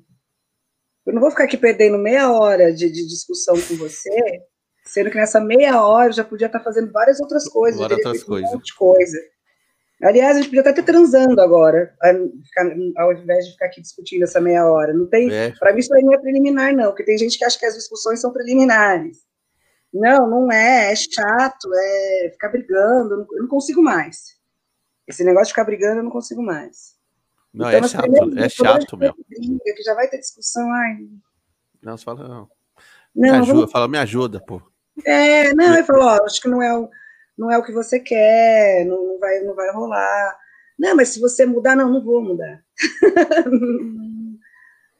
eu 1.09 1.15
não 1.15 1.23
vou 1.23 1.31
ficar 1.31 1.45
aqui 1.45 1.57
perdendo 1.57 1.97
meia 1.97 2.31
hora 2.31 2.71
de, 2.71 2.91
de 2.91 3.07
discussão 3.09 3.55
com 3.55 3.77
você, 3.77 4.43
sendo 4.85 5.11
que 5.11 5.17
nessa 5.17 5.41
meia 5.41 5.83
hora 5.83 6.11
eu 6.11 6.13
já 6.13 6.23
podia 6.23 6.49
estar 6.49 6.61
fazendo 6.61 6.93
várias 6.93 7.19
outras 7.19 7.49
coisas, 7.49 7.81
várias 7.81 8.05
outras 8.05 8.23
coisas. 8.23 8.51
um 8.51 8.53
monte 8.55 8.67
de 8.67 8.75
coisa. 8.75 9.19
Aliás, 10.03 10.37
a 10.37 10.41
gente 10.41 10.51
podia 10.51 10.61
até 10.61 10.71
estar 10.71 10.83
transando 10.83 11.41
agora, 11.41 11.97
ao 12.99 13.13
invés 13.15 13.47
de 13.47 13.53
ficar 13.53 13.67
aqui 13.67 13.81
discutindo 13.81 14.23
essa 14.25 14.39
meia 14.39 14.67
hora. 14.71 14.93
Não 14.93 15.07
tem, 15.07 15.33
é. 15.33 15.51
para 15.59 15.73
mim 15.73 15.81
isso 15.81 15.95
aí 15.95 16.03
não 16.03 16.13
é 16.13 16.19
preliminar 16.19 16.75
não, 16.75 16.89
porque 16.89 17.05
tem 17.05 17.17
gente 17.17 17.39
que 17.39 17.45
acha 17.45 17.59
que 17.59 17.67
as 17.67 17.75
discussões 17.75 18.21
são 18.21 18.31
preliminares. 18.31 19.27
Não, 19.93 20.29
não 20.29 20.53
é, 20.53 20.93
é 20.93 20.95
chato, 20.95 21.71
é 21.75 22.31
ficar 22.33 22.51
brigando, 22.51 23.27
eu 23.33 23.41
não 23.41 23.49
consigo 23.49 23.83
mais. 23.83 24.37
Esse 25.09 25.25
negócio 25.25 25.47
de 25.47 25.53
ficar 25.53 25.65
brigando 25.65 26.01
eu 26.01 26.05
não 26.05 26.11
consigo 26.11 26.43
mais. 26.43 26.98
Não, 27.59 27.69
então, 27.69 27.85
é 27.85 27.89
chato, 27.89 28.39
é 28.39 28.49
chato, 28.49 28.97
meu. 28.97 29.13
Briga, 29.29 29.75
que 29.77 29.83
já 29.83 29.93
vai 29.93 30.07
ter 30.07 30.21
discussão, 30.21 30.71
ai. 30.73 30.99
Não, 31.83 31.97
você 31.97 32.05
fala, 32.05 32.29
não. 32.29 32.49
não 33.13 33.23
me 33.23 33.31
ajuda, 33.31 33.53
vamos... 33.53 33.73
fala, 33.73 33.89
me 33.89 33.99
ajuda, 33.99 34.41
pô. 34.47 34.63
É, 35.05 35.53
não, 35.55 35.75
ele 35.75 35.83
falou, 35.83 36.05
ó, 36.05 36.25
acho 36.25 36.41
que 36.41 36.47
não 36.47 36.63
é 36.63 36.79
o, 36.79 36.89
não 37.37 37.51
é 37.51 37.59
o 37.59 37.65
que 37.65 37.73
você 37.73 37.99
quer, 37.99 38.87
não, 38.87 39.05
não, 39.05 39.19
vai, 39.19 39.41
não 39.41 39.57
vai 39.57 39.73
rolar. 39.73 40.39
Não, 40.79 40.95
mas 40.95 41.09
se 41.09 41.21
você 41.21 41.45
mudar, 41.45 41.75
não, 41.75 41.91
não 41.91 42.01
vou 42.01 42.23
mudar. 42.23 42.63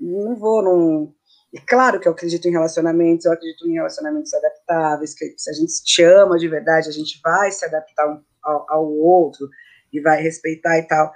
não 0.01 0.35
vou, 0.35 0.61
não. 0.61 1.15
E 1.53 1.61
claro 1.61 2.01
que 2.01 2.09
eu 2.09 2.13
acredito 2.13 2.49
em 2.49 2.53
relacionamentos, 2.53 3.25
eu 3.25 3.33
acredito 3.33 3.69
em 3.69 3.75
relacionamentos 3.75 4.35
adaptáveis, 4.35 5.15
que 5.15 5.33
se 5.37 5.49
a 5.49 5.53
gente 5.53 5.71
se 5.71 6.03
ama 6.03 6.37
de 6.37 6.49
verdade, 6.49 6.89
a 6.89 6.93
gente 6.93 7.21
vai 7.23 7.53
se 7.53 7.65
adaptar 7.65 8.21
ao, 8.43 8.67
ao 8.69 8.93
outro 8.93 9.49
e 9.93 10.01
vai 10.01 10.21
respeitar 10.21 10.77
e 10.77 10.83
tal 10.89 11.13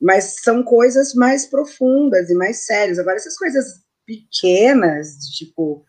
mas 0.00 0.36
são 0.42 0.62
coisas 0.62 1.14
mais 1.14 1.46
profundas 1.46 2.28
e 2.30 2.34
mais 2.34 2.64
sérias. 2.64 2.98
Agora, 2.98 3.16
essas 3.16 3.36
coisas 3.36 3.82
pequenas, 4.06 5.16
tipo, 5.36 5.84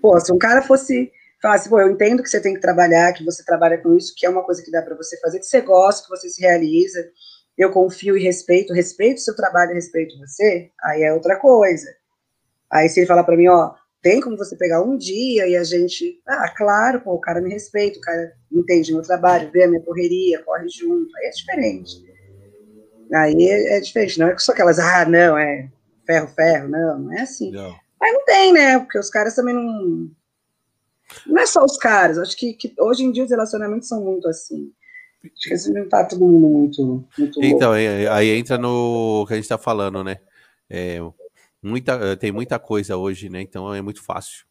pô, 0.00 0.18
se 0.20 0.32
um 0.32 0.38
cara 0.38 0.62
fosse 0.62 1.10
falar 1.40 1.54
assim, 1.54 1.70
pô, 1.70 1.80
eu 1.80 1.90
entendo 1.90 2.22
que 2.22 2.28
você 2.28 2.40
tem 2.40 2.54
que 2.54 2.60
trabalhar, 2.60 3.12
que 3.12 3.24
você 3.24 3.44
trabalha 3.44 3.78
com 3.78 3.96
isso, 3.96 4.14
que 4.16 4.26
é 4.26 4.30
uma 4.30 4.44
coisa 4.44 4.62
que 4.62 4.70
dá 4.70 4.82
para 4.82 4.96
você 4.96 5.18
fazer, 5.20 5.38
que 5.38 5.46
você 5.46 5.60
gosta, 5.60 6.02
que 6.02 6.10
você 6.10 6.28
se 6.28 6.40
realiza, 6.40 7.08
eu 7.56 7.70
confio 7.70 8.16
e 8.16 8.22
respeito, 8.22 8.72
respeito 8.72 9.18
o 9.18 9.20
seu 9.20 9.34
trabalho 9.34 9.74
respeito 9.74 10.18
você, 10.18 10.70
aí 10.82 11.02
é 11.02 11.12
outra 11.12 11.38
coisa. 11.38 11.86
Aí 12.70 12.88
se 12.88 13.00
ele 13.00 13.06
falar 13.06 13.24
para 13.24 13.36
mim, 13.36 13.48
ó, 13.48 13.74
tem 14.02 14.20
como 14.20 14.36
você 14.36 14.56
pegar 14.56 14.82
um 14.82 14.96
dia 14.96 15.46
e 15.46 15.56
a 15.56 15.64
gente, 15.64 16.20
ah, 16.26 16.52
claro, 16.56 17.00
pô, 17.00 17.14
o 17.14 17.20
cara 17.20 17.40
me 17.40 17.50
respeita, 17.50 17.98
o 17.98 18.02
cara 18.02 18.32
entende 18.52 18.92
meu 18.92 19.02
trabalho, 19.02 19.50
vê 19.50 19.64
a 19.64 19.68
minha 19.68 19.82
correria, 19.82 20.42
corre 20.42 20.68
junto, 20.68 21.16
aí 21.16 21.26
é 21.26 21.30
diferente. 21.30 22.05
Aí 23.12 23.48
é, 23.48 23.76
é, 23.76 23.80
diferente, 23.80 24.18
não 24.18 24.28
é 24.28 24.38
só 24.38 24.52
aquelas, 24.52 24.78
ah, 24.78 25.04
não, 25.04 25.38
é 25.38 25.68
ferro, 26.06 26.28
ferro, 26.28 26.68
não, 26.68 26.98
não 26.98 27.12
é 27.12 27.22
assim. 27.22 27.50
Não. 27.50 27.74
Mas 28.00 28.12
não 28.12 28.24
tem, 28.24 28.52
né? 28.52 28.78
Porque 28.78 28.98
os 28.98 29.10
caras 29.10 29.34
também 29.34 29.54
não. 29.54 30.10
Não 31.26 31.38
é 31.38 31.46
só 31.46 31.64
os 31.64 31.76
caras, 31.76 32.18
acho 32.18 32.36
que, 32.36 32.52
que 32.52 32.74
hoje 32.78 33.04
em 33.04 33.12
dia 33.12 33.24
os 33.24 33.30
relacionamentos 33.30 33.88
são 33.88 34.02
muito 34.02 34.28
assim. 34.28 34.72
Acho 35.24 35.48
que 35.48 35.54
isso 35.54 35.72
não 35.72 35.88
tá 35.88 36.04
todo 36.04 36.24
mundo 36.24 36.46
muito. 36.46 37.06
muito 37.18 37.44
então, 37.44 37.72
aí, 37.72 38.06
aí 38.08 38.30
entra 38.30 38.58
no 38.58 39.24
que 39.26 39.34
a 39.34 39.36
gente 39.36 39.48
tá 39.48 39.58
falando, 39.58 40.02
né? 40.04 40.18
É, 40.68 40.98
muita, 41.62 42.16
tem 42.16 42.32
muita 42.32 42.58
coisa 42.58 42.96
hoje, 42.96 43.28
né? 43.28 43.40
Então 43.40 43.72
é 43.74 43.80
muito 43.80 44.02
fácil. 44.02 44.44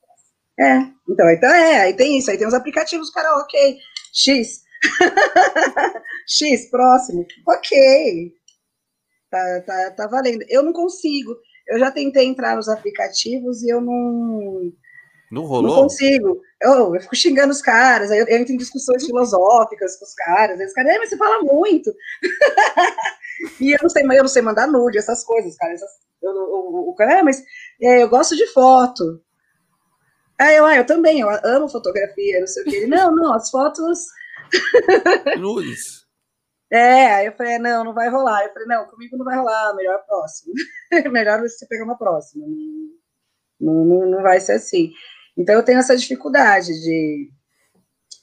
É, 0.58 0.78
então, 1.10 1.30
então 1.30 1.50
é, 1.50 1.82
aí 1.82 1.94
tem 1.94 2.18
isso, 2.18 2.32
aí 2.32 2.38
tem 2.38 2.48
os 2.48 2.54
aplicativos, 2.54 3.10
cara, 3.10 3.38
ok, 3.40 3.78
X. 4.14 4.64
X, 6.28 6.70
próximo, 6.70 7.26
ok. 7.46 8.34
Tá, 9.36 9.62
tá, 9.66 9.92
tá 9.92 10.08
valendo. 10.08 10.46
Eu 10.48 10.64
não 10.64 10.72
consigo. 10.72 11.36
Eu 11.68 11.78
já 11.78 11.92
tentei 11.92 12.26
entrar 12.26 12.56
nos 12.56 12.70
aplicativos 12.70 13.62
e 13.64 13.70
eu 13.70 13.82
não. 13.82 14.72
Não 15.30 15.44
rolou? 15.44 15.76
Não 15.76 15.82
consigo. 15.84 16.40
Eu, 16.62 16.96
eu 16.96 17.02
fico 17.02 17.16
xingando 17.18 17.52
os 17.52 17.62
caras, 17.62 18.12
aí 18.12 18.20
eu, 18.20 18.28
eu 18.28 18.38
entro 18.38 18.54
em 18.54 18.58
discussões 18.58 19.06
filosóficas 19.06 19.98
com 19.98 20.06
os 20.06 20.14
caras, 20.14 20.58
aí 20.58 20.66
os 20.66 20.72
caras, 20.72 20.98
mas 21.00 21.10
você 21.10 21.18
fala 21.18 21.44
muito. 21.44 21.94
e 23.60 23.74
eu 23.74 23.80
não 23.82 23.90
sei, 23.90 24.04
eu 24.04 24.08
não 24.24 24.28
sei 24.28 24.42
mandar 24.42 24.68
nude, 24.68 24.98
essas 24.98 25.22
coisas, 25.26 25.58
cara. 25.58 25.74
Essas, 25.74 25.90
eu, 26.24 26.32
o 26.32 26.96
cara, 26.96 27.20
é, 27.20 27.24
mas 27.24 27.44
é, 27.82 28.04
eu 28.04 28.10
gosto 28.10 28.38
de 28.38 28.48
foto. 28.54 29.22
Aí 30.40 30.56
eu, 30.56 30.66
ah, 30.66 30.78
eu 30.78 30.86
também, 30.86 31.20
eu 31.20 31.30
amo 31.44 31.68
fotografia, 31.68 32.40
não 32.40 32.48
sei 32.48 32.64
o 32.64 32.66
que. 32.68 32.88
não, 32.88 33.14
não, 33.14 33.34
as 33.34 33.50
fotos. 33.50 34.00
Nudes. 35.38 36.05
É, 36.72 37.14
aí 37.14 37.26
eu 37.28 37.34
falei, 37.34 37.60
não, 37.60 37.84
não 37.84 37.94
vai 37.94 38.10
rolar. 38.10 38.44
Eu 38.44 38.54
falei, 38.54 38.68
não, 38.68 38.86
comigo 38.88 39.18
não 39.18 39.26
vai 39.26 39.38
rolar, 39.38 39.76
melhor 39.76 40.04
próximo. 40.06 40.54
melhor 41.12 41.40
você 41.42 41.66
pegar 41.68 41.84
uma 41.84 41.98
próxima. 41.98 42.46
Não, 43.60 43.86
não, 43.86 44.06
não 44.08 44.22
vai 44.22 44.40
ser 44.40 44.54
assim. 44.54 44.92
Então 45.38 45.56
eu 45.56 45.64
tenho 45.64 45.80
essa 45.80 45.96
dificuldade 45.96 46.68
de, 46.68 47.32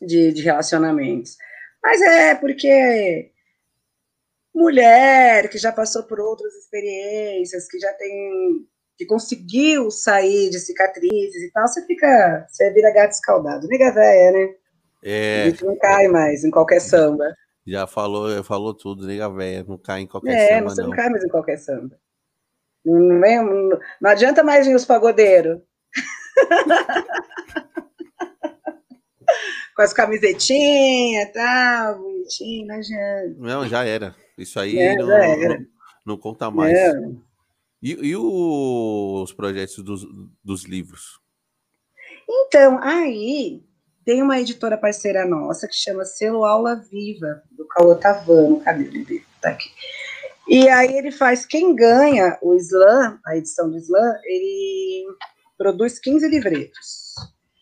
de, 0.00 0.32
de 0.32 0.42
relacionamentos. 0.42 1.36
Mas 1.82 2.00
é 2.00 2.34
porque 2.34 3.30
mulher 4.54 5.48
que 5.48 5.58
já 5.58 5.72
passou 5.72 6.04
por 6.04 6.20
outras 6.20 6.52
experiências, 6.54 7.68
que 7.68 7.78
já 7.78 7.92
tem 7.94 8.66
que 8.96 9.06
conseguiu 9.06 9.90
sair 9.90 10.50
de 10.50 10.60
cicatrizes 10.60 11.42
e 11.42 11.50
tal, 11.50 11.66
você 11.66 11.84
fica, 11.86 12.46
você 12.48 12.70
vira 12.70 12.92
gato 12.92 13.12
escaldado. 13.12 13.66
Nega 13.66 13.90
véia, 13.90 14.32
né? 14.32 14.54
É. 15.02 15.42
A 15.42 15.50
gente 15.50 15.64
não 15.64 15.76
cai 15.76 16.08
mais 16.08 16.44
em 16.44 16.50
qualquer 16.50 16.80
samba. 16.80 17.34
Já 17.66 17.86
falou, 17.86 18.42
falou 18.42 18.74
tudo, 18.74 19.06
nega 19.06 19.28
véia, 19.28 19.64
não 19.66 19.78
cai 19.78 20.00
em 20.00 20.06
qualquer 20.06 20.34
é, 20.34 20.48
samba. 20.48 20.54
É, 20.54 20.62
você 20.62 20.82
não. 20.82 20.88
não 20.88 20.96
cai 20.96 21.08
mais 21.08 21.24
em 21.24 21.28
qualquer 21.28 21.56
samba. 21.58 21.96
Não, 22.84 23.44
não, 23.44 23.78
não 24.00 24.10
adianta 24.10 24.42
mais 24.42 24.66
vir 24.66 24.74
os 24.74 24.84
pagodeiros. 24.84 25.60
Com 29.76 29.82
as 29.82 29.92
camisetinhas 29.92 31.28
e 31.28 31.32
tal, 31.32 31.98
bonitinho, 31.98 32.66
não 32.66 32.74
adianta. 32.74 33.34
Não, 33.38 33.66
já 33.68 33.84
era. 33.84 34.14
Isso 34.36 34.58
aí 34.60 34.78
é, 34.78 34.96
não, 34.96 35.06
não, 35.06 35.66
não, 36.04 36.18
conta 36.18 36.50
mais. 36.50 36.76
É. 36.76 36.92
E, 37.80 37.92
e, 37.92 38.16
os 38.16 39.32
projetos 39.32 39.78
dos, 39.78 40.04
dos 40.44 40.64
livros? 40.64 41.20
Então, 42.28 42.78
aí 42.82 43.64
tem 44.04 44.22
uma 44.22 44.40
editora 44.40 44.76
parceira 44.76 45.24
nossa 45.26 45.68
que 45.68 45.74
chama 45.74 46.04
Selo 46.04 46.44
Aula 46.44 46.76
Viva, 46.76 47.42
do 47.50 47.66
Cauã 47.66 47.96
Tavano, 47.96 48.60
cadê 48.60 48.84
ele? 48.84 49.24
Tá 49.40 49.50
aqui. 49.50 49.70
E 50.48 50.68
aí 50.68 50.96
ele 50.96 51.12
faz, 51.12 51.46
quem 51.46 51.74
ganha 51.74 52.38
o 52.42 52.54
Slam, 52.54 53.18
a 53.24 53.36
edição 53.36 53.70
do 53.70 53.78
Slam, 53.78 54.14
ele 54.24 55.06
produz 55.56 55.98
15 55.98 56.28
livretos. 56.28 57.14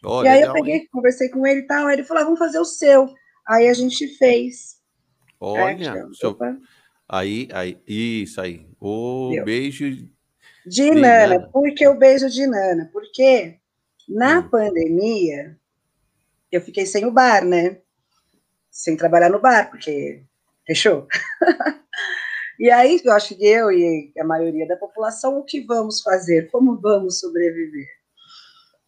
Oh, 0.02 0.24
e 0.24 0.28
aí 0.28 0.40
legal, 0.40 0.56
eu 0.56 0.62
peguei, 0.62 0.74
hein? 0.76 0.88
conversei 0.90 1.28
com 1.28 1.46
ele 1.46 1.60
e 1.60 1.66
tal, 1.66 1.86
aí 1.86 1.94
ele 1.94 2.04
falou, 2.04 2.22
ah, 2.22 2.24
vamos 2.24 2.38
fazer 2.38 2.58
o 2.58 2.64
seu. 2.64 3.08
Aí 3.46 3.68
a 3.68 3.74
gente 3.74 4.08
fez. 4.16 4.80
Olha, 5.38 5.90
é, 5.90 6.14
seu... 6.14 6.38
aí, 7.08 7.48
aí, 7.52 7.82
isso 7.86 8.40
aí. 8.40 8.66
O 8.80 9.30
Deu. 9.32 9.44
beijo 9.44 9.90
de, 9.90 10.10
de 10.66 10.90
Nana. 10.92 11.38
Nana. 11.38 11.48
Por 11.52 11.74
que 11.74 11.86
o 11.86 11.98
beijo 11.98 12.30
de 12.30 12.46
Nana? 12.46 12.88
Porque 12.92 13.56
na 14.08 14.38
hum. 14.38 14.48
pandemia 14.48 15.59
eu 16.50 16.60
fiquei 16.60 16.86
sem 16.86 17.04
o 17.04 17.12
bar, 17.12 17.44
né? 17.44 17.78
Sem 18.70 18.96
trabalhar 18.96 19.30
no 19.30 19.40
bar, 19.40 19.70
porque 19.70 20.22
fechou. 20.66 21.06
e 22.58 22.70
aí 22.70 23.00
eu 23.04 23.12
acho 23.12 23.36
que 23.36 23.46
eu 23.46 23.70
e 23.70 24.12
a 24.18 24.24
maioria 24.24 24.66
da 24.66 24.76
população, 24.76 25.38
o 25.38 25.44
que 25.44 25.60
vamos 25.60 26.00
fazer? 26.02 26.50
Como 26.50 26.80
vamos 26.80 27.20
sobreviver? 27.20 27.86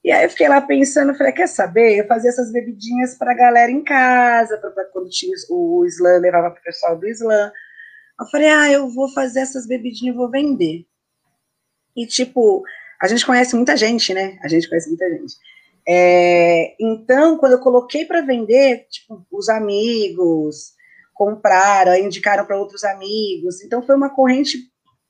E 0.05 0.11
aí 0.11 0.25
eu 0.25 0.31
fiquei 0.31 0.49
lá 0.49 0.61
pensando, 0.61 1.15
falei, 1.15 1.33
quer 1.33 1.47
saber? 1.47 1.97
Eu 1.97 2.07
fazia 2.07 2.31
essas 2.31 2.51
bebidinhas 2.51 3.15
para 3.15 3.31
a 3.31 3.37
galera 3.37 3.71
em 3.71 3.85
casa, 3.85 4.59
para 4.59 4.85
quando 4.87 5.09
tinha 5.09 5.33
o 5.49 5.85
slam, 5.87 6.19
levava 6.19 6.51
para 6.51 6.61
o 6.61 6.65
pessoal 6.65 6.99
do 6.99 7.07
slam. 7.09 7.53
Eu 8.21 8.27
falei, 8.27 8.49
ah, 8.49 8.71
eu 8.71 8.89
vou 8.91 9.09
fazer 9.13 9.41
essas 9.41 9.67
bebidinhas 9.67 10.15
e 10.15 10.19
vou 10.19 10.29
vender. 10.29 10.85
E, 11.97 12.07
tipo, 12.07 12.65
a 13.01 13.07
gente 13.07 13.25
conhece 13.25 13.55
muita 13.55 13.77
gente, 13.77 14.13
né? 14.13 14.39
A 14.43 14.49
gente 14.49 14.69
conhece 14.69 14.89
muita 14.89 15.09
gente. 15.09 15.37
É, 15.87 16.75
então, 16.81 17.39
quando 17.39 17.53
eu 17.53 17.61
coloquei 17.61 18.05
para 18.05 18.21
vender, 18.21 18.87
tipo, 18.89 19.27
os 19.31 19.49
amigos 19.49 20.73
compraram, 21.15 21.95
indicaram 21.97 22.45
para 22.47 22.59
outros 22.59 22.85
amigos. 22.85 23.63
Então, 23.63 23.83
foi 23.83 23.97
uma 23.97 24.11
corrente, 24.11 24.59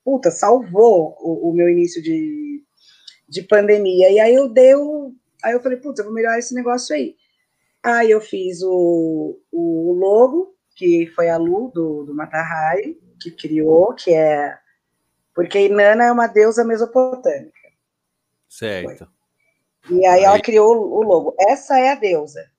puta, 0.03 0.31
salvou 0.31 1.15
o, 1.19 1.49
o 1.49 1.53
meu 1.53 1.69
início 1.69 2.01
de, 2.01 2.63
de 3.29 3.43
pandemia. 3.43 4.09
E 4.11 4.19
aí 4.19 4.33
eu 4.33 4.49
dei 4.49 4.75
o, 4.75 5.13
Aí 5.43 5.53
eu 5.53 5.61
falei, 5.61 5.77
putz, 5.77 5.99
eu 5.99 6.05
vou 6.05 6.13
melhorar 6.13 6.39
esse 6.39 6.55
negócio 6.55 6.95
aí. 6.95 7.17
Aí 7.83 8.09
eu 8.09 8.21
fiz 8.21 8.61
o, 8.63 9.37
o 9.51 9.93
logo, 9.93 10.55
que 10.73 11.05
foi 11.07 11.29
a 11.29 11.35
Lu, 11.35 11.69
do, 11.69 12.05
do 12.05 12.15
Matahari, 12.15 12.97
que 13.19 13.29
criou, 13.29 13.93
que 13.93 14.13
é... 14.13 14.57
Porque 15.35 15.65
Inanna 15.65 16.05
é 16.05 16.11
uma 16.11 16.27
deusa 16.27 16.63
mesopotâmica. 16.63 17.51
Certo. 18.47 18.99
Foi. 18.99 19.12
E 19.89 20.05
aí, 20.05 20.19
aí, 20.19 20.23
ela 20.23 20.41
criou 20.41 20.75
o 20.75 21.01
logo. 21.01 21.35
Essa 21.39 21.79
é 21.79 21.91
a 21.91 21.95
deusa. 21.95 22.49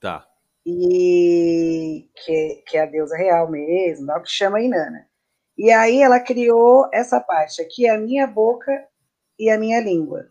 Tá. 0.00 0.26
E 0.64 2.08
que, 2.14 2.64
que 2.66 2.76
é 2.76 2.82
a 2.82 2.86
deusa 2.86 3.16
real 3.16 3.50
mesmo, 3.50 4.10
é 4.10 4.20
que 4.20 4.30
chama 4.30 4.60
Inanna. 4.60 5.06
E 5.56 5.70
aí 5.70 6.02
ela 6.02 6.20
criou 6.20 6.88
essa 6.92 7.20
parte 7.20 7.62
aqui, 7.62 7.88
a 7.88 7.96
minha 7.96 8.26
boca 8.26 8.86
e 9.38 9.48
a 9.48 9.58
minha 9.58 9.80
língua. 9.80 10.28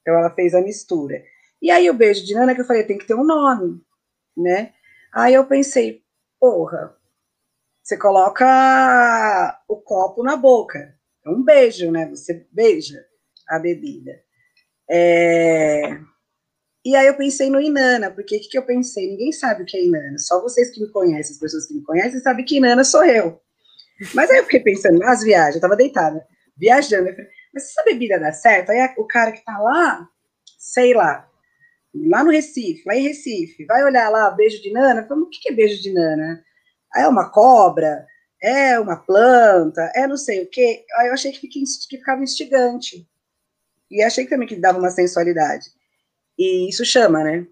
Então 0.00 0.14
ela 0.14 0.30
fez 0.30 0.54
a 0.54 0.60
mistura. 0.60 1.22
E 1.60 1.70
aí 1.70 1.90
o 1.90 1.94
beijo 1.94 2.24
de 2.24 2.34
Nana 2.34 2.54
que 2.54 2.60
eu 2.60 2.66
falei, 2.66 2.84
tem 2.84 2.96
que 2.96 3.06
ter 3.06 3.14
um 3.14 3.24
nome, 3.24 3.82
né? 4.36 4.72
Aí 5.12 5.34
eu 5.34 5.44
pensei, 5.44 6.02
porra, 6.38 6.96
você 7.82 7.98
coloca 7.98 9.60
o 9.68 9.76
copo 9.76 10.22
na 10.22 10.36
boca. 10.36 10.96
É 11.26 11.28
um 11.28 11.42
beijo, 11.42 11.90
né? 11.90 12.08
Você 12.08 12.46
beija 12.50 13.04
a 13.48 13.58
bebida. 13.58 14.22
É... 14.90 16.00
E 16.84 16.96
aí 16.96 17.06
eu 17.06 17.16
pensei 17.16 17.50
no 17.50 17.60
Inana, 17.60 18.10
porque 18.10 18.36
o 18.36 18.40
que, 18.40 18.48
que 18.48 18.58
eu 18.58 18.64
pensei? 18.64 19.10
Ninguém 19.10 19.32
sabe 19.32 19.62
o 19.62 19.66
que 19.66 19.76
é 19.76 19.84
Inana, 19.84 20.18
só 20.18 20.40
vocês 20.40 20.70
que 20.70 20.80
me 20.80 20.90
conhecem, 20.90 21.32
as 21.32 21.38
pessoas 21.38 21.66
que 21.66 21.74
me 21.74 21.82
conhecem, 21.82 22.20
sabem 22.20 22.44
que 22.44 22.56
Inana 22.56 22.84
sou 22.84 23.04
eu. 23.04 23.40
Mas 24.14 24.30
aí 24.30 24.38
eu 24.38 24.44
fiquei 24.44 24.60
pensando 24.60 24.98
nas 24.98 25.22
viagens, 25.22 25.56
eu 25.56 25.60
tava 25.60 25.76
deitada, 25.76 26.26
viajando, 26.56 27.08
eu 27.08 27.14
falei, 27.14 27.30
mas 27.52 27.64
se 27.64 27.70
essa 27.70 27.84
bebida 27.84 28.18
dá 28.18 28.32
certo, 28.32 28.70
aí 28.70 28.94
o 28.96 29.06
cara 29.06 29.30
que 29.32 29.44
tá 29.44 29.58
lá, 29.58 30.08
sei 30.58 30.94
lá, 30.94 31.28
lá 31.94 32.24
no 32.24 32.30
Recife, 32.30 32.82
lá 32.86 32.96
em 32.96 33.08
Recife, 33.08 33.66
vai 33.66 33.84
olhar 33.84 34.08
lá, 34.08 34.30
beijo 34.30 34.62
de 34.62 34.72
nana, 34.72 35.06
fala, 35.06 35.20
o 35.20 35.28
que 35.28 35.50
é 35.50 35.52
beijo 35.52 35.82
de 35.82 35.92
nana? 35.92 36.42
É 36.96 37.06
uma 37.06 37.30
cobra? 37.30 38.06
É 38.42 38.80
uma 38.80 38.96
planta? 38.96 39.92
É 39.94 40.06
não 40.06 40.16
sei 40.16 40.44
o 40.44 40.50
quê? 40.50 40.84
Aí 40.96 41.08
eu 41.08 41.12
achei 41.12 41.30
que, 41.30 41.46
que 41.46 41.64
ficava 41.98 42.22
instigante. 42.22 43.06
E 43.90 44.02
achei 44.02 44.26
também 44.26 44.46
que 44.46 44.56
dava 44.56 44.78
uma 44.78 44.90
sensualidade. 44.90 45.66
E 46.38 46.68
isso 46.68 46.84
chama, 46.84 47.24
né? 47.24 47.46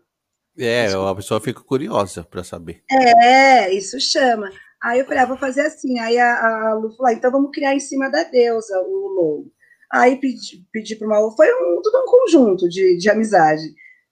É, 0.58 0.86
a 0.86 1.14
pessoa 1.14 1.40
fica 1.40 1.60
curiosa 1.60 2.24
para 2.24 2.42
saber. 2.42 2.82
É, 2.90 3.72
isso 3.72 4.00
chama. 4.00 4.50
Aí 4.82 5.00
eu 5.00 5.04
falei, 5.04 5.20
ah, 5.20 5.26
vou 5.26 5.36
fazer 5.36 5.62
assim. 5.62 5.98
Aí 5.98 6.18
a, 6.18 6.70
a 6.70 6.74
Lu 6.74 6.90
falou, 6.90 7.06
ah, 7.06 7.12
então 7.12 7.30
vamos 7.30 7.50
criar 7.52 7.74
em 7.74 7.80
cima 7.80 8.08
da 8.08 8.24
deusa 8.24 8.80
o 8.80 9.08
logo. 9.08 9.52
Aí 9.90 10.16
pedi, 10.16 10.66
pedi 10.72 10.96
para 10.96 11.06
uma 11.06 11.36
foi 11.36 11.48
um, 11.48 11.80
tudo 11.82 11.98
um 11.98 12.06
conjunto 12.06 12.68
de, 12.68 12.96
de 12.98 13.10
amizade. 13.10 13.62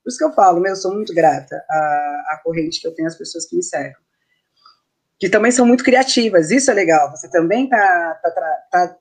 Por 0.02 0.10
isso 0.10 0.18
que 0.18 0.24
eu 0.24 0.32
falo, 0.32 0.60
meu, 0.60 0.72
eu 0.72 0.76
sou 0.76 0.94
muito 0.94 1.12
grata 1.12 1.56
à, 1.68 2.34
à 2.34 2.40
corrente 2.42 2.80
que 2.80 2.86
eu 2.86 2.94
tenho, 2.94 3.08
às 3.08 3.16
pessoas 3.16 3.44
que 3.46 3.56
me 3.56 3.62
cercam. 3.62 4.00
Que 5.18 5.28
também 5.28 5.50
são 5.50 5.66
muito 5.66 5.84
criativas, 5.84 6.50
isso 6.50 6.70
é 6.70 6.74
legal. 6.74 7.10
Você 7.10 7.28
também 7.28 7.64
está 7.64 8.14
tá, 8.22 8.30
tá, 8.30 8.56
tá 8.70 8.98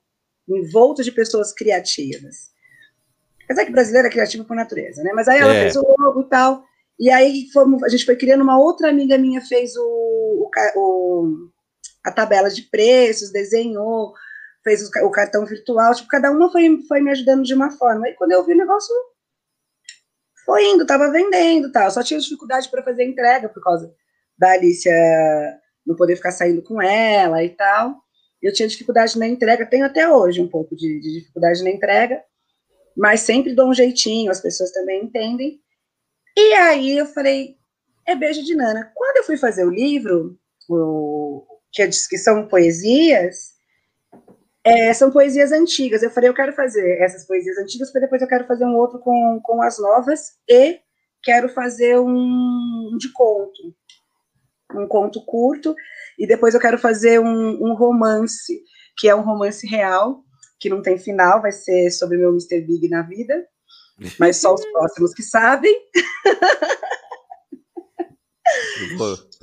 envolto 0.48 1.02
de 1.02 1.12
pessoas 1.12 1.52
criativas. 1.52 2.50
Apesar 3.46 3.64
que 3.64 3.72
brasileira 3.72 4.08
é 4.08 4.10
criativa 4.10 4.44
por 4.44 4.56
natureza, 4.56 5.02
né? 5.02 5.12
Mas 5.14 5.28
aí 5.28 5.38
ela 5.38 5.54
é. 5.54 5.62
fez 5.62 5.76
o 5.76 5.94
logo 5.98 6.22
e 6.22 6.28
tal. 6.28 6.64
E 6.98 7.10
aí 7.10 7.48
fomos, 7.52 7.82
a 7.82 7.88
gente 7.88 8.04
foi 8.04 8.16
criando, 8.16 8.42
uma 8.42 8.58
outra 8.58 8.90
amiga 8.90 9.16
minha 9.16 9.40
fez 9.40 9.76
o, 9.76 9.82
o, 9.82 10.50
o 10.76 11.50
a 12.04 12.10
tabela 12.10 12.50
de 12.50 12.62
preços, 12.62 13.32
desenhou, 13.32 14.12
fez 14.64 14.88
o, 14.88 15.10
cartão 15.10 15.46
virtual, 15.46 15.94
tipo, 15.94 16.08
cada 16.08 16.30
uma 16.30 16.50
foi, 16.50 16.82
foi 16.88 17.00
me 17.00 17.10
ajudando 17.12 17.44
de 17.44 17.54
uma 17.54 17.70
forma. 17.70 18.08
E 18.08 18.14
quando 18.14 18.32
eu 18.32 18.44
vi 18.44 18.52
o 18.52 18.56
negócio, 18.56 18.94
foi 20.44 20.64
indo, 20.64 20.84
tava 20.84 21.10
vendendo 21.10 21.70
tal. 21.70 21.90
Só 21.90 22.02
tinha 22.02 22.18
dificuldade 22.18 22.68
para 22.68 22.82
fazer 22.82 23.04
entrega 23.04 23.48
por 23.48 23.62
causa 23.62 23.92
da 24.36 24.52
Alicia 24.52 24.92
não 25.86 25.94
poder 25.94 26.16
ficar 26.16 26.32
saindo 26.32 26.62
com 26.62 26.82
ela 26.82 27.44
e 27.44 27.50
tal. 27.50 27.96
Eu 28.42 28.52
tinha 28.52 28.68
dificuldade 28.68 29.18
na 29.18 29.26
entrega, 29.26 29.66
tenho 29.66 29.86
até 29.86 30.08
hoje 30.08 30.40
um 30.40 30.48
pouco 30.48 30.74
de, 30.76 31.00
de 31.00 31.20
dificuldade 31.20 31.62
na 31.62 31.70
entrega, 31.70 32.22
mas 32.96 33.20
sempre 33.20 33.54
dou 33.54 33.68
um 33.68 33.74
jeitinho, 33.74 34.30
as 34.30 34.40
pessoas 34.40 34.72
também 34.72 35.04
entendem. 35.04 35.60
E 36.36 36.54
aí 36.54 36.96
eu 36.96 37.06
falei, 37.06 37.56
é 38.06 38.14
beijo 38.14 38.42
de 38.42 38.54
Nana. 38.54 38.90
Quando 38.94 39.18
eu 39.18 39.24
fui 39.24 39.36
fazer 39.36 39.64
o 39.64 39.70
livro, 39.70 40.38
o, 40.68 41.44
que, 41.72 41.82
é, 41.82 41.86
que 41.88 42.18
são 42.18 42.46
poesias, 42.46 43.54
é, 44.64 44.92
são 44.92 45.10
poesias 45.10 45.52
antigas. 45.52 46.02
Eu 46.02 46.10
falei, 46.10 46.30
eu 46.30 46.34
quero 46.34 46.52
fazer 46.52 47.00
essas 47.00 47.26
poesias 47.26 47.58
antigas, 47.58 47.88
porque 47.88 48.04
depois 48.04 48.22
eu 48.22 48.28
quero 48.28 48.46
fazer 48.46 48.64
um 48.64 48.76
outro 48.76 48.98
com, 48.98 49.40
com 49.42 49.62
as 49.62 49.78
novas 49.78 50.32
e 50.48 50.80
quero 51.22 51.48
fazer 51.48 51.98
um, 51.98 52.96
de 52.98 53.12
conto, 53.12 53.74
um 54.74 54.86
conto 54.86 55.24
curto, 55.24 55.74
e 56.18 56.26
depois 56.26 56.54
eu 56.54 56.60
quero 56.60 56.78
fazer 56.78 57.18
um, 57.18 57.64
um 57.64 57.74
romance, 57.74 58.62
que 58.96 59.08
é 59.08 59.14
um 59.14 59.22
romance 59.22 59.66
real, 59.66 60.24
que 60.58 60.68
não 60.68 60.82
tem 60.82 60.98
final, 60.98 61.42
vai 61.42 61.52
ser 61.52 61.90
sobre 61.90 62.18
meu 62.18 62.30
Mr. 62.30 62.60
Big 62.62 62.88
na 62.88 63.02
vida, 63.02 63.46
mas 64.18 64.36
só 64.38 64.54
os 64.54 64.64
próximos 64.66 65.14
que 65.14 65.22
sabem. 65.22 65.74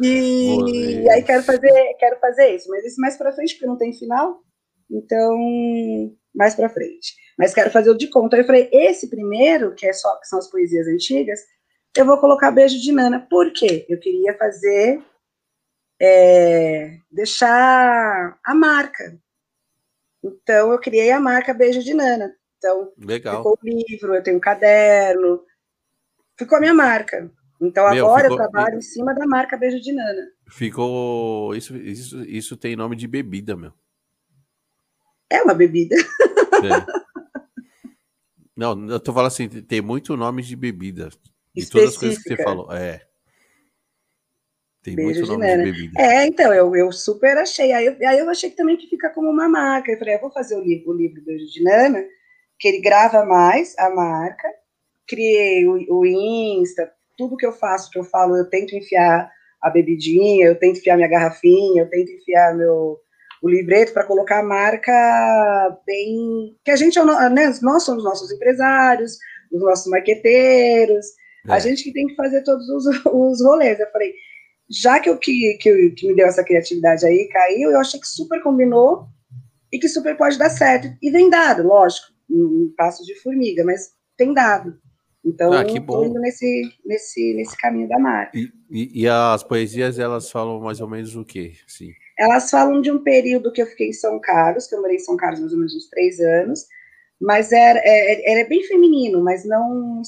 E, 0.02 1.02
vou 1.02 1.12
aí 1.12 1.24
quero 1.24 1.44
fazer, 1.44 1.94
quero 2.00 2.20
fazer 2.20 2.56
isso, 2.56 2.70
mas 2.70 2.86
isso 2.86 3.00
mais 3.00 3.18
para 3.18 3.34
frente, 3.34 3.54
porque 3.56 3.68
não 3.68 3.78
tem 3.78 3.94
final, 3.94 4.42
então 4.90 5.38
mais 6.34 6.56
para 6.56 6.70
frente. 6.70 7.16
Mas 7.38 7.54
quero 7.54 7.72
fazer 7.72 7.90
o 7.90 7.98
de 7.98 8.08
conta. 8.08 8.36
Aí 8.36 8.42
eu 8.42 8.46
falei, 8.46 8.70
esse 8.72 9.10
primeiro, 9.10 9.74
que 9.76 9.86
é 9.86 9.94
só 9.94 10.20
que 10.20 10.28
são 10.28 10.40
as 10.40 10.50
poesias 10.50 10.88
antigas, 10.88 11.40
eu 11.96 12.06
vou 12.06 12.18
colocar 12.20 12.52
beijo 12.52 12.80
de 12.80 12.92
Nana. 12.92 13.26
Por 13.30 13.52
quê? 13.54 13.86
Eu 13.88 14.00
queria 14.00 14.36
fazer 14.38 15.04
é, 16.02 16.98
deixar 17.12 18.38
a 18.44 18.56
marca. 18.56 19.18
Então 20.24 20.72
eu 20.72 20.80
criei 20.80 21.12
a 21.12 21.20
marca 21.20 21.54
Beijo 21.54 21.84
de 21.84 21.94
Nana. 21.94 22.34
Então 22.58 22.92
Legal. 22.98 23.38
ficou 23.38 23.60
o 23.62 23.68
livro, 23.68 24.16
eu 24.16 24.24
tenho 24.24 24.38
um 24.38 24.40
caderno, 24.40 25.44
ficou 26.38 26.58
a 26.58 26.62
minha 26.62 26.74
marca. 26.74 27.30
Então 27.60 27.90
Meu, 27.90 28.06
agora 28.06 28.24
ficou... 28.24 28.38
eu 28.38 28.50
trabalho 28.50 28.78
em 28.78 28.82
cima 28.82 29.14
da 29.14 29.26
marca 29.26 29.58
Beijo 29.58 29.82
de 29.82 29.92
Nana. 29.92 30.28
Ficou. 30.50 31.56
Isso, 31.56 31.76
isso, 31.76 32.22
isso 32.24 32.58
tem 32.58 32.76
nome 32.76 32.96
de 32.96 33.08
bebida, 33.08 33.56
meu. 33.56 33.74
É 35.30 35.42
uma 35.42 35.54
bebida. 35.54 35.96
É. 36.64 36.86
Não, 38.56 38.88
eu 38.88 39.00
tô 39.02 39.12
falando 39.12 39.28
assim, 39.28 39.50
tem 39.50 39.82
muito 39.82 40.16
nome 40.16 40.42
de 40.42 40.56
bebida. 40.56 41.10
De 41.54 41.70
todas 41.70 41.90
as 41.90 41.98
coisas 41.98 42.24
que 42.24 42.30
você 42.30 42.42
falou. 42.42 42.72
É. 42.72 43.06
Tem 44.84 44.96
Beijo 44.96 45.22
muito 45.22 45.32
nome 45.32 45.46
de, 45.46 45.64
de 45.64 45.72
bebida. 45.72 46.02
É, 46.02 46.26
então, 46.26 46.54
eu, 46.54 46.76
eu 46.76 46.92
super 46.92 47.38
achei. 47.38 47.72
Aí 47.72 47.86
eu, 47.86 47.96
aí 48.06 48.20
eu 48.20 48.30
achei 48.30 48.50
que 48.50 48.58
também 48.58 48.76
que 48.76 48.90
fica 48.90 49.10
como 49.10 49.30
uma 49.30 49.48
marca. 49.48 49.92
Eu 49.92 49.98
falei, 49.98 50.16
eu 50.16 50.22
vou 50.22 50.32
fazer 50.32 50.56
o 50.56 50.62
livro, 50.62 50.92
o 50.92 50.98
livro 50.98 51.24
Beijo 51.24 51.46
de 51.46 51.64
Nana, 51.64 52.04
que 52.60 52.68
ele 52.68 52.82
grava 52.82 53.26
mais 53.26 53.74
a 53.80 53.90
marca. 53.90 54.48
Criei 55.08 55.66
o, 55.66 56.00
o 56.00 56.06
Insta, 56.06 56.92
tudo 57.18 57.38
que 57.38 57.46
eu 57.46 57.54
faço, 57.54 57.90
que 57.90 57.98
eu 57.98 58.04
falo, 58.04 58.36
eu 58.36 58.50
tento 58.50 58.76
enfiar 58.76 59.32
a 59.62 59.70
bebidinha, 59.70 60.48
eu 60.48 60.60
tento 60.60 60.80
enfiar 60.80 60.98
minha 60.98 61.08
garrafinha, 61.08 61.84
eu 61.84 61.90
tento 61.90 62.12
enfiar 62.12 62.56
meu 62.56 63.00
o 63.42 63.50
livreto 63.50 63.92
para 63.92 64.06
colocar 64.06 64.40
a 64.40 64.44
marca 64.44 65.78
bem 65.86 66.58
que 66.64 66.72
a 66.72 66.78
gente 66.78 66.98
é 66.98 67.30
né, 67.30 67.54
nós 67.62 67.84
somos 67.84 68.02
nossos 68.02 68.32
empresários, 68.32 69.18
os 69.52 69.62
nossos 69.62 69.88
marqueteiros, 69.88 71.08
é. 71.50 71.52
a 71.52 71.60
gente 71.60 71.84
que 71.84 71.92
tem 71.92 72.08
que 72.08 72.16
fazer 72.16 72.42
todos 72.44 72.68
os, 72.70 72.86
os 73.06 73.44
rolês. 73.44 73.80
Eu 73.82 73.92
falei, 73.92 74.14
já 74.70 75.00
que 75.00 75.10
eu 75.10 75.18
que, 75.18 75.58
que, 75.60 75.90
que 75.92 76.08
me 76.08 76.16
deu 76.16 76.28
essa 76.28 76.44
criatividade 76.44 77.06
aí, 77.06 77.28
caiu, 77.32 77.72
eu 77.72 77.80
achei 77.80 78.00
que 78.00 78.08
super 78.08 78.42
combinou 78.42 79.08
e 79.72 79.80
que 79.80 79.88
super 79.88 80.16
pode 80.16 80.38
dar 80.38 80.50
certo. 80.50 80.96
E 81.02 81.10
vem 81.12 81.30
dado, 81.30 81.64
lógico, 81.64 82.08
um 82.30 82.74
passo 82.78 83.04
de 83.04 83.16
formiga, 83.16 83.64
mas 83.64 83.92
tem 84.18 84.34
dado. 84.34 84.78
Então, 85.26 85.54
ah, 85.54 85.64
que 85.64 85.80
bom. 85.80 86.06
indo 86.06 86.20
nesse, 86.20 86.70
nesse, 86.86 87.34
nesse 87.34 87.56
caminho 87.58 87.88
da 87.88 87.98
marca. 87.98 88.38
E, 88.38 88.52
e, 88.70 89.04
e, 89.04 89.08
as 89.08 89.42
poesias, 89.42 89.98
elas 89.98 90.30
falam 90.30 90.60
mais 90.60 90.82
ou 90.82 90.90
menos 90.90 91.16
o 91.16 91.24
quê? 91.24 91.54
Sim. 91.66 91.92
Elas 92.20 92.52
falam 92.52 92.82
de 92.82 92.92
um 92.92 93.02
período 93.02 93.52
que 93.52 93.62
eu 93.62 93.66
fiquei 93.66 93.90
em 93.90 93.94
São 93.94 94.20
Carlos, 94.20 94.68
que 94.68 94.76
eu 94.76 94.82
morei 94.82 94.98
em 94.98 95.00
São 95.00 95.16
Carlos 95.16 95.40
mais 95.40 95.54
ou 95.54 95.58
menos 95.58 95.74
uns 95.74 95.90
três 95.90 96.20
anos, 96.20 96.66
mas 97.22 97.54
era, 97.54 97.80
é, 97.80 98.32
era, 98.32 98.42
é 98.42 98.48
bem 98.48 98.64
feminino, 98.64 99.24
mas 99.24 99.46
não... 99.46 100.02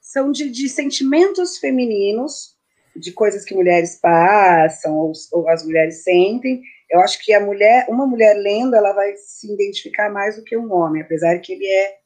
São 0.00 0.30
de, 0.30 0.50
de 0.50 0.68
sentimentos 0.68 1.56
femininos, 1.56 2.51
de 2.96 3.12
coisas 3.12 3.44
que 3.44 3.54
mulheres 3.54 3.98
passam, 4.00 4.96
ou, 4.96 5.12
ou 5.32 5.48
as 5.48 5.64
mulheres 5.64 6.02
sentem, 6.02 6.62
eu 6.90 7.00
acho 7.00 7.24
que 7.24 7.32
a 7.32 7.40
mulher, 7.40 7.86
uma 7.88 8.06
mulher 8.06 8.34
lendo, 8.34 8.76
ela 8.76 8.92
vai 8.92 9.14
se 9.16 9.52
identificar 9.52 10.10
mais 10.10 10.36
do 10.36 10.44
que 10.44 10.56
um 10.56 10.72
homem, 10.72 11.02
apesar 11.02 11.38
que 11.38 11.54
ele 11.54 11.66
é 11.66 11.96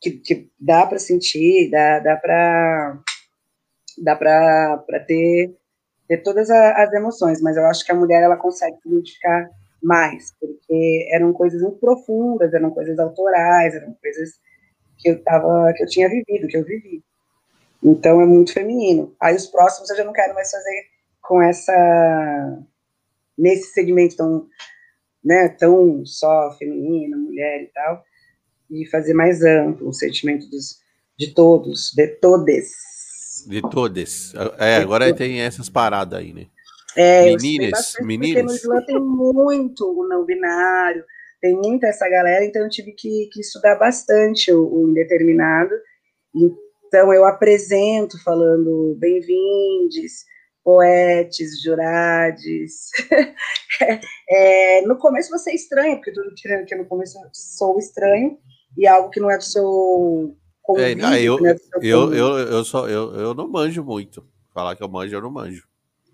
que, 0.00 0.12
que 0.12 0.50
dá 0.58 0.86
para 0.86 0.98
sentir, 0.98 1.70
dá, 1.70 1.98
dá 1.98 2.16
para 2.16 2.98
dá 3.98 4.16
para 4.16 5.00
ter, 5.06 5.54
ter 6.08 6.22
todas 6.22 6.50
as 6.50 6.92
emoções, 6.94 7.42
mas 7.42 7.56
eu 7.56 7.66
acho 7.66 7.84
que 7.84 7.92
a 7.92 7.94
mulher 7.94 8.22
ela 8.22 8.36
consegue 8.36 8.76
se 8.80 8.88
identificar 8.88 9.50
mais, 9.82 10.34
porque 10.40 11.08
eram 11.12 11.32
coisas 11.32 11.60
muito 11.60 11.78
profundas, 11.78 12.52
eram 12.54 12.70
coisas 12.70 12.98
autorais, 12.98 13.74
eram 13.74 13.94
coisas 14.00 14.30
que 14.98 15.10
eu 15.10 15.22
tava, 15.22 15.72
que 15.74 15.82
eu 15.82 15.86
tinha 15.86 16.08
vivido, 16.08 16.48
que 16.48 16.56
eu 16.56 16.64
vivi. 16.64 17.02
Então 17.82 18.20
é 18.20 18.26
muito 18.26 18.52
feminino. 18.52 19.14
Aí 19.20 19.34
os 19.34 19.46
próximos 19.46 19.90
eu 19.90 19.96
já 19.96 20.04
não 20.04 20.12
quero 20.12 20.34
mais 20.34 20.50
fazer 20.50 20.84
com 21.22 21.40
essa 21.42 22.58
nesse 23.36 23.72
segmento 23.72 24.16
tão, 24.16 24.46
né, 25.24 25.48
tão 25.48 26.04
só 26.04 26.54
feminino, 26.58 27.16
mulher 27.16 27.62
e 27.62 27.66
tal 27.68 28.04
e 28.70 28.86
fazer 28.86 29.12
mais 29.14 29.42
amplo 29.42 29.88
o 29.88 29.92
sentimento 29.92 30.48
dos, 30.48 30.78
de 31.18 31.34
todos, 31.34 31.92
de 31.94 32.06
todes. 32.06 32.70
De 33.46 33.60
todes. 33.62 34.32
É, 34.58 34.76
agora 34.76 35.12
tem 35.14 35.40
essas 35.40 35.68
paradas 35.68 36.18
aí, 36.18 36.32
né? 36.32 36.46
É, 36.96 37.24
meninas, 37.24 37.94
meninas. 38.00 38.32
Porque 38.32 38.42
no 38.42 38.54
Islã 38.54 38.84
tem 38.86 39.00
muito 39.00 39.86
o 39.86 40.06
não 40.06 40.24
binário, 40.24 41.04
tem 41.40 41.54
muita 41.54 41.86
essa 41.86 42.08
galera, 42.08 42.44
então 42.44 42.62
eu 42.62 42.68
tive 42.68 42.92
que, 42.92 43.28
que 43.32 43.40
estudar 43.40 43.76
bastante 43.76 44.52
o, 44.52 44.66
o 44.66 44.90
indeterminado. 44.90 45.74
Então 46.90 47.14
eu 47.14 47.24
apresento 47.24 48.20
falando 48.24 48.96
bem-vindes, 48.98 50.24
poetes, 50.64 51.62
jurades. 51.62 52.90
é, 54.28 54.82
no 54.82 54.98
começo 54.98 55.30
você 55.30 55.52
é 55.52 55.54
estranha, 55.54 55.94
porque 55.94 56.10
tudo 56.10 56.34
que 56.34 56.74
no 56.74 56.84
começo 56.86 57.16
eu 57.16 57.30
sou 57.32 57.78
estranho, 57.78 58.36
e 58.76 58.88
algo 58.88 59.08
que 59.08 59.20
não 59.20 59.30
é 59.30 59.38
do 59.38 59.44
seu 59.44 60.36
convívio, 60.60 61.06
é, 61.06 61.22
eu, 61.22 61.40
né, 61.40 61.56
eu, 61.80 62.12
eu, 62.12 62.38
eu, 62.38 62.64
só, 62.64 62.88
eu, 62.88 63.14
eu 63.14 63.34
não 63.34 63.46
manjo 63.46 63.84
muito. 63.84 64.26
Falar 64.52 64.74
que 64.74 64.82
eu 64.82 64.88
manjo, 64.88 65.14
eu 65.14 65.22
não 65.22 65.30
manjo. 65.30 65.68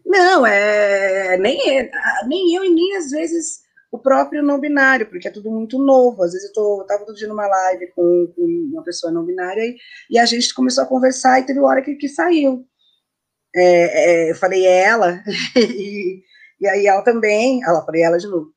Não, 0.05 0.47
é 0.47 1.39
nem, 1.39 1.81
é, 1.81 1.91
nem 2.27 2.55
eu 2.55 2.62
e 2.62 2.68
nem 2.68 2.97
às 2.99 3.11
vezes 3.12 3.62
o 3.97 3.99
próprio 3.99 4.43
não 4.43 4.61
binário, 4.61 5.07
porque 5.09 5.29
é 5.29 5.31
tudo 5.31 5.51
muito 5.51 5.79
novo. 5.79 6.23
Às 6.23 6.33
vezes 6.33 6.49
eu, 6.49 6.55
tô, 6.55 6.81
eu 6.83 6.87
tava 6.87 7.05
todo 7.05 7.17
dia 7.17 7.29
numa 7.29 7.47
live 7.47 7.89
com, 7.89 8.33
com 8.35 8.43
uma 8.73 8.83
pessoa 8.83 9.13
não 9.13 9.25
binária 9.25 9.63
e, 9.63 9.77
e, 10.11 10.19
a 10.19 10.27
gente 10.27 10.55
começou 10.55 10.85
a 10.85 10.87
conversar 10.87 11.41
e 11.41 11.47
teve 11.47 11.59
uma 11.59 11.69
hora 11.69 11.83
que, 11.83 11.95
que 11.95 12.09
saiu. 12.09 12.65
É, 13.55 14.29
é, 14.29 14.31
eu 14.31 14.35
falei 14.35 14.67
ela, 14.67 15.23
e, 15.57 16.23
e 16.61 16.69
aí 16.69 16.87
ela 16.87 17.03
também, 17.03 17.63
ela 17.65 17.85
falei 17.85 18.03
ela 18.03 18.19
de 18.19 18.27
novo. 18.27 18.53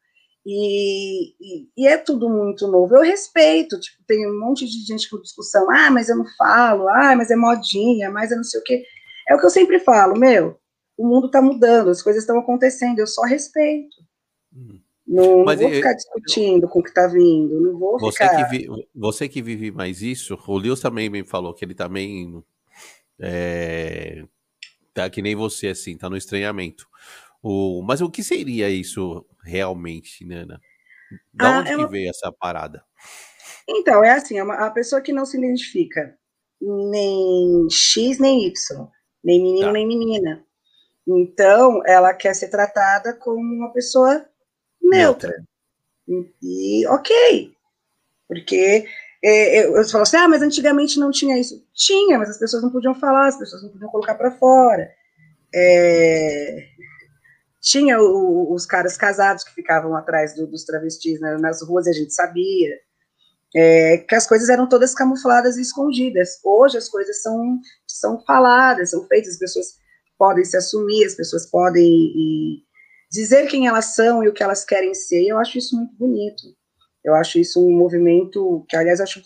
E, 0.45 1.35
e, 1.39 1.69
e, 1.77 1.87
é 1.87 1.97
tudo 1.97 2.29
muito 2.29 2.67
novo. 2.67 2.95
Eu 2.95 3.03
respeito, 3.03 3.79
tipo, 3.79 4.03
tem 4.07 4.27
um 4.27 4.39
monte 4.39 4.65
de 4.65 4.85
gente 4.85 5.09
com 5.09 5.21
discussão, 5.21 5.69
ah, 5.69 5.91
mas 5.91 6.09
eu 6.09 6.17
não 6.17 6.25
falo, 6.37 6.87
ah, 6.89 7.15
mas 7.15 7.29
é 7.29 7.35
modinha, 7.35 8.09
mas 8.09 8.31
é 8.31 8.35
não 8.35 8.43
sei 8.43 8.59
o 8.59 8.63
quê. 8.63 8.83
É 9.27 9.35
o 9.35 9.39
que 9.39 9.45
eu 9.45 9.49
sempre 9.49 9.79
falo, 9.79 10.17
meu, 10.17 10.57
o 10.97 11.07
mundo 11.07 11.27
está 11.27 11.41
mudando, 11.41 11.89
as 11.89 12.01
coisas 12.01 12.23
estão 12.23 12.39
acontecendo, 12.39 12.99
eu 12.99 13.07
só 13.07 13.21
respeito. 13.23 13.95
Hum. 14.53 14.81
Não, 15.09 15.43
não, 15.43 15.57
vou 15.57 15.71
ficar 15.71 15.93
discutindo 15.93 16.69
com 16.69 16.79
o 16.79 16.83
que 16.83 16.89
está 16.89 17.07
vindo, 17.07 17.59
não 17.59 17.79
vou 17.79 17.99
você 17.99 18.23
ficar... 18.23 18.45
Que 18.45 18.57
vi, 18.57 18.67
você 18.93 19.27
que 19.27 19.41
vive 19.41 19.71
mais 19.71 20.03
isso, 20.03 20.37
o 20.47 20.57
Lewis 20.57 20.79
também 20.79 21.09
me 21.09 21.23
falou 21.25 21.51
que 21.51 21.65
ele 21.65 21.73
também 21.73 22.43
é, 23.19 24.23
tá 24.93 25.09
que 25.09 25.19
nem 25.19 25.35
você, 25.35 25.69
assim, 25.69 25.97
tá 25.97 26.07
no 26.09 26.15
estranhamento. 26.15 26.87
O, 27.41 27.81
mas 27.81 28.01
o 28.01 28.09
que 28.09 28.23
seria 28.23 28.69
isso 28.69 29.25
realmente, 29.43 30.23
Nana? 30.23 30.61
Da 31.33 31.57
ah, 31.57 31.59
onde 31.59 31.75
que 31.75 31.87
veio 31.87 32.09
essa 32.11 32.31
parada? 32.31 32.83
Então, 33.67 34.03
é 34.03 34.11
assim, 34.11 34.37
é 34.37 34.43
uma, 34.43 34.67
a 34.67 34.69
pessoa 34.69 35.01
que 35.01 35.11
não 35.11 35.25
se 35.25 35.37
identifica 35.37 36.15
nem 36.61 37.67
X 37.69 38.19
nem 38.19 38.45
Y, 38.45 38.87
nem 39.23 39.41
menino 39.41 39.67
tá. 39.67 39.71
nem 39.71 39.87
menina. 39.87 40.45
Então, 41.07 41.81
ela 41.87 42.13
quer 42.13 42.35
ser 42.35 42.49
tratada 42.49 43.15
como 43.15 43.39
uma 43.39 43.73
pessoa 43.73 44.23
neutra. 44.81 45.29
neutra. 46.07 46.33
E, 46.41 46.81
e 46.81 46.87
ok. 46.87 47.53
Porque 48.27 48.85
é, 49.23 49.65
eu, 49.65 49.75
eu 49.75 49.89
falo 49.89 50.03
assim, 50.03 50.17
ah, 50.17 50.27
mas 50.27 50.41
antigamente 50.41 50.99
não 50.99 51.11
tinha 51.11 51.37
isso. 51.39 51.63
Tinha, 51.73 52.17
mas 52.17 52.29
as 52.29 52.37
pessoas 52.37 52.63
não 52.63 52.71
podiam 52.71 52.95
falar, 52.95 53.27
as 53.27 53.37
pessoas 53.37 53.63
não 53.63 53.69
podiam 53.69 53.89
colocar 53.89 54.15
para 54.15 54.31
fora. 54.31 54.89
é, 55.53 56.67
tinha 57.61 57.99
o, 57.99 58.53
os 58.53 58.65
caras 58.65 58.95
casados 58.97 59.43
que 59.43 59.53
ficavam 59.53 59.95
atrás 59.95 60.35
do, 60.35 60.47
dos 60.47 60.63
travestis 60.63 61.19
né, 61.19 61.37
nas 61.37 61.61
ruas 61.61 61.87
e 61.87 61.89
a 61.89 61.93
gente 61.93 62.13
sabia 62.13 62.73
é, 63.55 63.97
que 63.97 64.15
as 64.15 64.27
coisas 64.27 64.49
eram 64.49 64.67
todas 64.67 64.93
camufladas 64.93 65.57
e 65.57 65.61
escondidas. 65.61 66.39
Hoje 66.43 66.77
as 66.77 66.87
coisas 66.87 67.21
são, 67.21 67.59
são 67.87 68.23
faladas, 68.25 68.91
são 68.91 69.05
feitas, 69.07 69.33
as 69.33 69.39
pessoas 69.39 69.67
podem 70.17 70.45
se 70.45 70.55
assumir, 70.55 71.05
as 71.05 71.15
pessoas 71.15 71.45
podem 71.49 71.83
e, 71.83 72.63
dizer 73.09 73.47
quem 73.47 73.67
elas 73.67 73.95
são 73.95 74.23
e 74.23 74.27
o 74.27 74.33
que 74.33 74.43
elas 74.43 74.63
querem 74.63 74.93
ser. 74.93 75.25
Eu 75.25 75.37
acho 75.37 75.57
isso 75.57 75.75
muito 75.75 75.95
bonito. 75.95 76.43
Eu 77.03 77.15
acho 77.15 77.39
isso 77.39 77.65
um 77.65 77.71
movimento 77.71 78.65
que, 78.67 78.75
aliás, 78.75 78.99
acho 78.99 79.21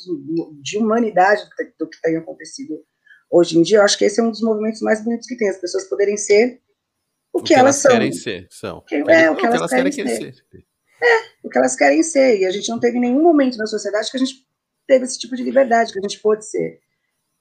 de 0.62 0.78
humanidade 0.78 1.44
do 1.80 1.90
que 1.90 2.02
tem 2.02 2.18
acontecido 2.18 2.80
hoje 3.30 3.58
em 3.58 3.64
dia. 3.64 3.80
Eu 3.80 3.84
acho 3.84 3.98
que 3.98 4.06
esse 4.06 4.20
é 4.20 4.24
um 4.24 4.30
dos 4.30 4.42
movimentos 4.42 4.82
mais 4.82 5.04
bonitos 5.04 5.28
que 5.28 5.36
tem, 5.36 5.50
as 5.50 5.58
pessoas 5.58 5.86
poderem 5.86 6.16
ser 6.16 6.62
o, 7.34 7.40
o 7.40 7.44
que, 7.44 7.54
elas, 7.54 7.84
elas, 7.84 7.98
querem 7.98 8.12
ser. 8.12 8.48
São. 8.50 8.82
Que, 8.88 8.96
é, 8.96 9.30
o 9.30 9.36
que, 9.36 9.46
elas, 9.46 9.60
elas 9.60 9.72
querem, 9.72 9.92
querem 9.92 10.16
ser. 10.16 10.34
ser. 10.36 10.66
É, 11.02 11.48
o 11.48 11.50
que 11.50 11.58
elas 11.58 11.76
querem 11.76 12.04
ser. 12.04 12.40
E 12.40 12.46
a 12.46 12.52
gente 12.52 12.70
não 12.70 12.80
teve 12.80 13.00
nenhum 13.00 13.24
momento 13.24 13.58
na 13.58 13.66
sociedade 13.66 14.10
que 14.12 14.18
a 14.18 14.20
gente 14.20 14.48
teve 14.88 15.06
esse 15.06 15.18
tipo 15.18 15.36
de 15.36 15.44
liberdade, 15.44 15.92
que 15.92 16.00
a 16.00 16.02
gente 16.02 16.20
pôde 16.20 16.46
ser. 16.46 16.80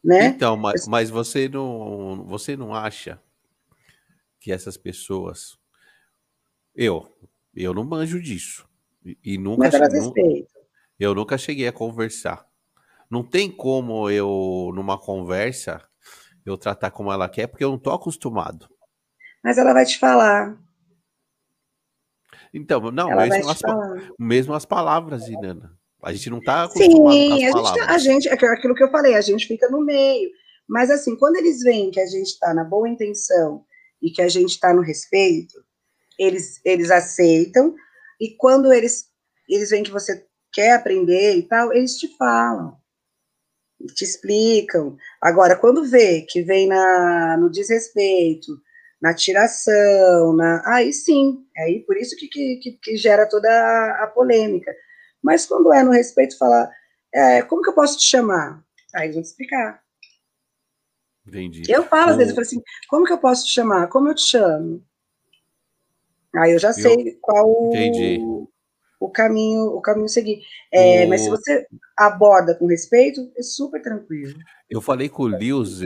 Né? 0.03 0.27
Então, 0.27 0.57
mas, 0.57 0.89
mas 0.89 1.11
você, 1.11 1.49
não, 1.49 2.25
você 2.27 2.57
não 2.57 2.75
acha 2.75 3.21
que 4.41 4.51
essas 4.51 4.77
pessoas. 4.77 5.59
Eu, 6.75 7.07
eu 7.55 7.75
não 7.75 7.85
manjo 7.85 8.21
disso. 8.21 8.69
E, 9.05 9.19
e 9.25 9.39
nunca, 9.39 9.71
nunca 9.71 10.21
eu 10.99 11.15
nunca 11.15 11.37
cheguei 11.37 11.67
a 11.67 11.73
conversar. 11.73 12.47
Não 13.11 13.23
tem 13.23 13.51
como 13.51 14.09
eu, 14.09 14.71
numa 14.75 14.99
conversa, 14.99 15.83
eu 16.47 16.57
tratar 16.57 16.91
como 16.91 17.13
ela 17.13 17.29
quer, 17.29 17.47
porque 17.47 17.65
eu 17.65 17.71
não 17.71 17.79
tô 17.79 17.91
acostumado. 17.91 18.69
Mas 19.43 19.59
ela 19.59 19.73
vai 19.73 19.85
te 19.85 19.99
falar. 19.99 20.57
Então, 22.55 22.81
não, 22.91 23.09
mesmo 23.17 23.51
as, 23.51 23.61
mesmo 24.19 24.55
as, 24.55 24.65
palavras, 24.65 25.29
Inana. 25.29 25.77
A 26.03 26.13
gente 26.13 26.31
não 26.31 26.39
está 26.39 26.65
acostumado 26.65 27.13
Sim, 27.13 27.29
com 27.29 27.35
as 27.35 27.43
a 27.43 27.53
palavras. 27.53 27.75
Gente, 27.75 27.87
tá, 27.87 27.95
a 27.95 27.99
gente, 27.99 28.29
é 28.29 28.49
aquilo 28.49 28.75
que 28.75 28.85
eu 28.85 28.91
falei, 28.91 29.15
a 29.15 29.21
gente 29.21 29.47
fica 29.47 29.69
no 29.69 29.85
meio. 29.85 30.31
Mas 30.69 30.91
assim, 30.91 31.17
quando 31.17 31.37
eles 31.37 31.61
veem 31.61 31.91
que 31.91 32.01
a 32.01 32.07
gente 32.07 32.29
está 32.29 32.55
na 32.55 32.65
boa 32.65 32.89
intenção 32.89 33.65
e 34.01 34.11
que 34.11 34.23
a 34.23 34.29
gente 34.29 34.51
está 34.51 34.73
no 34.73 34.83
respeito, 34.83 35.63
eles, 36.19 36.61
eles 36.65 36.91
aceitam. 36.91 37.75
E 38.21 38.37
quando 38.37 38.73
eles, 38.73 39.11
eles 39.49 39.71
veem 39.71 39.83
que 39.83 39.91
você 39.91 40.27
quer 40.53 40.73
aprender 40.73 41.37
e 41.37 41.43
tal, 41.43 41.73
eles 41.73 41.97
te 41.97 42.15
falam, 42.17 42.77
te 43.95 44.05
explicam. 44.05 44.97
Agora, 45.21 45.57
quando 45.57 45.85
vê 45.85 46.23
que 46.23 46.43
vem 46.43 46.69
na, 46.69 47.37
no 47.39 47.51
desrespeito, 47.51 48.53
na 49.01 49.15
tiração, 49.15 50.35
na, 50.37 50.63
aí 50.65 50.93
sim, 50.93 51.45
aí 51.57 51.81
por 51.81 51.97
isso 51.97 52.15
que, 52.17 52.29
que, 52.29 52.79
que 52.81 52.97
gera 52.97 53.29
toda 53.29 53.49
a, 53.51 54.05
a, 54.05 54.07
polêmica. 54.07 54.73
Mas 55.21 55.47
quando 55.47 55.73
é 55.73 55.83
no 55.83 55.91
respeito, 55.91 56.39
falar, 56.39 56.71
é, 57.13 57.43
como 57.43 57.63
que 57.63 57.71
eu 57.71 57.75
posso 57.75 57.99
te 57.99 58.05
chamar? 58.05 58.63
Aí 58.95 59.07
eles 59.07 59.17
vão 59.17 59.23
te 59.23 59.27
explicar. 59.27 59.83
Entendi. 61.27 61.63
Eu 61.69 61.85
falo, 61.85 62.11
às 62.11 62.17
vezes, 62.17 62.31
eu 62.31 62.35
falo 62.37 62.47
assim, 62.47 62.63
como 62.89 63.07
que 63.07 63.13
eu 63.13 63.19
posso 63.19 63.47
te 63.47 63.53
chamar? 63.53 63.89
Como 63.89 64.09
eu 64.09 64.15
te 64.15 64.23
chamo? 64.23 64.85
Aí 66.35 66.53
eu 66.53 66.59
já 66.59 66.73
sei 66.73 67.19
qual 67.21 67.47
o, 67.47 68.49
o, 69.01 69.11
caminho 69.11 69.67
o 69.67 69.81
caminho 69.81 70.09
seguir. 70.09 70.41
É, 70.73 71.05
o... 71.05 71.09
Mas 71.09 71.23
se 71.23 71.31
você 71.31 71.67
aborda 71.97 72.55
com 72.55 72.67
respeito, 72.67 73.21
é 73.37 73.43
super 73.43 73.83
tranquilo. 73.83 74.35
Eu 74.69 74.81
falei 74.81 75.09
com 75.09 75.25
o 75.25 75.27
Lewis, 75.27 75.81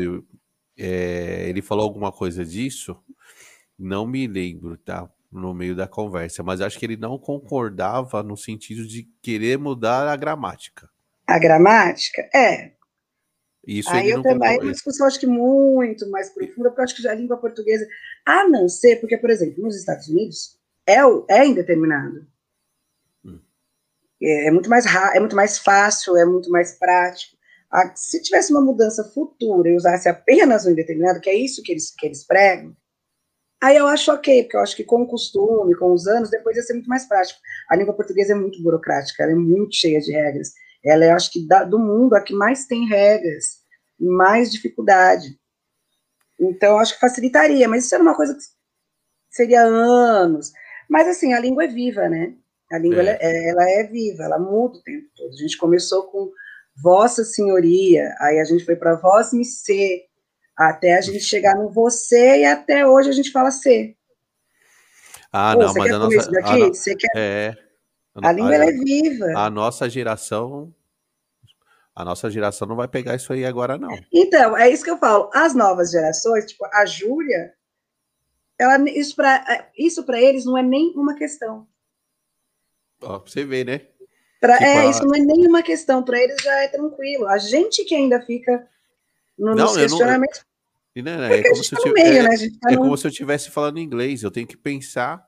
é, 0.78 1.48
ele 1.48 1.62
falou 1.62 1.84
alguma 1.84 2.12
coisa 2.12 2.44
disso, 2.44 2.96
não 3.78 4.06
me 4.06 4.26
lembro, 4.26 4.76
tá? 4.76 5.08
No 5.32 5.52
meio 5.52 5.74
da 5.74 5.88
conversa, 5.88 6.42
mas 6.42 6.60
acho 6.60 6.78
que 6.78 6.86
ele 6.86 6.96
não 6.96 7.18
concordava 7.18 8.22
no 8.22 8.36
sentido 8.36 8.86
de 8.86 9.08
querer 9.20 9.58
mudar 9.58 10.08
a 10.08 10.16
gramática. 10.16 10.88
A 11.26 11.38
gramática? 11.38 12.22
É. 12.32 12.72
Isso 13.66 13.90
aí 13.90 14.10
eu 14.10 14.22
também, 14.22 14.56
é 14.56 14.62
uma 14.62 14.72
discussão 14.72 15.06
acho 15.06 15.18
que 15.18 15.26
muito 15.26 16.08
mais 16.10 16.30
profunda, 16.30 16.68
porque 16.68 16.80
eu 16.80 16.84
acho 16.84 16.96
que 16.96 17.02
já 17.02 17.10
a 17.10 17.14
língua 17.14 17.36
portuguesa, 17.36 17.86
a 18.24 18.48
não 18.48 18.68
ser, 18.68 19.00
porque, 19.00 19.18
por 19.18 19.28
exemplo, 19.28 19.62
nos 19.62 19.76
Estados 19.76 20.08
Unidos, 20.08 20.56
é, 20.86 20.98
é 21.28 21.46
indeterminado. 21.46 22.26
Hum. 23.24 23.40
É, 24.22 24.48
é, 24.48 24.50
muito 24.50 24.70
mais 24.70 24.86
é 24.86 25.18
muito 25.18 25.34
mais 25.34 25.58
fácil, 25.58 26.16
é 26.16 26.24
muito 26.24 26.48
mais 26.48 26.78
prático. 26.78 27.36
se 27.96 28.22
tivesse 28.22 28.52
uma 28.52 28.60
mudança 28.60 29.02
futura 29.12 29.68
e 29.68 29.76
usasse 29.76 30.08
apenas 30.08 30.64
o 30.64 30.70
indeterminado, 30.70 31.20
que 31.20 31.30
é 31.30 31.34
isso 31.34 31.62
que 31.62 31.72
eles, 31.72 31.92
que 31.96 32.06
eles 32.06 32.24
pregam, 32.24 32.76
Aí 33.62 33.76
eu 33.76 33.86
acho 33.86 34.12
ok, 34.12 34.42
porque 34.42 34.56
eu 34.56 34.60
acho 34.60 34.76
que 34.76 34.84
com 34.84 35.02
o 35.02 35.06
costume, 35.06 35.74
com 35.76 35.92
os 35.92 36.06
anos, 36.06 36.30
depois 36.30 36.56
ia 36.56 36.62
ser 36.62 36.74
muito 36.74 36.88
mais 36.88 37.06
prático. 37.08 37.40
A 37.70 37.76
língua 37.76 37.94
portuguesa 37.94 38.32
é 38.32 38.36
muito 38.36 38.62
burocrática, 38.62 39.22
ela 39.22 39.32
é 39.32 39.34
muito 39.34 39.74
cheia 39.74 40.00
de 40.00 40.12
regras. 40.12 40.52
Ela 40.86 41.06
é, 41.06 41.10
acho 41.10 41.32
que, 41.32 41.46
da, 41.46 41.64
do 41.64 41.78
mundo, 41.78 42.14
a 42.14 42.20
que 42.20 42.32
mais 42.32 42.66
tem 42.66 42.86
regras, 42.86 43.60
mais 43.98 44.52
dificuldade. 44.52 45.38
Então, 46.38 46.78
acho 46.78 46.94
que 46.94 47.00
facilitaria, 47.00 47.68
mas 47.68 47.84
isso 47.84 47.94
era 47.94 48.02
uma 48.02 48.14
coisa 48.14 48.34
que 48.34 48.40
seria 49.30 49.62
anos. 49.62 50.52
Mas, 50.88 51.08
assim, 51.08 51.34
a 51.34 51.40
língua 51.40 51.64
é 51.64 51.68
viva, 51.68 52.08
né? 52.08 52.34
A 52.70 52.78
língua, 52.78 53.02
é. 53.02 53.18
Ela, 53.20 53.62
ela 53.62 53.70
é 53.70 53.84
viva, 53.84 54.24
ela 54.24 54.38
muda 54.38 54.78
o 54.78 54.82
tempo 54.82 55.08
todo. 55.16 55.32
A 55.32 55.36
gente 55.36 55.56
começou 55.56 56.04
com 56.04 56.30
Vossa 56.80 57.24
Senhoria, 57.24 58.14
aí 58.20 58.38
a 58.38 58.44
gente 58.44 58.64
foi 58.64 58.76
para 58.76 58.94
Vós 58.94 59.32
Me 59.32 59.44
Ser, 59.44 60.04
até 60.56 60.96
a 60.96 61.00
gente 61.00 61.20
chegar 61.20 61.56
no 61.56 61.70
você 61.70 62.40
e 62.40 62.44
até 62.44 62.86
hoje 62.86 63.10
a 63.10 63.12
gente 63.12 63.30
fala 63.30 63.50
ser. 63.50 63.96
Ah, 65.32 65.54
Pô, 65.54 65.64
não, 65.64 65.74
mas 65.74 65.92
a 65.92 65.98
nossa. 65.98 66.30
Daqui? 66.30 66.62
A, 66.62 66.66
você 66.68 66.94
quer... 66.94 67.10
É. 67.14 67.65
A, 68.22 68.28
a 68.28 68.32
língua 68.32 68.52
a, 68.52 68.64
é 68.66 68.72
viva. 68.72 69.26
A 69.36 69.50
nossa 69.50 69.88
geração. 69.88 70.74
A 71.94 72.04
nossa 72.04 72.30
geração 72.30 72.68
não 72.68 72.76
vai 72.76 72.88
pegar 72.88 73.14
isso 73.14 73.32
aí 73.32 73.44
agora, 73.44 73.78
não. 73.78 73.88
Então, 74.12 74.56
é 74.56 74.68
isso 74.68 74.84
que 74.84 74.90
eu 74.90 74.98
falo. 74.98 75.30
As 75.32 75.54
novas 75.54 75.90
gerações, 75.90 76.44
tipo, 76.44 76.66
a 76.66 76.84
Júlia, 76.84 77.54
ela, 78.58 78.78
isso 78.90 79.16
para 79.16 79.70
isso 79.76 80.04
eles 80.12 80.44
não 80.44 80.58
é 80.58 80.62
nem 80.62 80.92
uma 80.94 81.14
questão. 81.14 81.66
Ó, 83.00 83.18
você 83.20 83.44
vê, 83.44 83.64
né? 83.64 83.82
Pra, 84.40 84.58
tipo, 84.58 84.64
é, 84.64 84.90
isso 84.90 85.04
não 85.04 85.14
é 85.14 85.20
nem 85.20 85.46
uma 85.46 85.62
questão. 85.62 86.02
Para 86.02 86.22
eles 86.22 86.36
já 86.42 86.54
é 86.62 86.68
tranquilo. 86.68 87.26
A 87.28 87.38
gente 87.38 87.84
que 87.84 87.94
ainda 87.94 88.20
fica 88.20 88.68
no, 89.38 89.54
não, 89.54 89.64
nos 89.64 89.76
questionamentos. 89.76 90.44
Não, 90.94 91.16
não, 91.18 91.24
é, 91.24 91.42
como 91.42 91.62
se 91.62 91.74
eu 91.74 91.82
tá 91.82 91.92
meio, 91.92 92.22
né? 92.22 92.36
tá 92.60 92.72
é 92.72 92.74
no... 92.74 92.82
como 92.82 92.96
se 92.96 93.06
eu 93.06 93.10
estivesse 93.10 93.50
falando 93.50 93.78
inglês. 93.78 94.22
Eu 94.22 94.30
tenho 94.30 94.46
que 94.46 94.56
pensar 94.56 95.25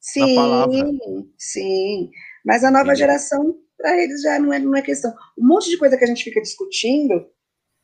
sim, 0.00 0.34
na 0.34 0.42
palavra. 0.42 0.90
Sim, 1.38 2.10
mas 2.44 2.64
a 2.64 2.70
nova 2.70 2.84
Entendeu? 2.84 2.96
geração, 2.96 3.56
para 3.76 4.02
eles 4.02 4.22
já 4.22 4.38
não 4.38 4.52
é, 4.52 4.58
não 4.58 4.74
é 4.76 4.82
questão. 4.82 5.12
Um 5.38 5.46
monte 5.46 5.70
de 5.70 5.76
coisa 5.76 5.96
que 5.96 6.04
a 6.04 6.06
gente 6.06 6.24
fica 6.24 6.40
discutindo. 6.40 7.26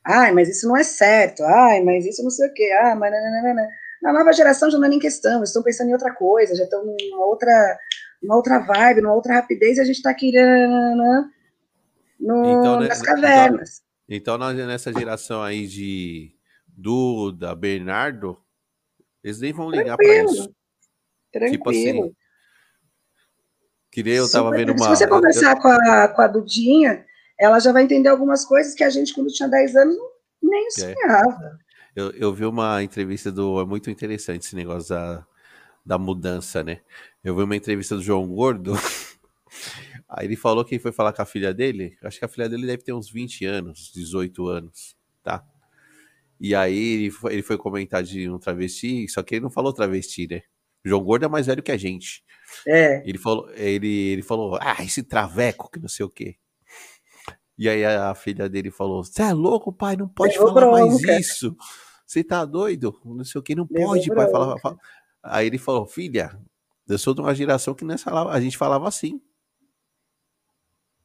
Ai, 0.05 0.31
mas 0.31 0.49
isso 0.49 0.67
não 0.67 0.77
é 0.77 0.83
certo. 0.83 1.43
Ai, 1.43 1.83
mas 1.83 2.05
isso 2.05 2.23
não 2.23 2.29
sei 2.29 2.47
o 2.47 2.53
quê. 2.53 2.71
Ah, 2.81 2.95
mas 2.95 3.11
nananana. 3.11 3.67
Na 4.01 4.13
nova 4.13 4.31
geração 4.31 4.69
já 4.69 4.77
não 4.77 4.85
é 4.85 4.89
nem 4.89 4.99
questão. 4.99 5.37
Eles 5.37 5.49
estão 5.49 5.63
pensando 5.63 5.89
em 5.89 5.93
outra 5.93 6.13
coisa. 6.13 6.55
Já 6.55 6.63
estão 6.63 6.85
numa 6.85 7.25
outra, 7.25 7.77
numa 8.21 8.35
outra 8.35 8.59
vibe, 8.59 9.01
numa 9.01 9.13
outra 9.13 9.33
rapidez. 9.33 9.77
E 9.77 9.81
a 9.81 9.83
gente 9.83 9.97
está 9.97 10.11
aqui 10.11 10.31
nananana, 10.31 11.31
no, 12.19 12.59
então, 12.59 12.79
né, 12.79 12.87
nas 12.87 13.01
então, 13.01 13.15
cavernas. 13.15 13.81
Então, 14.07 14.37
nessa 14.37 14.93
geração 14.93 15.43
aí 15.43 15.67
de 15.67 16.31
Duda, 16.67 17.53
Bernardo, 17.53 18.37
eles 19.23 19.41
nem 19.41 19.51
vão 19.51 19.69
ligar 19.69 19.97
para 19.97 20.23
isso. 20.23 20.55
Tranquilo. 21.31 21.57
Tipo 21.57 21.69
assim. 21.69 22.15
Queria, 23.91 24.15
eu 24.15 24.29
tava 24.29 24.49
Super, 24.49 24.57
vendo 24.57 24.71
uma. 24.71 24.83
Se 24.83 24.89
você 24.89 25.07
conversar 25.07 25.59
com, 25.59 25.67
a, 25.67 26.07
com 26.07 26.21
a 26.21 26.27
Dudinha, 26.27 27.05
ela 27.39 27.59
já 27.59 27.71
vai 27.71 27.83
entender 27.83 28.09
algumas 28.09 28.45
coisas 28.45 28.73
que 28.73 28.83
a 28.83 28.89
gente, 28.89 29.13
quando 29.13 29.31
tinha 29.31 29.49
10 29.49 29.75
anos, 29.75 29.97
nem 30.41 30.67
é. 30.67 30.69
sonhava. 30.69 31.59
Eu, 31.95 32.11
eu 32.11 32.33
vi 32.33 32.45
uma 32.45 32.83
entrevista 32.83 33.31
do. 33.31 33.59
É 33.59 33.65
muito 33.65 33.89
interessante 33.89 34.43
esse 34.43 34.55
negócio 34.55 34.89
da, 34.89 35.25
da 35.85 35.97
mudança, 35.97 36.63
né? 36.63 36.81
Eu 37.23 37.35
vi 37.35 37.41
uma 37.41 37.55
entrevista 37.55 37.95
do 37.95 38.03
João 38.03 38.27
Gordo. 38.27 38.73
Aí 40.07 40.25
ele 40.25 40.35
falou 40.35 40.63
que 40.63 40.79
foi 40.79 40.91
falar 40.91 41.11
com 41.11 41.21
a 41.21 41.25
filha 41.25 41.53
dele. 41.53 41.97
Acho 42.03 42.19
que 42.19 42.25
a 42.25 42.29
filha 42.29 42.47
dele 42.47 42.65
deve 42.65 42.83
ter 42.83 42.93
uns 42.93 43.09
20 43.09 43.45
anos, 43.45 43.91
18 43.93 44.47
anos, 44.47 44.95
tá? 45.23 45.43
E 46.39 46.53
aí 46.53 46.77
ele 46.77 47.11
foi, 47.11 47.33
ele 47.33 47.41
foi 47.41 47.57
comentar 47.57 48.03
de 48.03 48.29
um 48.29 48.37
travesti, 48.37 49.07
só 49.09 49.23
que 49.23 49.35
ele 49.35 49.41
não 49.41 49.49
falou 49.49 49.73
travesti, 49.73 50.27
né? 50.29 50.43
O 50.85 50.89
João 50.89 51.03
Gordo 51.03 51.25
é 51.25 51.27
mais 51.27 51.47
velho 51.47 51.63
que 51.63 51.71
a 51.71 51.77
gente. 51.77 52.23
É. 52.67 53.01
Ele 53.07 53.17
falou, 53.17 53.49
ele, 53.53 54.09
ele 54.09 54.21
falou, 54.21 54.57
ah, 54.61 54.83
esse 54.83 55.03
traveco 55.03 55.69
que 55.69 55.79
não 55.79 55.89
sei 55.89 56.05
o 56.05 56.09
quê. 56.09 56.37
E 57.57 57.67
aí 57.67 57.83
a 57.83 58.13
filha 58.13 58.47
dele 58.47 58.69
falou: 58.69 59.03
Você 59.03 59.23
é 59.23 59.33
louco, 59.33 59.73
pai? 59.73 59.95
Não 59.95 60.07
pode 60.07 60.37
falar 60.37 60.53
bronca. 60.53 60.71
mais 60.71 61.01
isso. 61.19 61.55
Você 62.05 62.23
tá 62.23 62.45
doido? 62.45 62.99
Não 63.03 63.25
sei 63.25 63.39
o 63.39 63.43
que, 63.43 63.55
não 63.55 63.65
pode, 63.65 64.13
pai. 64.13 64.29
Falar, 64.29 64.59
falar. 64.59 64.77
Aí 65.23 65.47
ele 65.47 65.57
falou: 65.57 65.87
Filha, 65.87 66.39
eu 66.87 66.99
sou 66.99 67.15
de 67.15 67.21
uma 67.21 67.33
geração 67.33 67.73
que 67.73 67.83
nessa 67.83 68.11
a 68.29 68.39
gente 68.39 68.57
falava 68.57 68.87
assim. 68.87 69.19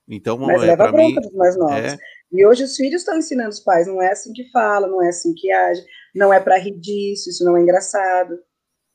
Então, 0.06 0.36
Mas 0.36 0.62
é, 0.62 0.66
leva 0.66 0.88
bronca 0.88 1.20
mim, 1.20 1.26
dos 1.26 1.32
mais 1.32 1.56
novos. 1.56 1.74
É... 1.74 1.96
E 2.30 2.46
hoje 2.46 2.64
os 2.64 2.76
filhos 2.76 3.00
estão 3.00 3.16
ensinando 3.16 3.50
os 3.50 3.60
pais, 3.60 3.86
não 3.86 4.02
é 4.02 4.10
assim 4.10 4.32
que 4.32 4.50
fala, 4.50 4.86
não 4.86 5.02
é 5.02 5.08
assim 5.08 5.32
que 5.34 5.50
age. 5.50 5.82
não 6.14 6.32
é 6.32 6.40
para 6.40 6.58
rir 6.58 6.78
disso, 6.78 7.30
isso 7.30 7.44
não 7.44 7.56
é 7.56 7.62
engraçado. 7.62 8.38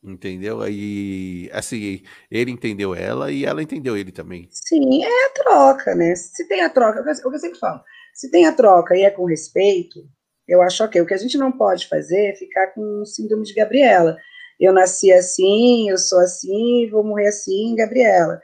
Entendeu? 0.08 0.66
E 0.70 1.50
assim, 1.52 2.02
ele 2.32 2.50
entendeu 2.52 2.96
ela 2.96 3.30
e 3.30 3.44
ela 3.44 3.62
entendeu 3.62 3.98
ele 3.98 4.12
também. 4.12 4.48
Sim, 4.50 5.04
é 5.04 5.26
a 5.26 5.30
troca, 5.32 5.94
né? 5.94 6.16
Se 6.16 6.48
tem 6.48 6.62
a 6.62 6.70
troca, 6.70 7.02
o 7.02 7.04
que 7.04 7.36
eu 7.36 7.40
sempre 7.40 7.60
falo, 7.60 7.82
se 8.14 8.32
tem 8.32 8.46
a 8.46 8.54
troca 8.54 8.96
e 8.96 9.04
é 9.04 9.12
com 9.12 9.26
respeito, 9.26 10.00
eu 10.48 10.62
acho 10.62 10.84
ok. 10.84 11.02
O 11.02 11.06
que 11.06 11.14
a 11.14 11.18
gente 11.18 11.38
não 11.38 11.52
pode 11.52 11.88
fazer 11.90 12.28
é 12.28 12.36
ficar 12.36 12.68
com 12.68 13.02
o 13.02 13.06
síndrome 13.06 13.44
de 13.44 13.54
Gabriela. 13.54 14.18
Eu 14.58 14.72
nasci 14.72 15.12
assim, 15.12 15.90
eu 15.90 15.98
sou 15.98 16.20
assim, 16.20 16.90
vou 16.90 17.04
morrer 17.04 17.28
assim, 17.28 17.76
Gabriela. 17.76 18.42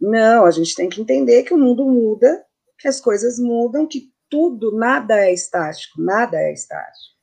Não, 0.00 0.44
a 0.44 0.50
gente 0.50 0.74
tem 0.74 0.88
que 0.88 1.00
entender 1.00 1.44
que 1.44 1.54
o 1.54 1.58
mundo 1.58 1.84
muda, 1.84 2.44
que 2.78 2.88
as 2.88 3.00
coisas 3.00 3.38
mudam, 3.38 3.86
que 3.86 4.10
tudo, 4.28 4.76
nada 4.76 5.20
é 5.20 5.32
estático, 5.32 6.00
nada 6.00 6.36
é 6.36 6.52
estático. 6.52 7.14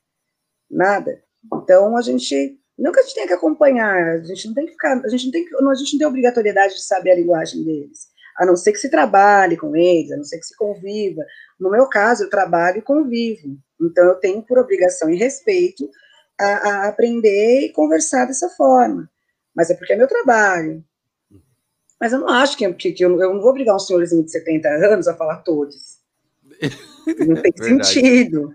Nada. 0.70 1.22
Então 1.54 1.96
a 1.96 2.02
gente 2.02 2.58
não 2.78 2.92
que 2.92 3.00
a 3.00 3.02
gente 3.02 3.14
tenha 3.14 3.26
que 3.26 3.32
acompanhar, 3.32 4.20
a 4.20 4.24
gente 4.24 4.46
não 4.46 4.54
tem 4.54 4.66
que 4.66 4.72
ficar, 4.72 5.00
a 5.04 5.08
gente 5.08 5.24
não 5.24 5.32
tem 5.32 5.44
a 5.44 5.74
gente 5.74 5.92
não 5.94 5.98
tem 5.98 6.06
obrigatoriedade 6.06 6.74
de 6.74 6.82
saber 6.84 7.10
a 7.10 7.16
linguagem 7.16 7.64
deles, 7.64 8.08
a 8.36 8.46
não 8.46 8.54
ser 8.54 8.72
que 8.72 8.78
se 8.78 8.88
trabalhe 8.88 9.56
com 9.56 9.74
eles, 9.74 10.12
a 10.12 10.16
não 10.16 10.24
ser 10.24 10.38
que 10.38 10.46
se 10.46 10.56
conviva. 10.56 11.22
No 11.58 11.70
meu 11.70 11.88
caso, 11.88 12.24
eu 12.24 12.30
trabalho 12.30 12.78
e 12.78 12.82
convivo, 12.82 13.58
então 13.80 14.04
eu 14.04 14.14
tenho 14.14 14.42
por 14.42 14.58
obrigação 14.58 15.10
e 15.10 15.16
respeito 15.16 15.90
a, 16.38 16.44
a 16.46 16.88
aprender 16.88 17.62
e 17.62 17.72
conversar 17.72 18.26
dessa 18.26 18.48
forma. 18.50 19.10
Mas 19.54 19.70
é 19.70 19.74
porque 19.74 19.92
é 19.92 19.96
meu 19.96 20.06
trabalho. 20.06 20.84
Mas 22.00 22.12
eu 22.12 22.20
não 22.20 22.28
acho 22.28 22.56
que, 22.56 22.72
que, 22.74 22.92
que 22.92 23.04
eu, 23.04 23.20
eu, 23.20 23.34
não 23.34 23.40
vou 23.40 23.50
obrigar 23.50 23.74
um 23.74 23.78
senhorzinho 23.80 24.24
de 24.24 24.30
70 24.30 24.68
anos 24.68 25.08
a 25.08 25.16
falar 25.16 25.38
todos. 25.38 25.98
Não 27.26 27.40
tem 27.40 27.52
sentido. 27.56 28.54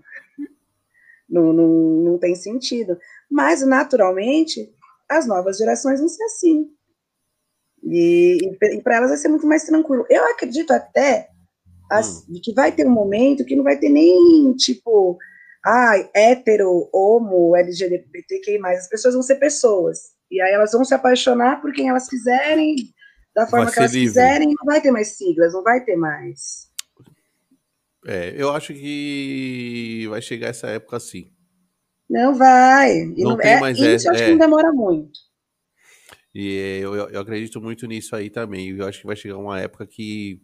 Não, 1.34 1.52
não, 1.52 1.68
não 1.68 2.18
tem 2.18 2.36
sentido. 2.36 2.96
Mas, 3.28 3.66
naturalmente, 3.66 4.72
as 5.10 5.26
novas 5.26 5.58
gerações 5.58 5.98
vão 5.98 6.08
ser 6.08 6.22
assim. 6.22 6.70
E, 7.82 8.38
e, 8.62 8.80
para 8.80 8.96
elas 8.96 9.10
vai 9.10 9.18
ser 9.18 9.28
muito 9.28 9.46
mais 9.46 9.64
tranquilo. 9.64 10.06
Eu 10.08 10.24
acredito 10.30 10.70
até 10.70 11.28
as, 11.90 12.24
hum. 12.28 12.40
que 12.40 12.54
vai 12.54 12.70
ter 12.70 12.86
um 12.86 12.92
momento 12.92 13.44
que 13.44 13.56
não 13.56 13.64
vai 13.64 13.76
ter 13.76 13.88
nem, 13.88 14.54
tipo, 14.54 15.18
ah, 15.66 15.94
hétero, 16.14 16.88
homo, 16.92 17.56
LGBTQI+, 17.56 18.60
as 18.64 18.88
pessoas 18.88 19.14
vão 19.14 19.22
ser 19.22 19.36
pessoas. 19.36 20.14
E 20.30 20.40
aí 20.40 20.52
elas 20.52 20.70
vão 20.70 20.84
se 20.84 20.94
apaixonar 20.94 21.60
por 21.60 21.72
quem 21.72 21.88
elas 21.88 22.08
quiserem, 22.08 22.76
da 23.34 23.46
forma 23.48 23.72
que 23.72 23.78
elas 23.80 23.92
livre. 23.92 24.08
quiserem, 24.08 24.48
não 24.48 24.66
vai 24.66 24.80
ter 24.80 24.92
mais 24.92 25.16
siglas, 25.16 25.52
não 25.52 25.64
vai 25.64 25.84
ter 25.84 25.96
mais. 25.96 26.72
É, 28.06 28.34
eu 28.36 28.50
acho 28.52 28.74
que 28.74 30.06
vai 30.08 30.20
chegar 30.20 30.48
essa 30.48 30.68
época 30.68 30.96
assim. 30.96 31.30
Não 32.08 32.34
vai. 32.34 32.92
E 32.92 33.22
não, 33.22 33.30
não 33.30 33.36
tem 33.38 33.52
é, 33.52 33.60
mais 33.60 33.78
isso, 33.78 34.08
é, 34.08 34.12
acho 34.12 34.22
é. 34.22 34.26
que 34.26 34.30
não 34.32 34.38
demora 34.38 34.72
muito. 34.72 35.18
E 36.34 36.80
eu, 36.82 36.94
eu, 36.94 37.20
acredito 37.20 37.60
muito 37.60 37.86
nisso 37.86 38.14
aí 38.14 38.28
também. 38.28 38.70
Eu 38.70 38.86
acho 38.86 39.00
que 39.00 39.06
vai 39.06 39.16
chegar 39.16 39.38
uma 39.38 39.60
época 39.60 39.86
que 39.86 40.40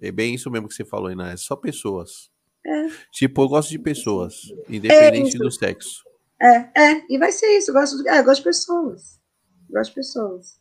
é 0.00 0.12
bem 0.12 0.34
isso 0.34 0.50
mesmo 0.50 0.68
que 0.68 0.74
você 0.74 0.84
falou, 0.84 1.14
né? 1.14 1.32
É 1.32 1.36
só 1.36 1.56
pessoas. 1.56 2.30
É. 2.64 2.86
Tipo, 3.12 3.42
eu 3.42 3.48
gosto 3.48 3.70
de 3.70 3.78
pessoas, 3.78 4.34
independente 4.68 5.36
é 5.36 5.38
do 5.38 5.50
sexo. 5.50 6.04
É, 6.40 6.56
é, 6.80 7.02
e 7.08 7.18
vai 7.18 7.32
ser 7.32 7.46
isso. 7.56 7.70
Eu 7.70 7.74
gosto, 7.74 8.02
de, 8.02 8.08
é, 8.08 8.18
eu 8.18 8.24
gosto 8.24 8.40
de 8.40 8.44
pessoas. 8.44 9.20
Eu 9.68 9.74
gosto 9.78 9.90
de 9.90 9.94
pessoas. 9.94 10.60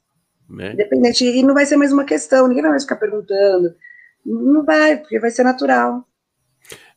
Né? 0.49 0.73
Independente. 0.73 1.25
E 1.25 1.43
não 1.43 1.53
vai 1.53 1.65
ser 1.65 1.75
mais 1.75 1.91
uma 1.91 2.05
questão, 2.05 2.47
ninguém 2.47 2.61
vai 2.61 2.71
mais 2.71 2.83
ficar 2.83 2.95
perguntando. 2.95 3.75
Não 4.25 4.63
vai, 4.63 4.97
porque 4.97 5.19
vai 5.19 5.31
ser 5.31 5.43
natural. 5.43 6.07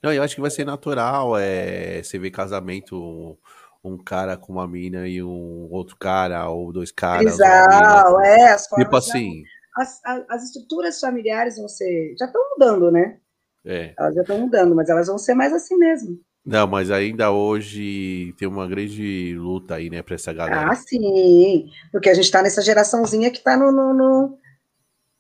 Não, 0.03 0.13
eu 0.13 0.23
acho 0.23 0.35
que 0.35 0.41
vai 0.41 0.51
ser 0.51 0.65
natural. 0.65 1.37
É, 1.37 2.03
você 2.03 2.19
vê 2.19 2.31
casamento, 2.31 3.39
um 3.83 3.99
cara 3.99 4.37
com 4.37 4.53
uma 4.53 4.67
mina 4.67 5.09
e 5.09 5.23
um 5.23 5.69
outro 5.71 5.97
cara, 5.97 6.49
ou 6.49 6.73
dois 6.73 6.93
caras. 6.93 7.35
Exato, 7.35 8.21
é. 8.21 8.53
As 8.53 8.67
tipo 8.67 8.97
assim. 8.97 9.43
As, 9.77 10.01
as, 10.05 10.25
as, 10.29 10.45
estruturas 10.45 11.01
familiares 11.01 11.57
vão 11.57 11.69
ser. 11.69 12.15
Já 12.19 12.27
estão 12.27 12.43
mudando, 12.51 12.91
né? 12.91 13.19
É. 13.65 13.95
Elas 13.99 14.15
já 14.15 14.23
estão 14.23 14.39
mudando, 14.39 14.75
mas 14.75 14.89
elas 14.89 15.07
vão 15.07 15.19
ser 15.19 15.35
mais 15.35 15.53
assim 15.53 15.77
mesmo. 15.77 16.19
Não, 16.45 16.67
mas 16.67 16.91
ainda 16.91 17.31
hoje 17.31 18.35
tem 18.39 18.49
uma 18.49 18.67
grande 18.67 19.35
luta 19.37 19.75
aí, 19.75 19.91
né, 19.91 20.01
para 20.01 20.15
essa 20.15 20.33
galera. 20.33 20.71
Ah, 20.71 20.75
sim. 20.75 21.69
Porque 21.93 22.09
a 22.09 22.15
gente 22.15 22.25
está 22.25 22.43
nessa 22.43 22.63
geraçãozinha 22.63 23.31
que 23.31 23.37
está 23.37 23.55
no, 23.55 23.71
no, 23.71 23.93
no, 23.93 24.39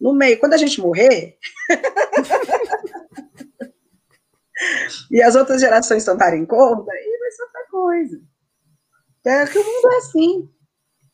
no 0.00 0.14
meio. 0.14 0.38
Quando 0.38 0.54
a 0.54 0.56
gente 0.56 0.80
morrer. 0.80 1.36
e 5.10 5.22
as 5.22 5.34
outras 5.34 5.60
gerações 5.60 6.04
tomarem 6.04 6.44
conta, 6.46 6.90
aí 6.92 7.18
vai 7.20 7.30
ser 7.30 7.42
outra 7.42 7.66
coisa. 7.70 8.20
É 9.26 9.46
que 9.46 9.58
o 9.58 9.64
mundo 9.64 9.92
é 9.92 9.96
assim. 9.96 10.50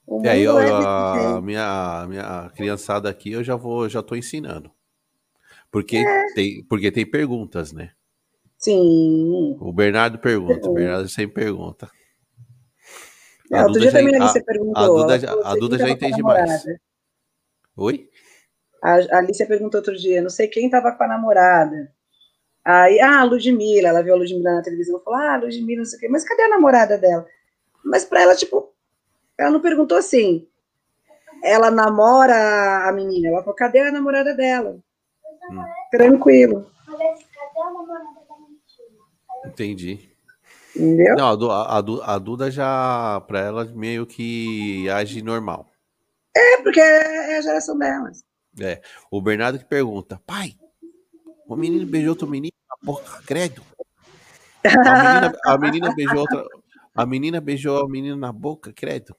O 0.06 0.16
mundo 0.16 0.26
é, 0.26 0.38
eu, 0.38 0.58
é 0.58 0.70
a 0.70 1.40
minha, 1.40 2.06
minha 2.08 2.52
criançada 2.54 3.08
aqui 3.08 3.32
eu 3.32 3.42
já 3.42 3.56
vou, 3.56 3.88
já 3.88 4.02
tô 4.02 4.14
ensinando. 4.14 4.70
Porque, 5.70 5.96
é. 5.96 6.26
tem, 6.34 6.64
porque 6.64 6.92
tem 6.92 7.08
perguntas, 7.08 7.72
né? 7.72 7.90
Sim. 8.56 9.56
O 9.60 9.72
Bernardo 9.72 10.18
pergunta, 10.18 10.68
o 10.68 10.72
Bernardo 10.72 11.08
sempre 11.08 11.34
pergunta. 11.34 11.90
A 13.52 13.66
outro 13.66 13.80
dia 13.80 13.92
também 13.92 14.16
a 14.16 14.22
Alice 14.22 14.44
perguntou. 14.44 14.82
A 14.82 14.86
Duda, 14.86 15.18
já, 15.18 15.32
a 15.32 15.54
Duda 15.54 15.78
já 15.78 15.88
entende 15.88 16.22
mais. 16.22 16.64
Oi? 17.76 18.08
A 18.82 19.18
Alicia 19.18 19.46
perguntou 19.46 19.80
outro 19.80 19.96
dia, 19.96 20.22
não 20.22 20.30
sei 20.30 20.46
quem 20.46 20.70
tava 20.70 20.92
com 20.92 21.04
a 21.04 21.08
namorada. 21.08 21.92
Aí, 22.64 22.98
ah, 23.00 23.20
a 23.20 23.24
Ludmilla, 23.24 23.88
ela 23.88 24.02
viu 24.02 24.14
a 24.14 24.16
Ludmilla 24.16 24.54
na 24.54 24.62
televisão 24.62 24.98
e 24.98 25.04
falou, 25.04 25.20
ah, 25.20 25.36
Ludmilla, 25.36 25.80
não 25.80 25.84
sei 25.84 25.98
o 25.98 26.00
quê, 26.00 26.08
mas 26.08 26.24
cadê 26.24 26.42
a 26.44 26.48
namorada 26.48 26.96
dela? 26.96 27.26
Mas 27.84 28.04
para 28.04 28.22
ela, 28.22 28.34
tipo, 28.34 28.72
ela 29.36 29.50
não 29.50 29.60
perguntou 29.60 29.98
assim, 29.98 30.48
ela 31.42 31.70
namora 31.70 32.88
a 32.88 32.92
menina, 32.92 33.28
ela 33.28 33.40
falou, 33.40 33.54
cadê 33.54 33.80
a 33.80 33.92
namorada 33.92 34.34
dela? 34.34 34.78
Hum. 35.50 35.64
Tranquilo. 35.90 36.70
Entendi. 39.44 40.10
Entendeu? 40.74 41.16
Não, 41.16 41.50
a, 41.50 41.78
a, 41.78 42.14
a 42.14 42.18
Duda 42.18 42.50
já, 42.50 43.22
para 43.28 43.40
ela, 43.40 43.64
meio 43.66 44.06
que 44.06 44.88
age 44.88 45.22
normal. 45.22 45.68
É, 46.34 46.62
porque 46.62 46.80
é 46.80 47.36
a 47.36 47.40
geração 47.42 47.78
delas. 47.78 48.24
É. 48.60 48.80
O 49.10 49.20
Bernardo 49.20 49.58
que 49.58 49.64
pergunta, 49.64 50.20
pai, 50.26 50.56
o 51.46 51.56
menino 51.56 51.86
beijou 51.86 52.10
outro 52.10 52.28
menino 52.28 52.56
na 52.68 52.76
boca, 52.92 53.22
credo. 53.26 53.62
A 54.64 55.02
menina, 55.02 55.38
a 55.44 55.58
menina 55.58 55.94
beijou 55.94 56.18
outra. 56.18 56.44
A 56.94 57.06
menina 57.06 57.40
beijou 57.40 57.84
a 57.84 57.88
menina 57.88 58.16
na 58.16 58.32
boca, 58.32 58.72
credo. 58.72 59.14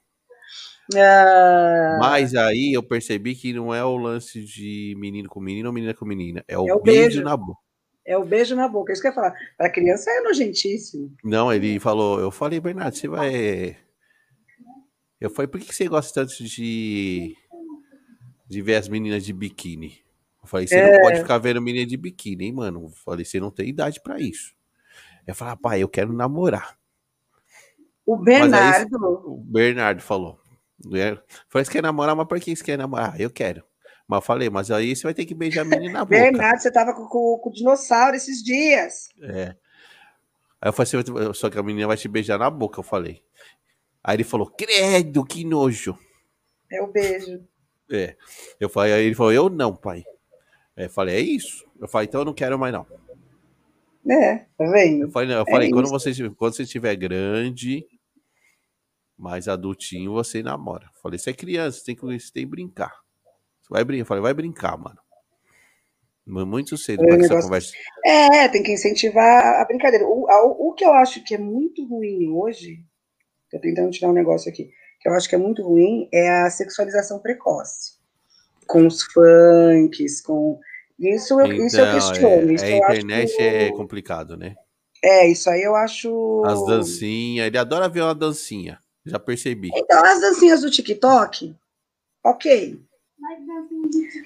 Ah. 0.94 1.98
Mas 2.00 2.34
aí 2.34 2.72
eu 2.72 2.82
percebi 2.82 3.34
que 3.34 3.52
não 3.52 3.74
é 3.74 3.84
o 3.84 3.96
lance 3.96 4.42
de 4.42 4.94
menino 4.98 5.28
com 5.28 5.40
menino 5.40 5.68
ou 5.68 5.74
menina 5.74 5.94
com 5.94 6.04
menina. 6.04 6.44
É 6.48 6.58
o, 6.58 6.68
é 6.68 6.74
o 6.74 6.80
beijo, 6.80 7.00
beijo, 7.00 7.22
na 7.22 7.36
boca. 7.36 7.60
É 8.04 8.16
o 8.16 8.24
beijo 8.24 8.56
na 8.56 8.68
boca. 8.68 8.90
É 8.90 8.94
isso 8.94 9.02
que 9.02 9.08
eu 9.08 9.10
ia 9.10 9.14
falar. 9.14 9.34
Para 9.56 9.70
criança 9.70 10.10
é 10.10 10.20
nojentíssimo. 10.20 11.14
Não, 11.22 11.52
ele 11.52 11.78
falou. 11.78 12.20
Eu 12.20 12.30
falei, 12.30 12.60
Bernardo, 12.60 12.96
você 12.96 13.08
vai. 13.08 13.76
Eu 15.20 15.30
falei, 15.30 15.48
por 15.48 15.60
que 15.60 15.74
você 15.74 15.88
gosta 15.88 16.22
tanto 16.22 16.44
de 16.44 17.36
de 18.48 18.62
ver 18.62 18.76
as 18.76 18.88
meninas 18.88 19.24
de 19.24 19.32
biquíni. 19.32 19.98
Eu 20.46 20.48
falei, 20.48 20.66
você 20.68 20.76
é. 20.76 20.92
não 20.92 21.00
pode 21.00 21.18
ficar 21.18 21.38
vendo 21.38 21.60
menina 21.60 21.84
de 21.84 21.96
biquíni, 21.96 22.44
hein, 22.44 22.52
mano? 22.52 22.84
Eu 22.84 22.90
falei, 22.90 23.24
você 23.24 23.40
não 23.40 23.50
tem 23.50 23.68
idade 23.68 24.00
para 24.00 24.20
isso. 24.20 24.54
Eu 25.26 25.34
falei, 25.34 25.56
pai, 25.56 25.82
eu 25.82 25.88
quero 25.88 26.12
namorar. 26.12 26.78
O 28.06 28.16
Bernardo. 28.16 28.96
Aí, 28.96 29.02
o 29.02 29.36
Bernardo 29.44 30.00
falou. 30.00 30.38
Eu 30.84 31.20
falei, 31.48 31.64
você 31.64 31.72
quer 31.72 31.82
namorar, 31.82 32.14
mas 32.14 32.28
por 32.28 32.38
que 32.38 32.54
você 32.54 32.62
quer 32.62 32.78
namorar? 32.78 33.20
Eu 33.20 33.28
quero. 33.28 33.64
Mas 34.06 34.18
eu 34.18 34.22
falei, 34.22 34.48
mas 34.48 34.70
aí 34.70 34.94
você 34.94 35.02
vai 35.02 35.14
ter 35.14 35.26
que 35.26 35.34
beijar 35.34 35.62
a 35.62 35.64
menina 35.64 35.92
na 35.92 36.04
boca. 36.04 36.16
Bernardo, 36.16 36.60
você 36.60 36.70
tava 36.70 36.94
com, 36.94 37.08
com, 37.08 37.38
com 37.38 37.50
o 37.50 37.52
dinossauro 37.52 38.14
esses 38.14 38.40
dias. 38.40 39.08
É. 39.20 39.56
Aí 40.60 40.68
eu 40.68 40.72
falei, 40.72 41.34
só 41.34 41.50
que 41.50 41.58
a 41.58 41.62
menina 41.62 41.88
vai 41.88 41.96
te 41.96 42.06
beijar 42.06 42.38
na 42.38 42.48
boca, 42.48 42.78
eu 42.78 42.84
falei. 42.84 43.20
Aí 44.04 44.14
ele 44.14 44.22
falou, 44.22 44.48
credo, 44.48 45.24
que 45.24 45.44
nojo. 45.44 45.98
É 46.70 46.80
o 46.80 46.86
beijo. 46.86 47.44
É. 47.90 48.16
Eu 48.60 48.68
falei, 48.68 48.92
aí 48.92 49.06
ele 49.06 49.14
falou, 49.16 49.32
eu 49.32 49.50
não, 49.50 49.74
pai. 49.74 50.04
É, 50.76 50.84
eu 50.84 50.90
falei, 50.90 51.16
é 51.16 51.20
isso. 51.20 51.64
Eu 51.80 51.88
falei, 51.88 52.06
então 52.06 52.20
eu 52.20 52.24
não 52.24 52.34
quero 52.34 52.58
mais, 52.58 52.72
não. 52.72 52.86
É, 54.08 54.46
tá 54.56 54.70
vendo? 54.70 55.04
Eu 55.04 55.10
falei, 55.10 55.28
não, 55.28 55.36
eu 55.36 55.44
é 55.46 55.50
falei 55.50 55.70
quando, 55.70 55.88
você, 55.88 56.12
quando 56.30 56.54
você 56.54 56.62
estiver 56.62 56.94
grande, 56.96 57.84
mais 59.18 59.48
adultinho, 59.48 60.12
você 60.12 60.42
namora. 60.42 60.86
Eu 60.94 61.00
falei, 61.00 61.18
você 61.18 61.30
é 61.30 61.34
criança, 61.34 61.78
você 61.78 61.84
tem 61.86 61.96
que, 61.96 62.02
você 62.02 62.32
tem 62.32 62.44
que 62.44 62.50
brincar. 62.50 62.92
Você 63.62 63.68
vai 63.70 63.84
brincar. 63.84 64.02
Eu 64.02 64.06
falei, 64.06 64.22
vai 64.22 64.34
brincar, 64.34 64.76
mano. 64.76 64.98
Muito 66.26 66.76
cedo 66.76 67.04
é, 67.04 67.06
para 67.06 67.24
essa 67.24 67.40
conversa. 67.40 67.72
É, 68.04 68.48
tem 68.48 68.62
que 68.62 68.72
incentivar 68.72 69.60
a 69.60 69.64
brincadeira. 69.64 70.04
O, 70.06 70.26
o, 70.28 70.68
o 70.68 70.72
que 70.74 70.84
eu 70.84 70.92
acho 70.92 71.22
que 71.24 71.34
é 71.34 71.38
muito 71.38 71.86
ruim 71.86 72.28
hoje, 72.30 72.84
tô 73.50 73.60
tentando 73.60 73.90
tirar 73.90 74.10
um 74.10 74.12
negócio 74.12 74.50
aqui 74.50 74.70
que 75.06 75.08
eu 75.08 75.14
acho 75.14 75.28
que 75.28 75.36
é 75.36 75.38
muito 75.38 75.62
ruim, 75.62 76.08
é 76.12 76.28
a 76.28 76.50
sexualização 76.50 77.20
precoce. 77.20 77.96
Com 78.66 78.86
os 78.86 79.02
funks, 79.04 80.20
com. 80.20 80.58
Isso 80.98 81.38
eu, 81.40 81.46
então, 81.46 81.66
isso 81.66 81.80
eu 81.80 81.92
questiono. 81.92 82.50
É, 82.50 82.54
isso 82.54 82.64
a 82.64 82.70
internet 82.70 83.36
que... 83.36 83.42
é 83.42 83.72
complicado, 83.72 84.36
né? 84.36 84.54
É, 85.04 85.28
isso 85.28 85.48
aí 85.50 85.62
eu 85.62 85.74
acho. 85.76 86.42
As 86.46 86.64
dancinhas. 86.66 87.46
Ele 87.46 87.58
adora 87.58 87.88
ver 87.88 88.02
uma 88.02 88.14
dancinha. 88.14 88.78
Já 89.04 89.18
percebi. 89.18 89.70
Então, 89.74 90.04
as 90.04 90.20
dancinhas 90.20 90.62
do 90.62 90.70
TikTok, 90.70 91.54
ok. 92.24 92.80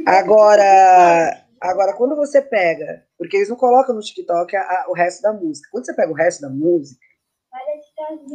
Agora, 0.07 1.45
agora, 1.61 1.93
quando 1.95 2.17
você 2.17 2.41
pega, 2.41 3.05
porque 3.19 3.37
eles 3.37 3.49
não 3.49 3.57
colocam 3.57 3.95
no 3.95 4.01
TikTok 4.01 4.57
a, 4.57 4.63
a, 4.63 4.87
o 4.89 4.95
resto 4.95 5.23
da 5.23 5.33
música. 5.33 5.69
Quando 5.71 5.85
você 5.85 5.95
pega 5.95 6.11
o 6.11 6.15
resto 6.15 6.41
da 6.41 6.49
música, 6.49 6.99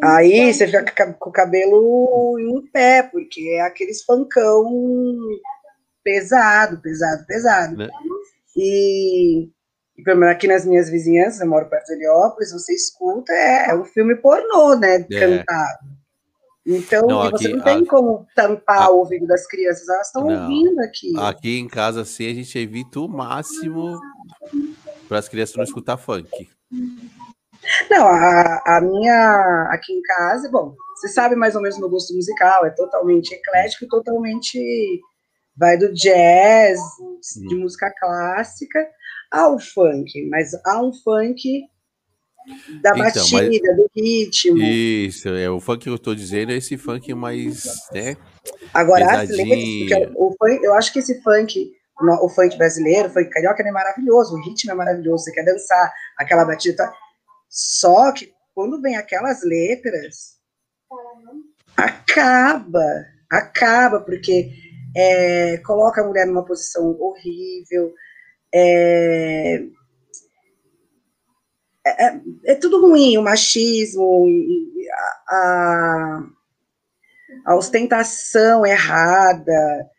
aí 0.04 0.54
você 0.54 0.68
fica 0.68 1.14
com 1.14 1.30
o 1.30 1.34
cabelo 1.34 2.38
em 2.40 2.68
pé, 2.68 3.02
porque 3.02 3.42
é 3.58 3.62
aqueles 3.62 4.06
pancão 4.06 5.18
pesado, 6.04 6.80
pesado, 6.80 7.26
pesado. 7.26 7.76
Né? 7.76 7.90
E, 8.56 9.50
pelo 10.04 10.20
menos 10.20 10.36
aqui 10.36 10.48
nas 10.48 10.66
minhas 10.66 10.90
vizinhanças, 10.90 11.42
eu 11.42 11.48
moro 11.48 11.70
perto 11.70 11.88
de 11.88 11.94
Heliópolis, 11.94 12.52
você 12.52 12.74
escuta, 12.74 13.34
é, 13.34 13.70
é 13.72 13.76
um 13.76 13.86
filme 13.86 14.16
pornô, 14.16 14.76
né? 14.76 15.06
É. 15.12 15.20
Cantado. 15.20 15.96
Então, 16.66 17.06
não, 17.06 17.22
aqui, 17.22 17.44
você 17.44 17.50
não 17.50 17.64
tem 17.64 17.84
a, 17.84 17.86
como 17.86 18.26
tampar 18.36 18.84
a, 18.84 18.90
o 18.90 18.98
ouvido 18.98 19.28
das 19.28 19.46
crianças, 19.46 19.88
elas 19.88 20.08
estão 20.08 20.24
ouvindo 20.24 20.80
aqui. 20.80 21.14
Aqui 21.18 21.60
em 21.60 21.68
casa, 21.68 22.02
assim, 22.02 22.28
a 22.28 22.34
gente 22.34 22.58
evita 22.58 23.00
o 23.00 23.08
máximo 23.08 24.00
para 25.08 25.20
as 25.20 25.30
crianças 25.30 25.56
não 25.56 25.64
escutar 25.64 25.98
funk. 25.98 26.50
Não, 27.90 28.08
a, 28.08 28.64
a 28.66 28.82
minha 28.82 29.70
aqui 29.72 29.94
em 29.94 30.02
casa, 30.02 30.50
bom, 30.50 30.76
você 30.96 31.08
sabe 31.08 31.36
mais 31.36 31.56
ou 31.56 31.62
menos 31.62 31.78
meu 31.78 31.90
gosto 31.90 32.16
musical, 32.16 32.66
é 32.66 32.72
totalmente 32.72 33.34
eclético 33.34 33.86
e 33.86 33.88
totalmente 33.88 35.02
vai 35.58 35.78
do 35.78 35.94
jazz, 35.94 36.80
de 37.48 37.56
hum. 37.56 37.60
música 37.62 37.92
clássica, 38.00 38.88
ao 39.32 39.60
funk, 39.60 40.28
mas 40.30 40.54
há 40.66 40.82
um 40.82 40.94
funk 40.94 41.64
da 42.82 42.92
então, 42.92 43.04
batida, 43.04 43.68
mas... 43.68 43.78
do 43.78 43.90
ritmo. 43.96 44.58
Isso, 44.58 45.30
é 45.30 45.50
o 45.50 45.60
funk 45.60 45.84
que 45.84 45.90
eu 45.90 45.96
estou 45.96 46.14
dizendo 46.14 46.52
é 46.52 46.58
esse 46.58 46.78
funk 46.78 47.14
mais, 47.14 47.66
né? 47.92 48.16
Agora, 48.74 49.24
o 50.16 50.36
funk, 50.38 50.64
eu 50.64 50.74
acho 50.74 50.94
que 50.94 51.00
esse 51.00 51.22
funk, 51.22 51.72
o 52.22 52.30
funk 52.30 52.58
brasileiro, 52.58 53.10
o 53.10 53.12
funk 53.12 53.30
carioca 53.30 53.64
é 53.64 53.72
maravilhoso, 53.72 54.36
o 54.36 54.42
ritmo 54.42 54.72
é 54.72 54.76
maravilhoso, 54.76 55.24
você 55.24 55.32
quer 55.32 55.44
dançar 55.44 55.92
aquela 56.18 56.46
batida. 56.46 56.92
Só 57.50 58.12
que 58.12 58.32
quando 58.54 58.82
vem 58.82 58.96
aquelas 58.96 59.44
letras, 59.44 60.36
acaba, 61.76 63.06
acaba, 63.30 64.02
porque 64.02 64.52
é, 64.96 65.58
coloca 65.60 66.02
a 66.02 66.08
mulher 66.08 66.26
numa 66.26 66.46
posição 66.46 66.96
horrível, 67.00 67.94
é, 68.54 69.62
é, 71.86 72.08
é, 72.08 72.22
é 72.46 72.56
tudo 72.56 72.82
ruim, 72.82 73.18
o 73.18 73.22
machismo, 73.22 74.26
a, 75.30 76.24
a, 77.46 77.56
ostentação 77.56 78.66
errada, 78.66 79.90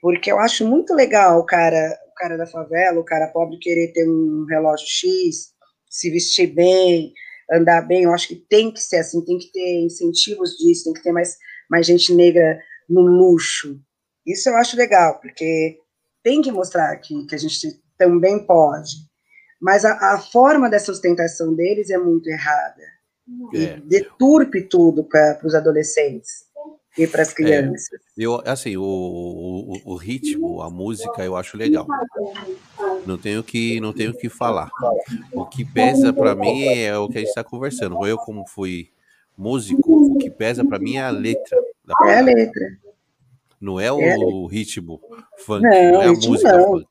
porque 0.00 0.30
eu 0.30 0.38
acho 0.38 0.66
muito 0.66 0.94
legal 0.94 1.40
o 1.40 1.44
cara, 1.44 1.98
o 2.10 2.14
cara 2.14 2.36
da 2.36 2.46
favela, 2.46 3.00
o 3.00 3.04
cara 3.04 3.28
pobre 3.28 3.58
querer 3.58 3.92
ter 3.92 4.08
um 4.08 4.46
relógio 4.48 4.86
X, 4.86 5.52
se 5.90 6.10
vestir 6.10 6.54
bem, 6.54 7.12
andar 7.52 7.82
bem, 7.82 8.04
eu 8.04 8.12
acho 8.12 8.28
que 8.28 8.36
tem 8.36 8.72
que 8.72 8.80
ser 8.80 8.98
assim, 8.98 9.24
tem 9.24 9.38
que 9.38 9.52
ter 9.52 9.84
incentivos 9.84 10.56
disso, 10.56 10.84
tem 10.84 10.94
que 10.94 11.02
ter 11.02 11.12
mais, 11.12 11.36
mais 11.70 11.86
gente 11.86 12.14
negra 12.14 12.58
no 12.88 13.02
luxo. 13.02 13.78
Isso 14.26 14.48
eu 14.48 14.56
acho 14.56 14.76
legal, 14.76 15.20
porque 15.20 15.78
tem 16.22 16.40
que 16.40 16.50
mostrar 16.50 16.96
que, 16.96 17.26
que 17.26 17.34
a 17.34 17.38
gente 17.38 17.80
também 17.98 18.44
pode. 18.46 18.96
Mas 19.60 19.84
a, 19.84 20.14
a 20.14 20.18
forma 20.18 20.68
dessa 20.68 20.92
ostentação 20.92 21.54
deles 21.54 21.90
é 21.90 21.98
muito 21.98 22.28
errada. 22.28 22.82
É. 23.54 23.58
E 23.58 23.80
deturpe 23.80 24.62
tudo 24.62 25.04
para 25.04 25.40
os 25.44 25.54
adolescentes 25.54 26.44
e 26.96 27.06
para 27.06 27.22
as 27.22 27.30
é. 27.30 27.34
crianças. 27.34 27.88
É, 27.92 27.98
eu, 28.16 28.42
assim, 28.44 28.76
o, 28.76 28.82
o, 28.82 29.92
o, 29.92 29.96
ritmo, 29.96 30.62
a 30.62 30.70
música, 30.70 31.24
eu 31.24 31.36
acho 31.36 31.56
legal. 31.56 31.86
Não 33.06 33.18
tenho 33.18 33.42
que, 33.42 33.80
não 33.80 33.92
tenho 33.92 34.14
que 34.14 34.28
falar. 34.28 34.70
O 35.32 35.46
que 35.46 35.64
pesa 35.64 36.12
para 36.12 36.34
mim 36.34 36.64
é 36.64 36.96
o 36.96 37.08
que 37.08 37.18
a 37.18 37.20
gente 37.20 37.28
está 37.28 37.44
conversando. 37.44 38.06
Eu, 38.06 38.16
como 38.18 38.46
fui 38.46 38.90
músico, 39.36 40.14
o 40.14 40.18
que 40.18 40.30
pesa 40.30 40.64
para 40.64 40.78
mim 40.78 40.96
é 40.96 41.02
a 41.02 41.10
letra. 41.10 41.58
é 42.06 42.18
a 42.18 42.22
letra. 42.22 42.78
Não 43.64 43.80
é 43.80 43.90
o 43.90 43.98
é 43.98 44.14
ritmo 44.50 45.00
funk, 45.38 45.62
não, 45.62 45.70
não 45.70 46.02
é 46.02 46.06
a 46.06 46.12
música 46.12 46.52
não. 46.52 46.66
funk. 46.66 46.86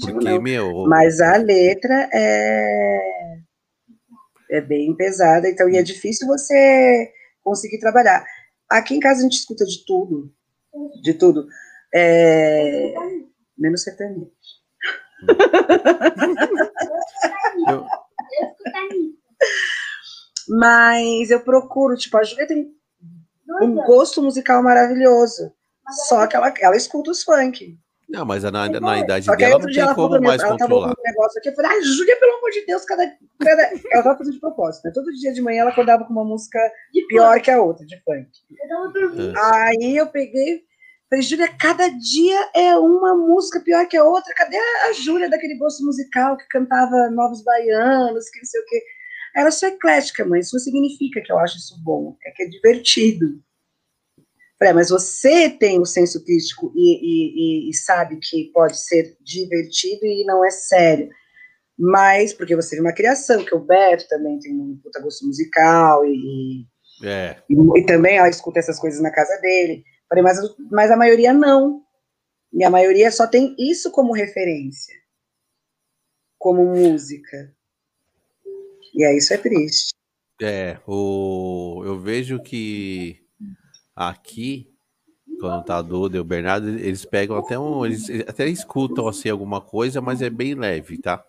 Porque, 0.00 0.38
meu. 0.40 0.86
Mas 0.88 1.20
a 1.20 1.36
letra 1.36 2.10
é. 2.12 3.36
É 4.50 4.60
bem 4.60 4.94
pesada, 4.96 5.48
então, 5.48 5.68
e 5.68 5.76
é 5.76 5.82
difícil 5.82 6.26
você 6.26 7.12
conseguir 7.42 7.78
trabalhar. 7.78 8.24
Aqui 8.68 8.94
em 8.94 9.00
casa 9.00 9.20
a 9.20 9.22
gente 9.22 9.38
escuta 9.38 9.64
de 9.64 9.84
tudo, 9.84 10.32
de 11.02 11.14
tudo. 11.14 11.46
É... 11.94 12.92
Menos 13.56 13.82
sertanejo. 13.82 14.30
Eu... 17.68 17.84
Mas 20.48 21.30
eu 21.30 21.40
procuro, 21.40 21.96
tipo, 21.96 22.16
a 22.16 22.22
Júlia 22.22 22.46
tem 22.46 22.72
um 23.62 23.74
gosto 23.74 24.22
musical 24.22 24.62
maravilhoso. 24.62 25.52
Só 26.08 26.26
que 26.26 26.36
ela, 26.36 26.52
ela 26.60 26.76
escuta 26.76 27.10
os 27.10 27.22
funk. 27.22 27.78
Não, 28.08 28.24
mas 28.24 28.44
na, 28.44 28.68
na 28.68 28.98
idade 29.00 29.26
dela 29.36 29.58
não 29.58 29.66
tem 29.66 29.94
como 29.94 30.20
mais 30.20 30.40
ela 30.40 30.56
controlar. 30.56 30.90
Um 30.90 31.02
negócio 31.04 31.38
aqui, 31.38 31.48
eu 31.48 31.54
falei, 31.54 31.72
ai, 31.72 31.82
Júlia, 31.82 32.16
pelo 32.18 32.36
amor 32.36 32.50
de 32.50 32.64
Deus, 32.64 32.84
cada, 32.84 33.04
cada... 33.40 33.62
ela 33.90 34.02
tava 34.02 34.18
fazendo 34.18 34.34
de 34.34 34.40
propósito, 34.40 34.84
né? 34.84 34.92
Todo 34.94 35.12
dia 35.12 35.32
de 35.32 35.42
manhã 35.42 35.62
ela 35.62 35.70
acordava 35.70 36.04
com 36.04 36.12
uma 36.12 36.24
música 36.24 36.58
pior 37.08 37.40
que 37.40 37.50
a 37.50 37.60
outra, 37.60 37.84
de 37.84 37.96
funk. 38.02 38.28
É. 38.54 39.32
Aí 39.36 39.96
eu 39.96 40.06
peguei, 40.06 40.62
falei, 41.10 41.24
Júlia, 41.24 41.48
cada 41.58 41.88
dia 41.88 42.48
é 42.54 42.76
uma 42.76 43.16
música 43.16 43.58
pior 43.60 43.84
que 43.88 43.96
a 43.96 44.04
outra. 44.04 44.32
Cadê 44.34 44.56
a 44.56 44.92
Júlia 44.92 45.28
daquele 45.28 45.56
gosto 45.56 45.84
musical 45.84 46.36
que 46.36 46.46
cantava 46.46 47.10
Novos 47.10 47.42
Baianos, 47.42 48.30
que 48.30 48.38
não 48.38 48.46
sei 48.46 48.60
o 48.60 48.64
quê? 48.66 48.82
Ela 49.34 49.50
sou 49.50 49.68
eclética, 49.68 50.24
mãe, 50.24 50.40
isso 50.40 50.54
não 50.54 50.60
significa 50.60 51.20
que 51.20 51.30
eu 51.30 51.38
acho 51.38 51.58
isso 51.58 51.76
bom, 51.82 52.16
é 52.24 52.30
que 52.30 52.44
é 52.44 52.46
divertido. 52.46 53.42
Falei, 54.58 54.72
mas 54.72 54.88
você 54.88 55.50
tem 55.50 55.78
o 55.78 55.84
senso 55.84 56.24
crítico 56.24 56.72
e, 56.74 57.66
e, 57.66 57.70
e, 57.70 57.74
sabe 57.74 58.18
que 58.22 58.50
pode 58.54 58.80
ser 58.80 59.16
divertido 59.20 60.06
e 60.06 60.24
não 60.24 60.44
é 60.44 60.50
sério. 60.50 61.10
Mas, 61.78 62.32
porque 62.32 62.56
você 62.56 62.70
tem 62.70 62.80
uma 62.80 62.94
criação, 62.94 63.44
que 63.44 63.54
o 63.54 63.60
Beto 63.60 64.08
também 64.08 64.38
tem 64.38 64.54
um 64.54 64.80
puta 64.82 64.98
gosto 65.00 65.26
musical 65.26 66.06
e, 66.06 66.66
é. 67.04 67.36
e, 67.50 67.80
e, 67.80 67.84
também 67.84 68.16
ela 68.16 68.30
escuta 68.30 68.58
essas 68.58 68.78
coisas 68.78 69.00
na 69.02 69.10
casa 69.10 69.38
dele. 69.42 69.84
Falei, 70.08 70.24
mas, 70.24 70.38
mas 70.70 70.90
a 70.90 70.96
maioria 70.96 71.34
não. 71.34 71.82
E 72.50 72.64
a 72.64 72.70
maioria 72.70 73.10
só 73.10 73.26
tem 73.26 73.54
isso 73.58 73.90
como 73.90 74.14
referência, 74.14 74.94
como 76.38 76.64
música. 76.64 77.54
E 78.94 79.04
aí 79.04 79.18
isso 79.18 79.34
é 79.34 79.36
triste. 79.36 79.92
É, 80.40 80.78
o, 80.86 81.82
eu 81.84 81.98
vejo 81.98 82.42
que 82.42 83.25
Aqui, 83.96 84.68
quando 85.40 85.64
tá 85.64 85.80
Duda 85.80 86.18
e 86.18 86.20
o 86.20 86.24
Bernardo, 86.24 86.68
eles 86.68 87.06
pegam 87.06 87.36
até 87.36 87.58
um. 87.58 87.86
Eles 87.86 88.10
até 88.28 88.46
escutam 88.46 89.08
assim 89.08 89.30
alguma 89.30 89.60
coisa, 89.60 90.02
mas 90.02 90.20
é 90.20 90.28
bem 90.28 90.54
leve, 90.54 90.98
tá? 90.98 91.24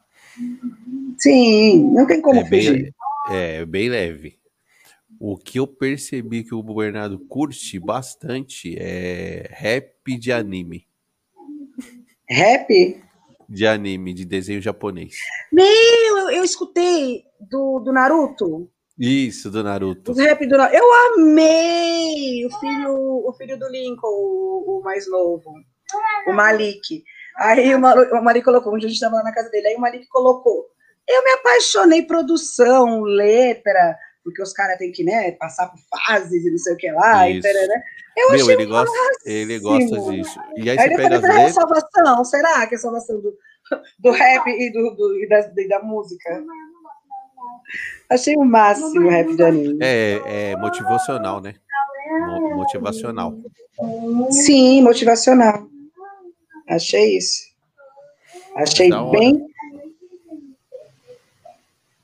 Sim, 1.17 1.93
não 1.93 2.05
tem 2.05 2.21
como 2.21 2.41
é 2.41 2.45
fugir. 2.45 2.73
Bem, 2.73 2.93
é, 3.31 3.65
bem 3.65 3.89
leve. 3.89 4.37
O 5.19 5.35
que 5.35 5.59
eu 5.59 5.65
percebi 5.65 6.43
que 6.43 6.53
o 6.53 6.61
Bernardo 6.61 7.17
curte 7.17 7.79
bastante 7.79 8.75
é 8.77 9.47
rap 9.49 10.17
de 10.17 10.31
anime. 10.31 10.85
Rap? 12.29 13.01
De 13.49 13.65
anime, 13.65 14.13
de 14.13 14.25
desenho 14.25 14.61
japonês. 14.61 15.15
Meu, 15.51 15.65
eu, 15.65 16.29
eu 16.31 16.43
escutei 16.43 17.23
do, 17.39 17.79
do 17.79 17.91
Naruto. 17.91 18.69
Isso, 18.97 19.51
do 19.51 19.63
Naruto. 19.63 20.11
Os 20.11 20.17
rap 20.17 20.45
do 20.47 20.57
Naruto. 20.57 20.75
Eu 20.75 20.85
amei 21.13 22.45
o 22.45 22.59
filho, 22.59 22.93
o 23.27 23.33
filho 23.37 23.57
do 23.57 23.67
Lincoln, 23.69 24.07
o, 24.07 24.79
o 24.79 24.83
mais 24.83 25.09
novo, 25.09 25.53
o 26.27 26.33
Malik. 26.33 27.03
Aí 27.37 27.75
o, 27.75 27.77
o 27.77 28.23
Malik 28.23 28.43
colocou, 28.43 28.73
onde 28.73 28.85
a 28.85 28.89
gente 28.89 28.97
estava 28.97 29.17
lá 29.17 29.23
na 29.23 29.33
casa 29.33 29.49
dele, 29.49 29.67
aí 29.67 29.75
o 29.75 29.79
Malik 29.81 30.07
colocou. 30.07 30.65
Eu 31.07 31.23
me 31.23 31.31
apaixonei 31.31 32.01
produção, 32.01 33.01
letra, 33.03 33.97
porque 34.23 34.41
os 34.41 34.51
caras 34.51 34.77
têm 34.77 34.91
que 34.91 35.03
né, 35.03 35.31
passar 35.33 35.67
por 35.67 35.79
fases 36.05 36.43
e 36.43 36.49
não 36.49 36.57
sei 36.57 36.73
o 36.73 36.77
que 36.77 36.91
lá. 36.91 37.29
E 37.29 37.39
né? 37.39 37.83
Eu 38.17 38.31
Meu, 38.31 38.41
achei 38.41 38.53
ele 38.55 38.65
gosta, 38.65 38.97
ele 39.25 39.59
gosta 39.59 39.99
disso. 40.11 40.39
E 40.57 40.69
aí, 40.69 40.79
aí 40.79 40.89
você 40.89 40.95
pega 40.97 41.15
as 41.15 41.21
letras... 41.21 41.37
é 41.37 41.49
salvação, 41.49 42.25
será 42.25 42.67
que 42.67 42.75
é 42.75 42.77
salvação 42.77 43.21
do, 43.21 43.37
do 43.99 44.11
rap 44.11 44.47
e, 44.47 44.71
do, 44.71 44.95
do, 44.95 45.23
e, 45.23 45.29
da, 45.29 45.39
e 45.55 45.67
da 45.67 45.81
música? 45.83 46.43
Achei 48.09 48.35
o 48.35 48.45
máximo 48.45 49.07
o 49.07 49.09
rap 49.09 49.35
de 49.35 49.43
anime. 49.43 49.79
É, 49.81 50.51
é 50.51 50.55
motivacional, 50.55 51.41
né? 51.41 51.55
Motivacional. 52.55 53.37
Sim, 54.31 54.81
motivacional. 54.81 55.67
Achei 56.67 57.17
isso. 57.17 57.47
Achei 58.55 58.89
bem. 59.11 59.45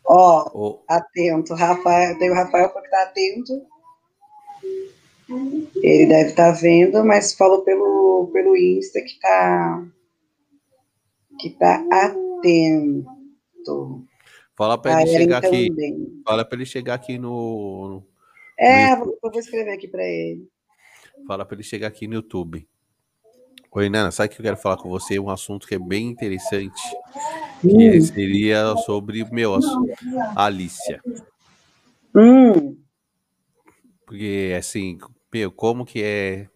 Ó, 0.06 0.52
oh. 0.53 0.80
atento, 0.88 1.53
Rafael, 1.53 2.18
tem 2.19 2.30
o 2.30 2.35
Rafael 2.35 2.69
porque 2.69 2.90
tá 2.90 3.03
atento. 3.03 3.65
Ele 5.81 6.06
deve 6.06 6.30
estar 6.31 6.53
tá 6.53 6.60
vendo, 6.60 7.03
mas 7.03 7.34
falou 7.34 7.64
pelo, 7.64 8.30
pelo 8.31 8.56
Insta 8.56 9.02
que 9.02 9.19
tá 9.19 9.84
que 11.40 11.49
tá 11.52 11.84
atento. 11.91 13.06
Fala 14.55 14.77
para 14.77 15.01
ele 15.01 15.11
chegar 15.11 15.43
aqui. 15.43 15.69
Fala 16.25 16.45
para 16.45 16.57
ele 16.57 16.65
chegar 16.65 16.93
aqui 16.93 17.17
no. 17.17 17.88
no 17.89 18.07
é, 18.57 18.95
no 18.95 19.17
eu 19.23 19.31
vou 19.31 19.39
escrever 19.39 19.73
aqui 19.73 19.88
para 19.88 20.03
ele. 20.03 20.47
Fala 21.27 21.45
para 21.45 21.55
ele 21.55 21.63
chegar 21.63 21.88
aqui 21.88 22.07
no 22.07 22.15
YouTube. 22.15 22.67
Oi, 23.71 23.89
Nana, 23.89 24.11
sabe 24.11 24.30
que 24.30 24.39
eu 24.39 24.43
quero 24.43 24.57
falar 24.57 24.77
com 24.77 24.88
você? 24.88 25.17
Um 25.17 25.31
assunto 25.31 25.67
que 25.67 25.73
é 25.73 25.80
bem 25.80 26.07
interessante. 26.07 26.80
Que 27.59 27.97
hum. 27.97 28.01
seria 28.01 28.75
sobre, 28.85 29.25
meu, 29.31 29.55
a 30.35 30.45
Alicia. 30.45 31.01
Hum. 32.15 32.77
Porque, 34.05 34.53
assim, 34.55 34.99
meu, 35.34 35.51
como 35.51 35.85
que 35.85 36.03
é 36.03 36.47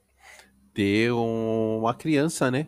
ter 0.75 1.11
um, 1.11 1.79
uma 1.79 1.95
criança, 1.95 2.51
né? 2.51 2.67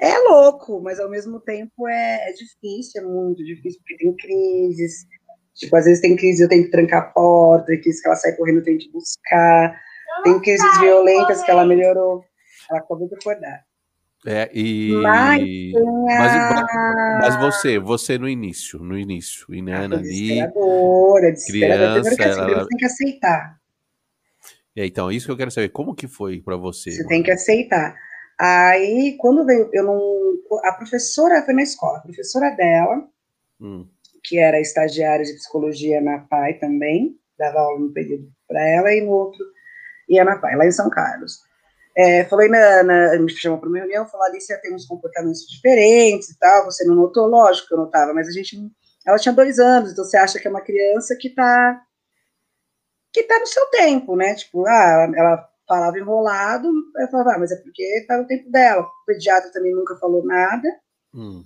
É 0.00 0.18
louco, 0.18 0.80
mas 0.80 0.98
ao 0.98 1.10
mesmo 1.10 1.38
tempo 1.40 1.86
é, 1.86 2.30
é, 2.30 2.32
difícil, 2.32 3.02
é 3.02 3.04
muito 3.04 3.44
difícil, 3.44 3.80
porque 3.80 3.96
tem 3.98 4.16
crises. 4.16 5.06
Tipo, 5.54 5.76
às 5.76 5.84
vezes 5.84 6.00
tem 6.00 6.16
crise, 6.16 6.42
eu 6.42 6.48
tenho 6.48 6.64
que 6.64 6.70
trancar 6.70 7.02
a 7.02 7.06
porta, 7.06 7.66
tem 7.66 7.80
crise 7.82 8.00
que 8.00 8.08
ela 8.08 8.16
sai 8.16 8.32
correndo, 8.32 8.58
eu 8.58 8.64
tenho 8.64 8.78
que 8.78 8.90
buscar. 8.90 9.78
Tem 10.24 10.40
crises 10.40 10.80
violentas 10.80 11.42
que 11.42 11.50
ela 11.50 11.66
melhorou. 11.66 12.24
Ela 12.70 12.80
acabou 12.80 13.08
de 13.08 13.14
acordar. 13.14 13.62
É, 14.26 14.50
e. 14.54 14.92
Mas, 15.02 15.42
mas, 16.06 16.66
mas, 17.20 17.36
você, 17.36 17.78
você 17.78 18.18
no 18.18 18.28
início, 18.28 18.78
no 18.78 18.98
início, 18.98 19.46
e 19.52 19.62
Nana 19.62 19.96
ali. 19.96 20.28
Desesperadora, 20.28 21.32
desesperadora. 21.32 22.02
Criança, 22.02 22.40
ela... 22.40 22.62
você 22.62 22.68
tem 22.68 22.78
que 22.78 22.84
aceitar. 22.84 23.60
É, 24.76 24.86
então, 24.86 25.10
isso 25.10 25.26
que 25.26 25.32
eu 25.32 25.36
quero 25.36 25.50
saber, 25.50 25.70
como 25.70 25.94
que 25.94 26.06
foi 26.06 26.40
para 26.40 26.56
você? 26.56 26.90
Você 26.90 26.98
mano? 26.98 27.08
tem 27.08 27.22
que 27.22 27.30
aceitar. 27.30 27.94
Aí, 28.42 29.18
quando 29.18 29.44
veio, 29.44 29.68
eu 29.70 29.84
não. 29.84 30.00
A 30.64 30.72
professora 30.72 31.42
foi 31.44 31.52
na 31.52 31.62
escola, 31.62 31.98
a 31.98 32.00
professora 32.00 32.48
dela, 32.48 33.06
hum. 33.60 33.86
que 34.24 34.38
era 34.38 34.58
estagiária 34.58 35.26
de 35.26 35.34
psicologia 35.34 36.00
na 36.00 36.20
PAI 36.20 36.54
também, 36.54 37.20
dava 37.38 37.60
aula 37.60 37.78
no 37.78 37.92
período 37.92 38.32
para 38.48 38.66
ela, 38.66 38.94
e 38.94 39.02
no 39.02 39.10
outro 39.10 39.44
ia 40.08 40.24
na 40.24 40.38
PAI, 40.38 40.56
lá 40.56 40.64
em 40.64 40.72
São 40.72 40.88
Carlos. 40.88 41.42
É, 41.94 42.24
falei 42.24 42.48
na, 42.48 42.82
na, 42.82 43.18
me 43.18 43.30
chamou 43.30 43.58
para 43.58 43.68
uma 43.68 43.78
reunião, 43.78 44.08
falou, 44.08 44.24
Alicia 44.24 44.58
tem 44.62 44.74
uns 44.74 44.86
comportamentos 44.86 45.46
diferentes 45.46 46.30
e 46.30 46.38
tal, 46.38 46.64
você 46.64 46.82
não 46.84 46.94
notou? 46.94 47.26
Lógico 47.26 47.68
que 47.68 47.74
eu 47.74 47.78
notava, 47.78 48.14
mas 48.14 48.26
a 48.26 48.32
gente, 48.32 48.56
ela 49.06 49.18
tinha 49.18 49.34
dois 49.34 49.58
anos, 49.58 49.92
então 49.92 50.02
você 50.02 50.16
acha 50.16 50.40
que 50.40 50.48
é 50.48 50.50
uma 50.50 50.62
criança 50.62 51.14
que 51.14 51.28
está 51.28 51.82
que 53.12 53.24
tá 53.24 53.38
no 53.38 53.46
seu 53.46 53.66
tempo, 53.66 54.16
né, 54.16 54.34
tipo, 54.34 54.64
ah, 54.66 55.12
ela 55.14 55.50
falava 55.70 55.96
enrolado, 55.96 56.68
eu 56.96 57.08
falava, 57.08 57.34
ah, 57.34 57.38
mas 57.38 57.52
é 57.52 57.56
porque 57.56 58.04
tá 58.08 58.18
no 58.18 58.26
tempo 58.26 58.50
dela. 58.50 58.82
O 58.82 59.04
pediatra 59.06 59.52
também 59.52 59.72
nunca 59.72 59.94
falou 59.98 60.26
nada. 60.26 60.68
Hum. 61.14 61.44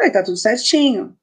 Aí 0.00 0.10
tá 0.10 0.22
tudo 0.22 0.38
certinho. 0.38 1.14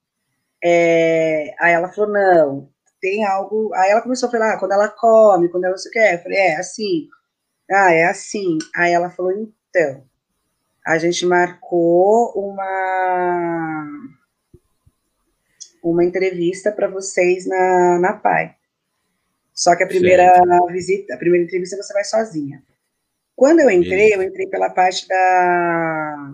É, 0.63 1.55
aí 1.59 1.73
ela 1.73 1.91
falou, 1.91 2.13
não, 2.13 2.69
tem 3.01 3.25
algo. 3.25 3.73
Aí 3.73 3.89
ela 3.89 4.03
começou 4.03 4.29
a 4.29 4.31
falar, 4.31 4.53
ah, 4.53 4.59
quando 4.59 4.73
ela 4.73 4.87
come, 4.87 5.49
quando 5.49 5.63
ela 5.63 5.71
não 5.71 5.77
sei 5.79 5.89
o 5.89 5.93
que. 5.93 5.99
Eu 5.99 6.19
falei, 6.19 6.37
é 6.37 6.55
assim. 6.57 7.07
Ah, 7.71 7.91
é 7.91 8.05
assim. 8.05 8.59
Aí 8.75 8.93
ela 8.93 9.09
falou, 9.09 9.31
então, 9.31 10.03
a 10.85 10.99
gente 10.99 11.25
marcou 11.25 12.33
uma 12.35 13.83
uma 15.83 16.05
entrevista 16.05 16.71
para 16.71 16.87
vocês 16.87 17.47
na, 17.47 17.99
na 17.99 18.13
PAI. 18.13 18.55
Só 19.53 19.75
que 19.75 19.83
a 19.83 19.87
primeira 19.87 20.33
certo. 20.33 20.67
visita, 20.67 21.13
a 21.13 21.17
primeira 21.17 21.45
entrevista 21.45 21.77
você 21.77 21.93
vai 21.93 22.03
sozinha. 22.03 22.63
Quando 23.35 23.59
eu 23.59 23.69
entrei, 23.69 24.13
eu 24.13 24.21
entrei 24.21 24.47
pela 24.47 24.69
parte 24.69 25.07
da, 25.07 26.33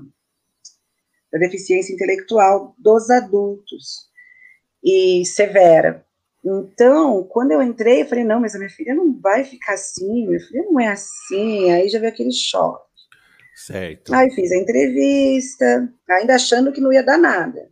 da 1.32 1.40
deficiência 1.40 1.94
intelectual 1.94 2.76
dos 2.78 3.10
adultos 3.10 4.10
e 4.84 5.26
severa. 5.26 6.06
Então, 6.44 7.24
quando 7.24 7.52
eu 7.52 7.62
entrei, 7.62 8.02
eu 8.02 8.06
falei, 8.06 8.24
não, 8.24 8.40
mas 8.40 8.56
a 8.56 8.58
minha 8.58 8.70
filha 8.70 8.96
não 8.96 9.20
vai 9.20 9.44
ficar 9.44 9.74
assim, 9.74 10.28
minha 10.28 10.40
filha 10.40 10.64
não 10.64 10.80
é 10.80 10.88
assim, 10.88 11.70
aí 11.72 11.90
já 11.90 12.00
veio 12.00 12.12
aquele 12.12 12.32
choque. 12.32 12.88
Certo. 13.56 14.14
Aí 14.14 14.32
fiz 14.32 14.52
a 14.52 14.58
entrevista, 14.58 15.94
ainda 16.10 16.36
achando 16.36 16.72
que 16.72 16.80
não 16.80 16.94
ia 16.94 17.04
dar 17.04 17.18
nada. 17.18 17.70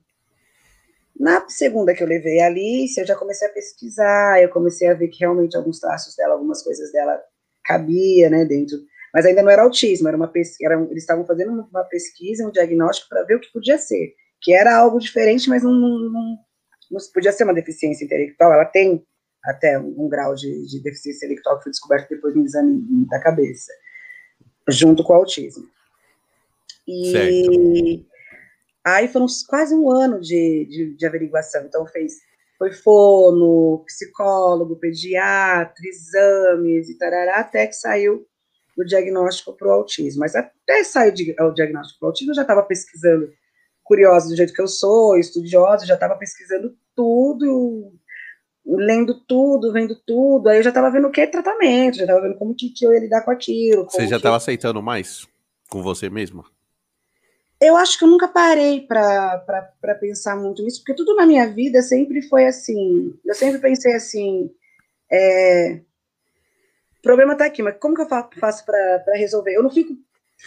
Na 1.19 1.47
segunda 1.49 1.93
que 1.93 2.03
eu 2.03 2.07
levei 2.07 2.39
a 2.39 2.45
Alice, 2.45 2.99
eu 2.99 3.05
já 3.05 3.15
comecei 3.15 3.47
a 3.47 3.51
pesquisar, 3.51 4.41
eu 4.41 4.49
comecei 4.49 4.87
a 4.87 4.93
ver 4.93 5.07
que 5.07 5.19
realmente 5.19 5.57
alguns 5.57 5.79
traços 5.79 6.15
dela, 6.15 6.33
algumas 6.33 6.61
coisas 6.63 6.91
dela 6.91 7.19
cabia, 7.63 8.29
né, 8.29 8.45
dentro, 8.45 8.77
mas 9.13 9.25
ainda 9.25 9.41
não 9.41 9.49
era 9.49 9.63
autismo, 9.63 10.07
era 10.07 10.15
uma 10.15 10.27
pesquisa, 10.27 10.73
eles 10.89 11.03
estavam 11.03 11.25
fazendo 11.25 11.67
uma 11.71 11.83
pesquisa, 11.85 12.47
um 12.47 12.51
diagnóstico 12.51 13.09
para 13.09 13.23
ver 13.23 13.35
o 13.35 13.39
que 13.39 13.51
podia 13.51 13.77
ser, 13.77 14.13
que 14.41 14.53
era 14.53 14.77
algo 14.77 14.99
diferente, 14.99 15.49
mas 15.49 15.63
não, 15.63 15.73
não, 15.73 15.99
não, 15.99 16.37
não 16.91 16.99
podia 17.13 17.31
ser 17.31 17.43
uma 17.43 17.53
deficiência 17.53 18.05
intelectual, 18.05 18.53
ela 18.53 18.65
tem 18.65 19.03
até 19.43 19.79
um, 19.79 20.05
um 20.05 20.09
grau 20.09 20.35
de, 20.35 20.67
de, 20.67 20.81
deficiência 20.81 21.25
intelectual 21.25 21.57
que 21.57 21.63
foi 21.63 21.71
descoberto 21.71 22.09
depois 22.09 22.33
do 22.33 22.43
exame 22.43 22.79
da 23.09 23.19
cabeça, 23.19 23.71
junto 24.69 25.03
com 25.03 25.13
o 25.13 25.15
autismo. 25.15 25.65
E 26.87 27.11
certo. 27.11 28.16
Aí 28.87 29.09
foram 29.09 29.25
quase 29.49 29.75
um 29.75 29.91
ano 29.91 30.21
de, 30.21 30.65
de, 30.69 30.95
de 30.95 31.05
averiguação. 31.05 31.65
Então, 31.65 31.85
fez, 31.87 32.13
foi 32.57 32.71
fono, 32.71 33.83
psicólogo, 33.85 34.77
pediatra, 34.77 35.83
exames 35.85 36.87
e 36.87 36.97
tarará, 36.97 37.41
até 37.41 37.67
que 37.67 37.73
saiu 37.73 38.25
o 38.77 38.85
diagnóstico 38.85 39.51
para 39.57 39.67
o 39.67 39.71
autismo. 39.71 40.21
Mas 40.21 40.35
até 40.35 40.85
sair 40.85 41.13
o 41.41 41.51
diagnóstico 41.51 41.99
para 41.99 42.05
o 42.05 42.09
autismo, 42.09 42.31
eu 42.31 42.35
já 42.35 42.43
estava 42.43 42.63
pesquisando, 42.63 43.29
curiosa 43.83 44.29
do 44.29 44.37
jeito 44.37 44.53
que 44.53 44.61
eu 44.61 44.69
sou, 44.69 45.17
estudiosa, 45.17 45.85
já 45.85 45.95
estava 45.95 46.15
pesquisando 46.15 46.73
tudo, 46.95 47.91
lendo 48.65 49.19
tudo, 49.27 49.73
vendo 49.73 49.97
tudo. 50.07 50.47
Aí 50.47 50.59
eu 50.59 50.63
já 50.63 50.69
estava 50.69 50.89
vendo 50.89 51.09
o 51.09 51.11
que 51.11 51.19
é 51.19 51.27
tratamento, 51.27 51.97
já 51.97 52.03
estava 52.03 52.21
vendo 52.21 52.37
como 52.37 52.55
que, 52.55 52.69
que 52.69 52.85
eu 52.85 52.93
ia 52.93 53.01
lidar 53.01 53.25
com 53.25 53.31
aquilo. 53.31 53.83
Você 53.83 54.07
já 54.07 54.15
estava 54.15 54.37
que... 54.37 54.43
aceitando 54.43 54.81
mais 54.81 55.27
com 55.69 55.83
você 55.83 56.09
mesma? 56.09 56.45
Eu 57.59 57.75
acho 57.75 57.97
que 57.97 58.03
eu 58.03 58.09
nunca 58.09 58.27
parei 58.27 58.81
para 58.81 59.95
pensar 59.99 60.35
muito 60.35 60.63
nisso, 60.63 60.79
porque 60.79 60.95
tudo 60.95 61.15
na 61.15 61.25
minha 61.25 61.47
vida 61.47 61.81
sempre 61.81 62.21
foi 62.21 62.45
assim. 62.45 63.13
Eu 63.25 63.33
sempre 63.33 63.59
pensei 63.59 63.93
assim: 63.93 64.51
é, 65.11 65.79
o 66.99 67.01
problema 67.01 67.33
está 67.33 67.45
aqui, 67.45 67.63
mas 67.63 67.77
como 67.79 67.95
que 67.95 68.01
eu 68.01 68.07
faço 68.07 68.65
para 68.65 69.13
resolver? 69.15 69.53
Eu 69.53 69.63
não 69.63 69.71
fico 69.71 69.93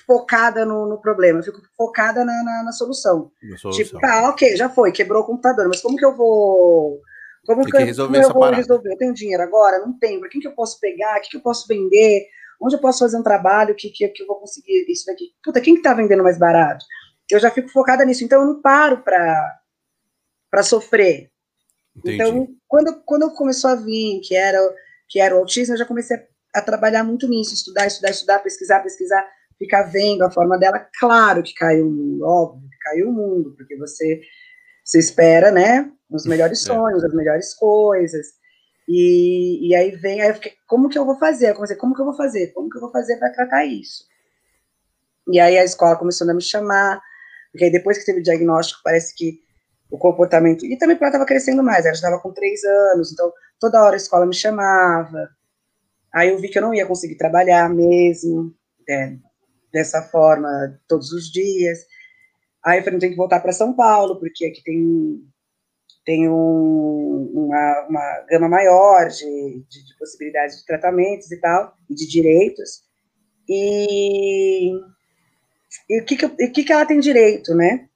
focada 0.07 0.65
no, 0.65 0.87
no, 0.87 1.01
problema, 1.01 1.41
eu 1.41 1.45
fico 1.45 1.61
focada 1.77 2.25
na, 2.25 2.45
na, 2.45 2.63
na 2.65 2.73
solução. 2.73 3.33
solução. 3.57 3.71
Tipo, 3.73 3.99
tá, 3.99 4.29
ok, 4.29 4.57
já 4.57 4.69
foi, 4.69 4.93
quebrou 4.93 5.23
o 5.23 5.27
computador, 5.27 5.67
mas 5.69 5.81
como 5.81 5.97
que 5.97 6.05
eu 6.05 6.17
vou. 6.17 7.01
Como 7.45 7.65
que, 7.65 7.73
que, 7.73 7.79
resolver 7.79 8.13
como 8.13 8.25
eu 8.25 8.33
vou 8.33 8.43
parada. 8.43 8.57
resolver? 8.59 8.93
Eu 8.93 8.99
tenho 8.99 9.15
dinheiro 9.15 9.43
agora? 9.43 9.81
Não 9.81 9.99
tenho. 9.99 10.21
Para 10.21 10.29
quem 10.29 10.41
que 10.41 10.47
eu 10.47 10.55
posso 10.55 10.79
pegar? 10.79 11.19
O 11.19 11.23
que, 11.23 11.31
que 11.31 11.37
eu 11.39 11.41
posso 11.41 11.67
vender? 11.67 12.29
Onde 12.61 12.77
eu 12.77 12.81
posso 12.81 12.99
fazer 12.99 13.17
um 13.17 13.23
trabalho 13.23 13.75
que, 13.75 13.89
que, 13.91 14.07
que 14.09 14.23
eu 14.23 14.27
vou 14.27 14.37
conseguir 14.37 14.85
isso 14.89 15.07
daqui? 15.07 15.33
Puta, 15.43 15.61
quem 15.61 15.77
que 15.77 15.83
tá 15.83 15.95
vendendo 15.95 16.23
mais 16.23 16.39
barato? 16.39 16.85
Eu 17.31 17.39
já 17.39 17.51
fico 17.51 17.69
focada 17.69 18.05
nisso, 18.05 18.25
então 18.25 18.43
eu 18.43 18.47
não 18.47 18.61
paro 18.61 19.03
para 19.03 20.63
sofrer. 20.63 21.31
Entendi. 21.97 22.15
Então, 22.15 22.49
quando, 22.69 23.03
quando 23.05 23.35
começou 23.35 23.71
a 23.71 23.77
vir 23.77 24.21
que 24.21 24.35
era, 24.35 24.59
que 25.09 25.21
era 25.21 25.35
o 25.35 25.39
autismo, 25.39 25.75
eu 25.75 25.79
já 25.79 25.87
comecei 25.87 26.17
a, 26.17 26.59
a 26.59 26.63
trabalhar 26.63 27.05
muito 27.05 27.29
nisso, 27.29 27.55
estudar, 27.55 27.87
estudar, 27.87 28.11
estudar, 28.11 28.39
pesquisar, 28.41 28.81
pesquisar, 28.81 29.27
ficar 29.59 29.83
vendo 29.85 30.23
a 30.23 30.31
forma 30.31 30.59
dela. 30.59 30.87
Claro 30.99 31.43
que 31.43 31.55
caiu 31.55 31.87
o 31.87 31.91
mundo, 31.91 32.25
óbvio 32.25 32.69
que 32.69 32.79
caiu 32.79 33.09
o 33.09 33.13
mundo, 33.13 33.55
porque 33.57 33.77
você, 33.77 34.21
você 34.85 34.99
espera, 34.99 35.51
né, 35.51 35.91
os 36.11 36.27
melhores 36.27 36.63
é. 36.63 36.67
sonhos, 36.67 37.05
as 37.05 37.15
melhores 37.15 37.55
coisas. 37.55 38.40
E, 38.89 39.69
e 39.69 39.75
aí 39.75 39.91
vem, 39.93 40.21
aí 40.21 40.29
eu 40.29 40.35
fiquei, 40.35 40.53
como 40.67 40.89
que 40.89 40.99
eu 40.99 41.05
vou 41.05 41.19
fazer? 41.19 41.51
Eu 41.51 41.55
comecei, 41.55 41.77
como 41.77 41.95
que 41.95 42.01
eu 42.01 42.07
vou 42.07 42.17
fazer? 42.17 42.49
Como 42.49 42.69
que 42.69 42.77
eu 42.77 42.81
vou 42.81 42.91
fazer 42.91 43.17
para 43.19 43.33
tratar 43.33 43.65
isso? 43.65 44.05
E 45.29 45.39
aí 45.39 45.59
a 45.59 45.65
escola 45.65 45.97
começou 45.97 46.29
a 46.29 46.35
me 46.35 46.43
chamar, 46.43 47.01
porque 47.53 47.65
aí 47.65 47.71
depois 47.71 47.99
que 47.99 48.05
teve 48.07 48.21
o 48.21 48.23
diagnóstico, 48.23 48.81
parece 48.83 49.15
que 49.15 49.41
o 49.91 49.99
comportamento. 49.99 50.65
E 50.65 50.77
também 50.79 50.97
porque 50.97 51.05
ela 51.05 51.11
estava 51.11 51.27
crescendo 51.27 51.63
mais, 51.63 51.85
ela 51.85 51.95
já 51.95 52.01
estava 52.01 52.21
com 52.21 52.33
três 52.33 52.63
anos, 52.65 53.13
então 53.13 53.33
toda 53.59 53.83
hora 53.83 53.95
a 53.95 53.97
escola 53.97 54.27
me 54.27 54.35
chamava. 54.35 55.29
Aí 56.13 56.31
eu 56.31 56.39
vi 56.39 56.49
que 56.49 56.59
eu 56.59 56.63
não 56.63 56.75
ia 56.75 56.87
conseguir 56.87 57.17
trabalhar 57.17 57.69
mesmo, 57.69 58.55
é, 58.89 59.17
dessa 59.73 60.03
forma, 60.03 60.49
todos 60.89 61.13
os 61.13 61.31
dias. 61.31 61.79
Aí 62.65 62.79
eu 62.79 62.85
falei, 62.85 62.99
tem 62.99 63.11
que 63.11 63.17
voltar 63.17 63.41
para 63.41 63.53
São 63.53 63.75
Paulo, 63.75 64.19
porque 64.19 64.47
aqui 64.47 64.63
tem 64.63 65.23
tem 66.05 66.29
um, 66.29 67.31
uma, 67.35 67.87
uma, 67.89 68.27
gama 68.29 68.49
maior 68.49 69.09
de, 69.09 69.65
de, 69.69 69.85
de, 69.87 69.99
possibilidades 69.99 70.59
de 70.59 70.67
tratamentos 70.67 71.31
e 71.31 71.41
tal, 71.41 71.75
e 71.89 71.95
de 71.95 72.09
direitos. 72.09 72.83
E, 73.49 74.73
e 75.89 76.01
o 76.01 76.05
que, 76.05 76.17
que, 76.17 76.49
que, 76.49 76.65
que 76.65 76.73
ela 76.73 76.87
tem 76.87 77.01
direito, 77.01 77.55
né? 77.55 77.89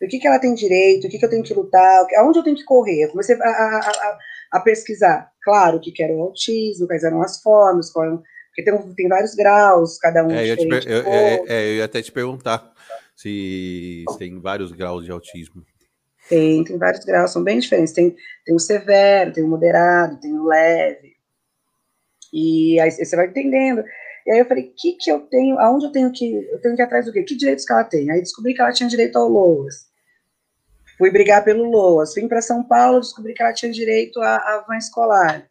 o 0.00 0.06
que, 0.06 0.18
que 0.18 0.26
ela 0.26 0.38
tem 0.38 0.54
direito, 0.54 1.06
o 1.06 1.10
que, 1.10 1.18
que 1.18 1.24
eu 1.24 1.30
tenho 1.30 1.42
que 1.42 1.54
lutar, 1.54 2.06
aonde 2.16 2.38
eu 2.38 2.44
tenho 2.44 2.56
que 2.56 2.64
correr. 2.64 3.04
Eu 3.04 3.10
comecei 3.10 3.36
a, 3.36 3.48
a, 3.48 3.78
a, 3.78 4.18
a 4.52 4.60
pesquisar, 4.60 5.30
claro, 5.42 5.78
o 5.78 5.80
que, 5.80 5.90
que 5.90 6.02
era 6.02 6.12
o 6.12 6.22
autismo, 6.22 6.86
quais 6.86 7.02
eram 7.02 7.20
as 7.20 7.42
formas, 7.42 7.90
qual, 7.90 8.22
porque 8.48 8.62
tem, 8.62 8.94
tem 8.94 9.08
vários 9.08 9.34
graus, 9.34 9.98
cada 9.98 10.24
um 10.24 10.30
é, 10.30 10.46
eu, 10.48 10.56
eu, 10.56 11.12
é, 11.12 11.44
é, 11.46 11.68
eu, 11.68 11.74
ia 11.76 11.84
até 11.84 12.00
te 12.00 12.12
perguntar 12.12 12.72
se 13.16 14.04
tem 14.18 14.38
vários 14.40 14.70
graus 14.70 15.04
de 15.04 15.10
autismo. 15.10 15.64
Tem, 16.28 16.62
tem 16.62 16.76
vários 16.76 17.04
graus, 17.04 17.32
são 17.32 17.42
bem 17.42 17.58
diferentes. 17.58 17.92
Tem, 17.92 18.14
tem 18.44 18.54
o 18.54 18.58
severo, 18.58 19.32
tem 19.32 19.44
o 19.44 19.48
moderado, 19.48 20.20
tem 20.20 20.32
o 20.32 20.44
leve. 20.44 21.16
E 22.32 22.78
aí 22.80 22.90
você 22.90 23.16
vai 23.16 23.26
entendendo. 23.26 23.82
E 24.26 24.30
aí 24.30 24.38
eu 24.40 24.44
falei, 24.44 24.74
que 24.76 24.92
que 24.92 25.10
eu 25.10 25.20
tenho, 25.20 25.58
aonde 25.58 25.86
eu 25.86 25.92
tenho 25.92 26.12
que, 26.12 26.34
eu 26.52 26.60
tenho 26.60 26.76
que 26.76 26.82
ir 26.82 26.84
atrás 26.84 27.06
do 27.06 27.12
quê? 27.12 27.22
Que 27.22 27.34
direitos 27.34 27.64
que 27.64 27.72
ela 27.72 27.84
tem? 27.84 28.10
Aí 28.10 28.20
descobri 28.20 28.52
que 28.52 28.60
ela 28.60 28.72
tinha 28.72 28.88
direito 28.88 29.16
ao 29.16 29.26
LOAS. 29.26 29.88
Fui 30.98 31.10
brigar 31.10 31.42
pelo 31.44 31.64
LOAS. 31.70 32.14
Vim 32.14 32.28
para 32.28 32.42
São 32.42 32.62
Paulo, 32.62 33.00
descobri 33.00 33.32
que 33.32 33.42
ela 33.42 33.54
tinha 33.54 33.72
direito 33.72 34.20
à, 34.20 34.36
à 34.36 34.64
van 34.68 34.76
escolar, 34.76 35.48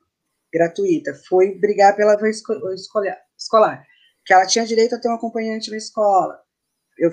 gratuita. 0.53 1.15
Fui 1.27 1.55
brigar 1.55 1.95
pela 1.95 2.15
van 2.15 2.29
esco 2.29 2.53
escolar, 2.71 3.17
escolar, 3.35 3.83
que 4.23 4.31
ela 4.31 4.45
tinha 4.45 4.65
direito 4.65 4.93
a 4.93 4.99
ter 4.99 5.09
um 5.09 5.15
acompanhante 5.15 5.71
na 5.71 5.77
escola. 5.77 6.39
Eu, 6.99 7.11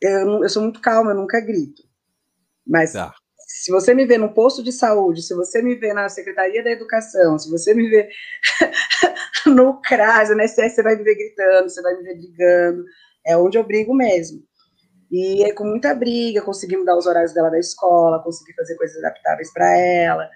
eu, 0.00 0.42
eu 0.42 0.48
sou 0.48 0.62
muito 0.62 0.80
calma, 0.80 1.10
eu 1.10 1.16
nunca 1.16 1.38
grito. 1.38 1.82
Mas 2.66 2.92
tá. 2.92 3.12
se 3.46 3.70
você 3.70 3.94
me 3.94 4.06
vê 4.06 4.18
no 4.18 4.32
posto 4.32 4.62
de 4.62 4.72
saúde, 4.72 5.22
se 5.22 5.34
você 5.34 5.60
me 5.62 5.74
vê 5.74 5.92
na 5.92 6.08
Secretaria 6.08 6.62
da 6.62 6.70
Educação, 6.70 7.38
se 7.38 7.50
você 7.50 7.74
me 7.74 7.88
vê 7.88 8.08
no 9.46 9.80
CRAS, 9.82 10.30
no 10.30 10.42
INSS, 10.42 10.74
você 10.74 10.82
vai 10.82 10.96
me 10.96 11.04
ver 11.04 11.14
gritando, 11.14 11.68
você 11.68 11.82
vai 11.82 11.94
me 11.96 12.02
ver 12.02 12.16
brigando. 12.16 12.84
É 13.26 13.36
onde 13.36 13.58
eu 13.58 13.64
brigo 13.64 13.94
mesmo. 13.94 14.42
E 15.10 15.52
com 15.52 15.64
muita 15.64 15.94
briga, 15.94 16.42
consegui 16.42 16.76
mudar 16.76 16.96
os 16.96 17.06
horários 17.06 17.32
dela 17.32 17.50
da 17.50 17.58
escola, 17.58 18.22
consegui 18.22 18.52
fazer 18.54 18.76
coisas 18.76 18.96
adaptáveis 18.98 19.52
para 19.52 19.76
ela. 19.78 20.28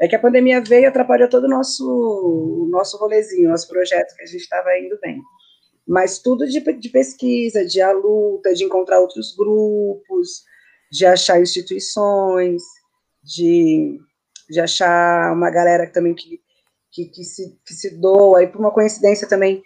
É 0.00 0.08
que 0.08 0.16
a 0.16 0.20
pandemia 0.20 0.60
veio 0.60 0.82
e 0.82 0.86
atrapalhou 0.86 1.28
todo 1.28 1.44
o 1.44 1.48
nosso, 1.48 1.84
o 1.84 2.68
nosso 2.70 2.96
rolezinho, 2.98 3.50
nosso 3.50 3.68
projeto 3.68 4.14
que 4.16 4.22
a 4.22 4.26
gente 4.26 4.40
estava 4.40 4.76
indo 4.78 4.98
bem. 5.00 5.20
Mas 5.86 6.18
tudo 6.18 6.46
de, 6.46 6.60
de 6.60 6.88
pesquisa, 6.88 7.64
de 7.64 7.80
a 7.80 7.92
luta, 7.92 8.52
de 8.54 8.64
encontrar 8.64 9.00
outros 9.00 9.34
grupos, 9.36 10.44
de 10.90 11.06
achar 11.06 11.40
instituições, 11.40 12.62
de, 13.22 13.98
de 14.48 14.60
achar 14.60 15.32
uma 15.32 15.50
galera 15.50 15.90
também 15.90 16.14
que, 16.14 16.40
que, 16.90 17.06
que, 17.06 17.24
se, 17.24 17.58
que 17.64 17.74
se 17.74 17.90
doa. 17.98 18.42
E 18.42 18.46
por 18.46 18.60
uma 18.60 18.72
coincidência 18.72 19.28
também, 19.28 19.62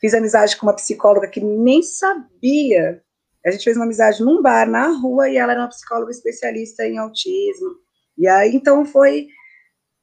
fiz 0.00 0.14
amizade 0.14 0.56
com 0.56 0.66
uma 0.66 0.76
psicóloga 0.76 1.28
que 1.28 1.40
nem 1.40 1.82
sabia. 1.82 3.02
A 3.44 3.50
gente 3.50 3.64
fez 3.64 3.76
uma 3.76 3.84
amizade 3.84 4.22
num 4.22 4.42
bar 4.42 4.68
na 4.68 4.88
rua 4.88 5.28
e 5.28 5.36
ela 5.36 5.52
era 5.52 5.60
uma 5.62 5.68
psicóloga 5.68 6.10
especialista 6.10 6.84
em 6.84 6.98
autismo. 6.98 7.76
E 8.18 8.26
aí 8.26 8.54
então 8.54 8.84
foi 8.84 9.28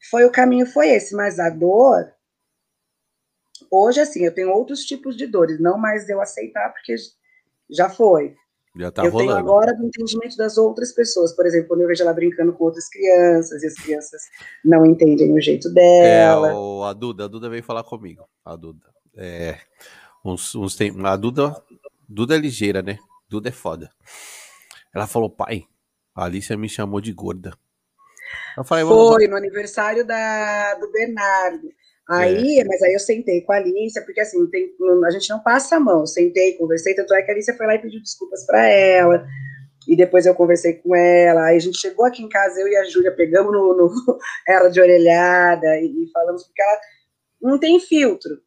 foi 0.09 0.25
o 0.25 0.31
caminho 0.31 0.65
foi 0.65 0.89
esse, 0.89 1.15
mas 1.15 1.39
a 1.39 1.49
dor 1.49 2.11
hoje 3.71 3.99
assim, 3.99 4.25
eu 4.25 4.33
tenho 4.33 4.51
outros 4.51 4.85
tipos 4.85 5.15
de 5.17 5.25
dores, 5.25 5.59
não 5.59 5.77
mais 5.77 6.07
eu 6.09 6.21
aceitar 6.21 6.71
porque 6.71 6.95
já 7.69 7.89
foi. 7.89 8.35
Já 8.75 8.91
tá 8.91 9.05
eu 9.05 9.11
rolando. 9.11 9.33
tenho 9.33 9.39
agora 9.39 9.77
o 9.79 9.85
entendimento 9.85 10.35
das 10.35 10.57
outras 10.57 10.91
pessoas. 10.91 11.35
Por 11.35 11.45
exemplo, 11.45 11.67
quando 11.67 11.81
eu 11.81 11.87
vejo 11.87 12.01
ela 12.01 12.13
brincando 12.13 12.53
com 12.53 12.63
outras 12.63 12.89
crianças 12.89 13.61
e 13.61 13.67
as 13.67 13.75
crianças 13.75 14.21
não 14.65 14.85
entendem 14.85 15.31
o 15.31 15.39
jeito 15.39 15.71
dela. 15.71 16.49
É, 16.49 16.53
o, 16.53 16.83
a 16.83 16.93
Duda, 16.93 17.25
a 17.25 17.27
Duda 17.27 17.49
veio 17.49 17.63
falar 17.63 17.83
comigo. 17.83 18.27
A 18.43 18.55
Duda. 18.55 18.87
É, 19.15 19.59
uns, 20.25 20.55
uns 20.55 20.75
tem, 20.75 20.91
a 21.05 21.15
Duda, 21.15 21.55
Duda 22.09 22.35
é 22.35 22.39
ligeira, 22.39 22.81
né? 22.81 22.97
Duda 23.29 23.49
é 23.49 23.51
foda. 23.51 23.91
Ela 24.93 25.05
falou, 25.05 25.29
pai, 25.29 25.65
a 26.15 26.25
Alicia 26.25 26.57
me 26.57 26.67
chamou 26.67 26.99
de 26.99 27.13
gorda. 27.13 27.55
Eu 28.57 28.63
falei, 28.63 28.85
Foi 28.85 29.27
no 29.27 29.35
aniversário 29.35 30.05
da, 30.05 30.75
do 30.75 30.91
Bernardo. 30.91 31.69
Aí, 32.09 32.59
é. 32.59 32.65
mas 32.65 32.81
aí 32.81 32.93
eu 32.93 32.99
sentei 32.99 33.41
com 33.41 33.53
a 33.53 33.57
Alicia, 33.57 34.03
porque 34.03 34.19
assim, 34.19 34.45
tem, 34.47 34.69
a 35.05 35.11
gente 35.11 35.29
não 35.29 35.41
passa 35.41 35.77
a 35.77 35.79
mão. 35.79 36.05
Sentei, 36.05 36.53
conversei, 36.53 36.93
tanto 36.93 37.13
é 37.13 37.21
que 37.21 37.31
a 37.31 37.33
Alicia 37.33 37.55
foi 37.55 37.65
lá 37.65 37.75
e 37.75 37.81
pediu 37.81 38.01
desculpas 38.01 38.45
para 38.45 38.67
ela. 38.67 39.25
E 39.87 39.95
depois 39.95 40.25
eu 40.25 40.35
conversei 40.35 40.73
com 40.73 40.95
ela. 40.95 41.45
Aí 41.45 41.57
a 41.57 41.59
gente 41.59 41.77
chegou 41.77 42.05
aqui 42.05 42.21
em 42.21 42.29
casa, 42.29 42.59
eu 42.59 42.67
e 42.67 42.75
a 42.75 42.83
Júlia 42.85 43.15
pegamos 43.15 43.51
no, 43.51 43.75
no 43.75 44.17
ela 44.47 44.69
de 44.69 44.81
orelhada 44.81 45.79
e, 45.79 45.85
e, 45.85 46.11
falamos, 46.11 46.43
porque 46.43 46.61
ela 46.61 46.79
não 47.41 47.59
tem 47.59 47.79
filtro. 47.79 48.37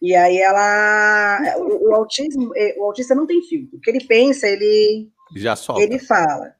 E 0.00 0.14
aí 0.14 0.38
ela. 0.38 1.56
O, 1.58 1.88
o, 1.90 1.94
autismo, 1.94 2.52
é, 2.56 2.74
o 2.78 2.84
autista 2.84 3.14
não 3.14 3.26
tem 3.26 3.42
filtro. 3.42 3.76
O 3.76 3.80
que 3.80 3.90
ele 3.90 4.04
pensa, 4.04 4.48
ele. 4.48 5.10
Já 5.36 5.54
solta. 5.54 5.82
Ele 5.82 5.98
fala. 5.98 6.54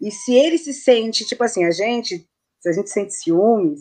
E 0.00 0.10
se 0.10 0.34
ele 0.34 0.56
se 0.56 0.72
sente, 0.72 1.26
tipo 1.26 1.44
assim, 1.44 1.64
a 1.64 1.70
gente, 1.70 2.26
se 2.58 2.68
a 2.68 2.72
gente 2.72 2.88
sente 2.88 3.14
ciúmes, 3.14 3.80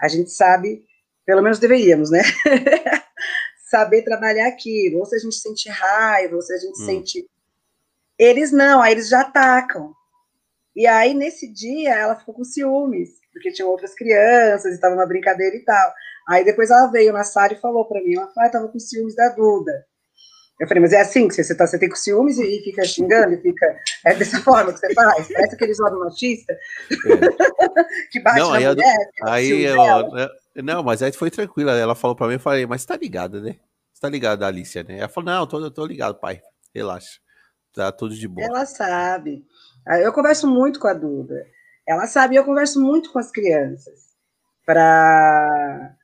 a 0.00 0.08
gente 0.08 0.30
sabe 0.30 0.87
pelo 1.28 1.42
menos 1.42 1.58
deveríamos, 1.58 2.10
né? 2.10 2.22
Saber 3.70 4.00
trabalhar 4.00 4.48
aquilo. 4.48 5.00
Ou 5.00 5.04
se 5.04 5.14
a 5.14 5.18
gente 5.18 5.34
sente 5.34 5.68
raiva, 5.68 6.34
ou 6.34 6.40
se 6.40 6.54
a 6.54 6.56
gente 6.56 6.80
hum. 6.82 6.86
sente. 6.86 7.28
Eles 8.18 8.50
não, 8.50 8.80
aí 8.80 8.92
eles 8.92 9.10
já 9.10 9.20
atacam. 9.20 9.92
E 10.74 10.86
aí, 10.86 11.12
nesse 11.12 11.46
dia, 11.52 11.94
ela 11.94 12.16
ficou 12.16 12.32
com 12.32 12.44
ciúmes, 12.44 13.10
porque 13.30 13.52
tinha 13.52 13.68
outras 13.68 13.94
crianças, 13.94 14.72
e 14.72 14.74
estava 14.76 14.94
uma 14.94 15.04
brincadeira 15.04 15.54
e 15.54 15.62
tal. 15.62 15.92
Aí 16.30 16.46
depois 16.46 16.70
ela 16.70 16.86
veio 16.86 17.12
na 17.12 17.24
sala 17.24 17.52
e 17.52 17.60
falou 17.60 17.84
para 17.84 18.02
mim, 18.02 18.16
ela 18.16 18.32
falou, 18.32 18.48
ah, 18.48 18.50
tava 18.50 18.68
com 18.68 18.78
ciúmes 18.78 19.14
da 19.14 19.28
Duda. 19.28 19.84
Eu 20.58 20.66
falei, 20.66 20.80
mas 20.80 20.94
é 20.94 21.00
assim 21.00 21.28
que 21.28 21.34
você, 21.34 21.54
tá, 21.54 21.66
você 21.66 21.78
tem 21.78 21.90
com 21.90 21.94
ciúmes 21.94 22.38
e, 22.38 22.62
fica 22.64 22.84
xingando, 22.84 23.34
e 23.34 23.42
fica. 23.42 23.76
É 24.06 24.14
dessa 24.14 24.40
forma 24.40 24.72
que 24.72 24.78
você 24.80 24.94
faz? 24.94 25.28
Parece 25.28 25.54
aqueles 25.54 25.78
homens 25.78 25.98
machistas 26.04 26.56
é. 26.56 26.88
que 28.10 28.20
bate 28.20 28.38
Não, 28.38 28.50
na 28.50 28.56
aí 28.56 28.66
mulher. 28.66 29.10
Aí, 29.24 29.64
eu, 29.64 29.76
não, 30.62 30.82
mas 30.82 31.02
aí 31.02 31.12
foi 31.12 31.30
tranquila. 31.30 31.72
Ela 31.72 31.94
falou 31.94 32.16
pra 32.16 32.26
mim, 32.26 32.34
eu 32.34 32.40
falei, 32.40 32.66
mas 32.66 32.84
tá 32.84 32.96
ligada, 32.96 33.40
né? 33.40 33.56
Você 33.92 34.00
tá 34.00 34.08
ligada, 34.08 34.46
Alicia, 34.46 34.82
né? 34.84 34.98
Ela 34.98 35.08
falou, 35.08 35.30
não, 35.30 35.46
tô, 35.46 35.70
tô 35.70 35.84
ligado, 35.84 36.18
pai. 36.18 36.40
Relaxa. 36.74 37.18
Tá 37.72 37.92
tudo 37.92 38.14
de 38.14 38.26
boa. 38.28 38.46
Ela 38.46 38.66
sabe. 38.66 39.44
Eu 40.02 40.12
converso 40.12 40.46
muito 40.46 40.78
com 40.78 40.88
a 40.88 40.94
Duda. 40.94 41.46
Ela 41.86 42.06
sabe, 42.06 42.36
eu 42.36 42.44
converso 42.44 42.80
muito 42.80 43.10
com 43.12 43.18
as 43.18 43.30
crianças. 43.30 44.08
Pra, 44.64 45.96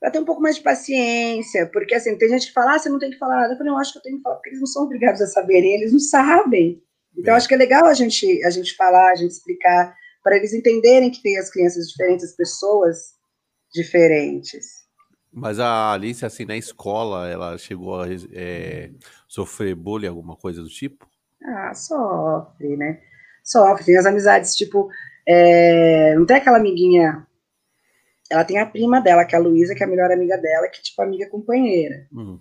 pra 0.00 0.10
ter 0.10 0.18
um 0.18 0.24
pouco 0.24 0.42
mais 0.42 0.56
de 0.56 0.62
paciência. 0.62 1.66
Porque, 1.72 1.94
assim, 1.94 2.16
tem 2.18 2.28
gente 2.28 2.48
que 2.48 2.52
fala, 2.52 2.74
ah, 2.74 2.78
você 2.78 2.88
não 2.88 2.98
tem 2.98 3.10
que 3.10 3.18
falar 3.18 3.42
nada. 3.42 3.54
Eu 3.54 3.58
falei, 3.58 3.72
eu 3.72 3.78
acho 3.78 3.92
que 3.92 3.98
eu 3.98 4.02
tenho 4.02 4.16
que 4.16 4.22
falar, 4.22 4.36
porque 4.36 4.50
eles 4.50 4.60
não 4.60 4.66
são 4.66 4.84
obrigados 4.84 5.20
a 5.20 5.26
saberem, 5.26 5.74
eles 5.74 5.92
não 5.92 6.00
sabem. 6.00 6.82
Então, 7.16 7.34
é. 7.34 7.36
acho 7.36 7.46
que 7.46 7.54
é 7.54 7.58
legal 7.58 7.86
a 7.86 7.94
gente, 7.94 8.44
a 8.44 8.50
gente 8.50 8.74
falar, 8.74 9.12
a 9.12 9.14
gente 9.14 9.30
explicar, 9.30 9.94
para 10.22 10.36
eles 10.36 10.52
entenderem 10.52 11.10
que 11.10 11.22
tem 11.22 11.38
as 11.38 11.50
crianças 11.50 11.88
diferentes, 11.88 12.24
as 12.24 12.36
pessoas 12.36 13.12
diferentes. 13.72 14.82
Mas 15.32 15.58
a 15.58 15.92
Alice, 15.92 16.24
assim, 16.24 16.44
na 16.44 16.56
escola, 16.56 17.28
ela 17.28 17.56
chegou 17.56 18.00
a 18.00 18.06
é, 18.34 18.90
sofrer 19.26 19.74
bullying, 19.74 20.08
alguma 20.08 20.36
coisa 20.36 20.62
do 20.62 20.68
tipo? 20.68 21.08
Ah, 21.42 21.74
sofre, 21.74 22.76
né? 22.76 23.00
Sofre. 23.42 23.86
Tem 23.86 23.96
as 23.96 24.04
amizades, 24.04 24.54
tipo, 24.54 24.90
é, 25.26 26.14
não 26.16 26.26
tem 26.26 26.36
aquela 26.36 26.58
amiguinha. 26.58 27.26
Ela 28.30 28.44
tem 28.44 28.58
a 28.58 28.66
prima 28.66 29.00
dela, 29.00 29.24
que 29.24 29.34
é 29.34 29.38
a 29.38 29.42
Luísa, 29.42 29.74
que 29.74 29.82
é 29.82 29.86
a 29.86 29.88
melhor 29.88 30.10
amiga 30.12 30.36
dela, 30.36 30.68
que 30.68 30.78
é 30.78 30.82
tipo 30.82 31.00
amiga 31.00 31.28
companheira. 31.28 32.06
Uhum. 32.12 32.38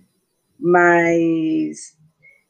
Mas 0.60 1.98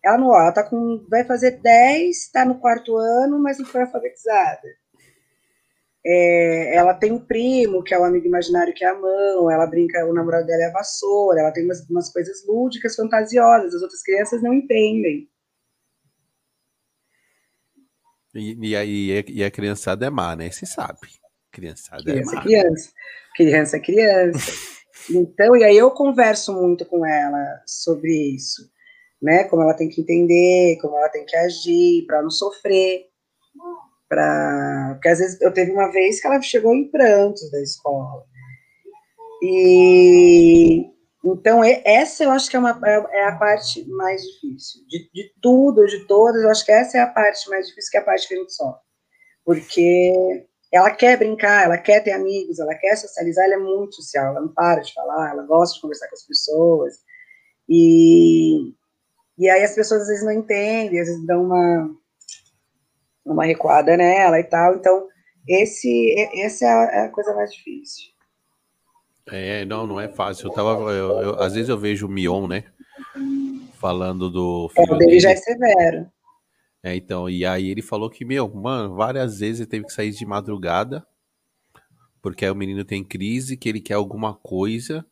ela 0.04 0.18
não, 0.18 0.36
ela 0.36 0.52
tá 0.52 0.64
com. 0.64 1.06
Vai 1.10 1.24
fazer 1.24 1.60
10, 1.62 2.32
tá 2.32 2.44
no 2.46 2.60
quarto 2.60 2.98
ano, 2.98 3.40
mas 3.40 3.60
não 3.60 3.66
foi 3.66 3.82
alfabetizada. 3.82 4.68
É, 6.04 6.76
ela 6.76 6.96
tem 6.96 7.12
um 7.12 7.20
primo, 7.20 7.84
que 7.84 7.94
é 7.94 8.00
o 8.00 8.04
amigo 8.04 8.26
imaginário, 8.26 8.74
que 8.74 8.84
é 8.84 8.88
a 8.88 9.00
mão, 9.00 9.52
ela 9.52 9.68
brinca, 9.68 10.04
o 10.06 10.14
namorado 10.14 10.48
dela 10.48 10.64
é 10.64 10.68
a 10.68 10.72
vassoura, 10.72 11.42
ela 11.42 11.52
tem 11.52 11.64
umas, 11.64 11.88
umas 11.88 12.12
coisas 12.12 12.46
lúdicas, 12.48 12.96
fantasiosas, 12.96 13.76
as 13.76 13.82
outras 13.82 14.02
crianças 14.02 14.42
não 14.42 14.54
entendem. 14.54 15.30
E, 18.34 18.58
e, 18.70 18.76
aí, 18.76 19.24
e 19.28 19.44
a 19.44 19.52
criançada 19.52 20.06
é 20.06 20.10
má, 20.10 20.36
né? 20.36 20.50
Você 20.50 20.66
sabe. 20.66 21.00
Criançada 21.52 22.02
é 22.02 22.14
criança 22.14 22.32
é 22.32 22.36
má. 22.36 22.42
Criança, 22.42 22.92
criança 23.36 23.78
é 23.78 23.80
criança. 23.80 24.52
então, 25.12 25.56
e 25.56 25.64
aí 25.64 25.78
eu 25.78 25.92
converso 25.92 26.54
muito 26.54 26.86
com 26.86 27.06
ela 27.06 27.62
sobre 27.68 28.36
isso, 28.36 28.72
né? 29.22 29.44
Como 29.44 29.62
ela 29.62 29.76
tem 29.76 29.90
que 29.90 30.02
entender, 30.02 30.80
como 30.82 30.98
ela 30.98 31.10
tem 31.10 31.26
que 31.26 31.36
agir 31.36 32.06
para 32.08 32.24
não 32.24 32.32
sofrer 32.32 33.11
para 34.12 34.96
porque 34.96 35.08
às 35.08 35.20
vezes 35.20 35.40
eu 35.40 35.54
teve 35.54 35.72
uma 35.72 35.90
vez 35.90 36.20
que 36.20 36.28
ela 36.28 36.42
chegou 36.42 36.76
em 36.76 36.92
prantos 36.92 37.50
da 37.50 37.62
escola. 37.62 38.26
E 39.42 40.86
então 41.24 41.64
essa 41.64 42.26
eu 42.26 42.32
acho 42.32 42.50
que 42.50 42.58
é, 42.58 42.60
uma, 42.60 42.78
é, 42.86 43.20
é 43.20 43.28
a 43.28 43.38
parte 43.38 43.88
mais 43.88 44.22
difícil. 44.22 44.82
De, 44.90 45.10
de 45.14 45.34
tudo 45.42 45.86
de 45.86 46.06
todas 46.08 46.44
eu 46.44 46.50
acho 46.50 46.66
que 46.66 46.74
essa 46.74 46.98
é 46.98 47.02
a 47.02 47.08
parte 47.08 47.50
mais 47.50 47.68
difícil 47.68 47.90
que 47.90 47.98
é 47.98 48.02
a 48.02 48.04
parte 48.04 48.28
que 48.28 48.34
a 48.34 48.38
gente 48.38 48.54
sofre. 48.54 48.82
Porque 49.46 50.46
ela 50.74 50.92
quer 50.92 51.18
brincar 51.18 51.64
ela 51.64 51.78
quer 51.78 52.04
ter 52.04 52.12
amigos 52.12 52.60
ela 52.60 52.76
quer 52.76 52.98
socializar 52.98 53.46
ela 53.46 53.56
é 53.56 53.60
muito 53.60 53.96
social 53.96 54.32
ela 54.32 54.42
não 54.42 54.54
para 54.54 54.82
de 54.82 54.94
falar 54.94 55.32
ela 55.32 55.44
gosta 55.44 55.76
de 55.76 55.82
conversar 55.82 56.10
com 56.10 56.16
as 56.16 56.28
pessoas. 56.28 56.96
E 57.70 58.74
e 59.40 59.50
aí 59.50 59.64
as 59.64 59.74
pessoas 59.74 60.02
às 60.02 60.08
vezes 60.10 60.26
não 60.26 60.34
entendem 60.34 61.00
às 61.00 61.08
vezes 61.08 61.26
dão 61.26 61.46
uma 61.46 62.01
uma 63.26 63.46
recuada 63.46 63.96
nela 63.96 64.40
e 64.40 64.44
tal. 64.44 64.76
Então, 64.76 65.08
esse, 65.48 66.14
essa 66.36 66.66
é 66.66 67.06
a 67.06 67.10
coisa 67.10 67.34
mais 67.34 67.54
difícil. 67.54 68.12
É, 69.28 69.66
não, 69.66 69.88
não 69.88 70.00
é 70.00 70.08
fácil. 70.08 70.48
Eu 70.48 70.54
tava, 70.54 70.92
eu, 70.92 71.22
eu, 71.22 71.40
às 71.40 71.54
vezes 71.54 71.70
eu 71.70 71.78
vejo 71.78 72.08
o 72.08 72.10
Mion, 72.10 72.48
né? 72.48 72.66
Falando 73.76 74.30
do 74.30 74.70
filho 74.70 74.92
é, 74.92 74.96
o 74.96 74.98
dele, 74.98 75.10
dele 75.12 75.20
já 75.20 75.32
é 75.32 75.36
severo. 75.36 76.12
É, 76.84 76.96
então, 76.96 77.30
e 77.30 77.46
aí 77.46 77.70
ele 77.70 77.82
falou 77.82 78.10
que, 78.10 78.26
meu, 78.26 78.50
mano, 78.50 78.96
várias 78.96 79.40
vezes 79.40 79.62
ele 79.62 79.70
teve 79.70 79.86
que 79.86 79.94
sair 79.94 80.12
de 80.12 80.26
madrugada, 80.26 81.06
porque 82.22 82.44
aí 82.44 82.52
o 82.52 82.56
menino 82.56 82.84
tem 82.84 83.04
crise, 83.04 83.56
que 83.56 83.70
ele 83.70 83.80
quer 83.80 83.94
alguma 83.94 84.34
coisa, 84.34 85.06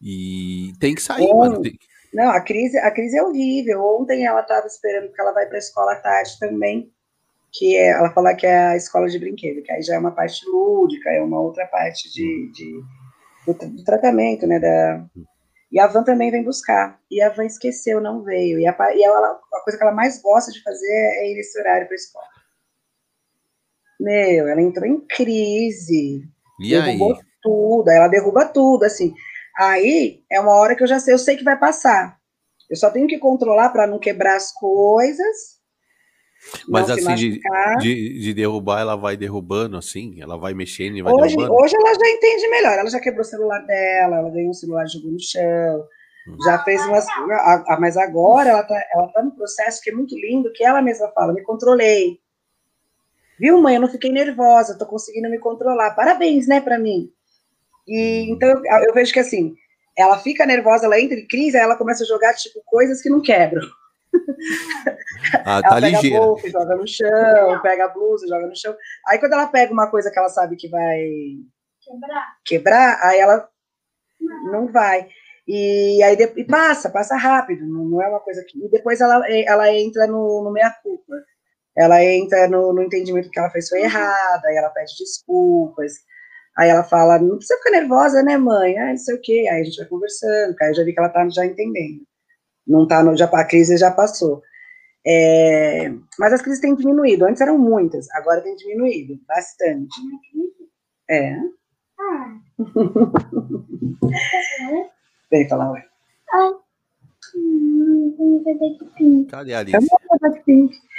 e 0.00 0.72
tem 0.78 0.94
que 0.94 1.02
sair, 1.02 1.32
mano. 1.32 1.62
Tem... 1.62 1.78
Não, 2.12 2.30
a 2.30 2.40
crise, 2.40 2.78
a 2.78 2.90
crise 2.90 3.16
é 3.16 3.22
horrível. 3.22 3.82
Ontem 3.82 4.26
ela 4.26 4.40
estava 4.40 4.66
esperando 4.66 5.12
que 5.12 5.20
ela 5.20 5.32
vai 5.32 5.46
para 5.46 5.56
a 5.56 5.58
escola 5.58 5.92
à 5.92 5.96
tarde 5.96 6.38
também, 6.38 6.92
que 7.50 7.76
é, 7.76 7.90
ela 7.90 8.10
fala 8.10 8.34
que 8.34 8.46
é 8.46 8.68
a 8.68 8.76
escola 8.76 9.08
de 9.08 9.18
brinquedo, 9.18 9.62
que 9.62 9.72
aí 9.72 9.82
já 9.82 9.94
é 9.94 9.98
uma 9.98 10.12
parte 10.12 10.44
lúdica, 10.46 11.10
é 11.10 11.22
uma 11.22 11.40
outra 11.40 11.66
parte 11.66 12.12
de, 12.12 12.50
de 12.52 12.82
do, 13.46 13.54
do, 13.54 13.84
tratamento, 13.84 14.46
né, 14.46 14.58
da, 14.58 15.04
e 15.72 15.80
a 15.80 15.86
Van 15.86 16.04
também 16.04 16.30
vem 16.30 16.44
buscar. 16.44 17.00
E 17.10 17.22
a 17.22 17.30
Van 17.30 17.46
esqueceu, 17.46 17.98
não 17.98 18.22
veio. 18.22 18.60
E, 18.60 18.66
a, 18.66 18.76
e 18.94 19.02
ela, 19.02 19.40
a 19.54 19.60
coisa 19.64 19.78
que 19.78 19.82
ela 19.82 19.92
mais 19.92 20.20
gosta 20.20 20.52
de 20.52 20.62
fazer 20.62 20.86
é 20.86 21.32
ir 21.32 21.34
nesse 21.34 21.58
horário 21.58 21.86
para 21.86 21.94
a 21.94 21.96
escola. 21.96 22.26
Meu, 23.98 24.48
ela 24.48 24.60
entrou 24.60 24.86
em 24.86 25.00
crise. 25.00 26.28
E 26.60 26.68
derrubou 26.68 27.14
aí? 27.14 27.20
tudo. 27.40 27.88
Ela 27.88 28.08
derruba 28.08 28.44
tudo, 28.44 28.84
assim. 28.84 29.14
Aí 29.58 30.22
é 30.30 30.40
uma 30.40 30.52
hora 30.52 30.74
que 30.74 30.82
eu 30.82 30.86
já 30.86 30.98
sei, 30.98 31.14
eu 31.14 31.18
sei 31.18 31.36
que 31.36 31.44
vai 31.44 31.58
passar. 31.58 32.18
Eu 32.70 32.76
só 32.76 32.90
tenho 32.90 33.06
que 33.06 33.18
controlar 33.18 33.68
para 33.68 33.86
não 33.86 33.98
quebrar 33.98 34.36
as 34.36 34.52
coisas. 34.52 35.60
Mas 36.68 36.90
assim, 36.90 37.14
de, 37.14 37.40
de, 37.78 38.20
de, 38.20 38.34
derrubar, 38.34 38.80
ela 38.80 38.96
vai 38.96 39.16
derrubando 39.16 39.76
assim, 39.76 40.20
ela 40.20 40.36
vai 40.36 40.52
mexendo 40.54 40.96
e 40.96 41.02
vai 41.02 41.12
hoje, 41.12 41.36
derrubando. 41.36 41.62
Hoje 41.62 41.76
ela 41.76 41.94
já 41.94 42.08
entende 42.08 42.48
melhor, 42.48 42.78
ela 42.78 42.90
já 42.90 42.98
quebrou 42.98 43.22
o 43.22 43.24
celular 43.24 43.60
dela, 43.60 44.16
ela 44.16 44.30
ganhou 44.30 44.50
um 44.50 44.54
celular 44.54 44.84
jogou 44.88 45.12
no 45.12 45.20
chão, 45.20 45.84
hum. 46.28 46.36
já 46.44 46.58
fez 46.64 46.84
umas. 46.86 47.06
A, 47.08 47.74
a, 47.74 47.80
mas 47.80 47.96
agora 47.96 48.50
ela 48.50 48.62
tá, 48.64 48.74
ela 48.92 49.08
tá 49.08 49.22
no 49.22 49.30
processo 49.32 49.80
que 49.80 49.90
é 49.90 49.94
muito 49.94 50.16
lindo, 50.16 50.52
que 50.52 50.64
ela 50.64 50.82
mesma 50.82 51.08
fala, 51.12 51.32
me 51.32 51.42
controlei. 51.42 52.18
Viu, 53.38 53.60
mãe? 53.60 53.76
Eu 53.76 53.80
não 53.80 53.88
fiquei 53.88 54.10
nervosa, 54.10 54.78
tô 54.78 54.86
conseguindo 54.86 55.30
me 55.30 55.38
controlar. 55.38 55.92
Parabéns, 55.92 56.48
né, 56.48 56.60
para 56.60 56.78
mim. 56.78 57.12
E 57.92 58.30
então 58.30 58.48
eu, 58.48 58.94
vejo 58.94 59.12
que 59.12 59.20
assim, 59.20 59.54
ela 59.96 60.18
fica 60.18 60.46
nervosa, 60.46 60.86
ela 60.86 60.98
entra 60.98 61.18
em 61.18 61.26
crise, 61.28 61.58
aí 61.58 61.62
ela 61.62 61.76
começa 61.76 62.02
a 62.02 62.06
jogar 62.06 62.32
tipo 62.34 62.62
coisas 62.64 63.02
que 63.02 63.10
não 63.10 63.20
quebram. 63.20 63.62
Ah, 65.46 65.52
ela 65.52 65.62
tá 65.62 65.74
pega 65.76 65.86
ligeira. 65.86 66.16
a 66.16 66.20
bolsa, 66.20 66.50
joga 66.50 66.76
no 66.76 66.86
chão, 66.86 67.62
pega 67.62 67.84
a 67.84 67.88
blusa, 67.88 68.26
joga 68.26 68.46
no 68.46 68.56
chão. 68.56 68.76
Aí 69.08 69.18
quando 69.18 69.32
ela 69.32 69.46
pega 69.46 69.72
uma 69.72 69.90
coisa 69.90 70.10
que 70.10 70.18
ela 70.18 70.28
sabe 70.28 70.56
que 70.56 70.68
vai 70.68 70.98
quebrar, 71.80 72.36
quebrar 72.44 73.00
aí 73.02 73.20
ela 73.20 73.48
não, 74.20 74.52
não 74.52 74.72
vai. 74.72 75.08
E 75.46 76.02
aí 76.02 76.16
e 76.36 76.44
passa, 76.44 76.90
passa 76.90 77.16
rápido, 77.16 77.66
não, 77.66 77.84
não, 77.84 78.02
é 78.02 78.08
uma 78.08 78.20
coisa 78.20 78.44
que. 78.46 78.58
E 78.58 78.68
depois 78.68 79.00
ela, 79.00 79.22
ela 79.28 79.72
entra 79.72 80.06
no, 80.06 80.42
no 80.44 80.52
meia-culpa. 80.52 81.14
Ela 81.76 82.04
entra 82.04 82.48
no, 82.48 82.72
no 82.72 82.82
entendimento 82.82 83.30
que 83.30 83.38
ela 83.38 83.50
fez 83.50 83.68
foi 83.68 83.80
errada, 83.82 84.46
aí 84.46 84.56
ela 84.56 84.70
pede 84.70 84.92
desculpas. 84.98 85.92
Aí 86.56 86.68
ela 86.68 86.84
fala, 86.84 87.18
não 87.18 87.36
precisa 87.36 87.56
ficar 87.58 87.70
nervosa, 87.70 88.22
né, 88.22 88.36
mãe? 88.36 88.76
Ah, 88.78 88.90
não 88.90 88.96
sei 88.96 89.14
o 89.14 89.20
quê. 89.20 89.46
Aí 89.50 89.62
a 89.62 89.64
gente 89.64 89.78
vai 89.78 89.86
conversando, 89.86 90.54
aí 90.60 90.70
eu 90.70 90.74
já 90.74 90.84
vi 90.84 90.92
que 90.92 91.00
ela 91.00 91.08
tá 91.08 91.26
já 91.28 91.46
entendendo. 91.46 92.02
Não 92.66 92.86
tá 92.86 93.02
no, 93.02 93.16
já, 93.16 93.26
a 93.26 93.44
crise 93.44 93.76
já 93.76 93.90
passou. 93.90 94.42
É, 95.06 95.90
mas 96.18 96.32
as 96.32 96.42
crises 96.42 96.60
têm 96.60 96.74
diminuído. 96.74 97.24
Antes 97.24 97.40
eram 97.40 97.58
muitas, 97.58 98.08
agora 98.12 98.42
tem 98.42 98.54
diminuído 98.56 99.18
bastante. 99.26 99.94
É. 101.10 101.36
Ah. 101.98 102.38
Vem 105.30 105.48
falar, 105.48 105.72
ué. 105.72 105.84
Ah. 106.32 106.52
Cadê 109.28 109.54
a 109.54 109.60
Alice? 109.60 109.78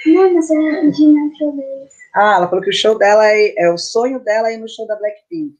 Não, 0.06 0.34
mas 0.34 0.50
eu 0.50 0.62
não 0.62 1.36
show 1.36 1.56
deles. 1.56 1.94
Ah, 2.14 2.36
ela 2.38 2.48
falou 2.48 2.64
que 2.64 2.70
o 2.70 2.74
show 2.74 2.98
dela 2.98 3.28
é, 3.28 3.54
é 3.58 3.72
o 3.72 3.78
sonho 3.78 4.20
dela 4.20 4.52
ir 4.52 4.58
no 4.58 4.70
show 4.70 4.86
da 4.86 4.96
Blackpink, 4.96 5.56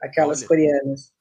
aquelas 0.00 0.40
Olha. 0.40 0.48
coreanas. 0.48 1.12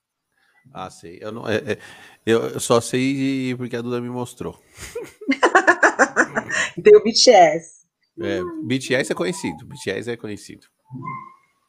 Ah, 0.73 0.89
sei. 0.89 1.19
Eu, 1.21 1.31
não, 1.31 1.47
é, 1.47 1.55
é, 1.55 1.77
eu 2.25 2.59
só 2.59 2.81
sei 2.81 3.55
porque 3.55 3.75
a 3.75 3.81
Duda 3.81 4.01
me 4.01 4.09
mostrou. 4.09 4.59
Tem 6.83 6.95
o 6.95 7.03
BTS. 7.03 7.85
É, 8.21 8.41
BTS 8.63 9.11
é 9.11 9.15
conhecido. 9.15 9.65
BTS 9.65 10.11
é 10.11 10.17
conhecido. 10.17 10.67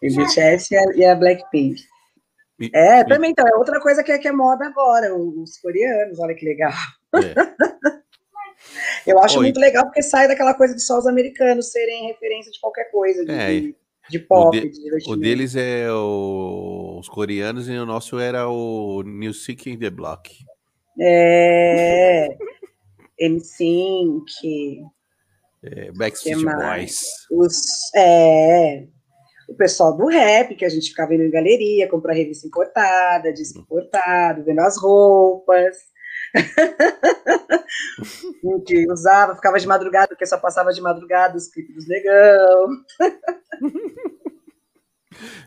Tem 0.01 0.15
BTS 0.15 0.75
e 0.75 0.77
a, 0.77 0.97
e 0.97 1.05
a 1.05 1.15
Blackpink. 1.15 1.83
E, 2.59 2.71
é, 2.75 3.01
e... 3.01 3.07
também 3.07 3.31
então, 3.31 3.47
é 3.47 3.57
outra 3.57 3.81
coisa 3.81 4.03
que 4.03 4.13
é, 4.13 4.19
que 4.19 4.29
é 4.29 4.33
moda 4.33 4.67
agora, 4.67 5.15
os 5.15 5.59
coreanos, 5.59 6.19
olha 6.19 6.35
que 6.35 6.45
legal. 6.45 6.73
É. 7.15 7.35
Eu 9.07 9.21
acho 9.21 9.39
Oi. 9.39 9.45
muito 9.45 9.61
legal 9.61 9.85
porque 9.85 10.03
sai 10.03 10.27
daquela 10.27 10.53
coisa 10.55 10.75
de 10.75 10.83
só 10.83 10.99
os 10.99 11.07
americanos 11.07 11.71
serem 11.71 12.09
referência 12.09 12.51
de 12.51 12.59
qualquer 12.59 12.91
coisa, 12.91 13.25
de, 13.25 13.31
é. 13.31 13.61
de, 13.61 13.77
de 14.11 14.19
pop, 14.19 14.57
o, 14.57 14.61
de, 14.61 14.71
de 14.71 15.11
o 15.11 15.17
deles 15.17 15.55
é 15.55 15.91
o, 15.93 16.99
os 16.99 17.09
coreanos 17.09 17.69
e 17.69 17.73
o 17.73 17.87
nosso 17.87 18.19
era 18.19 18.49
o 18.49 19.03
New 19.03 19.33
Sick 19.33 19.71
in 19.71 19.79
the 19.79 19.91
Block. 19.91 20.35
É. 21.01 22.37
M5. 23.21 24.25
É, 25.63 25.93
Backstreet 25.93 26.43
Boys. 26.43 27.03
Os, 27.31 27.95
é, 27.95 28.87
o 29.49 29.55
pessoal 29.55 29.97
do 29.97 30.07
rap, 30.07 30.55
que 30.55 30.65
a 30.65 30.69
gente 30.69 30.91
ficava 30.91 31.15
indo 31.15 31.25
em 31.25 31.31
galeria, 31.31 31.89
comprar 31.89 32.13
revista 32.13 32.47
importada, 32.47 33.33
disco 33.33 33.61
importado, 33.61 34.45
vendo 34.45 34.61
as 34.61 34.77
roupas. 34.77 35.77
que 38.67 38.91
usava, 38.91 39.35
ficava 39.35 39.59
de 39.59 39.67
madrugada, 39.67 40.09
porque 40.09 40.27
só 40.27 40.39
passava 40.39 40.73
de 40.73 40.81
madrugada 40.81 41.37
os 41.37 41.49
clipes 41.49 41.75
dos 41.75 41.89
negão. 41.89 42.69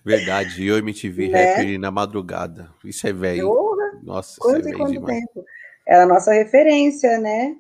Verdade, 0.03 0.66
eu 0.66 0.78
MTV 0.78 1.28
né? 1.28 1.56
Rap 1.56 1.78
na 1.78 1.91
madrugada. 1.91 2.70
Isso 2.84 3.07
é 3.07 3.14
velho. 3.14 3.78
Nossa, 4.03 4.38
quanto 4.40 4.60
isso 4.60 4.70
é 4.70 4.72
velho 4.72 4.91
demais. 4.91 5.20
Tempo? 5.20 5.45
Era 5.88 6.03
a 6.03 6.07
nossa 6.07 6.34
referência, 6.34 7.20
né? 7.20 7.56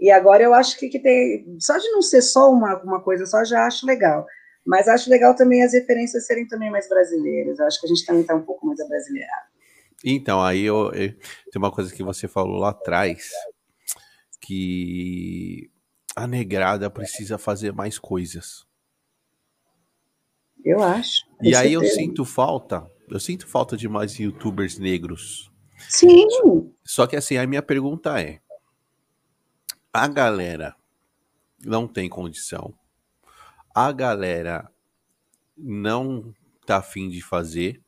E 0.00 0.10
agora 0.10 0.42
eu 0.42 0.54
acho 0.54 0.78
que, 0.78 0.88
que 0.88 0.98
tem. 0.98 1.56
Só 1.58 1.76
de 1.78 1.88
não 1.90 2.02
ser 2.02 2.22
só 2.22 2.50
uma, 2.50 2.82
uma 2.82 3.02
coisa 3.02 3.26
só, 3.26 3.44
já 3.44 3.66
acho 3.66 3.86
legal. 3.86 4.26
Mas 4.66 4.88
acho 4.88 5.10
legal 5.10 5.34
também 5.34 5.62
as 5.62 5.74
referências 5.74 6.26
serem 6.26 6.48
também 6.48 6.70
mais 6.70 6.88
brasileiras. 6.88 7.58
Eu 7.58 7.66
acho 7.66 7.80
que 7.80 7.86
a 7.86 7.88
gente 7.88 8.06
também 8.06 8.22
está 8.22 8.34
um 8.34 8.42
pouco 8.42 8.66
mais 8.66 8.80
abrasileirado. 8.80 9.53
Então, 10.04 10.42
aí 10.42 10.62
eu, 10.62 10.92
eu, 10.92 11.14
tem 11.50 11.56
uma 11.56 11.70
coisa 11.70 11.92
que 11.94 12.02
você 12.02 12.28
falou 12.28 12.58
lá 12.58 12.70
atrás, 12.70 13.30
que 14.38 15.70
a 16.14 16.26
negrada 16.26 16.90
precisa 16.90 17.38
fazer 17.38 17.72
mais 17.72 17.98
coisas. 17.98 18.66
Eu 20.62 20.82
acho. 20.82 21.24
E 21.42 21.54
aí 21.54 21.72
eu 21.72 21.84
sinto 21.84 22.24
falta, 22.24 22.86
eu 23.08 23.18
sinto 23.18 23.46
falta 23.46 23.76
de 23.76 23.88
mais 23.88 24.18
youtubers 24.18 24.78
negros. 24.78 25.50
Sim. 25.88 26.26
Só 26.84 27.06
que 27.06 27.16
assim, 27.16 27.36
a 27.38 27.46
minha 27.46 27.62
pergunta 27.62 28.20
é: 28.20 28.40
a 29.92 30.06
galera 30.06 30.76
não 31.64 31.88
tem 31.88 32.08
condição, 32.08 32.74
a 33.74 33.90
galera 33.92 34.70
não 35.56 36.34
tá 36.66 36.78
afim 36.78 37.08
de 37.08 37.20
fazer, 37.20 37.83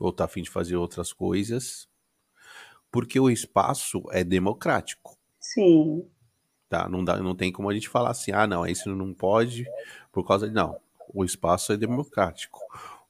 ou 0.00 0.12
tá 0.12 0.24
afim 0.24 0.42
de 0.42 0.50
fazer 0.50 0.76
outras 0.76 1.12
coisas, 1.12 1.88
porque 2.90 3.18
o 3.18 3.30
espaço 3.30 4.02
é 4.10 4.24
democrático. 4.24 5.18
Sim. 5.40 6.06
Tá? 6.68 6.88
Não, 6.88 7.02
dá, 7.02 7.16
não 7.22 7.34
tem 7.34 7.50
como 7.50 7.70
a 7.70 7.74
gente 7.74 7.88
falar 7.88 8.10
assim, 8.10 8.32
ah, 8.32 8.46
não, 8.46 8.66
isso 8.66 8.94
não 8.94 9.14
pode, 9.14 9.66
por 10.12 10.26
causa 10.26 10.48
de. 10.48 10.54
Não, 10.54 10.78
o 11.12 11.24
espaço 11.24 11.72
é 11.72 11.76
democrático. 11.76 12.60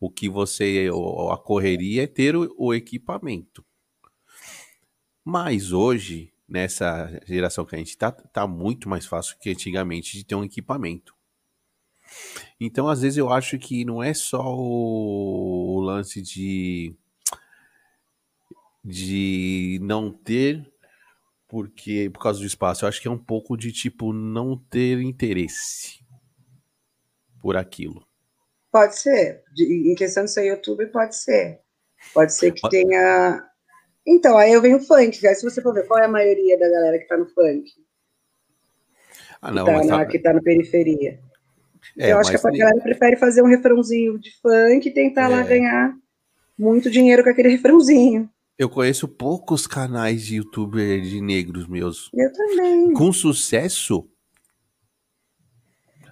O 0.00 0.10
que 0.10 0.28
você. 0.28 0.88
A 1.32 1.36
correria 1.36 2.04
é 2.04 2.06
ter 2.06 2.36
o, 2.36 2.54
o 2.56 2.72
equipamento. 2.72 3.64
Mas 5.24 5.72
hoje, 5.72 6.32
nessa 6.48 7.20
geração 7.26 7.64
que 7.64 7.74
a 7.74 7.78
gente 7.78 7.98
tá, 7.98 8.10
tá 8.10 8.46
muito 8.46 8.88
mais 8.88 9.04
fácil 9.04 9.36
que 9.38 9.50
antigamente 9.50 10.16
de 10.16 10.24
ter 10.24 10.34
um 10.34 10.44
equipamento. 10.44 11.17
Então, 12.60 12.88
às 12.88 13.02
vezes, 13.02 13.18
eu 13.18 13.30
acho 13.30 13.58
que 13.58 13.84
não 13.84 14.02
é 14.02 14.12
só 14.14 14.42
o, 14.42 15.76
o 15.76 15.80
lance 15.80 16.20
de, 16.22 16.94
de 18.84 19.78
não 19.82 20.10
ter 20.12 20.66
porque 21.48 22.10
por 22.12 22.20
causa 22.20 22.38
do 22.38 22.46
espaço. 22.46 22.84
Eu 22.84 22.88
acho 22.88 23.00
que 23.00 23.08
é 23.08 23.10
um 23.10 23.18
pouco 23.18 23.56
de 23.56 23.72
tipo 23.72 24.12
não 24.12 24.56
ter 24.56 25.00
interesse 25.00 26.00
por 27.40 27.56
aquilo. 27.56 28.06
Pode 28.70 28.98
ser. 28.98 29.42
De, 29.54 29.90
em 29.90 29.94
questão 29.94 30.24
de 30.24 30.30
ser 30.30 30.46
YouTube, 30.46 30.86
pode 30.88 31.16
ser. 31.16 31.60
Pode 32.12 32.34
ser 32.34 32.52
que 32.52 32.68
tenha. 32.68 33.42
Então, 34.06 34.36
aí 34.36 34.52
eu 34.52 34.60
venho 34.60 34.76
o 34.76 34.82
funk. 34.82 35.26
Aí 35.26 35.34
se 35.34 35.42
você 35.42 35.62
for 35.62 35.72
ver 35.72 35.86
qual 35.86 35.98
é 35.98 36.04
a 36.04 36.08
maioria 36.08 36.58
da 36.58 36.68
galera 36.68 36.98
que 36.98 37.06
tá 37.06 37.16
no 37.16 37.26
funk. 37.26 37.70
Ah, 39.40 39.50
não, 39.50 39.64
que 39.64 39.72
tá, 39.72 39.84
na, 39.84 39.98
tá... 39.98 40.06
que 40.06 40.18
tá 40.18 40.32
na 40.34 40.42
periferia. 40.42 41.20
É, 41.96 42.12
eu 42.12 42.18
acho 42.18 42.30
que 42.30 42.36
a 42.36 42.40
tem- 42.50 42.58
galera 42.58 42.80
prefere 42.80 43.16
fazer 43.16 43.42
um 43.42 43.46
refrãozinho 43.46 44.18
de 44.18 44.30
funk 44.40 44.88
e 44.88 44.92
tentar 44.92 45.28
lá 45.28 45.40
É. 45.40 45.44
ganhar 45.44 45.94
muito 46.58 46.90
dinheiro 46.90 47.22
com 47.22 47.30
aquele 47.30 47.48
refrãozinho. 47.50 48.28
eu 48.58 48.68
conheço 48.68 49.06
poucos 49.06 49.66
canais 49.68 50.26
de 50.26 50.36
youtuber 50.36 51.00
de 51.00 51.20
negros 51.20 51.68
meus. 51.68 52.10
Eu 52.12 52.32
também. 52.32 52.92
Com 52.92 53.12
sucesso. 53.12 54.08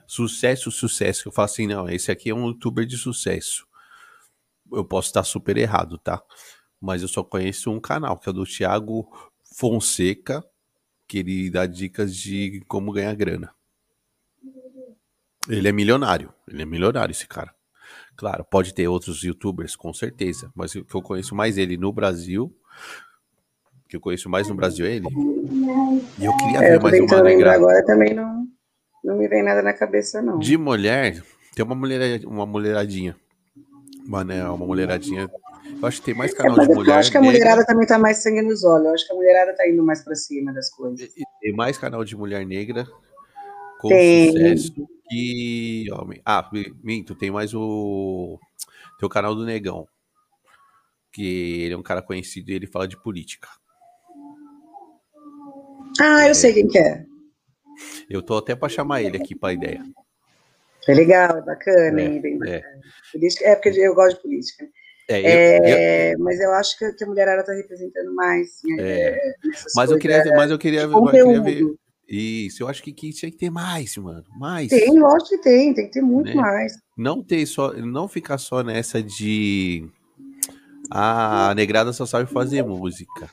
Sucesso, 0.06 0.70
sucesso. 0.70 1.26
Eu 1.28 1.32
falo 1.32 1.46
assim, 1.46 1.66
não, 1.66 1.88
esse 1.88 2.10
aqui 2.12 2.30
é 2.30 2.34
um 2.34 2.46
youtuber 2.46 2.86
de 2.86 2.96
sucesso. 2.96 3.66
Eu 4.72 4.84
posso 4.84 5.08
estar 5.08 5.24
super 5.24 5.56
errado, 5.56 5.98
tá? 5.98 6.22
Mas 6.80 7.02
eu 7.02 7.08
só 7.08 7.24
conheço 7.24 7.70
um 7.70 7.80
canal, 7.80 8.16
que 8.18 8.28
é 8.28 8.30
o 8.30 8.32
do 8.32 8.44
Thiago 8.44 9.08
Fonseca, 9.56 10.44
que 11.08 11.18
ele 11.18 11.50
dá 11.50 11.66
dicas 11.66 12.14
de 12.14 12.62
como 12.68 12.92
ganhar 12.92 13.14
grana. 13.16 13.52
Ele 15.48 15.68
é 15.68 15.72
milionário. 15.72 16.32
Ele 16.48 16.62
é 16.62 16.66
milionário, 16.66 17.12
esse 17.12 17.26
cara. 17.26 17.54
Claro, 18.16 18.44
pode 18.44 18.74
ter 18.74 18.88
outros 18.88 19.22
youtubers, 19.22 19.76
com 19.76 19.92
certeza. 19.92 20.50
Mas 20.54 20.74
o 20.74 20.84
que 20.84 20.94
eu 20.94 21.02
conheço 21.02 21.34
mais 21.34 21.58
ele 21.58 21.76
no 21.76 21.92
Brasil. 21.92 22.52
O 23.84 23.88
que 23.88 23.96
eu 23.96 24.00
conheço 24.00 24.28
mais 24.28 24.48
no 24.48 24.54
Brasil 24.54 24.86
é 24.86 24.92
ele. 24.96 25.06
E 26.18 26.24
eu 26.24 26.36
queria 26.38 26.58
É, 26.60 26.70
ver 26.70 26.76
eu 26.76 26.80
mais 26.80 26.98
uma 26.98 27.22
negrada. 27.22 27.56
agora 27.56 27.84
também 27.84 28.14
não, 28.14 28.46
não 29.04 29.16
me 29.16 29.28
vem 29.28 29.42
nada 29.42 29.62
na 29.62 29.72
cabeça, 29.72 30.20
não. 30.22 30.38
De 30.38 30.56
mulher, 30.56 31.22
tem 31.54 31.64
uma, 31.64 31.74
mulher, 31.74 32.24
uma 32.24 32.46
mulheradinha. 32.46 33.16
Uma, 34.04 34.24
né, 34.24 34.44
uma 34.48 34.66
mulheradinha. 34.66 35.28
Eu 35.80 35.86
acho 35.86 36.00
que 36.00 36.06
tem 36.06 36.14
mais 36.14 36.32
É, 36.32 36.36
canal 36.36 36.56
mas 36.56 36.66
de 36.66 36.72
eu 36.72 36.76
mulher. 36.76 36.98
acho 36.98 37.10
que 37.10 37.16
a 37.18 37.20
negra, 37.20 37.38
mulherada 37.38 37.64
também 37.66 37.86
tá 37.86 37.98
mais 37.98 38.18
sangue 38.18 38.40
nos 38.42 38.64
olhos. 38.64 38.86
Eu 38.86 38.94
acho 38.94 39.06
que 39.06 39.12
a 39.12 39.16
mulherada 39.16 39.54
tá 39.54 39.68
indo 39.68 39.82
mais 39.84 40.02
pra 40.02 40.14
cima 40.14 40.52
das 40.52 40.70
coisas. 40.70 41.00
e- 41.00 41.22
Tem 41.40 41.52
mais 41.54 41.76
canal 41.76 42.02
de 42.04 42.16
mulher 42.16 42.44
negra 42.46 42.86
com 43.78 43.88
Tem. 43.88 44.32
sucesso 44.56 44.88
homem. 45.92 46.20
Ah, 46.24 46.48
mi- 46.52 46.74
minto, 46.82 47.14
tem 47.14 47.30
mais 47.30 47.54
o. 47.54 48.38
Tem 48.98 49.06
o 49.06 49.10
canal 49.10 49.34
do 49.34 49.44
Negão. 49.44 49.86
Que 51.12 51.62
ele 51.62 51.74
é 51.74 51.76
um 51.76 51.82
cara 51.82 52.02
conhecido 52.02 52.50
e 52.50 52.54
ele 52.54 52.66
fala 52.66 52.86
de 52.88 53.00
política. 53.00 53.48
Ah, 56.00 56.28
eu 56.28 56.34
sei 56.34 56.52
quem 56.52 56.68
que 56.68 56.78
é. 56.78 57.04
Eu 58.08 58.22
tô 58.22 58.36
até 58.36 58.54
pra 58.54 58.68
chamar 58.68 59.02
ele 59.02 59.16
aqui 59.16 59.34
pra 59.34 59.52
ideia. 59.52 59.82
É 60.88 60.94
legal, 60.94 61.38
é 61.38 61.42
bacana, 61.42 62.00
É, 62.00 62.04
hein? 62.04 62.20
Bem 62.20 62.34
é. 62.34 62.60
bacana. 62.60 62.80
Política, 63.12 63.44
é 63.46 63.54
porque 63.56 63.70
eu 63.70 63.94
gosto 63.94 64.16
de 64.16 64.22
política. 64.22 64.68
É, 65.08 65.20
eu- 65.20 65.64
eu- 65.64 65.76
É, 65.76 66.16
mas 66.18 66.40
eu 66.40 66.52
acho 66.52 66.76
que, 66.78 66.84
a 67.04 67.06
mulherada 67.06 67.44
tá 67.44 67.52
representando 67.52 68.14
mais. 68.14 68.60
né, 68.64 68.76
É. 68.78 69.34
nessas 69.44 69.72
mas 69.74 69.90
eu 69.90 69.98
queria, 69.98 70.24
mas 70.36 70.50
eu 70.50 70.58
queria, 70.58 70.86
de 70.86 70.92
eu 70.92 71.06
queria 71.06 71.40
ver. 71.42 71.64
Isso, 72.08 72.62
eu 72.62 72.68
acho 72.68 72.82
que, 72.82 72.92
que 72.92 73.12
tinha 73.12 73.30
que 73.30 73.36
ter 73.36 73.50
mais, 73.50 73.96
mano. 73.96 74.24
Mais. 74.38 74.68
Tem, 74.70 74.98
lógico 74.98 75.30
que 75.30 75.38
tem, 75.38 75.74
tem 75.74 75.86
que 75.86 75.92
ter 75.92 76.02
muito 76.02 76.28
Né? 76.28 76.34
mais. 76.34 76.72
não 76.96 77.22
ter 77.22 77.44
só, 77.46 77.72
não 77.72 78.06
ficar 78.06 78.38
só 78.38 78.62
nessa 78.62 79.02
de 79.02 79.88
ah, 80.90 81.50
a 81.50 81.54
negrada 81.54 81.92
só 81.92 82.06
sabe 82.06 82.30
fazer 82.32 82.62
música. 82.62 83.28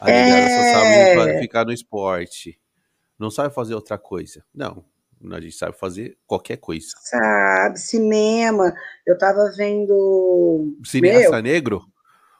A 0.00 0.06
negrada 0.06 0.48
só 0.48 0.60
É. 0.60 0.64
sabe 0.64 1.38
ficar 1.40 1.64
no 1.64 1.72
esporte. 1.72 2.58
Não 3.18 3.30
sabe 3.30 3.54
fazer 3.54 3.74
outra 3.74 3.98
coisa. 3.98 4.44
Não, 4.54 4.84
a 5.32 5.40
gente 5.40 5.56
sabe 5.56 5.76
fazer 5.78 6.16
qualquer 6.26 6.56
coisa. 6.58 6.86
Sabe, 7.02 7.78
cinema. 7.80 8.72
Eu 9.06 9.18
tava 9.18 9.50
vendo. 9.56 10.76
Cineasta 10.84 11.32
Meu. 11.32 11.42
negro 11.42 11.82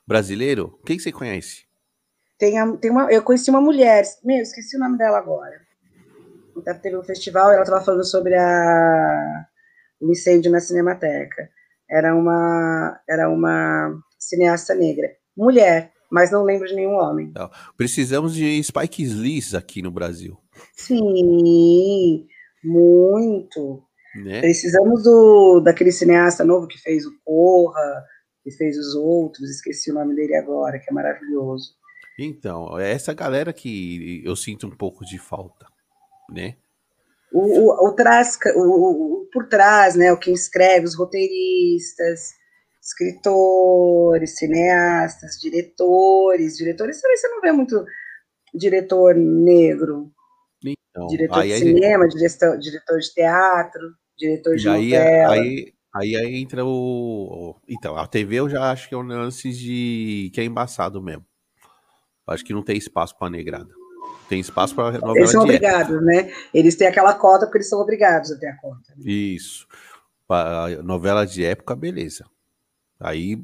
brasileiro, 0.06 0.78
quem 0.86 0.98
você 0.98 1.10
conhece? 1.12 1.64
Tem, 2.38 2.58
a- 2.58 2.76
tem 2.76 2.90
uma, 2.90 3.10
eu 3.12 3.22
conheci 3.22 3.50
uma 3.50 3.60
mulher, 3.60 4.02
meu, 4.24 4.42
esqueci 4.42 4.76
o 4.76 4.80
nome 4.80 4.98
dela 4.98 5.18
agora. 5.18 5.61
Então, 6.56 6.78
Teve 6.78 6.96
um 6.96 7.02
festival 7.02 7.50
e 7.50 7.54
ela 7.54 7.62
estava 7.62 7.84
falando 7.84 8.04
sobre 8.04 8.34
a, 8.34 9.46
o 10.00 10.10
incêndio 10.10 10.50
na 10.50 10.60
Cinemateca. 10.60 11.48
Era 11.90 12.14
uma, 12.14 13.00
era 13.08 13.28
uma 13.28 13.92
cineasta 14.18 14.74
negra. 14.74 15.08
Mulher, 15.36 15.92
mas 16.10 16.30
não 16.30 16.42
lembro 16.42 16.68
de 16.68 16.74
nenhum 16.74 16.94
homem. 16.94 17.32
Precisamos 17.76 18.34
de 18.34 18.62
Spike 18.62 19.06
Lee 19.06 19.40
aqui 19.56 19.80
no 19.80 19.90
Brasil, 19.90 20.38
Sim, 20.74 22.26
muito. 22.62 23.82
né? 24.22 24.40
Precisamos 24.40 25.02
do, 25.02 25.60
daquele 25.60 25.90
cineasta 25.90 26.44
novo 26.44 26.66
que 26.66 26.78
fez 26.78 27.06
o 27.06 27.12
Corra, 27.24 28.04
que 28.44 28.50
fez 28.50 28.76
os 28.76 28.94
outros, 28.94 29.48
esqueci 29.50 29.90
o 29.90 29.94
nome 29.94 30.14
dele 30.14 30.36
agora, 30.36 30.78
que 30.78 30.90
é 30.90 30.92
maravilhoso. 30.92 31.74
Então, 32.18 32.78
é 32.78 32.92
essa 32.92 33.14
galera 33.14 33.52
que 33.52 34.22
eu 34.24 34.36
sinto 34.36 34.66
um 34.66 34.76
pouco 34.76 35.04
de 35.04 35.18
falta, 35.18 35.66
né? 36.32 36.56
o, 37.32 37.40
o, 37.40 37.88
o, 37.88 37.92
trás, 37.94 38.38
o, 38.54 38.60
o, 39.22 39.26
por 39.32 39.48
trás, 39.48 39.94
né, 39.96 40.12
o 40.12 40.18
que 40.18 40.30
escreve, 40.30 40.84
os 40.84 40.94
roteiristas, 40.94 42.34
escritores, 42.82 44.36
cineastas, 44.38 45.38
diretores, 45.40 46.56
diretores 46.56 47.00
também 47.00 47.16
você 47.16 47.28
não 47.28 47.40
vê 47.40 47.52
muito 47.52 47.84
diretor 48.54 49.14
negro, 49.14 50.12
Então, 50.62 51.06
diretor 51.06 51.40
aí, 51.40 51.48
de 51.48 51.54
aí- 51.54 51.60
cinema, 51.60 52.06
diretor, 52.08 52.58
diretor 52.58 52.98
de 52.98 53.14
teatro, 53.14 53.94
diretor 54.18 54.56
de 54.56 54.68
aí, 54.68 54.90
novela. 54.90 55.32
aí, 55.34 55.72
aí, 55.94 56.16
aí 56.16 56.36
entra 56.36 56.64
o. 56.66 57.56
Então, 57.68 57.96
a 57.96 58.06
TV 58.06 58.36
eu 58.36 58.48
já 58.50 58.70
acho 58.70 58.88
que 58.88 58.94
é 58.94 58.98
um 58.98 59.02
lance 59.02 59.50
de. 59.52 60.30
que 60.34 60.40
é 60.40 60.44
embaçado 60.44 61.00
mesmo. 61.02 61.24
Acho 62.26 62.44
que 62.44 62.52
não 62.52 62.62
tem 62.62 62.76
espaço 62.76 63.16
pra 63.18 63.30
negrada. 63.30 63.72
Tem 64.32 64.40
espaço 64.40 64.74
pra 64.74 64.92
novela 64.92 65.14
Eles 65.18 65.30
são 65.30 65.42
obrigados, 65.42 66.02
né? 66.02 66.32
Eles 66.54 66.74
têm 66.74 66.86
aquela 66.86 67.12
cota 67.12 67.44
porque 67.44 67.58
eles 67.58 67.68
são 67.68 67.78
obrigados 67.78 68.32
a 68.32 68.38
ter 68.38 68.46
a 68.46 68.56
cota. 68.56 68.94
né? 68.96 69.02
Isso. 69.04 69.68
Novela 70.82 71.26
de 71.26 71.44
época, 71.44 71.76
beleza. 71.76 72.24
Aí. 72.98 73.36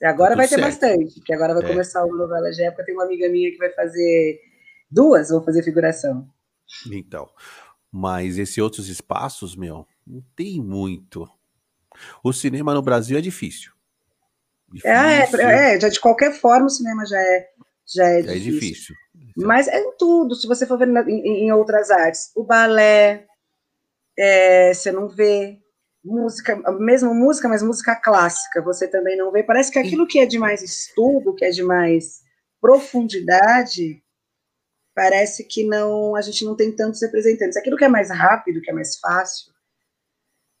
E 0.00 0.06
agora 0.06 0.30
Tá 0.30 0.36
vai 0.36 0.48
ter 0.48 0.54
certo. 0.54 0.64
bastante, 0.68 1.16
porque 1.16 1.34
agora 1.34 1.52
vai 1.52 1.62
É. 1.64 1.68
começar 1.68 2.02
uma 2.06 2.16
novela 2.16 2.50
de 2.50 2.62
época. 2.62 2.82
Tem 2.82 2.94
uma 2.94 3.04
amiga 3.04 3.28
minha 3.28 3.50
que 3.50 3.58
vai 3.58 3.68
fazer 3.74 4.40
duas, 4.90 5.28
vou 5.28 5.42
fazer 5.44 5.62
figuração. 5.62 6.26
Então. 6.90 7.28
Mas 7.90 8.38
esses 8.38 8.56
outros 8.56 8.88
espaços, 8.88 9.54
meu, 9.54 9.86
não 10.06 10.24
tem 10.34 10.62
muito. 10.62 11.28
O 12.24 12.32
cinema 12.32 12.72
no 12.72 12.80
Brasil 12.80 13.18
é 13.18 13.20
difícil. 13.20 13.70
É, 14.82 15.26
Difícil. 15.26 15.40
é, 15.42 15.78
já 15.78 15.90
de 15.90 16.00
qualquer 16.00 16.32
forma 16.32 16.64
o 16.64 16.70
cinema 16.70 17.04
já 17.04 17.18
é, 17.20 17.48
já 17.86 18.04
é 18.06 18.20
É 18.20 18.22
difícil. 18.22 18.52
difícil. 18.52 18.96
Mas 19.36 19.68
é 19.68 19.80
em 19.80 19.96
tudo, 19.96 20.34
se 20.34 20.46
você 20.46 20.66
for 20.66 20.78
ver 20.78 20.88
em 21.08 21.52
outras 21.52 21.90
artes. 21.90 22.30
O 22.36 22.44
balé, 22.44 23.26
é, 24.18 24.72
você 24.74 24.92
não 24.92 25.08
vê. 25.08 25.58
Música, 26.04 26.56
mesmo 26.80 27.14
música, 27.14 27.48
mas 27.48 27.62
música 27.62 27.94
clássica, 27.94 28.60
você 28.60 28.88
também 28.88 29.16
não 29.16 29.30
vê. 29.30 29.44
Parece 29.44 29.70
que 29.70 29.78
aquilo 29.78 30.06
que 30.06 30.18
é 30.18 30.26
de 30.26 30.36
mais 30.36 30.60
estudo, 30.60 31.34
que 31.34 31.44
é 31.44 31.50
de 31.50 31.62
mais 31.62 32.22
profundidade, 32.60 34.02
parece 34.94 35.44
que 35.44 35.64
não, 35.64 36.16
a 36.16 36.20
gente 36.20 36.44
não 36.44 36.56
tem 36.56 36.72
tantos 36.72 37.00
representantes. 37.02 37.56
Aquilo 37.56 37.76
que 37.76 37.84
é 37.84 37.88
mais 37.88 38.10
rápido, 38.10 38.60
que 38.60 38.70
é 38.70 38.74
mais 38.74 38.98
fácil, 38.98 39.52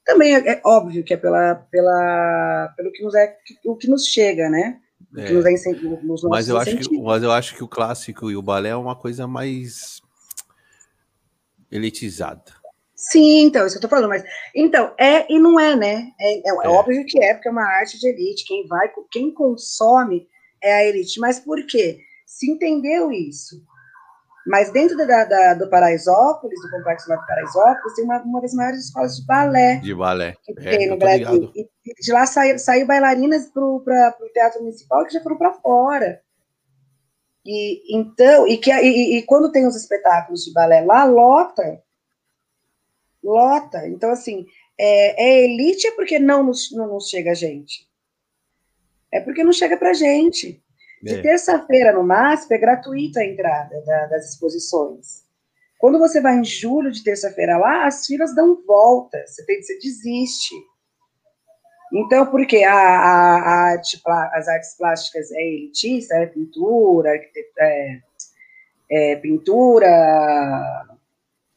também 0.04 0.34
é, 0.34 0.54
é 0.54 0.62
óbvio 0.64 1.04
que 1.04 1.14
é 1.14 1.16
pela, 1.16 1.54
pela, 1.70 2.74
pelo 2.76 2.92
que 2.92 3.02
nos 3.02 3.14
é, 3.14 3.36
o 3.64 3.76
que 3.76 3.88
nos 3.88 4.06
chega, 4.06 4.48
né? 4.48 4.80
O 5.12 5.16
que 5.16 5.20
É. 5.20 5.30
nos 5.30 5.44
é 5.44 5.70
nos 6.02 6.22
Mas 6.22 6.48
eu, 6.48 6.56
acho 6.56 6.74
que, 6.76 6.98
mas 6.98 7.22
eu 7.22 7.30
acho 7.30 7.54
que 7.54 7.62
o 7.62 7.68
clássico 7.68 8.30
e 8.30 8.36
o 8.36 8.40
balé 8.42 8.70
é 8.70 8.76
uma 8.76 8.96
coisa 8.96 9.26
mais 9.26 10.00
elitizada. 11.70 12.44
Sim, 12.94 13.40
então, 13.42 13.66
isso 13.66 13.74
que 13.74 13.84
eu 13.84 13.88
tô 13.88 13.94
falando, 13.94 14.08
mas 14.08 14.22
então, 14.54 14.94
é 14.98 15.30
e 15.30 15.38
não 15.38 15.58
é, 15.58 15.74
né? 15.76 16.12
É, 16.20 16.34
é- 16.38 16.42
é 16.62 16.66
É. 16.66 16.68
óbvio 16.68 17.04
que 17.06 17.22
é, 17.22 17.34
porque 17.34 17.48
é 17.48 17.50
uma 17.50 17.64
arte 17.64 17.98
de 17.98 18.08
elite. 18.08 18.44
Quem 18.46 18.66
vai, 18.66 18.90
quem 19.10 19.34
consome 19.34 20.28
é 20.62 20.72
a 20.72 20.84
elite. 20.84 21.18
Mas 21.20 21.40
por 21.40 21.66
quê? 21.66 21.98
Se 22.24 22.50
entendeu 22.50 23.10
isso. 23.10 23.62
Mas 24.46 24.72
dentro 24.72 24.96
da, 24.96 25.24
da- 25.24 25.54
do 25.54 25.70
Paraisópolis, 25.70 26.60
do 26.62 26.70
Complexo 26.70 27.08
do 27.08 27.16
Paraisópolis, 27.26 27.94
tem 27.94 28.04
uma, 28.04 28.20
uma 28.22 28.40
das 28.40 28.52
maiores 28.54 28.84
escolas 28.86 29.16
de 29.16 29.24
balé 29.24 29.76
De 29.76 29.94
balé. 29.94 30.36
que 30.42 30.52
É, 30.58 30.76
tem 30.76 30.84
eu 30.86 30.90
no 30.90 30.96
Brasil. 30.98 31.52
E 31.54 31.68
e 31.84 31.94
de 32.00 32.12
lá 32.12 32.26
saiu, 32.26 32.58
saiu 32.58 32.86
bailarinas 32.86 33.46
para 33.50 33.62
o 33.64 33.82
Teatro 34.32 34.60
Municipal 34.62 35.04
que 35.04 35.12
já 35.12 35.20
foram 35.20 35.36
para 35.36 35.52
fora. 35.54 36.20
E 37.44 37.96
então, 37.96 38.46
e, 38.46 38.56
que, 38.56 38.70
e, 38.72 39.18
e 39.18 39.22
quando 39.24 39.50
tem 39.50 39.66
os 39.66 39.74
espetáculos 39.74 40.44
de 40.44 40.52
balé 40.52 40.80
lá, 40.82 41.04
lota. 41.04 41.82
Lota. 43.22 43.86
Então, 43.88 44.10
assim, 44.10 44.46
é, 44.78 45.24
é 45.24 45.44
elite 45.44 45.86
é 45.86 45.90
porque 45.92 46.18
não 46.18 46.42
nos, 46.44 46.70
não 46.72 46.86
nos 46.88 47.08
chega 47.08 47.32
a 47.32 47.34
gente. 47.34 47.88
É 49.12 49.20
porque 49.20 49.44
não 49.44 49.52
chega 49.52 49.76
pra 49.76 49.92
gente. 49.92 50.62
De 51.02 51.14
É. 51.14 51.22
terça-feira, 51.22 51.92
no 51.92 52.04
MASP, 52.04 52.52
é 52.54 52.58
gratuita 52.58 53.20
a 53.20 53.26
entrada 53.26 53.80
da- 53.84 54.06
das 54.06 54.30
exposições. 54.30 55.22
Quando 55.78 55.98
você 55.98 56.20
vai 56.20 56.36
em 56.38 56.44
julho 56.44 56.92
de 56.92 57.02
terça-feira 57.02 57.58
lá, 57.58 57.86
as 57.86 58.06
filas 58.06 58.34
dão 58.34 58.62
volta, 58.64 59.18
você, 59.26 59.44
tem, 59.44 59.60
você 59.60 59.78
desiste. 59.80 60.54
Então, 61.92 62.26
porque 62.26 62.62
a, 62.62 62.72
a- 62.72 63.38
a 63.38 63.52
arte 63.72 64.00
as 64.32 64.48
artes 64.48 64.76
plásticas 64.76 65.30
é 65.32 65.42
elitista, 65.42 66.14
é 66.14 66.26
pintura, 66.26 67.10
é, 67.58 68.00
é 68.90 69.16
pintura, 69.16 69.88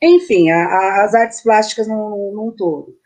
enfim, 0.02 0.50
a- 0.50 1.04
as 1.04 1.14
artes 1.14 1.42
plásticas 1.42 1.88
num, 1.88 2.34
num 2.34 2.52
todo. 2.52 2.98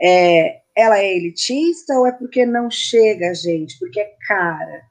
É, 0.00 0.62
ela 0.74 0.98
é 0.98 1.14
elitista 1.14 1.94
ou 1.98 2.06
é 2.06 2.12
porque 2.12 2.44
não 2.46 2.70
chega 2.70 3.34
gente, 3.34 3.78
porque 3.78 4.00
é 4.00 4.12
cara? 4.26 4.82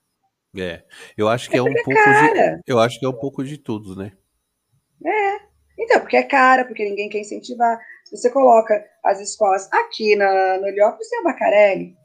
É, 0.55 0.83
eu 1.17 1.27
acho 1.27 1.49
que 1.49 1.55
é, 1.55 1.59
É 1.59 1.63
um 1.63 1.67
é 1.67 1.83
pouco 1.83 1.91
de, 1.91 2.61
eu 2.67 2.79
acho 2.79 2.99
que 2.99 3.05
é 3.05 3.09
um 3.09 3.19
pouco 3.19 3.43
de 3.43 3.57
tudo, 3.57 3.95
né? 3.95 4.11
É, 5.03 5.39
então, 5.77 5.99
porque 5.99 6.15
é 6.15 6.23
cara, 6.23 6.65
porque 6.65 6.87
ninguém 6.87 7.09
quer 7.09 7.19
incentivar. 7.19 7.79
Se 8.05 8.15
você 8.15 8.29
coloca 8.29 8.85
as 9.03 9.19
escolas 9.19 9.67
aqui 9.71 10.15
na, 10.15 10.59
no 10.59 10.67
Heliópolis, 10.67 11.09
tem 11.09 11.19
a 11.19 11.23
Bacarelli. 11.23 11.95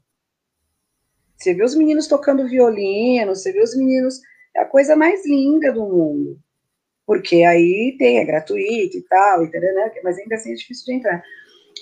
Você 1.37 1.55
vê 1.55 1.63
os 1.63 1.77
meninos 1.77 2.09
tocando 2.09 2.49
violino, 2.49 3.35
você 3.35 3.53
vê 3.53 3.63
os 3.63 3.77
meninos. 3.77 4.21
É 4.57 4.61
a 4.61 4.67
coisa 4.67 4.97
mais 4.97 5.25
linda 5.27 5.73
do 5.73 5.87
mundo. 5.87 6.39
Porque 7.07 7.45
aí 7.45 7.97
tem, 7.99 8.19
é 8.19 8.25
gratuito 8.25 8.97
e 8.97 9.03
tal, 9.03 9.45
entendeu? 9.45 9.75
né? 9.75 9.93
Mas 10.03 10.19
ainda 10.19 10.35
assim 10.35 10.53
é 10.53 10.57
difícil 10.57 10.87
de 10.87 10.95
entrar. 10.95 11.23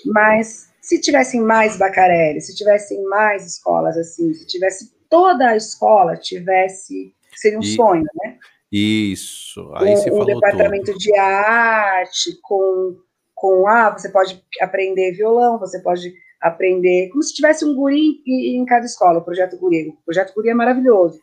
Mas 0.05 0.71
se 0.81 1.01
tivessem 1.01 1.41
mais 1.41 1.77
Bacarelli, 1.77 2.39
se 2.39 2.55
tivessem 2.55 3.03
mais 3.05 3.45
escolas 3.45 3.97
assim, 3.97 4.33
se 4.33 4.45
tivesse 4.45 4.96
toda 5.09 5.49
a 5.49 5.55
escola 5.55 6.15
tivesse. 6.17 7.13
Seria 7.35 7.57
um 7.59 7.61
E- 7.61 7.75
sonho, 7.75 8.05
né? 8.23 8.37
Isso. 8.71 9.71
Aí 9.75 9.95
você 9.95 10.09
com 10.09 10.17
um 10.17 10.19
falou 10.19 10.35
departamento 10.41 10.85
tudo. 10.91 10.97
de 10.97 11.15
arte, 11.17 12.37
com, 12.41 12.97
com 13.33 13.67
ah, 13.67 13.91
você 13.91 14.09
pode 14.09 14.43
aprender 14.59 15.13
violão, 15.13 15.57
você 15.57 15.79
pode 15.79 16.13
aprender, 16.41 17.09
como 17.09 17.23
se 17.23 17.33
tivesse 17.33 17.63
um 17.65 17.73
guri 17.73 18.21
em, 18.27 18.57
em 18.57 18.65
cada 18.65 18.85
escola, 18.85 19.19
o 19.19 19.23
projeto 19.23 19.57
guri. 19.57 19.89
O 19.89 20.05
projeto 20.05 20.33
guri 20.35 20.49
é 20.49 20.53
maravilhoso. 20.53 21.19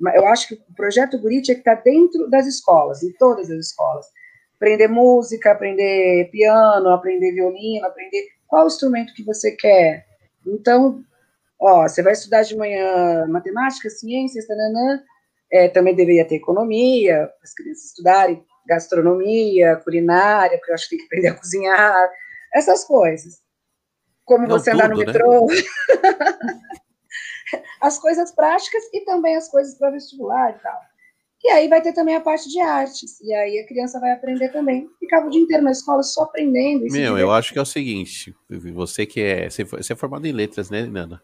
Mas 0.00 0.14
eu 0.16 0.26
acho 0.26 0.48
que 0.48 0.54
o 0.54 0.74
projeto 0.74 1.18
guri 1.18 1.40
tinha 1.42 1.54
que 1.54 1.60
estar 1.60 1.76
dentro 1.76 2.28
das 2.28 2.46
escolas, 2.46 3.02
em 3.02 3.12
todas 3.12 3.50
as 3.50 3.58
escolas. 3.66 4.06
Aprender 4.56 4.88
música, 4.88 5.52
aprender 5.52 6.28
piano, 6.30 6.90
aprender 6.90 7.32
violino, 7.32 7.86
aprender 7.86 8.26
qual 8.46 8.66
instrumento 8.66 9.14
que 9.14 9.22
você 9.22 9.52
quer. 9.52 10.04
Então, 10.46 11.02
ó, 11.60 11.82
você 11.88 12.02
vai 12.02 12.12
estudar 12.12 12.42
de 12.42 12.56
manhã 12.56 13.26
matemática, 13.26 13.90
ciências, 13.90 14.46
tananã, 14.46 15.02
é, 15.50 15.68
também 15.68 15.94
deveria 15.94 16.26
ter 16.26 16.36
economia, 16.36 17.26
para 17.26 17.44
as 17.44 17.54
crianças 17.54 17.84
estudarem, 17.86 18.44
gastronomia, 18.66 19.76
culinária, 19.76 20.58
porque 20.58 20.70
eu 20.70 20.74
acho 20.74 20.88
que 20.88 20.96
tem 20.96 20.98
que 20.98 21.04
aprender 21.06 21.28
a 21.28 21.38
cozinhar, 21.38 22.10
essas 22.54 22.84
coisas. 22.84 23.40
Como 24.24 24.46
Não, 24.46 24.58
você 24.58 24.70
andar 24.70 24.90
no 24.90 24.98
né? 24.98 25.06
metrô. 25.06 25.46
as 27.80 27.98
coisas 27.98 28.30
práticas 28.32 28.82
e 28.92 29.04
também 29.04 29.36
as 29.36 29.48
coisas 29.48 29.74
para 29.78 29.90
vestibular 29.90 30.50
e 30.50 30.58
tal. 30.62 30.78
E 31.44 31.50
aí 31.50 31.68
vai 31.68 31.80
ter 31.80 31.92
também 31.92 32.16
a 32.16 32.20
parte 32.20 32.48
de 32.48 32.60
artes, 32.60 33.20
e 33.20 33.32
aí 33.32 33.60
a 33.60 33.66
criança 33.66 34.00
vai 34.00 34.10
aprender 34.10 34.48
também. 34.48 34.90
Ficava 34.98 35.28
o 35.28 35.30
dia 35.30 35.40
inteiro 35.40 35.62
na 35.62 35.70
escola 35.70 36.02
só 36.02 36.22
aprendendo. 36.22 36.84
Meu, 36.90 37.16
eu 37.16 37.30
acho 37.30 37.52
que 37.52 37.58
é 37.58 37.62
o 37.62 37.66
seguinte, 37.66 38.34
você 38.74 39.06
que 39.06 39.20
é, 39.20 39.48
você 39.48 39.92
é 39.92 39.96
formado 39.96 40.26
em 40.26 40.32
letras, 40.32 40.68
né, 40.68 40.82
Nana? 40.84 41.22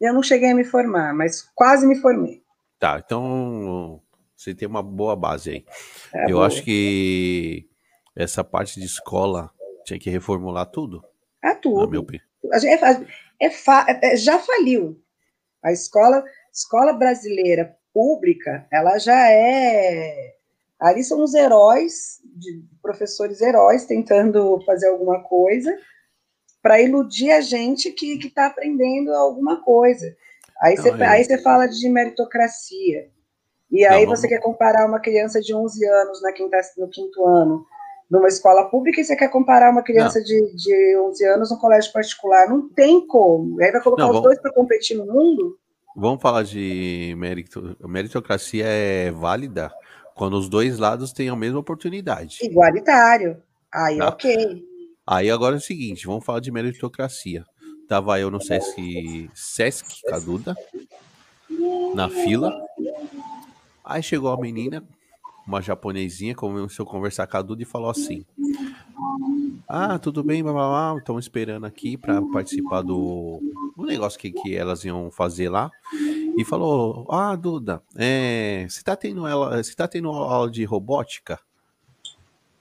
Eu 0.00 0.12
não 0.12 0.22
cheguei 0.22 0.50
a 0.50 0.54
me 0.54 0.64
formar, 0.64 1.14
mas 1.14 1.42
quase 1.54 1.86
me 1.86 1.96
formei. 1.96 2.42
Tá, 2.78 3.02
então 3.04 4.00
você 4.36 4.54
tem 4.54 4.68
uma 4.68 4.82
boa 4.82 5.16
base 5.16 5.50
aí. 5.50 5.64
É, 6.14 6.24
Eu 6.30 6.36
boa. 6.36 6.46
acho 6.46 6.62
que 6.62 7.68
essa 8.14 8.44
parte 8.44 8.78
de 8.78 8.86
escola 8.86 9.50
tinha 9.84 9.98
que 9.98 10.10
reformular 10.10 10.66
tudo, 10.66 11.02
É 11.42 11.54
tudo. 11.54 11.80
gente- 12.58 12.66
é- 12.84 13.46
é 13.46 13.50
é- 14.02 14.16
já 14.16 14.38
faliu. 14.38 15.00
A 15.62 15.72
escola, 15.72 16.22
escola 16.52 16.92
brasileira 16.92 17.76
pública, 17.92 18.66
ela 18.70 18.98
já 18.98 19.30
é. 19.30 20.34
Ali 20.78 21.02
são 21.02 21.22
os 21.24 21.32
heróis, 21.34 22.20
de 22.36 22.62
professores 22.82 23.40
heróis, 23.40 23.86
tentando 23.86 24.60
fazer 24.66 24.88
alguma 24.88 25.22
coisa 25.22 25.74
para 26.66 26.82
iludir 26.82 27.30
a 27.30 27.40
gente 27.40 27.92
que 27.92 28.18
está 28.26 28.46
aprendendo 28.46 29.12
alguma 29.14 29.62
coisa. 29.62 30.16
Aí 30.60 30.74
Não, 30.74 30.82
você 30.82 30.88
é- 30.90 31.06
aí 31.06 31.24
você 31.24 31.38
fala 31.38 31.66
de 31.68 31.88
meritocracia. 31.88 33.08
E 33.70 33.84
aí 33.86 34.04
Não, 34.04 34.10
você 34.16 34.22
vamos- 34.26 34.36
quer 34.36 34.40
comparar 34.44 34.84
uma 34.84 34.98
criança 34.98 35.40
de 35.40 35.54
11 35.54 35.86
anos 35.86 36.20
na 36.22 36.32
quinta, 36.32 36.58
no 36.78 36.88
quinto 36.88 37.24
ano 37.24 37.64
numa 38.10 38.26
escola 38.28 38.64
pública 38.68 39.00
e 39.00 39.04
você 39.04 39.14
quer 39.16 39.28
comparar 39.28 39.70
uma 39.70 39.82
criança 39.82 40.20
de, 40.22 40.56
de 40.56 40.96
11 40.98 41.24
anos 41.24 41.50
no 41.52 41.58
colégio 41.58 41.92
particular. 41.92 42.48
Não 42.48 42.68
tem 42.68 43.04
como. 43.06 43.60
Aí 43.60 43.70
vai 43.70 43.80
colocar 43.80 44.02
Não, 44.02 44.10
os 44.10 44.14
vamos- 44.16 44.28
dois 44.28 44.40
para 44.40 44.52
competir 44.52 44.96
no 44.96 45.06
mundo? 45.06 45.56
Vamos 45.96 46.20
falar 46.20 46.42
de 46.42 47.14
meritocracia 47.88 48.64
é 48.66 49.10
válida 49.12 49.72
quando 50.16 50.34
os 50.36 50.48
dois 50.48 50.78
lados 50.78 51.12
têm 51.12 51.28
a 51.28 51.36
mesma 51.36 51.60
oportunidade. 51.60 52.38
Igualitário. 52.42 53.40
Aí, 53.72 54.00
ok. 54.00 54.64
Aí 55.06 55.30
agora 55.30 55.54
é 55.54 55.58
o 55.58 55.60
seguinte, 55.60 56.06
vamos 56.06 56.24
falar 56.24 56.40
de 56.40 56.50
meritocracia. 56.50 57.44
Tava 57.88 58.18
eu 58.18 58.28
no 58.28 58.42
Sesc, 58.42 59.30
Sesc 59.32 60.02
Caduda, 60.02 60.56
na 61.94 62.08
fila. 62.08 62.52
Aí 63.84 64.02
chegou 64.02 64.32
a 64.32 64.36
menina, 64.36 64.82
uma 65.46 65.62
japonesinha, 65.62 66.34
começou 66.34 66.84
a 66.84 66.88
conversar 66.90 67.28
com 67.28 67.36
a 67.36 67.42
Duda 67.42 67.62
e 67.62 67.66
falou 67.66 67.88
assim: 67.88 68.26
Ah, 69.68 69.96
tudo 69.96 70.24
bem, 70.24 70.42
blá, 70.42 70.96
estamos 70.98 71.24
esperando 71.24 71.66
aqui 71.66 71.96
para 71.96 72.20
participar 72.20 72.82
do, 72.82 73.40
do 73.76 73.84
negócio 73.84 74.18
que, 74.18 74.32
que 74.32 74.56
elas 74.56 74.84
iam 74.84 75.08
fazer 75.12 75.48
lá. 75.48 75.70
E 76.36 76.44
falou: 76.44 77.06
Ah, 77.08 77.36
Duda, 77.36 77.80
é, 77.94 78.66
você 78.68 78.82
tá 78.82 78.96
tendo 78.96 79.24
ela, 79.24 79.62
você 79.62 79.72
tá 79.72 79.86
tendo 79.86 80.08
aula 80.08 80.50
de 80.50 80.64
robótica? 80.64 81.38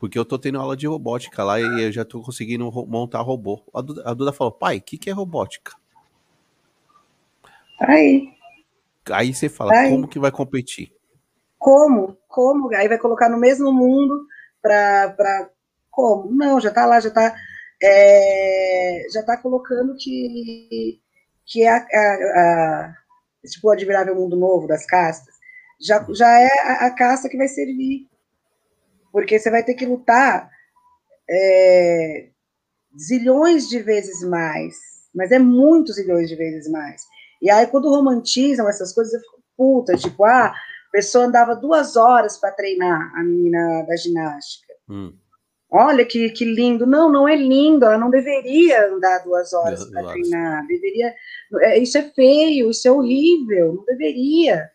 Porque 0.05 0.19
eu 0.19 0.23
tô 0.25 0.37
tendo 0.37 0.59
aula 0.59 0.77
de 0.77 0.85
robótica 0.85 1.43
lá 1.43 1.59
e 1.59 1.85
eu 1.85 1.91
já 1.91 2.05
tô 2.05 2.21
conseguindo 2.21 2.71
montar 2.87 3.21
robô. 3.21 3.63
A 3.73 3.81
Duda, 3.81 4.03
a 4.05 4.13
Duda 4.13 4.31
falou: 4.31 4.51
Pai, 4.51 4.77
o 4.77 4.81
que, 4.81 4.99
que 4.99 5.09
é 5.09 5.13
robótica? 5.13 5.75
Aí. 7.79 8.29
Aí 9.11 9.33
você 9.33 9.49
fala: 9.49 9.73
Aí. 9.75 9.89
Como 9.89 10.07
que 10.07 10.19
vai 10.19 10.31
competir? 10.31 10.93
Como? 11.57 12.15
Como? 12.27 12.71
Aí 12.75 12.87
vai 12.87 12.99
colocar 12.99 13.29
no 13.29 13.39
mesmo 13.39 13.73
mundo 13.73 14.27
para. 14.61 15.49
Como? 15.89 16.31
Não, 16.31 16.59
já 16.61 16.69
está 16.69 16.85
lá, 16.85 16.99
já 16.99 17.09
está. 17.09 17.35
já 19.11 19.21
está 19.21 19.37
colocando 19.37 19.95
que, 19.97 20.99
que 21.47 21.63
é 21.63 21.69
a, 21.69 21.77
a- 21.77 22.93
a- 22.93 22.95
tipo 23.49 23.67
o 23.69 23.71
admirável 23.71 24.13
mundo 24.13 24.35
novo 24.37 24.67
das 24.67 24.85
castas. 24.85 25.33
Já, 25.81 26.05
já 26.13 26.29
é 26.39 26.47
a, 26.61 26.85
a 26.85 26.91
casta 26.91 27.27
que 27.27 27.37
vai 27.37 27.47
servir. 27.47 28.07
Porque 29.15 29.39
você 29.39 29.49
vai 29.49 29.63
ter 29.63 29.75
que 29.75 29.85
lutar 29.85 30.51
é, 31.29 32.27
zilhões 32.99 33.69
de 33.69 33.79
vezes 33.79 34.21
mais. 34.27 34.75
Mas 35.15 35.31
é 35.31 35.39
muitos 35.39 35.95
zilhões 35.95 36.27
de 36.27 36.35
vezes 36.35 36.69
mais. 36.69 37.01
E 37.41 37.49
aí, 37.49 37.65
quando 37.67 37.89
romantizam 37.89 38.67
essas 38.67 38.91
coisas, 38.91 39.13
eu 39.13 39.21
fico 39.21 39.41
puta, 39.55 39.95
tipo, 39.95 40.25
ah, 40.25 40.47
a 40.47 40.91
pessoa 40.91 41.27
andava 41.27 41.55
duas 41.55 41.95
horas 41.95 42.37
para 42.37 42.51
treinar, 42.51 43.13
a 43.15 43.23
menina 43.23 43.83
da 43.83 43.95
ginástica. 43.95 44.73
Hum, 44.89 45.13
Olha 45.71 46.03
que, 46.03 46.29
que 46.31 46.43
lindo. 46.43 46.85
Não, 46.85 47.09
não 47.09 47.25
é 47.25 47.37
lindo, 47.37 47.85
ela 47.85 47.97
não 47.97 48.09
deveria 48.09 48.93
andar 48.93 49.19
duas 49.19 49.53
horas 49.53 49.89
para 49.89 50.11
treinar. 50.11 50.67
Deveria. 50.67 51.15
é, 51.61 51.79
Isso 51.79 51.97
é 51.97 52.03
feio, 52.13 52.69
isso 52.69 52.85
é 52.85 52.91
horrível, 52.91 53.75
não 53.75 53.85
deveria. 53.85 54.69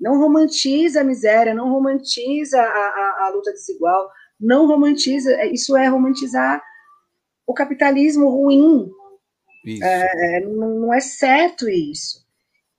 Não 0.00 0.18
romantiza 0.18 1.02
a 1.02 1.04
miséria, 1.04 1.54
não 1.54 1.70
romantiza 1.70 2.60
a, 2.60 2.64
a, 2.64 3.26
a 3.26 3.28
luta 3.28 3.52
desigual, 3.52 4.10
não 4.40 4.66
romantiza. 4.66 5.32
é, 5.32 5.52
Isso 5.52 5.76
é 5.76 5.86
romantizar 5.86 6.62
o 7.46 7.52
capitalismo 7.52 8.28
ruim. 8.30 8.90
isso. 9.64 9.84
É, 9.84 10.40
não, 10.40 10.92
é 10.94 11.00
certo 11.00 11.68
isso. 11.68 12.20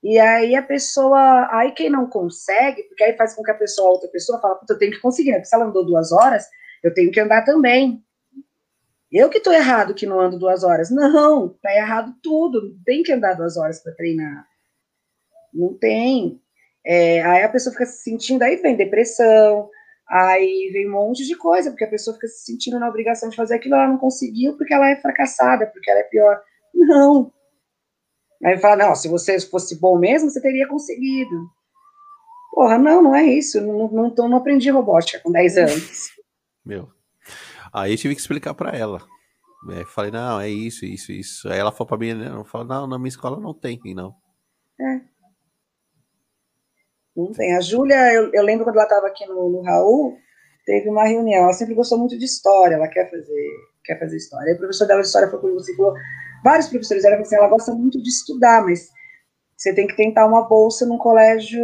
E 0.03 0.17
aí 0.17 0.55
a 0.55 0.63
pessoa, 0.63 1.47
aí 1.51 1.71
quem 1.73 1.89
não 1.89 2.07
consegue, 2.07 2.83
porque 2.83 3.03
aí 3.03 3.15
faz 3.15 3.35
com 3.35 3.43
que 3.43 3.51
a 3.51 3.55
pessoa, 3.55 3.89
a 3.89 3.91
outra 3.91 4.09
pessoa, 4.09 4.41
fala, 4.41 4.55
puta, 4.55 4.73
eu 4.73 4.79
tenho 4.79 4.91
que 4.91 4.99
conseguir? 4.99 5.33
Porque 5.33 5.45
se 5.45 5.55
ela 5.55 5.65
andou 5.65 5.85
duas 5.85 6.11
horas, 6.11 6.47
eu 6.83 6.91
tenho 6.93 7.11
que 7.11 7.19
andar 7.19 7.43
também. 7.45 8.03
Eu 9.11 9.29
que 9.29 9.37
estou 9.37 9.53
errado 9.53 9.93
que 9.93 10.05
não 10.07 10.19
ando 10.19 10.39
duas 10.39 10.63
horas. 10.63 10.89
Não, 10.89 11.49
tá 11.61 11.71
errado 11.75 12.15
tudo. 12.23 12.69
Não 12.69 12.83
tem 12.83 13.03
que 13.03 13.11
andar 13.11 13.35
duas 13.35 13.57
horas 13.57 13.83
para 13.83 13.93
treinar. 13.93 14.47
Não 15.53 15.77
tem. 15.77 16.41
É, 16.85 17.21
aí 17.23 17.43
a 17.43 17.49
pessoa 17.49 17.71
fica 17.73 17.85
se 17.85 18.03
sentindo, 18.03 18.41
aí 18.43 18.55
vem 18.55 18.75
depressão, 18.75 19.69
aí 20.09 20.69
vem 20.73 20.87
um 20.87 20.91
monte 20.93 21.25
de 21.25 21.35
coisa, 21.35 21.69
porque 21.69 21.83
a 21.83 21.89
pessoa 21.89 22.15
fica 22.15 22.27
se 22.27 22.43
sentindo 22.45 22.79
na 22.79 22.89
obrigação 22.89 23.29
de 23.29 23.35
fazer 23.35 23.55
aquilo, 23.55 23.75
ela 23.75 23.87
não 23.87 23.97
conseguiu 23.97 24.57
porque 24.57 24.73
ela 24.73 24.89
é 24.89 24.95
fracassada, 24.95 25.67
porque 25.67 25.89
ela 25.89 25.99
é 25.99 26.03
pior. 26.03 26.41
Não. 26.73 27.31
Aí 28.43 28.57
fala, 28.57 28.75
não, 28.87 28.95
se 28.95 29.07
você 29.07 29.39
fosse 29.39 29.79
bom 29.79 29.97
mesmo, 29.99 30.29
você 30.29 30.41
teria 30.41 30.67
conseguido. 30.67 31.47
Porra, 32.53 32.77
não, 32.77 33.01
não 33.01 33.15
é 33.15 33.23
isso. 33.23 33.61
Não, 33.61 33.87
não, 33.91 34.09
tô- 34.09 34.27
não 34.27 34.37
aprendi 34.37 34.69
robótica 34.71 35.19
com 35.19 35.31
10 35.31 35.57
anos. 35.57 36.09
Meu. 36.65 36.89
Aí 37.71 37.93
eu 37.93 37.97
tive 37.97 38.15
que 38.15 38.21
explicar 38.21 38.53
pra 38.55 38.71
ela. 38.75 39.01
É, 39.71 39.85
falei, 39.85 40.09
não, 40.11 40.39
é 40.41 40.49
isso, 40.49 40.83
isso, 40.85 41.11
isso. 41.11 41.47
Aí 41.47 41.59
ela 41.59 41.71
falou 41.71 41.87
pra 41.87 41.97
mim, 41.97 42.13
não, 42.15 42.43
falou, 42.43 42.65
não, 42.67 42.87
na 42.87 42.97
minha 42.97 43.09
escola 43.09 43.39
não 43.39 43.53
tem, 43.53 43.79
não. 43.95 44.15
Não 47.15 47.31
tem. 47.31 47.55
A 47.55 47.61
Júlia, 47.61 48.13
eu, 48.13 48.31
eu 48.33 48.43
lembro 48.43 48.63
quando 48.63 48.75
ela 48.75 48.85
estava 48.85 49.07
aqui 49.07 49.25
no, 49.25 49.49
no 49.49 49.61
Raul, 49.61 50.17
teve 50.65 50.89
uma 50.89 51.05
reunião. 51.05 51.43
Ela 51.43 51.53
sempre 51.53 51.73
gostou 51.73 51.97
muito 51.97 52.17
de 52.17 52.25
história, 52.25 52.75
ela 52.75 52.87
quer 52.87 53.09
fazer, 53.09 53.49
quer 53.83 53.99
fazer 53.99 54.17
história. 54.17 54.49
Aí 54.49 54.55
o 54.55 54.57
professor 54.57 54.87
dela 54.87 55.01
de 55.01 55.07
história 55.07 55.29
foi 55.29 55.39
comigo 55.39 55.59
e 55.59 55.75
falou: 55.75 55.93
vários 56.43 56.67
professores, 56.67 57.03
ela, 57.03 57.17
assim, 57.17 57.35
ela 57.35 57.47
gosta 57.47 57.73
muito 57.73 58.01
de 58.01 58.09
estudar, 58.09 58.63
mas 58.63 58.89
você 59.57 59.75
tem 59.75 59.85
que 59.85 59.95
tentar 59.95 60.25
uma 60.25 60.47
bolsa 60.47 60.85
num 60.85 60.97
colégio 60.97 61.61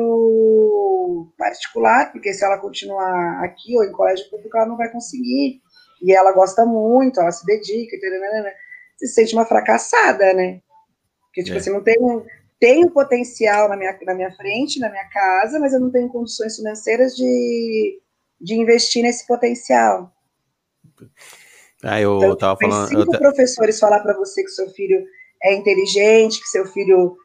particular, 1.37 2.11
porque 2.11 2.33
se 2.33 2.45
ela 2.45 2.59
continuar 2.59 3.43
aqui 3.43 3.75
ou 3.75 3.83
em 3.83 3.91
colégio 3.91 4.29
público, 4.29 4.55
ela 4.55 4.67
não 4.67 4.77
vai 4.77 4.91
conseguir. 4.91 5.61
E 6.03 6.13
ela 6.13 6.31
gosta 6.31 6.63
muito, 6.63 7.19
ela 7.19 7.31
se 7.31 7.43
dedica? 7.43 7.97
Você 7.97 9.07
se 9.07 9.13
sente 9.13 9.33
uma 9.33 9.45
fracassada, 9.45 10.31
né? 10.33 10.61
Porque, 11.23 11.43
tipo 11.43 11.55
é. 11.55 11.59
assim, 11.59 11.71
não 11.71 11.83
tem 11.83 11.97
um, 11.99 12.23
tenho 12.59 12.89
potencial 12.91 13.69
na 13.69 13.77
minha, 13.77 13.97
na 14.03 14.15
minha 14.15 14.31
frente, 14.35 14.79
na 14.79 14.89
minha 14.89 15.07
casa, 15.09 15.59
mas 15.59 15.73
eu 15.73 15.79
não 15.79 15.91
tenho 15.91 16.09
condições 16.09 16.55
financeiras 16.55 17.15
de, 17.15 18.01
de 18.39 18.55
investir 18.55 19.03
nesse 19.03 19.25
potencial. 19.27 20.11
Ah, 21.83 22.01
eu 22.01 22.17
então, 22.17 22.35
tava 22.35 22.59
falando. 22.59 22.87
Cinco 22.87 23.15
eu... 23.15 23.19
professores 23.19 23.79
falar 23.79 23.99
para 23.99 24.17
você 24.17 24.43
que 24.43 24.49
seu 24.49 24.69
filho 24.69 25.05
é 25.43 25.53
inteligente, 25.53 26.41
que 26.41 26.47
seu 26.47 26.65
filho 26.65 27.17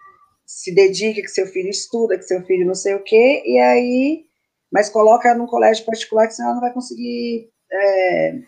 se 0.44 0.74
dedica, 0.74 1.22
que 1.22 1.28
seu 1.28 1.46
filho 1.46 1.70
estuda, 1.70 2.18
que 2.18 2.24
seu 2.24 2.42
filho 2.42 2.66
não 2.66 2.74
sei 2.74 2.94
o 2.94 3.02
quê, 3.02 3.42
e 3.46 3.58
aí, 3.58 4.26
mas 4.70 4.90
coloca 4.90 5.34
num 5.34 5.46
colégio 5.46 5.86
particular, 5.86 6.26
que 6.26 6.34
senão 6.34 6.50
ela 6.50 6.56
não 6.56 6.62
vai 6.62 6.72
conseguir 6.74 7.50
é, 7.72 8.38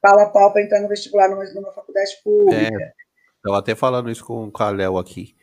pau 0.00 0.18
a 0.18 0.26
pau 0.26 0.52
para 0.52 0.62
entrar 0.62 0.80
no 0.80 0.88
vestibular 0.88 1.28
numa, 1.28 1.44
numa 1.54 1.72
faculdade 1.72 2.10
pública. 2.24 2.56
É, 2.56 2.92
eu 3.46 3.54
até 3.54 3.76
falando 3.76 4.10
isso 4.10 4.24
com 4.24 4.44
o 4.44 4.52
Kalel 4.52 4.98
aqui. 4.98 5.36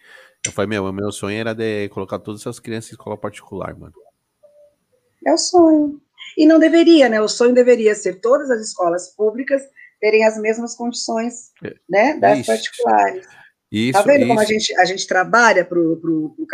Eu 0.46 0.52
falei, 0.52 0.70
meu, 0.70 0.92
meu 0.94 1.12
sonho 1.12 1.38
era 1.38 1.54
de 1.54 1.90
colocar 1.90 2.20
todas 2.20 2.42
essas 2.42 2.60
crianças 2.60 2.92
em 2.92 2.94
escola 2.94 3.18
particular, 3.18 3.78
mano. 3.78 3.94
É 5.26 5.34
o 5.34 5.38
sonho. 5.38 6.02
E 6.38 6.46
não 6.46 6.60
deveria, 6.60 7.10
né? 7.10 7.22
O 7.22 7.28
sonho 7.28 7.54
deveria 7.54 7.94
ser 7.94 8.22
todas 8.22 8.50
as 8.50 8.62
escolas 8.62 9.14
públicas 9.16 9.62
terem 10.00 10.26
as 10.26 10.38
mesmas 10.38 10.76
condições, 10.76 11.52
é, 11.64 11.76
né, 11.90 12.14
das 12.18 12.40
isso. 12.40 12.48
particulares. 12.48 13.28
Isso, 13.72 13.94
tá 13.94 14.02
vendo 14.02 14.20
isso. 14.22 14.28
como 14.28 14.40
a 14.40 14.46
gente, 14.46 14.76
a 14.78 14.86
gente 14.86 15.08
trabalha 15.08 15.66
para 15.66 15.78
o 15.78 16.48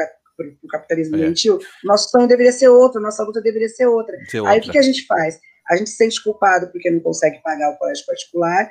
capitalismo 0.69 1.15
é. 1.15 1.19
doentio? 1.19 1.59
Nosso 1.83 2.09
sonho 2.09 2.27
deveria 2.27 2.51
ser 2.51 2.69
outro, 2.69 2.99
nossa 2.99 3.23
luta 3.23 3.41
deveria 3.41 3.69
ser 3.69 3.85
outra. 3.85 4.17
Ser 4.25 4.43
Aí 4.45 4.59
o 4.59 4.61
que, 4.61 4.71
que 4.71 4.77
a 4.77 4.81
gente 4.81 5.05
faz? 5.05 5.39
A 5.69 5.75
gente 5.75 5.89
se 5.89 5.95
sente 5.95 6.21
culpado 6.23 6.71
porque 6.71 6.89
não 6.89 6.99
consegue 6.99 7.41
pagar 7.41 7.71
o 7.71 7.77
colégio 7.77 8.05
particular, 8.05 8.69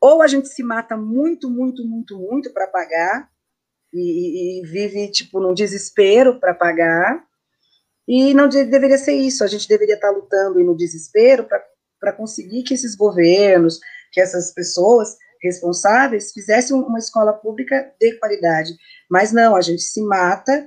ou 0.00 0.22
a 0.22 0.26
gente 0.26 0.48
se 0.48 0.62
mata 0.62 0.96
muito, 0.96 1.50
muito, 1.50 1.86
muito, 1.86 2.18
muito 2.18 2.52
para 2.52 2.66
pagar, 2.66 3.28
e, 3.92 4.60
e, 4.60 4.66
vive, 4.66 5.10
tipo, 5.10 5.40
num 5.40 5.54
desespero 5.54 6.38
para 6.38 6.54
pagar, 6.54 7.24
e 8.06 8.34
não 8.34 8.48
de, 8.48 8.64
deveria 8.64 8.98
ser 8.98 9.14
isso, 9.14 9.44
a 9.44 9.46
gente 9.46 9.68
deveria 9.68 9.94
estar 9.94 10.08
tá 10.08 10.14
lutando 10.14 10.60
e 10.60 10.64
no 10.64 10.76
desespero 10.76 11.46
para 11.98 12.12
conseguir 12.12 12.62
que 12.62 12.74
esses 12.74 12.94
governos, 12.94 13.78
que 14.12 14.20
essas 14.20 14.52
pessoas 14.52 15.16
responsáveis 15.42 16.32
fizessem 16.32 16.76
uma 16.76 16.98
escola 16.98 17.32
pública 17.32 17.92
de 17.98 18.12
qualidade. 18.18 18.74
Mas 19.08 19.32
não, 19.32 19.56
a 19.56 19.60
gente 19.60 19.82
se 19.82 20.02
mata, 20.02 20.66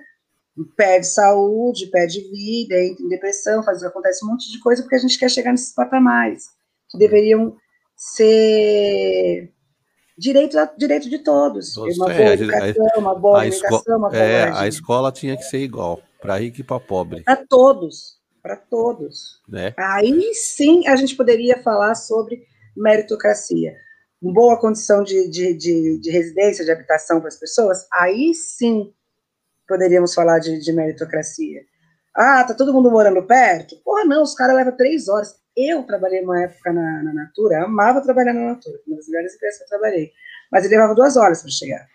perde 0.75 1.07
saúde, 1.07 1.87
perde 1.87 2.21
vida, 2.21 2.75
entra 2.81 3.03
em 3.03 3.09
depressão, 3.09 3.63
faz, 3.63 3.83
acontece 3.83 4.25
um 4.25 4.29
monte 4.29 4.51
de 4.51 4.59
coisa 4.59 4.81
porque 4.81 4.95
a 4.95 4.99
gente 4.99 5.17
quer 5.17 5.29
chegar 5.29 5.51
nesses 5.51 5.73
patamares 5.73 6.45
que 6.89 6.97
deveriam 6.97 7.55
ser 7.95 9.52
direito, 10.17 10.57
direito 10.77 11.09
de 11.09 11.19
todos. 11.19 11.73
todos 11.73 11.97
uma 11.97 12.07
boa 12.07 12.33
educação, 12.33 12.87
a, 12.95 12.99
uma 12.99 13.15
boa 13.15 13.41
alimentação, 13.41 13.97
uma 13.97 14.09
boa 14.09 14.21
é, 14.21 14.51
A 14.51 14.67
escola 14.67 15.11
tinha 15.11 15.35
que 15.35 15.43
ser 15.43 15.59
igual, 15.59 16.01
para 16.21 16.37
rico 16.37 16.61
e 16.61 16.63
para 16.63 16.79
pobre. 16.79 17.23
Para 17.23 17.45
todos, 17.45 18.19
para 18.41 18.55
todos. 18.55 19.41
É. 19.53 19.73
Aí 19.77 20.33
sim 20.33 20.87
a 20.87 20.95
gente 20.95 21.15
poderia 21.15 21.61
falar 21.63 21.95
sobre 21.95 22.45
meritocracia. 22.75 23.75
Boa 24.21 24.59
condição 24.59 25.03
de, 25.03 25.29
de, 25.29 25.53
de, 25.53 25.99
de 25.99 26.09
residência, 26.09 26.63
de 26.63 26.71
habitação 26.71 27.19
para 27.19 27.27
as 27.27 27.37
pessoas, 27.37 27.85
aí 27.91 28.33
sim 28.33 28.93
poderíamos 29.67 30.13
falar 30.13 30.39
de, 30.39 30.59
de 30.59 30.71
meritocracia. 30.71 31.61
Ah, 32.15 32.43
tá 32.43 32.53
todo 32.53 32.73
mundo 32.73 32.91
morando 32.91 33.23
perto? 33.23 33.75
Porra, 33.83 34.05
não, 34.05 34.21
os 34.21 34.35
caras 34.35 34.55
levam 34.55 34.77
três 34.77 35.07
horas. 35.07 35.35
Eu 35.55 35.83
trabalhei 35.83 36.23
uma 36.23 36.43
época 36.43 36.73
na, 36.73 37.03
na 37.03 37.13
Natura, 37.13 37.63
amava 37.63 38.01
trabalhar 38.01 38.33
na 38.33 38.53
Natura, 38.53 38.79
uma 38.87 38.95
das 38.95 39.07
melhores 39.07 39.35
empresas 39.35 39.57
que 39.59 39.63
eu 39.65 39.69
trabalhei. 39.69 40.11
Mas 40.51 40.65
ele 40.65 40.75
levava 40.75 40.95
duas 40.95 41.15
horas 41.15 41.41
para 41.41 41.51
chegar. 41.51 41.87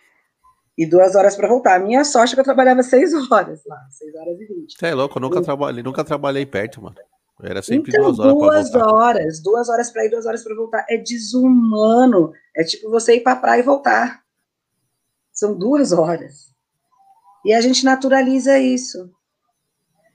E 0.76 0.86
duas 0.86 1.16
horas 1.16 1.34
para 1.34 1.48
voltar. 1.48 1.74
A 1.74 1.78
minha 1.78 2.04
sorte 2.04 2.32
é 2.32 2.34
que 2.34 2.40
eu 2.40 2.44
trabalhava 2.44 2.82
seis 2.84 3.12
horas 3.12 3.62
lá, 3.66 3.86
seis 3.90 4.14
horas 4.14 4.40
e 4.40 4.46
vinte. 4.46 4.78
Você 4.78 4.86
é 4.86 4.94
louco, 4.94 5.18
eu 5.18 5.22
nunca, 5.22 5.42
trabalhei, 5.42 5.82
nunca 5.82 6.04
trabalhei 6.04 6.46
perto, 6.46 6.82
mano. 6.82 6.96
Era 7.42 7.62
sempre 7.62 7.92
então, 7.92 8.12
duas 8.12 8.18
horas 8.18 8.70
Duas 8.70 8.74
horas, 8.74 9.42
duas 9.42 9.68
horas 9.68 9.90
para 9.92 10.04
ir, 10.04 10.10
duas 10.10 10.26
horas 10.26 10.42
para 10.42 10.54
voltar. 10.54 10.86
É 10.88 10.96
desumano. 10.96 12.32
É 12.54 12.64
tipo 12.64 12.90
você 12.90 13.16
ir 13.16 13.20
para 13.20 13.32
a 13.32 13.36
praia 13.36 13.60
e 13.60 13.64
voltar. 13.64 14.22
São 15.32 15.56
duas 15.56 15.92
horas. 15.92 16.52
E 17.44 17.52
a 17.52 17.60
gente 17.60 17.84
naturaliza 17.84 18.58
isso. 18.58 19.10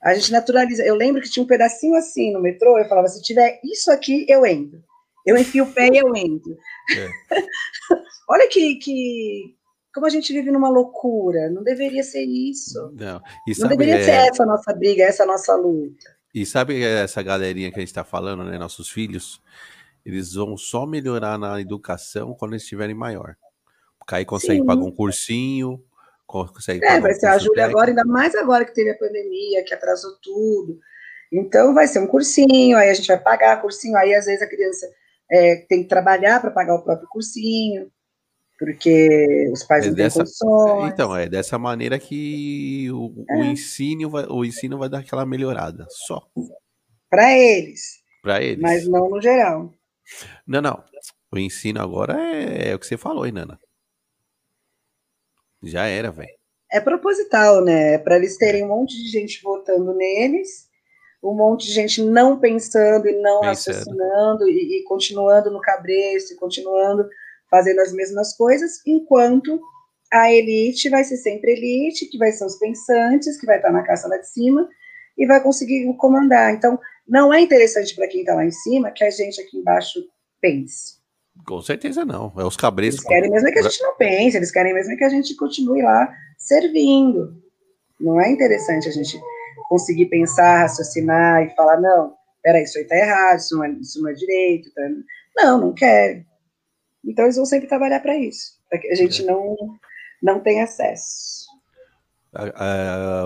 A 0.03 0.13
gente 0.13 0.31
naturaliza. 0.31 0.83
Eu 0.83 0.95
lembro 0.95 1.21
que 1.21 1.29
tinha 1.29 1.43
um 1.43 1.47
pedacinho 1.47 1.95
assim 1.95 2.33
no 2.33 2.41
metrô, 2.41 2.77
eu 2.77 2.87
falava, 2.89 3.07
se 3.07 3.21
tiver 3.21 3.59
isso 3.63 3.89
aqui, 3.89 4.25
eu 4.27 4.45
entro. 4.45 4.83
Eu 5.25 5.37
enfio 5.37 5.63
o 5.63 5.71
pé 5.71 5.87
e 5.87 5.97
eu 5.97 6.13
entro. 6.15 6.57
É. 6.97 7.09
Olha 8.29 8.47
que, 8.49 8.75
que. 8.75 9.55
Como 9.93 10.05
a 10.05 10.09
gente 10.09 10.33
vive 10.33 10.51
numa 10.51 10.69
loucura. 10.69 11.49
Não 11.49 11.63
deveria 11.63 12.03
ser 12.03 12.23
isso. 12.23 12.91
Não, 12.93 13.21
sabe, 13.21 13.59
não 13.59 13.69
deveria 13.69 13.95
é... 13.95 14.03
ser 14.03 14.11
essa 14.11 14.43
a 14.43 14.45
nossa 14.45 14.73
briga, 14.73 15.03
essa 15.03 15.23
a 15.23 15.27
nossa 15.27 15.55
luta. 15.55 16.13
E 16.33 16.45
sabe 16.45 16.83
essa 16.83 17.21
galerinha 17.21 17.71
que 17.71 17.77
a 17.77 17.79
gente 17.79 17.89
está 17.89 18.03
falando, 18.03 18.43
né? 18.43 18.57
Nossos 18.57 18.89
filhos, 18.89 19.41
eles 20.05 20.33
vão 20.33 20.57
só 20.57 20.85
melhorar 20.85 21.37
na 21.37 21.61
educação 21.61 22.33
quando 22.33 22.53
eles 22.53 22.63
estiverem 22.63 22.95
maior. 22.95 23.35
Porque 23.99 24.15
aí 24.15 24.25
consegue 24.25 24.59
Sim. 24.59 24.65
pagar 24.65 24.83
um 24.83 24.91
cursinho, 24.91 25.81
consegue 26.53 26.83
É, 26.85 26.99
vai 26.99 27.13
ser 27.13 27.27
a 27.27 27.37
Júlia 27.37 27.65
agora, 27.65 27.89
ainda 27.89 28.03
mais 28.05 28.35
agora 28.35 28.65
que 28.65 28.73
teve 28.73 28.91
a 28.91 28.97
pandemia, 28.97 29.63
que 29.63 29.73
atrasou 29.73 30.11
tudo. 30.21 30.79
Então 31.31 31.73
vai 31.73 31.87
ser 31.87 31.99
um 31.99 32.07
cursinho, 32.07 32.77
aí 32.77 32.89
a 32.89 32.93
gente 32.93 33.07
vai 33.07 33.19
pagar 33.19 33.61
cursinho, 33.61 33.97
aí 33.97 34.13
às 34.13 34.25
vezes 34.25 34.41
a 34.41 34.47
criança 34.47 34.87
é, 35.31 35.65
tem 35.67 35.83
que 35.83 35.89
trabalhar 35.89 36.39
para 36.39 36.51
pagar 36.51 36.75
o 36.75 36.83
próprio 36.83 37.07
cursinho, 37.09 37.89
porque 38.59 39.49
os 39.51 39.63
pais 39.63 39.85
é 39.85 39.87
não 39.89 39.95
dessa, 39.95 40.23
têm 40.23 40.25
condições. 40.25 40.93
Então, 40.93 41.17
é 41.17 41.27
dessa 41.27 41.57
maneira 41.57 41.97
que 41.97 42.87
o, 42.91 43.25
é. 43.29 43.35
o, 43.37 43.43
ensino, 43.43 44.09
vai, 44.09 44.25
o 44.27 44.45
ensino 44.45 44.77
vai 44.77 44.89
dar 44.89 44.99
aquela 44.99 45.25
melhorada, 45.25 45.85
só. 45.89 46.21
Para 47.09 47.37
eles. 47.37 48.03
Para 48.21 48.41
eles. 48.41 48.61
Mas 48.61 48.87
não 48.87 49.09
no 49.09 49.21
geral. 49.21 49.73
Não, 50.45 50.61
não. 50.61 50.83
O 51.31 51.37
ensino 51.37 51.81
agora 51.81 52.15
é, 52.19 52.69
é 52.69 52.75
o 52.75 52.79
que 52.79 52.85
você 52.85 52.95
falou, 52.95 53.25
hein, 53.25 53.31
Nana? 53.31 53.59
Já 55.63 55.85
era, 55.85 56.11
velho. 56.11 56.29
É 56.71 56.79
proposital, 56.79 57.63
né? 57.63 57.93
É 57.93 57.97
para 57.97 58.17
eles 58.17 58.37
terem 58.37 58.63
um 58.65 58.69
monte 58.69 58.95
de 59.01 59.09
gente 59.09 59.41
votando 59.43 59.93
neles, 59.93 60.67
um 61.23 61.33
monte 61.33 61.67
de 61.67 61.73
gente 61.73 62.03
não 62.03 62.39
pensando 62.39 63.07
e 63.07 63.21
não 63.21 63.41
pensando. 63.41 63.75
raciocinando 63.75 64.49
e, 64.49 64.79
e, 64.79 64.83
continuando 64.83 65.51
no 65.51 65.61
cabresto, 65.61 66.33
e 66.33 66.35
continuando 66.35 67.07
fazendo 67.49 67.79
as 67.79 67.93
mesmas 67.93 68.35
coisas, 68.35 68.81
enquanto 68.85 69.61
a 70.11 70.31
elite 70.31 70.89
vai 70.89 71.03
ser 71.03 71.17
sempre 71.17 71.51
elite, 71.53 72.07
que 72.07 72.17
vai 72.17 72.31
ser 72.31 72.45
os 72.45 72.57
pensantes, 72.57 73.39
que 73.39 73.45
vai 73.45 73.57
estar 73.57 73.71
na 73.71 73.83
caça 73.83 74.07
lá 74.07 74.17
de 74.17 74.27
cima 74.27 74.67
e 75.17 75.25
vai 75.25 75.41
conseguir 75.41 75.85
comandar. 75.97 76.53
Então, 76.53 76.79
não 77.07 77.33
é 77.33 77.39
interessante 77.39 77.95
para 77.95 78.07
quem 78.07 78.21
está 78.21 78.35
lá 78.35 78.45
em 78.45 78.51
cima 78.51 78.91
que 78.91 79.03
a 79.03 79.09
gente 79.09 79.39
aqui 79.39 79.57
embaixo 79.57 79.99
pense. 80.41 81.02
Com 81.45 81.61
certeza 81.61 82.05
não. 82.05 82.31
É 82.37 82.43
os 82.43 82.55
cabreços. 82.55 83.01
Eles 83.01 83.09
querem 83.09 83.31
mesmo 83.31 83.51
que 83.51 83.59
a 83.59 83.63
gente 83.63 83.81
não 83.81 83.95
pense, 83.97 84.37
eles 84.37 84.51
querem 84.51 84.73
mesmo 84.73 84.97
que 84.97 85.03
a 85.03 85.09
gente 85.09 85.35
continue 85.35 85.81
lá 85.81 86.13
servindo. 86.37 87.41
Não 87.99 88.19
é 88.19 88.31
interessante 88.31 88.87
a 88.87 88.91
gente 88.91 89.19
conseguir 89.67 90.05
pensar, 90.07 90.61
raciocinar 90.61 91.43
e 91.43 91.55
falar, 91.55 91.79
não, 91.79 92.13
peraí, 92.41 92.63
isso 92.63 92.77
aí 92.77 92.85
tá 92.85 92.95
errado, 92.95 93.39
isso 93.39 93.55
não 93.55 93.63
é, 93.63 93.69
isso 93.71 94.01
não 94.01 94.09
é 94.09 94.13
direito. 94.13 94.73
Tá... 94.73 94.81
Não, 95.35 95.59
não 95.59 95.73
querem. 95.73 96.25
Então 97.03 97.25
eles 97.25 97.35
vão 97.35 97.45
sempre 97.45 97.67
trabalhar 97.67 97.99
para 97.99 98.15
isso, 98.15 98.59
para 98.69 98.79
que 98.79 98.87
a 98.87 98.95
gente 98.95 99.23
é. 99.23 99.25
não, 99.25 99.55
não 100.21 100.39
tenha 100.39 100.63
acesso. 100.63 101.47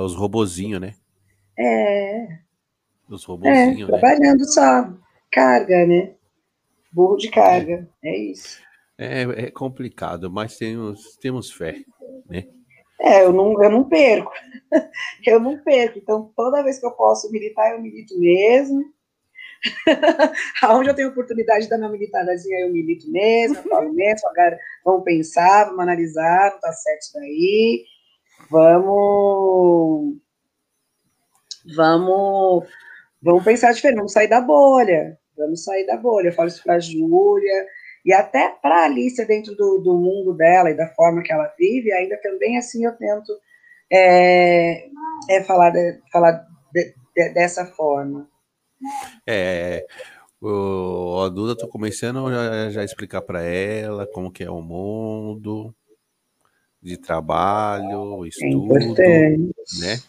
os 0.03 0.15
robozinhos, 0.15 0.81
né? 0.81 0.95
É. 1.57 2.39
Os 3.09 3.23
robozinhos, 3.23 3.89
é, 3.89 3.99
trabalhando 3.99 4.39
né? 4.39 4.45
só. 4.45 4.93
Carga, 5.31 5.85
né? 5.85 6.13
Burro 6.97 7.15
de 7.15 7.29
carga, 7.29 7.87
é, 8.03 8.09
é 8.09 8.17
isso. 8.17 8.59
É, 8.97 9.21
é, 9.21 9.51
complicado, 9.51 10.31
mas 10.31 10.57
temos, 10.57 11.15
temos 11.17 11.51
fé, 11.51 11.83
né? 12.27 12.47
É, 12.99 13.23
eu 13.23 13.31
não, 13.31 13.63
eu 13.63 13.69
não 13.69 13.87
perco. 13.87 14.31
eu 15.23 15.39
não 15.39 15.59
perco. 15.59 15.99
Então, 15.99 16.33
toda 16.35 16.63
vez 16.63 16.79
que 16.79 16.87
eu 16.87 16.91
posso 16.93 17.31
militar, 17.31 17.71
eu 17.71 17.81
milito 17.83 18.19
mesmo. 18.19 18.83
Aonde 20.63 20.89
eu 20.89 20.95
tenho 20.95 21.09
oportunidade 21.09 21.65
de 21.65 21.69
dar 21.69 21.77
minha 21.77 21.91
militadazinha, 21.91 22.61
eu 22.61 22.73
milito 22.73 23.11
mesmo, 23.11 23.57
eu 23.57 23.63
falo 23.69 23.93
mesmo, 23.93 24.27
agora 24.29 24.57
vamos 24.83 25.03
pensar, 25.03 25.65
vamos 25.65 25.79
analisar, 25.79 26.51
não 26.51 26.59
tá 26.59 26.73
certo 26.73 27.01
isso 27.03 27.13
daí. 27.13 27.85
Vamos. 28.49 30.17
Vamos. 31.75 32.67
Vamos 33.21 33.43
pensar 33.43 33.71
diferente, 33.71 33.97
vamos 33.97 34.13
sair 34.13 34.27
da 34.27 34.41
bolha. 34.41 35.19
Vamos 35.37 35.63
sair 35.63 35.85
da 35.85 35.97
bolha. 35.97 36.29
Eu 36.29 36.33
falo 36.33 36.47
isso 36.47 36.63
para 36.63 36.75
a 36.75 36.79
Júlia 36.79 37.65
E 38.05 38.13
até 38.13 38.49
para 38.49 38.81
a 38.81 38.85
Alicia, 38.85 39.25
dentro 39.25 39.55
do, 39.55 39.79
do, 39.79 39.97
mundo 39.97 40.33
dela 40.33 40.69
e 40.69 40.77
da 40.77 40.87
forma 40.89 41.21
que 41.21 41.31
ela 41.31 41.53
vive, 41.57 41.91
ainda 41.91 42.17
também 42.21 42.57
assim 42.57 42.85
eu 42.85 42.95
tento 42.97 43.31
é, 43.91 44.87
é 45.29 45.43
falar, 45.43 45.69
de, 45.69 45.99
falar 46.11 46.45
de, 46.73 46.93
de, 47.15 47.29
dessa 47.33 47.65
forma. 47.65 48.27
É, 49.25 49.85
o, 50.41 51.21
a 51.25 51.29
Duda, 51.29 51.57
tô 51.57 51.67
começando 51.67 52.29
já, 52.29 52.69
já 52.69 52.83
explicar 52.83 53.21
para 53.21 53.41
ela 53.41 54.05
como 54.07 54.31
que 54.31 54.43
é 54.43 54.51
o 54.51 54.61
mundo 54.61 55.73
de 56.81 56.97
trabalho, 56.97 58.23
é 58.23 58.27
estudo, 58.27 59.01
é 59.01 59.37
né? 59.79 59.99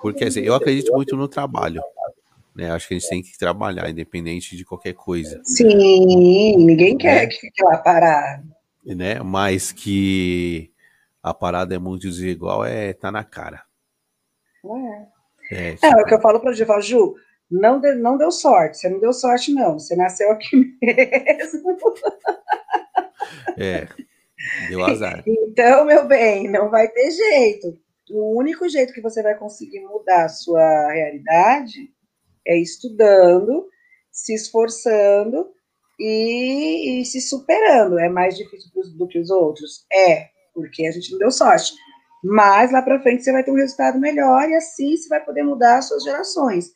Porque 0.00 0.24
assim, 0.24 0.40
eu 0.40 0.54
acredito 0.54 0.92
muito 0.92 1.16
no 1.16 1.28
trabalho. 1.28 1.82
Né? 2.54 2.70
Acho 2.70 2.88
que 2.88 2.94
a 2.94 2.98
gente 2.98 3.08
tem 3.08 3.22
que 3.22 3.38
trabalhar, 3.38 3.88
independente 3.88 4.56
de 4.56 4.64
qualquer 4.64 4.94
coisa. 4.94 5.40
Sim, 5.44 6.56
ninguém 6.56 6.96
quer 6.96 7.22
né? 7.22 7.26
que 7.26 7.40
fique 7.40 7.64
lá 7.64 7.78
parado. 7.78 8.48
Né? 8.84 9.22
Mas 9.22 9.72
que 9.72 10.70
a 11.22 11.32
parada 11.32 11.74
é 11.74 11.78
muito 11.78 12.02
desigual, 12.02 12.64
é 12.64 12.92
tá 12.92 13.10
na 13.10 13.24
cara. 13.24 13.62
É, 15.50 15.70
é, 15.70 15.74
tipo... 15.74 15.86
é 15.86 16.02
o 16.02 16.04
que 16.04 16.14
eu 16.14 16.20
falo 16.20 16.40
para 16.40 16.50
o 16.50 16.80
Ju, 16.80 17.14
não, 17.50 17.80
de, 17.80 17.94
não 17.94 18.16
deu 18.16 18.30
sorte, 18.30 18.78
você 18.78 18.88
não 18.88 19.00
deu 19.00 19.12
sorte, 19.12 19.52
não. 19.52 19.78
Você 19.78 19.94
nasceu 19.96 20.30
aqui 20.30 20.56
mesmo. 20.82 21.76
É, 23.56 23.86
deu 24.68 24.84
azar. 24.84 25.22
Então, 25.26 25.84
meu 25.84 26.06
bem, 26.06 26.48
não 26.48 26.70
vai 26.70 26.88
ter 26.88 27.10
jeito. 27.10 27.78
O 28.10 28.38
único 28.38 28.68
jeito 28.68 28.92
que 28.92 29.00
você 29.00 29.22
vai 29.22 29.34
conseguir 29.36 29.80
mudar 29.80 30.24
a 30.24 30.28
sua 30.28 30.92
realidade 30.92 31.90
é 32.46 32.56
estudando, 32.56 33.68
se 34.10 34.34
esforçando 34.34 35.50
e, 35.98 37.00
e 37.00 37.04
se 37.04 37.20
superando. 37.20 37.98
É 37.98 38.08
mais 38.08 38.36
difícil 38.36 38.70
do 38.96 39.06
que 39.06 39.18
os 39.18 39.30
outros? 39.30 39.86
É, 39.92 40.28
porque 40.54 40.86
a 40.86 40.90
gente 40.90 41.12
não 41.12 41.18
deu 41.18 41.30
sorte. 41.30 41.72
Mas 42.24 42.70
lá 42.70 42.82
para 42.82 43.02
frente 43.02 43.24
você 43.24 43.32
vai 43.32 43.42
ter 43.42 43.50
um 43.50 43.56
resultado 43.56 43.98
melhor 43.98 44.48
e 44.48 44.54
assim 44.54 44.96
você 44.96 45.08
vai 45.08 45.24
poder 45.24 45.42
mudar 45.42 45.78
as 45.78 45.88
suas 45.88 46.04
gerações. 46.04 46.72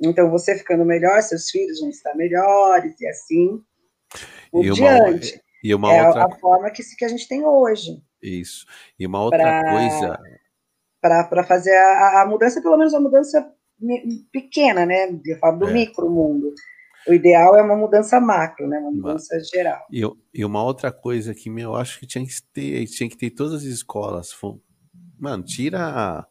Então, 0.00 0.30
você 0.30 0.56
ficando 0.56 0.84
melhor, 0.84 1.20
seus 1.22 1.50
filhos 1.50 1.80
vão 1.80 1.88
estar 1.88 2.14
melhores 2.14 3.00
e 3.00 3.06
assim 3.08 3.64
por 4.50 4.64
e 4.64 4.70
diante. 4.70 5.34
Uma, 5.34 5.42
e 5.64 5.74
uma 5.74 5.94
é 5.94 6.06
outra... 6.06 6.26
a 6.26 6.30
forma 6.38 6.70
que, 6.70 6.82
que 6.96 7.04
a 7.04 7.08
gente 7.08 7.26
tem 7.26 7.44
hoje. 7.44 8.02
Isso. 8.22 8.66
E 8.98 9.06
uma 9.06 9.22
outra 9.22 9.38
pra, 9.38 9.70
coisa. 9.70 10.18
Para 11.00 11.44
fazer 11.44 11.76
a, 11.76 12.22
a, 12.22 12.26
mudança, 12.26 12.60
pelo 12.60 12.76
menos 12.76 12.94
a 12.94 13.00
mudança 13.00 13.52
pequena, 14.32 14.86
né? 14.86 15.08
Eu 15.24 15.38
falo 15.38 15.58
do 15.58 15.68
é. 15.68 15.72
micro 15.72 16.10
mundo. 16.10 16.52
O 17.06 17.12
ideal 17.12 17.56
é 17.56 17.62
uma 17.62 17.76
mudança 17.76 18.20
macro, 18.20 18.66
né? 18.66 18.78
Uma 18.78 18.90
mudança 18.90 19.38
geral. 19.40 19.86
E, 19.92 20.02
e 20.34 20.44
uma 20.44 20.62
outra 20.62 20.90
coisa 20.90 21.34
que 21.34 21.48
eu 21.48 21.76
acho 21.76 22.00
que 22.00 22.06
tinha 22.06 22.24
que 22.24 22.32
ter, 22.52 22.84
tinha 22.86 23.08
que 23.08 23.16
ter 23.16 23.30
todas 23.30 23.54
as 23.54 23.62
escolas. 23.62 24.36
Mano, 25.18 25.44
tira. 25.44 26.26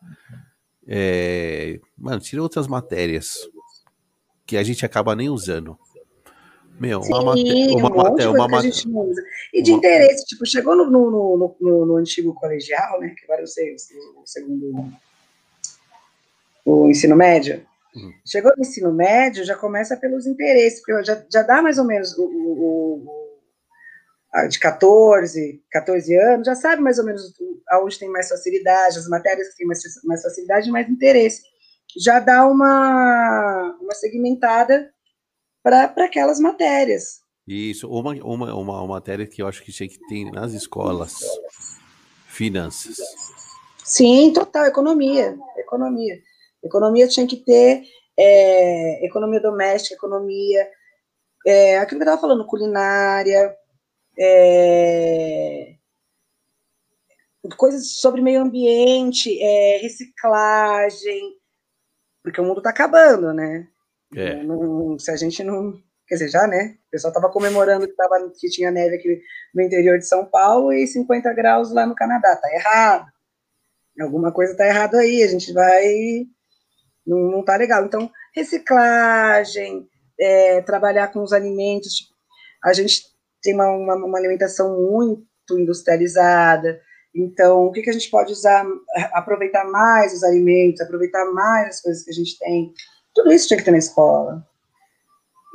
É, 0.88 1.80
mano, 1.98 2.20
tira 2.20 2.44
outras 2.44 2.68
matérias 2.68 3.50
que 4.46 4.58
a 4.58 4.64
gente 4.64 4.86
acaba 4.86 5.16
nem 5.16 5.30
usando. 5.30 5.78
Meu, 6.80 7.02
Sim, 7.02 7.14
uma 7.14 7.24
matéria. 7.24 7.78
Uma, 7.78 7.92
um 7.92 7.96
matéria, 7.96 8.32
uma 8.32 8.48
matéria. 8.48 8.74
E 9.54 9.62
de 9.62 9.72
uma... 9.72 9.78
interesse, 9.78 10.26
tipo, 10.26 10.46
chegou 10.46 10.76
no, 10.76 10.90
no, 10.90 11.56
no, 11.60 11.86
no, 11.86 11.96
antigo 11.96 12.34
colegial, 12.34 13.00
né? 13.00 13.16
Que 13.18 13.24
agora 13.24 13.42
eu 13.42 13.48
sei, 13.48 13.76
o 13.76 14.26
segundo. 14.26 14.94
O 16.66 16.90
ensino 16.90 17.16
médio. 17.16 17.66
Uhum. 17.96 18.12
Chegou 18.26 18.52
no 18.58 18.62
ensino 18.62 18.92
médio, 18.92 19.46
já 19.46 19.56
começa 19.56 19.96
pelos 19.96 20.26
interesses, 20.26 20.82
porque 20.82 21.04
já, 21.06 21.24
já 21.32 21.44
dá 21.44 21.62
mais 21.62 21.78
ou 21.78 21.86
menos 21.86 22.18
o, 22.18 22.24
o, 22.24 23.06
o, 23.06 24.48
de 24.50 24.60
14, 24.60 25.64
14 25.72 26.18
anos, 26.18 26.48
já 26.48 26.56
sabe 26.56 26.82
mais 26.82 27.00
ou 27.00 27.06
menos 27.06 27.34
aonde 27.70 27.98
tem 27.98 28.10
mais 28.10 28.28
facilidade, 28.28 28.98
as 28.98 29.08
matérias 29.08 29.50
que 29.50 29.58
tem 29.58 29.68
mais, 29.68 29.82
mais 30.04 30.22
facilidade 30.22 30.68
e 30.68 30.72
mais 30.72 30.90
interesse 30.90 31.42
já 31.98 32.20
dá 32.20 32.46
uma, 32.46 33.78
uma 33.82 33.94
segmentada 33.94 34.92
para 35.64 35.86
aquelas 36.06 36.40
matérias. 36.40 37.22
Isso, 37.48 37.88
uma, 37.88 38.12
uma, 38.12 38.54
uma, 38.54 38.82
uma 38.82 38.88
matéria 38.88 39.26
que 39.26 39.42
eu 39.42 39.48
acho 39.48 39.64
que 39.64 39.72
tinha 39.72 39.88
que 39.88 40.00
ter 40.08 40.26
nas 40.32 40.54
escolas, 40.54 41.16
finanças. 42.28 42.98
Sim, 43.84 44.34
total, 44.34 44.66
economia, 44.66 45.38
economia. 45.58 46.20
Economia 46.66 47.08
tinha 47.08 47.28
que 47.28 47.38
ter 47.38 47.84
é, 48.18 49.06
economia 49.06 49.40
doméstica, 49.40 49.96
economia, 49.96 50.68
é, 51.46 51.78
aquilo 51.78 52.00
que 52.00 52.08
eu 52.08 52.12
estava 52.12 52.22
falando, 52.22 52.46
culinária, 52.48 53.56
é, 54.18 55.76
coisas 57.58 58.00
sobre 58.00 58.22
meio 58.22 58.42
ambiente, 58.42 59.38
é, 59.42 59.78
reciclagem, 59.78 61.36
porque 62.24 62.42
o 62.42 62.44
mundo 62.44 62.58
está 62.58 62.72
acabando, 62.72 63.32
né? 63.34 63.68
É. 64.16 64.42
Não, 64.44 64.98
se 64.98 65.12
a 65.12 65.16
gente 65.16 65.44
não. 65.44 65.80
Quer 66.08 66.16
dizer, 66.16 66.30
já, 66.30 66.48
né? 66.48 66.78
O 66.88 66.92
pessoal 66.92 67.12
estava 67.12 67.32
comemorando 67.32 67.88
que, 67.88 67.94
tava, 67.96 68.32
que 68.40 68.50
tinha 68.50 68.72
neve 68.72 68.96
aqui 68.96 69.22
no 69.54 69.62
interior 69.62 69.98
de 70.00 70.08
São 70.08 70.26
Paulo 70.26 70.72
e 70.74 70.88
50 70.88 71.34
graus 71.34 71.72
lá 71.72 71.86
no 71.86 71.96
Canadá. 71.96 72.36
Tá 72.36 72.52
errado. 72.54 73.12
Alguma 74.00 74.32
coisa 74.32 74.56
tá 74.56 74.68
errado 74.68 74.96
aí. 74.96 75.24
A 75.24 75.28
gente 75.28 75.52
vai. 75.54 76.26
Não, 77.06 77.20
não 77.20 77.44
tá 77.44 77.56
legal. 77.56 77.86
Então, 77.86 78.10
reciclagem, 78.34 79.88
é, 80.20 80.62
trabalhar 80.62 81.10
com 81.10 81.22
os 81.22 81.34
alimentos. 81.34 82.12
A 82.64 82.74
gente 82.74 83.04
tem 83.42 83.54
uma, 83.54 83.70
uma, 83.70 83.96
uma 83.96 84.18
alimentação 84.18 84.80
muito 84.80 85.26
industrializada. 85.52 86.82
Então, 87.14 87.66
o 87.66 87.72
que, 87.72 87.82
que 87.82 87.90
a 87.90 87.94
gente 87.94 88.10
pode 88.10 88.32
usar, 88.32 88.66
aproveitar 89.14 89.64
mais 89.66 90.14
os 90.14 90.24
alimentos, 90.24 90.82
aproveitar 90.82 91.26
mais 91.32 91.76
as 91.76 91.82
coisas 91.82 92.04
que 92.04 92.12
a 92.12 92.14
gente 92.14 92.38
tem. 92.40 92.74
Tudo 93.14 93.32
isso 93.32 93.48
tinha 93.48 93.58
que 93.58 93.64
ter 93.64 93.72
na 93.72 93.78
escola. 93.78 94.46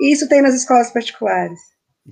E 0.01 0.13
isso 0.13 0.29
tem 0.29 0.41
nas 0.41 0.55
escolas 0.55 0.91
particulares. 0.91 1.61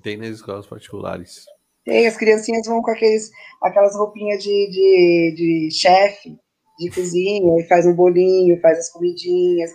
Tem 0.03 0.17
nas 0.19 0.29
escolas 0.29 0.67
particulares. 0.67 1.47
Tem, 1.85 2.07
as 2.07 2.19
criancinhas 2.19 2.67
vão 2.67 2.83
com 2.83 2.91
aqueles, 2.91 3.31
aquelas 3.63 3.97
roupinhas 3.97 4.43
de, 4.43 4.69
de, 4.71 5.35
de 5.35 5.71
chefe, 5.75 6.39
de 6.79 6.91
cozinha, 6.91 7.61
e 7.61 7.67
faz 7.67 7.87
um 7.87 7.95
bolinho, 7.95 8.61
faz 8.61 8.79
as 8.79 8.91
comidinhas, 8.93 9.71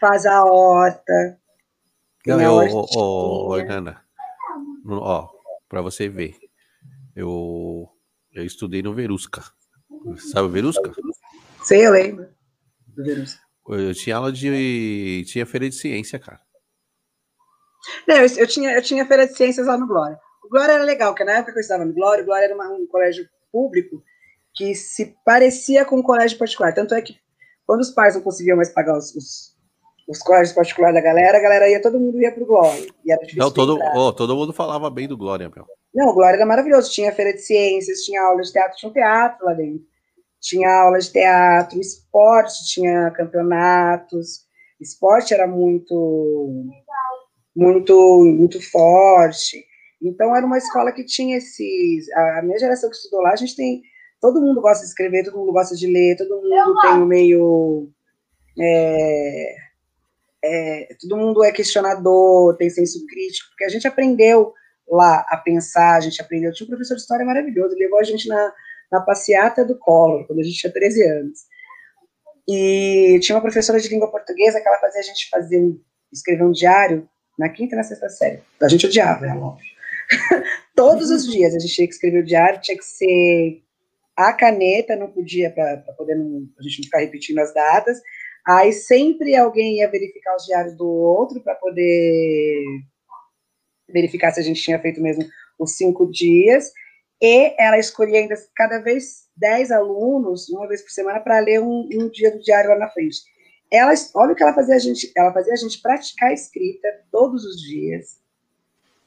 faz 0.00 0.26
a 0.26 0.44
horta. 0.44 1.38
Não, 2.26 2.40
eu, 2.40 2.52
ó, 2.52 2.86
ó, 2.96 3.62
Nana, 3.62 4.02
ó, 4.88 5.28
pra 5.68 5.80
você 5.80 6.08
ver, 6.08 6.34
eu 7.14 7.88
eu 8.36 8.44
estudei 8.44 8.82
no 8.82 8.94
Verusca. 8.94 9.42
Sabe 10.18 10.48
o 10.48 10.50
Verusca? 10.50 10.92
Sei, 11.62 11.86
eu 11.86 11.92
lembro. 11.92 12.28
Do 12.88 13.02
Verusca. 13.02 13.40
Eu 13.68 13.94
tinha 13.94 14.16
aula 14.16 14.30
de. 14.30 15.24
Tinha 15.26 15.46
feira 15.46 15.68
de 15.68 15.74
ciência, 15.74 16.18
cara. 16.18 16.40
Não, 18.06 18.16
eu, 18.16 18.26
eu, 18.36 18.46
tinha, 18.46 18.72
eu 18.72 18.82
tinha 18.82 19.06
feira 19.06 19.26
de 19.26 19.34
ciências 19.34 19.66
lá 19.66 19.78
no 19.78 19.86
Glória. 19.86 20.18
O 20.44 20.48
Glória 20.48 20.72
era 20.72 20.84
legal, 20.84 21.12
porque 21.12 21.24
na 21.24 21.38
época 21.38 21.52
que 21.52 21.58
eu 21.58 21.62
estava 21.62 21.84
no 21.84 21.94
Glória, 21.94 22.22
o 22.22 22.26
Glória 22.26 22.44
era 22.44 22.54
uma, 22.54 22.68
um 22.68 22.86
colégio 22.86 23.26
público 23.50 24.02
que 24.56 24.74
se 24.74 25.14
parecia 25.24 25.84
com 25.84 25.98
um 25.98 26.02
colégio 26.02 26.38
particular. 26.38 26.74
Tanto 26.74 26.94
é 26.94 27.02
que 27.02 27.16
quando 27.66 27.80
os 27.80 27.90
pais 27.90 28.14
não 28.14 28.22
conseguiam 28.22 28.56
mais 28.56 28.70
pagar 28.70 28.96
os, 28.96 29.14
os, 29.14 29.54
os 30.08 30.18
colégios 30.20 30.54
particulares 30.54 30.94
da 30.94 31.00
galera, 31.00 31.38
a 31.38 31.40
galera 31.40 31.68
ia, 31.68 31.82
todo 31.82 32.00
mundo 32.00 32.20
ia 32.20 32.32
pro 32.32 32.46
Glória. 32.46 32.86
E 33.04 33.12
era 33.12 33.20
não, 33.36 33.50
todo, 33.50 33.78
oh, 33.94 34.12
todo 34.12 34.34
mundo 34.34 34.52
falava 34.52 34.88
bem 34.88 35.06
do 35.06 35.16
Glória, 35.16 35.50
meu. 35.54 35.66
Não, 35.94 36.08
o 36.08 36.14
Glória 36.14 36.36
era 36.36 36.46
maravilhoso. 36.46 36.90
Tinha 36.90 37.12
feira 37.12 37.32
de 37.32 37.40
ciências, 37.40 38.00
tinha 38.00 38.22
aula 38.22 38.42
de 38.42 38.52
teatro, 38.52 38.76
tinha 38.76 38.90
um 38.90 38.92
teatro 38.92 39.46
lá 39.46 39.52
dentro. 39.52 39.84
Tinha 40.40 40.70
aula 40.70 40.98
de 40.98 41.10
teatro, 41.10 41.80
esporte, 41.80 42.66
tinha 42.66 43.10
campeonatos. 43.10 44.46
Esporte 44.80 45.34
era 45.34 45.46
muito, 45.46 46.66
muito, 47.54 48.24
muito 48.24 48.70
forte. 48.70 49.64
Então 50.00 50.36
era 50.36 50.44
uma 50.44 50.58
escola 50.58 50.92
que 50.92 51.04
tinha 51.04 51.38
esses. 51.38 52.10
A 52.12 52.42
minha 52.42 52.58
geração 52.58 52.90
que 52.90 52.96
estudou 52.96 53.22
lá, 53.22 53.32
a 53.32 53.36
gente 53.36 53.56
tem. 53.56 53.82
Todo 54.20 54.40
mundo 54.40 54.60
gosta 54.60 54.82
de 54.82 54.88
escrever, 54.88 55.24
todo 55.24 55.38
mundo 55.38 55.52
gosta 55.52 55.74
de 55.74 55.86
ler, 55.86 56.16
todo 56.16 56.36
mundo 56.36 56.80
tem 56.80 56.90
um 56.92 57.06
meio. 57.06 57.90
É, 58.58 59.54
é, 60.42 60.88
todo 61.00 61.18
mundo 61.18 61.44
é 61.44 61.52
questionador, 61.52 62.56
tem 62.56 62.70
senso 62.70 63.04
crítico, 63.06 63.50
porque 63.50 63.64
a 63.64 63.68
gente 63.68 63.86
aprendeu 63.86 64.52
lá 64.88 65.26
a 65.28 65.36
pensar, 65.36 65.96
a 65.96 66.00
gente 66.00 66.20
aprendeu. 66.20 66.52
Tinha 66.52 66.66
um 66.66 66.70
professor 66.70 66.94
de 66.94 67.00
história 67.00 67.26
maravilhoso, 67.26 67.74
ele 67.74 67.84
levou 67.84 67.98
a 67.98 68.04
gente 68.04 68.28
na, 68.28 68.52
na 68.90 69.00
passeata 69.00 69.64
do 69.64 69.78
Collor, 69.78 70.26
quando 70.26 70.40
a 70.40 70.42
gente 70.42 70.58
tinha 70.58 70.72
13 70.72 71.02
anos. 71.06 71.40
E 72.48 73.18
tinha 73.20 73.36
uma 73.36 73.42
professora 73.42 73.80
de 73.80 73.88
língua 73.88 74.10
portuguesa 74.10 74.60
que 74.60 74.68
ela 74.68 74.78
fazia 74.78 75.00
a 75.00 75.04
gente 75.04 75.28
fazer 75.28 75.76
escrever 76.12 76.44
um 76.44 76.52
diário 76.52 77.08
na 77.38 77.48
quinta 77.48 77.74
e 77.74 77.78
na 77.78 77.82
sexta 77.82 78.08
série. 78.08 78.42
A 78.62 78.68
gente 78.68 78.86
odiava, 78.86 79.26
é 79.26 79.34
óbvio. 79.34 79.66
Todos 80.74 81.10
os 81.10 81.30
dias 81.30 81.54
a 81.54 81.58
gente 81.58 81.74
tinha 81.74 81.88
que 81.88 81.94
escrever 81.94 82.22
o 82.22 82.24
diário, 82.26 82.60
tinha 82.60 82.78
que 82.78 82.84
ser 82.84 83.62
a 84.16 84.32
caneta, 84.32 84.96
não 84.96 85.10
podia, 85.10 85.50
para 85.50 85.76
poder 85.96 86.14
não, 86.14 86.48
a 86.58 86.62
gente 86.62 86.78
não 86.78 86.84
ficar 86.84 87.00
repetindo 87.00 87.38
as 87.38 87.52
datas. 87.52 88.00
Aí 88.46 88.72
sempre 88.72 89.36
alguém 89.36 89.78
ia 89.78 89.90
verificar 89.90 90.34
os 90.36 90.44
diários 90.44 90.76
do 90.76 90.88
outro 90.88 91.40
para 91.42 91.54
poder 91.56 92.64
verificar 93.88 94.30
se 94.32 94.40
a 94.40 94.42
gente 94.42 94.62
tinha 94.62 94.80
feito 94.80 95.00
mesmo 95.00 95.24
os 95.58 95.76
cinco 95.76 96.10
dias, 96.10 96.72
e 97.20 97.54
ela 97.58 97.78
escolhia 97.78 98.20
ainda 98.20 98.34
cada 98.54 98.78
vez 98.78 99.26
10 99.36 99.70
alunos, 99.70 100.48
uma 100.48 100.68
vez 100.68 100.82
por 100.82 100.90
semana, 100.90 101.20
para 101.20 101.38
ler 101.38 101.60
um, 101.60 101.88
um, 101.92 102.08
dia 102.08 102.30
do 102.30 102.42
diário 102.42 102.70
lá 102.70 102.78
na 102.78 102.90
frente. 102.90 103.18
Ela, 103.70 103.92
olha 104.14 104.32
o 104.32 104.36
que 104.36 104.42
ela 104.42 104.54
fazia 104.54 104.76
a 104.76 104.78
gente, 104.78 105.10
ela 105.16 105.32
fazia 105.32 105.52
a 105.52 105.56
gente 105.56 105.80
praticar 105.80 106.32
escrita 106.32 106.88
todos 107.10 107.44
os 107.44 107.60
dias. 107.60 108.20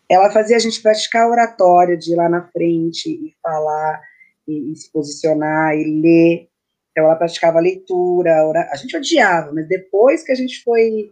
Ela 0.10 0.32
fazia 0.32 0.56
a 0.56 0.60
gente 0.60 0.82
praticar 0.82 1.30
oratória 1.30 1.96
de 1.96 2.14
ir 2.14 2.16
lá 2.16 2.28
na 2.28 2.48
frente 2.48 3.10
e 3.10 3.36
falar 3.42 4.02
e, 4.50 4.72
e 4.72 4.76
se 4.76 4.92
posicionar 4.92 5.76
e 5.76 6.02
ler. 6.02 6.50
Então 6.92 7.06
ela 7.06 7.16
praticava 7.16 7.60
leitura, 7.60 8.46
ora... 8.46 8.68
a 8.72 8.76
gente 8.76 8.98
odiava, 8.98 9.52
mas 9.54 9.68
depois 9.68 10.24
que 10.24 10.32
a 10.32 10.36
gente 10.36 10.64
foi 10.64 11.12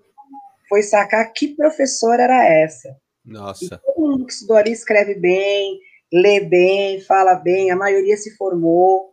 foi 0.67 0.81
sacar 0.81 1.31
que 1.31 1.55
professora 1.55 2.23
era 2.23 2.45
essa. 2.45 2.93
Nossa. 3.23 3.65
E 3.65 3.69
todo 3.69 4.09
mundo 4.09 4.25
que 4.25 4.33
estudou 4.33 4.57
ali 4.57 4.71
escreve 4.71 5.15
bem, 5.15 5.79
lê 6.11 6.41
bem, 6.41 6.99
fala 7.01 7.35
bem, 7.35 7.71
a 7.71 7.75
maioria 7.75 8.17
se 8.17 8.35
formou, 8.35 9.11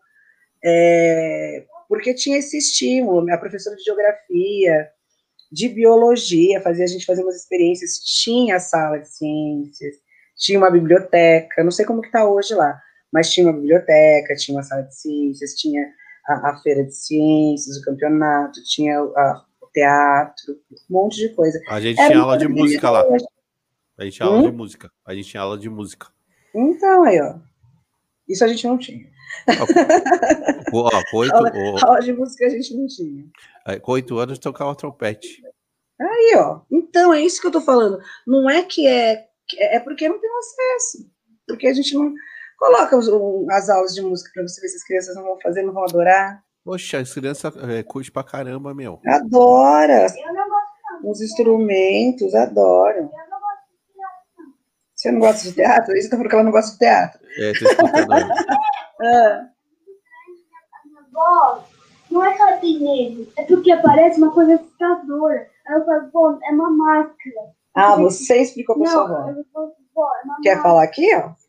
é, 0.64 1.64
porque 1.88 2.12
tinha 2.12 2.38
esse 2.38 2.58
estímulo. 2.58 3.32
A 3.32 3.38
professora 3.38 3.76
de 3.76 3.84
geografia, 3.84 4.88
de 5.50 5.68
biologia, 5.68 6.60
fazia 6.60 6.84
a 6.84 6.88
gente 6.88 7.06
fazer 7.06 7.22
umas 7.22 7.36
experiências, 7.36 7.98
tinha 7.98 8.58
sala 8.58 8.98
de 8.98 9.08
ciências, 9.08 9.94
tinha 10.36 10.58
uma 10.58 10.70
biblioteca, 10.70 11.62
não 11.62 11.70
sei 11.70 11.84
como 11.84 12.00
que 12.00 12.08
está 12.08 12.28
hoje 12.28 12.54
lá, 12.54 12.80
mas 13.14 13.30
tinha 13.30 13.46
uma 13.46 13.52
biblioteca, 13.52 14.34
tinha 14.34 14.56
uma 14.56 14.64
sala 14.64 14.82
de 14.82 14.92
ciências, 14.92 15.54
tinha 15.54 15.86
a, 16.26 16.50
a 16.50 16.60
feira 16.60 16.82
de 16.82 16.92
ciências, 16.92 17.76
o 17.76 17.82
campeonato, 17.82 18.60
tinha 18.64 18.98
a, 18.98 19.44
o 19.62 19.66
teatro, 19.72 20.58
um 20.90 20.94
monte 20.94 21.18
de 21.18 21.28
coisa. 21.28 21.60
A 21.68 21.80
gente 21.80 22.00
Era 22.00 22.10
tinha 22.10 22.20
aula 22.20 22.36
de 22.36 22.48
música 22.48 22.90
lá. 22.90 23.04
A 23.96 24.04
gente 24.04 24.16
tinha 24.16 24.28
hum? 24.28 24.32
aula 24.32 24.50
de 24.50 24.56
música. 24.56 24.90
A 25.06 25.14
gente 25.14 25.28
tinha 25.28 25.42
aula 25.44 25.56
de 25.56 25.70
música. 25.70 26.08
Então, 26.52 27.04
aí, 27.04 27.20
ó. 27.20 27.36
Isso 28.28 28.44
a 28.44 28.48
gente 28.48 28.66
não 28.66 28.76
tinha. 28.76 29.08
Ó, 30.72 30.90
com 31.08 31.18
oito, 31.18 31.34
aula, 31.34 31.52
aula 31.82 32.00
de 32.00 32.12
música 32.12 32.46
a 32.46 32.48
gente 32.48 32.76
não 32.76 32.88
tinha. 32.88 33.24
Com 33.80 33.92
oito 33.92 34.18
anos 34.18 34.40
tocava 34.40 34.74
trompete. 34.74 35.40
Aí, 36.00 36.34
ó. 36.36 36.62
Então, 36.68 37.14
é 37.14 37.20
isso 37.20 37.40
que 37.40 37.46
eu 37.46 37.52
tô 37.52 37.60
falando. 37.60 38.00
Não 38.26 38.50
é 38.50 38.62
que 38.62 38.88
é. 38.88 39.28
É 39.58 39.78
porque 39.78 40.08
não 40.08 40.20
tem 40.20 40.30
acesso. 40.38 41.08
Porque 41.46 41.68
a 41.68 41.72
gente 41.72 41.94
não. 41.94 42.12
Coloca 42.64 42.96
os, 42.96 43.06
as 43.50 43.68
aulas 43.68 43.94
de 43.94 44.00
música 44.00 44.30
para 44.32 44.42
você 44.44 44.58
ver 44.58 44.68
se 44.68 44.76
as 44.76 44.84
crianças 44.84 45.14
não 45.14 45.22
vão 45.22 45.38
fazer, 45.38 45.62
não 45.62 45.74
vão 45.74 45.84
adorar. 45.84 46.42
Poxa, 46.64 46.98
as 46.98 47.12
crianças 47.12 47.54
é, 47.58 47.82
curtem 47.82 48.10
pra 48.10 48.24
caramba, 48.24 48.72
meu. 48.72 49.02
Adora. 49.06 50.06
Os 51.04 51.20
instrumentos, 51.20 52.34
adoram. 52.34 53.10
Você 54.94 55.12
não 55.12 55.20
gosta 55.20 55.46
de 55.46 55.52
teatro? 55.54 55.94
Isso 55.94 56.08
tá 56.08 56.16
falando 56.16 56.30
que 56.30 56.34
ela 56.36 56.44
não 56.44 56.52
gosta 56.52 56.72
de 56.72 56.78
teatro. 56.78 57.20
É, 57.36 57.52
tô 57.52 57.64
escutando. 57.66 58.12
ah. 59.02 59.48
Vó, 61.12 61.64
não 62.10 62.24
é 62.24 62.34
que 62.34 62.40
ela 62.40 62.56
tem 62.56 62.80
medo, 62.80 63.30
é 63.36 63.42
porque 63.42 63.76
parece 63.76 64.16
uma 64.16 64.32
coisa 64.32 64.54
assustadora. 64.54 65.50
Aí 65.66 65.74
eu 65.74 65.84
falo, 65.84 66.08
pô, 66.10 66.38
é 66.42 66.50
uma 66.50 66.70
máscara. 66.70 67.52
Ah, 67.74 67.94
você 67.96 68.38
explicou 68.38 68.78
pra 68.78 68.90
sua 68.90 69.04
avó. 69.04 69.34
vó 69.94 70.06
é 70.06 70.42
Quer 70.42 70.62
falar 70.62 70.84
aqui, 70.84 71.14
ó? 71.14 71.43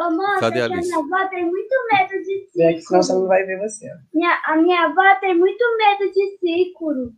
Ô, 0.00 0.10
moça, 0.10 0.40
Cadê 0.40 0.62
a, 0.62 0.64
a 0.64 0.68
minha 0.70 0.98
avó 0.98 1.28
tem 1.28 1.44
muito 1.44 1.74
medo 1.92 2.24
de 2.24 2.46
círculo. 2.46 2.64
É 2.64 2.72
que 2.72 2.80
senão 2.80 3.02
você 3.02 3.12
não 3.12 3.26
vai 3.26 3.44
ver 3.44 3.58
você. 3.58 3.86
Minha, 4.14 4.40
a 4.46 4.56
minha 4.56 4.86
avó 4.86 5.14
tem 5.20 5.36
muito 5.36 5.62
medo 5.76 6.10
de 6.10 6.38
círculo. 6.38 7.12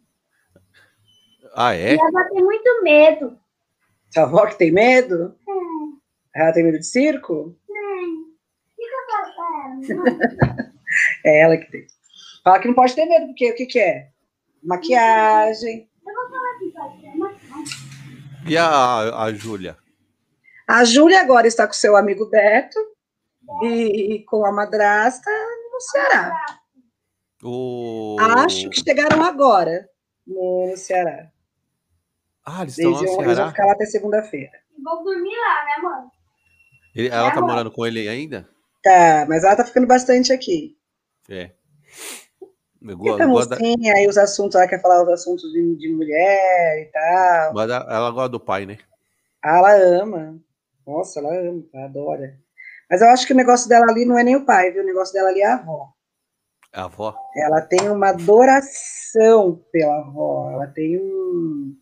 Ah, 1.55 1.77
é? 1.77 1.93
Minha 1.93 2.09
avó 2.09 2.29
tem 2.29 2.43
muito 2.43 2.83
medo. 2.83 3.39
Sua 4.11 4.25
avó 4.25 4.47
que 4.47 4.59
tem 4.59 4.73
medo? 4.73 5.33
É. 6.35 6.43
Ela 6.43 6.53
tem 6.53 6.65
medo 6.65 6.81
de 6.81 6.87
circo? 6.87 7.57
é 11.25 11.41
ela 11.41 11.57
que 11.57 11.71
tem. 11.71 11.87
Fala 12.43 12.59
que 12.59 12.67
não 12.67 12.75
pode 12.75 12.97
ter 12.97 13.07
medo, 13.07 13.27
porque 13.27 13.53
o 13.53 13.55
que, 13.55 13.67
que 13.67 13.79
é? 13.79 14.09
Maquiagem. 14.61 15.89
Eu 16.05 16.15
vou 16.15 16.29
falar 16.29 16.59
que 16.59 16.71
pode 16.73 17.01
ter 17.01 17.17
maquiagem. 17.17 17.77
E 18.49 18.57
a, 18.57 19.23
a 19.23 19.33
Júlia? 19.33 19.77
A 20.73 20.85
Júlia 20.85 21.21
agora 21.21 21.47
está 21.47 21.67
com 21.67 21.75
seu 21.75 21.95
amigo 21.95 22.31
Beto 22.31 22.79
e, 23.63 24.15
e 24.15 24.25
com 24.25 24.43
a 24.47 24.51
madrasta 24.51 25.31
no 25.71 25.81
Ceará. 25.83 26.47
O... 27.43 28.17
Acho 28.19 28.71
que 28.71 28.83
chegaram 28.83 29.23
agora 29.23 29.87
no 30.27 30.73
Ceará. 30.75 31.31
Ah, 32.43 32.63
eles 32.63 32.79
estão 32.79 32.91
lá 32.91 33.03
no 33.03 33.07
Ceará? 33.07 33.23
Eles 33.23 33.39
vão 33.39 33.49
ficar 33.51 33.67
lá 33.67 33.73
até 33.73 33.85
segunda-feira. 33.85 34.53
Vou 34.83 35.05
dormir 35.05 35.37
lá, 35.37 35.65
né, 35.67 35.83
mãe? 35.83 36.05
Ele, 36.97 37.09
ela 37.09 37.29
é, 37.29 37.35
tá 37.35 37.43
morando 37.43 37.71
com 37.71 37.87
ele 37.87 38.09
ainda? 38.09 38.49
Tá, 38.83 39.27
mas 39.29 39.45
ela 39.45 39.57
tá 39.57 39.67
ficando 39.67 39.87
bastante 39.87 40.33
aqui. 40.33 40.75
É. 41.29 41.51
Eu 42.81 42.97
gosto, 42.97 43.29
gosto 43.29 43.55
aí 43.63 44.09
os 44.09 44.17
assuntos, 44.17 44.57
ela 44.57 44.67
quer 44.67 44.81
falar 44.81 45.03
os 45.03 45.09
assuntos 45.11 45.53
de, 45.53 45.77
de 45.77 45.93
mulher 45.93 46.81
e 46.81 46.85
tal. 46.87 47.53
Mas 47.53 47.71
ela 47.71 48.11
gosta 48.11 48.31
do 48.31 48.41
pai, 48.41 48.65
né? 48.65 48.79
Ah, 49.43 49.59
ela 49.59 49.75
ama. 50.01 50.41
Nossa, 50.87 51.21
ela 51.21 51.31
adora. 51.85 52.39
Mas 52.91 53.01
eu 53.01 53.09
acho 53.09 53.27
que 53.27 53.33
o 53.33 53.37
negócio 53.37 53.69
dela 53.69 53.87
ali 53.91 54.05
não 54.05 54.19
é 54.19 54.25
nem 54.25 54.37
o 54.37 54.45
pai, 54.45 54.71
viu? 54.71 54.83
O 54.83 54.87
negócio 54.87 55.15
dela 55.15 55.29
ali 55.29 55.41
é 55.41 55.47
a 55.47 55.55
avó. 55.55 55.93
A 56.73 56.85
avó? 56.85 57.15
Ela 57.37 57.61
tem 57.61 57.89
uma 57.89 58.09
adoração 58.09 59.65
pela 59.71 59.99
avó. 59.99 60.51
Ela 60.51 60.67
tem 60.67 60.99
um 60.99 61.77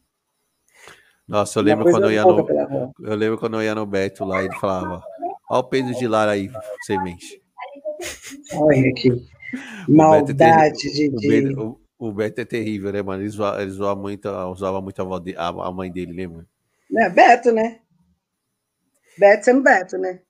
nossa, 1.30 1.60
eu 1.60 1.62
lembro 1.62 1.84
quando 1.84 2.06
eu 2.06 2.10
ia 2.10 2.24
no. 2.24 2.92
Eu 3.00 3.14
lembro 3.14 3.38
quando 3.38 3.54
eu 3.54 3.62
ia 3.62 3.72
no 3.72 3.86
Beto 3.86 4.24
lá, 4.24 4.42
ele 4.42 4.52
falava: 4.56 5.00
Olha 5.48 5.60
o 5.60 5.62
peso 5.62 5.94
de 5.94 6.08
Lara 6.08 6.32
aí, 6.32 6.50
semente. 6.82 7.40
Olha 8.52 8.92
que 8.94 9.12
maldade 9.88 10.88
é 10.88 11.08
de. 11.08 11.08
O 11.08 11.20
Beto, 11.20 11.80
o, 12.00 12.08
o 12.08 12.12
Beto, 12.12 12.40
é 12.40 12.44
terrível, 12.44 12.92
né, 12.92 13.00
mano? 13.00 13.22
Ele 13.22 13.28
zoava, 13.28 13.62
ele 13.62 13.70
zoava 13.70 14.00
muito, 14.00 14.28
usava 14.28 14.80
muito 14.80 15.00
a, 15.00 15.18
de, 15.20 15.36
a, 15.36 15.48
a, 15.48 15.70
mãe 15.70 15.92
dele, 15.92 16.12
lembra? 16.12 16.44
É, 16.96 17.08
Beto, 17.08 17.52
né? 17.52 17.78
Beto 19.20 19.44
sendo 19.44 19.62
Beto, 19.62 19.98
né? 19.98 20.20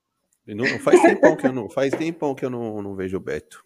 Não, 0.49 0.67
faz 0.81 1.01
tempão 1.01 1.37
que 1.37 1.47
eu 1.47 1.53
não, 1.53 1.71
faz 1.71 1.95
tempão 1.95 2.35
que 2.35 2.45
eu 2.45 2.51
não, 2.51 2.83
não 2.83 2.97
vejo 2.97 3.17
o 3.17 3.21
Beto. 3.21 3.65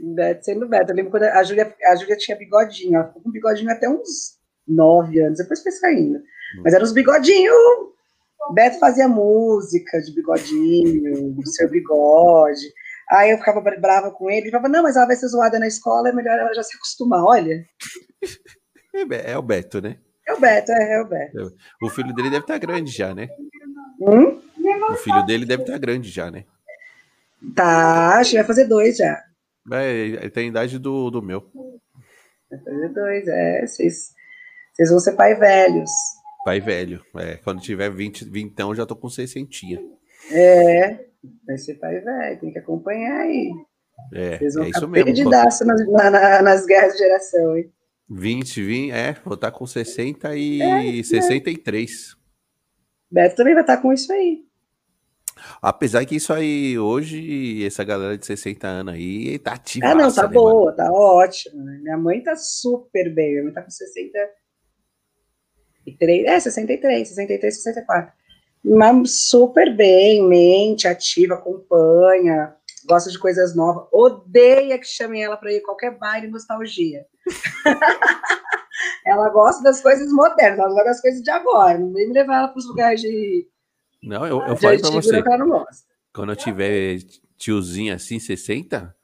Beto 0.00 0.44
sendo 0.44 0.68
Beto. 0.68 0.90
Eu 0.90 0.96
lembro 0.96 1.12
quando 1.12 1.22
a 1.22 1.42
Júlia, 1.44 1.72
a 1.84 1.94
Júlia 1.94 2.16
tinha 2.16 2.36
bigodinho, 2.36 2.96
ela 2.96 3.06
ficou 3.06 3.22
com 3.22 3.30
bigodinho 3.30 3.70
até 3.70 3.88
uns 3.88 4.36
nove 4.66 5.20
anos, 5.20 5.38
depois 5.38 5.62
foi 5.62 5.70
saindo. 5.70 6.20
Mas 6.64 6.74
eram 6.74 6.84
os 6.84 6.92
bigodinhos. 6.92 7.54
Beto 8.52 8.80
fazia 8.80 9.08
música 9.08 10.00
de 10.00 10.12
bigodinho, 10.12 11.36
seu 11.46 11.70
bigode. 11.70 12.66
Aí 13.08 13.30
eu 13.30 13.38
ficava 13.38 13.60
brava 13.60 14.10
com 14.10 14.28
ele, 14.28 14.48
e 14.48 14.50
falava, 14.50 14.68
não, 14.68 14.82
mas 14.82 14.96
ela 14.96 15.06
vai 15.06 15.14
ser 15.14 15.28
zoada 15.28 15.60
na 15.60 15.68
escola, 15.68 16.08
é 16.08 16.12
melhor 16.12 16.36
ela 16.36 16.52
já 16.52 16.64
se 16.64 16.76
acostumar, 16.76 17.22
olha. 17.22 17.64
É, 18.92 19.32
é 19.32 19.38
o 19.38 19.42
Beto, 19.42 19.80
né? 19.80 19.98
É 20.26 20.32
o 20.32 20.40
Beto, 20.40 20.72
é, 20.72 20.94
é 20.94 21.00
o 21.00 21.06
Beto. 21.06 21.54
O 21.80 21.88
filho 21.88 22.12
dele 22.12 22.30
deve 22.30 22.42
estar 22.42 22.58
grande 22.58 22.90
já, 22.90 23.14
né? 23.14 23.28
Hum? 24.00 24.40
O 24.90 24.96
filho 24.96 25.24
dele 25.24 25.46
deve 25.46 25.62
estar 25.62 25.78
grande 25.78 26.10
já, 26.10 26.30
né? 26.30 26.44
Tá, 27.54 28.18
acho 28.18 28.30
que 28.30 28.36
vai 28.36 28.46
fazer 28.46 28.66
dois 28.66 28.96
já. 28.96 29.22
É, 29.72 29.92
ele 29.92 30.30
tem 30.30 30.46
a 30.46 30.48
idade 30.48 30.78
do, 30.78 31.10
do 31.10 31.22
meu. 31.22 31.50
Vai 32.50 32.60
fazer 32.60 32.88
dois, 32.88 33.28
é. 33.28 33.66
Vocês 33.66 34.16
vocês 34.76 34.90
vão 34.90 35.00
ser 35.00 35.12
pai 35.12 35.34
velhos. 35.34 35.90
Pai 36.44 36.60
velho. 36.60 37.02
É, 37.16 37.36
quando 37.36 37.62
tiver 37.62 37.90
20, 37.90 38.26
20 38.26 38.44
então 38.44 38.74
já 38.74 38.84
tô 38.84 38.94
com 38.94 39.08
60. 39.08 39.50
É, 40.30 41.06
vai 41.46 41.56
ser 41.56 41.74
pai 41.76 41.98
velho, 41.98 42.40
tem 42.40 42.52
que 42.52 42.58
acompanhar 42.58 43.20
aí. 43.22 43.50
É, 44.12 44.36
Vocês 44.36 44.54
vão 44.54 44.64
é 44.64 44.68
isso 44.68 44.86
mesmo. 44.86 45.04
perdidaço 45.06 45.64
nas, 45.64 45.86
na, 45.88 46.42
nas 46.42 46.66
guerras 46.66 46.92
de 46.92 46.98
geração, 46.98 47.56
hein? 47.56 47.72
20, 48.08 48.62
20, 48.62 48.90
é, 48.92 49.12
vou 49.24 49.34
estar 49.34 49.50
tá 49.50 49.58
com 49.58 49.66
60 49.66 50.36
e 50.36 50.60
é, 50.60 51.02
63. 51.02 52.12
É. 52.12 52.25
Beto 53.10 53.36
também 53.36 53.54
vai 53.54 53.62
estar 53.62 53.76
com 53.78 53.92
isso 53.92 54.12
aí. 54.12 54.44
Apesar 55.60 56.04
que 56.06 56.16
isso 56.16 56.32
aí, 56.32 56.78
hoje, 56.78 57.64
essa 57.64 57.84
galera 57.84 58.16
de 58.16 58.24
60 58.24 58.66
anos 58.66 58.94
aí 58.94 59.38
tá 59.38 59.52
ativa. 59.52 59.86
Ah, 59.86 59.94
não, 59.94 60.12
tá 60.12 60.22
né, 60.22 60.28
boa, 60.32 60.64
mano? 60.64 60.76
tá 60.76 60.90
ótimo. 60.90 61.62
Minha 61.64 61.96
mãe 61.96 62.22
tá 62.22 62.34
super 62.36 63.14
bem. 63.14 63.32
Minha 63.32 63.44
mãe 63.44 63.52
tá 63.52 63.62
com 63.62 63.70
60 63.70 64.18
63, 65.86 66.26
é, 66.26 66.40
63, 66.40 67.08
63, 67.08 67.54
64. 67.62 68.12
Mas 68.64 69.28
super 69.28 69.74
bem, 69.76 70.26
mente, 70.26 70.88
ativa, 70.88 71.34
acompanha, 71.34 72.52
gosta 72.84 73.10
de 73.10 73.18
coisas 73.18 73.54
novas, 73.54 73.86
odeia 73.92 74.78
que 74.78 74.86
chamem 74.86 75.22
ela 75.22 75.36
para 75.36 75.52
ir 75.52 75.58
a 75.58 75.62
qualquer 75.62 75.96
baile 75.96 76.26
nostalgia. 76.26 77.06
ela 79.06 79.28
gosta 79.28 79.62
das 79.62 79.80
coisas 79.80 80.10
modernas, 80.10 80.58
ela 80.58 80.68
gosta 80.68 80.84
das 80.84 81.00
coisas 81.00 81.22
de 81.22 81.30
agora, 81.30 81.78
não 81.78 81.92
vem 81.92 82.08
me 82.08 82.12
levar 82.12 82.38
ela 82.38 82.48
para 82.48 82.58
os 82.58 82.66
lugares 82.66 83.00
de. 83.00 83.46
Não, 84.02 84.26
eu, 84.26 84.42
eu 84.42 84.56
falo 84.56 84.80
para 84.80 84.90
você. 84.90 85.22
Quando 86.12 86.32
eu 86.32 86.36
tiver 86.36 86.98
tiozinho 87.36 87.94
assim, 87.94 88.18
60, 88.18 88.94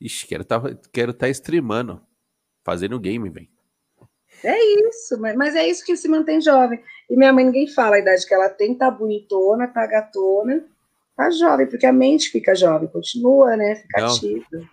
ixi, 0.00 0.26
quero 0.26 0.42
estar 0.42 0.60
tá, 0.60 0.76
quero 0.92 1.14
tá 1.14 1.28
streamando, 1.28 2.02
fazendo 2.64 2.98
game, 2.98 3.28
velho. 3.30 3.48
É 4.44 4.88
isso, 4.88 5.20
mas 5.20 5.54
é 5.54 5.68
isso 5.68 5.84
que 5.84 5.96
se 5.96 6.08
mantém 6.08 6.40
jovem. 6.40 6.82
E 7.08 7.16
minha 7.16 7.32
mãe, 7.32 7.44
ninguém 7.44 7.68
fala 7.68 7.96
a 7.96 7.98
idade 8.00 8.26
que 8.26 8.34
ela 8.34 8.48
tem, 8.48 8.74
tá 8.74 8.90
bonitona, 8.90 9.68
tá 9.68 9.86
gatona, 9.86 10.64
tá 11.16 11.30
jovem, 11.30 11.68
porque 11.68 11.86
a 11.86 11.92
mente 11.92 12.30
fica 12.30 12.54
jovem, 12.54 12.88
continua, 12.88 13.56
né? 13.56 13.76
Fica 13.76 14.00
Não. 14.00 14.08
ativa. 14.08 14.68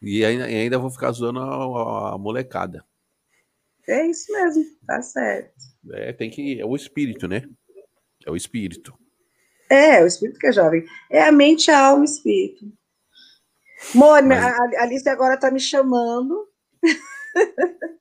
E 0.00 0.24
ainda, 0.24 0.50
e 0.50 0.54
ainda 0.54 0.78
vou 0.78 0.90
ficar 0.90 1.12
zoando 1.12 1.40
a, 1.40 2.14
a 2.14 2.18
molecada. 2.18 2.82
É 3.90 4.06
isso 4.06 4.32
mesmo, 4.32 4.64
tá 4.86 5.02
certo. 5.02 5.52
É, 5.92 6.12
tem 6.12 6.30
que. 6.30 6.60
É 6.60 6.64
o 6.64 6.76
espírito, 6.76 7.26
né? 7.26 7.42
É 8.24 8.30
o 8.30 8.36
espírito. 8.36 8.94
É, 9.68 10.02
o 10.02 10.06
espírito 10.06 10.38
que 10.38 10.46
é 10.46 10.52
jovem. 10.52 10.84
É 11.10 11.22
a 11.22 11.32
mente, 11.32 11.70
a 11.70 11.86
alma 11.86 12.04
e 12.04 12.08
o 12.08 12.12
espírito. 12.12 12.72
Mônica, 13.94 14.40
Mas- 14.40 14.44
a, 14.44 14.80
a 14.80 14.82
Alice 14.82 15.08
agora 15.08 15.38
tá 15.38 15.50
me 15.50 15.60
chamando. 15.60 16.46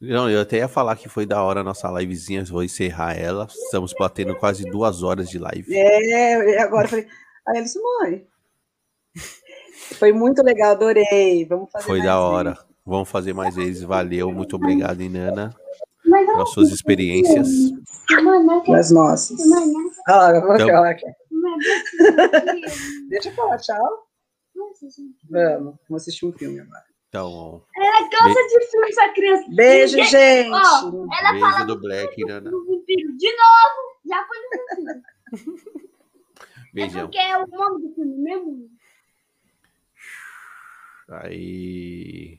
Não, 0.00 0.30
eu 0.30 0.40
até 0.40 0.58
ia 0.58 0.68
falar 0.68 0.96
que 0.96 1.08
foi 1.08 1.26
da 1.26 1.42
hora 1.42 1.60
a 1.60 1.64
nossa 1.64 1.88
livezinha, 1.90 2.44
vou 2.44 2.62
encerrar 2.62 3.14
ela. 3.18 3.46
Estamos 3.50 3.92
batendo 3.98 4.36
quase 4.36 4.64
duas 4.64 5.02
horas 5.02 5.28
de 5.28 5.38
live. 5.38 5.74
É, 5.74 6.60
agora 6.60 6.84
eu 6.86 6.90
falei, 6.90 7.08
aí 7.46 7.58
Alice, 7.58 7.78
mãe. 7.80 8.26
Foi 9.98 10.12
muito 10.12 10.42
legal, 10.42 10.72
adorei. 10.72 11.44
Vamos 11.46 11.70
fazer 11.72 11.86
Foi 11.86 12.02
da 12.02 12.20
hora. 12.20 12.56
Vamos 12.88 13.10
fazer 13.10 13.34
mais 13.34 13.54
vezes. 13.54 13.82
Valeu, 13.82 14.32
muito 14.32 14.56
obrigado, 14.56 15.02
Inana, 15.02 15.54
Mas 16.06 16.24
pelas 16.26 16.50
suas 16.52 16.70
experiências. 16.70 17.46
Das 18.66 18.90
nossas. 18.90 19.38
Ah, 20.08 20.40
vou 20.40 20.54
Então- 20.54 20.68
falar 20.68 20.90
aqui. 20.90 21.04
Deixa 23.10 23.28
eu 23.28 23.34
falar, 23.34 23.58
tchau. 23.58 24.08
Vamos, 24.54 25.76
vamos 25.88 26.02
assistir 26.02 26.24
um 26.26 26.32
filme 26.32 26.60
agora. 26.60 26.84
Então, 27.08 27.62
Ela 27.76 28.08
cansa 28.10 28.40
de 28.48 28.66
filme, 28.70 28.88
essa 28.88 29.08
criança. 29.10 29.44
Beijo, 29.54 29.96
Ninguém- 29.96 30.10
gente. 30.10 30.50
Ó, 30.50 31.06
ela 31.20 31.30
beijo 31.32 31.40
fala 31.50 31.64
do 31.64 31.80
Black, 31.80 32.20
Inana. 32.22 32.50
do 32.50 32.64
vampiro 32.66 33.16
de 33.16 33.28
novo. 33.30 33.98
Já 34.08 34.26
foi 34.26 34.38
no. 34.38 35.02
É 36.68 36.72
Beijão. 36.72 37.02
porque 37.02 37.18
é 37.18 37.36
o 37.36 37.46
nome 37.46 37.88
do 37.88 37.94
filme 37.94 38.16
mesmo. 38.18 38.68
Aí. 41.08 42.38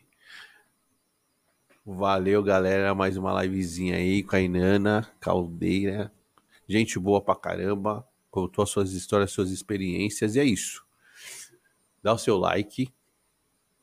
Valeu, 1.91 2.43
galera. 2.43 2.93
Mais 2.93 3.17
uma 3.17 3.41
livezinha 3.41 3.95
aí 3.95 4.21
com 4.21 4.35
a 4.35 4.39
Inana, 4.39 5.11
Caldeira. 5.19 6.13
Gente 6.67 6.99
boa 6.99 7.19
pra 7.19 7.35
caramba. 7.35 8.07
Contou 8.29 8.61
as 8.61 8.69
suas 8.69 8.93
histórias, 8.93 9.31
suas 9.31 9.49
experiências. 9.49 10.35
E 10.35 10.39
é 10.39 10.43
isso. 10.43 10.85
Dá 12.03 12.13
o 12.13 12.17
seu 12.19 12.37
like, 12.37 12.93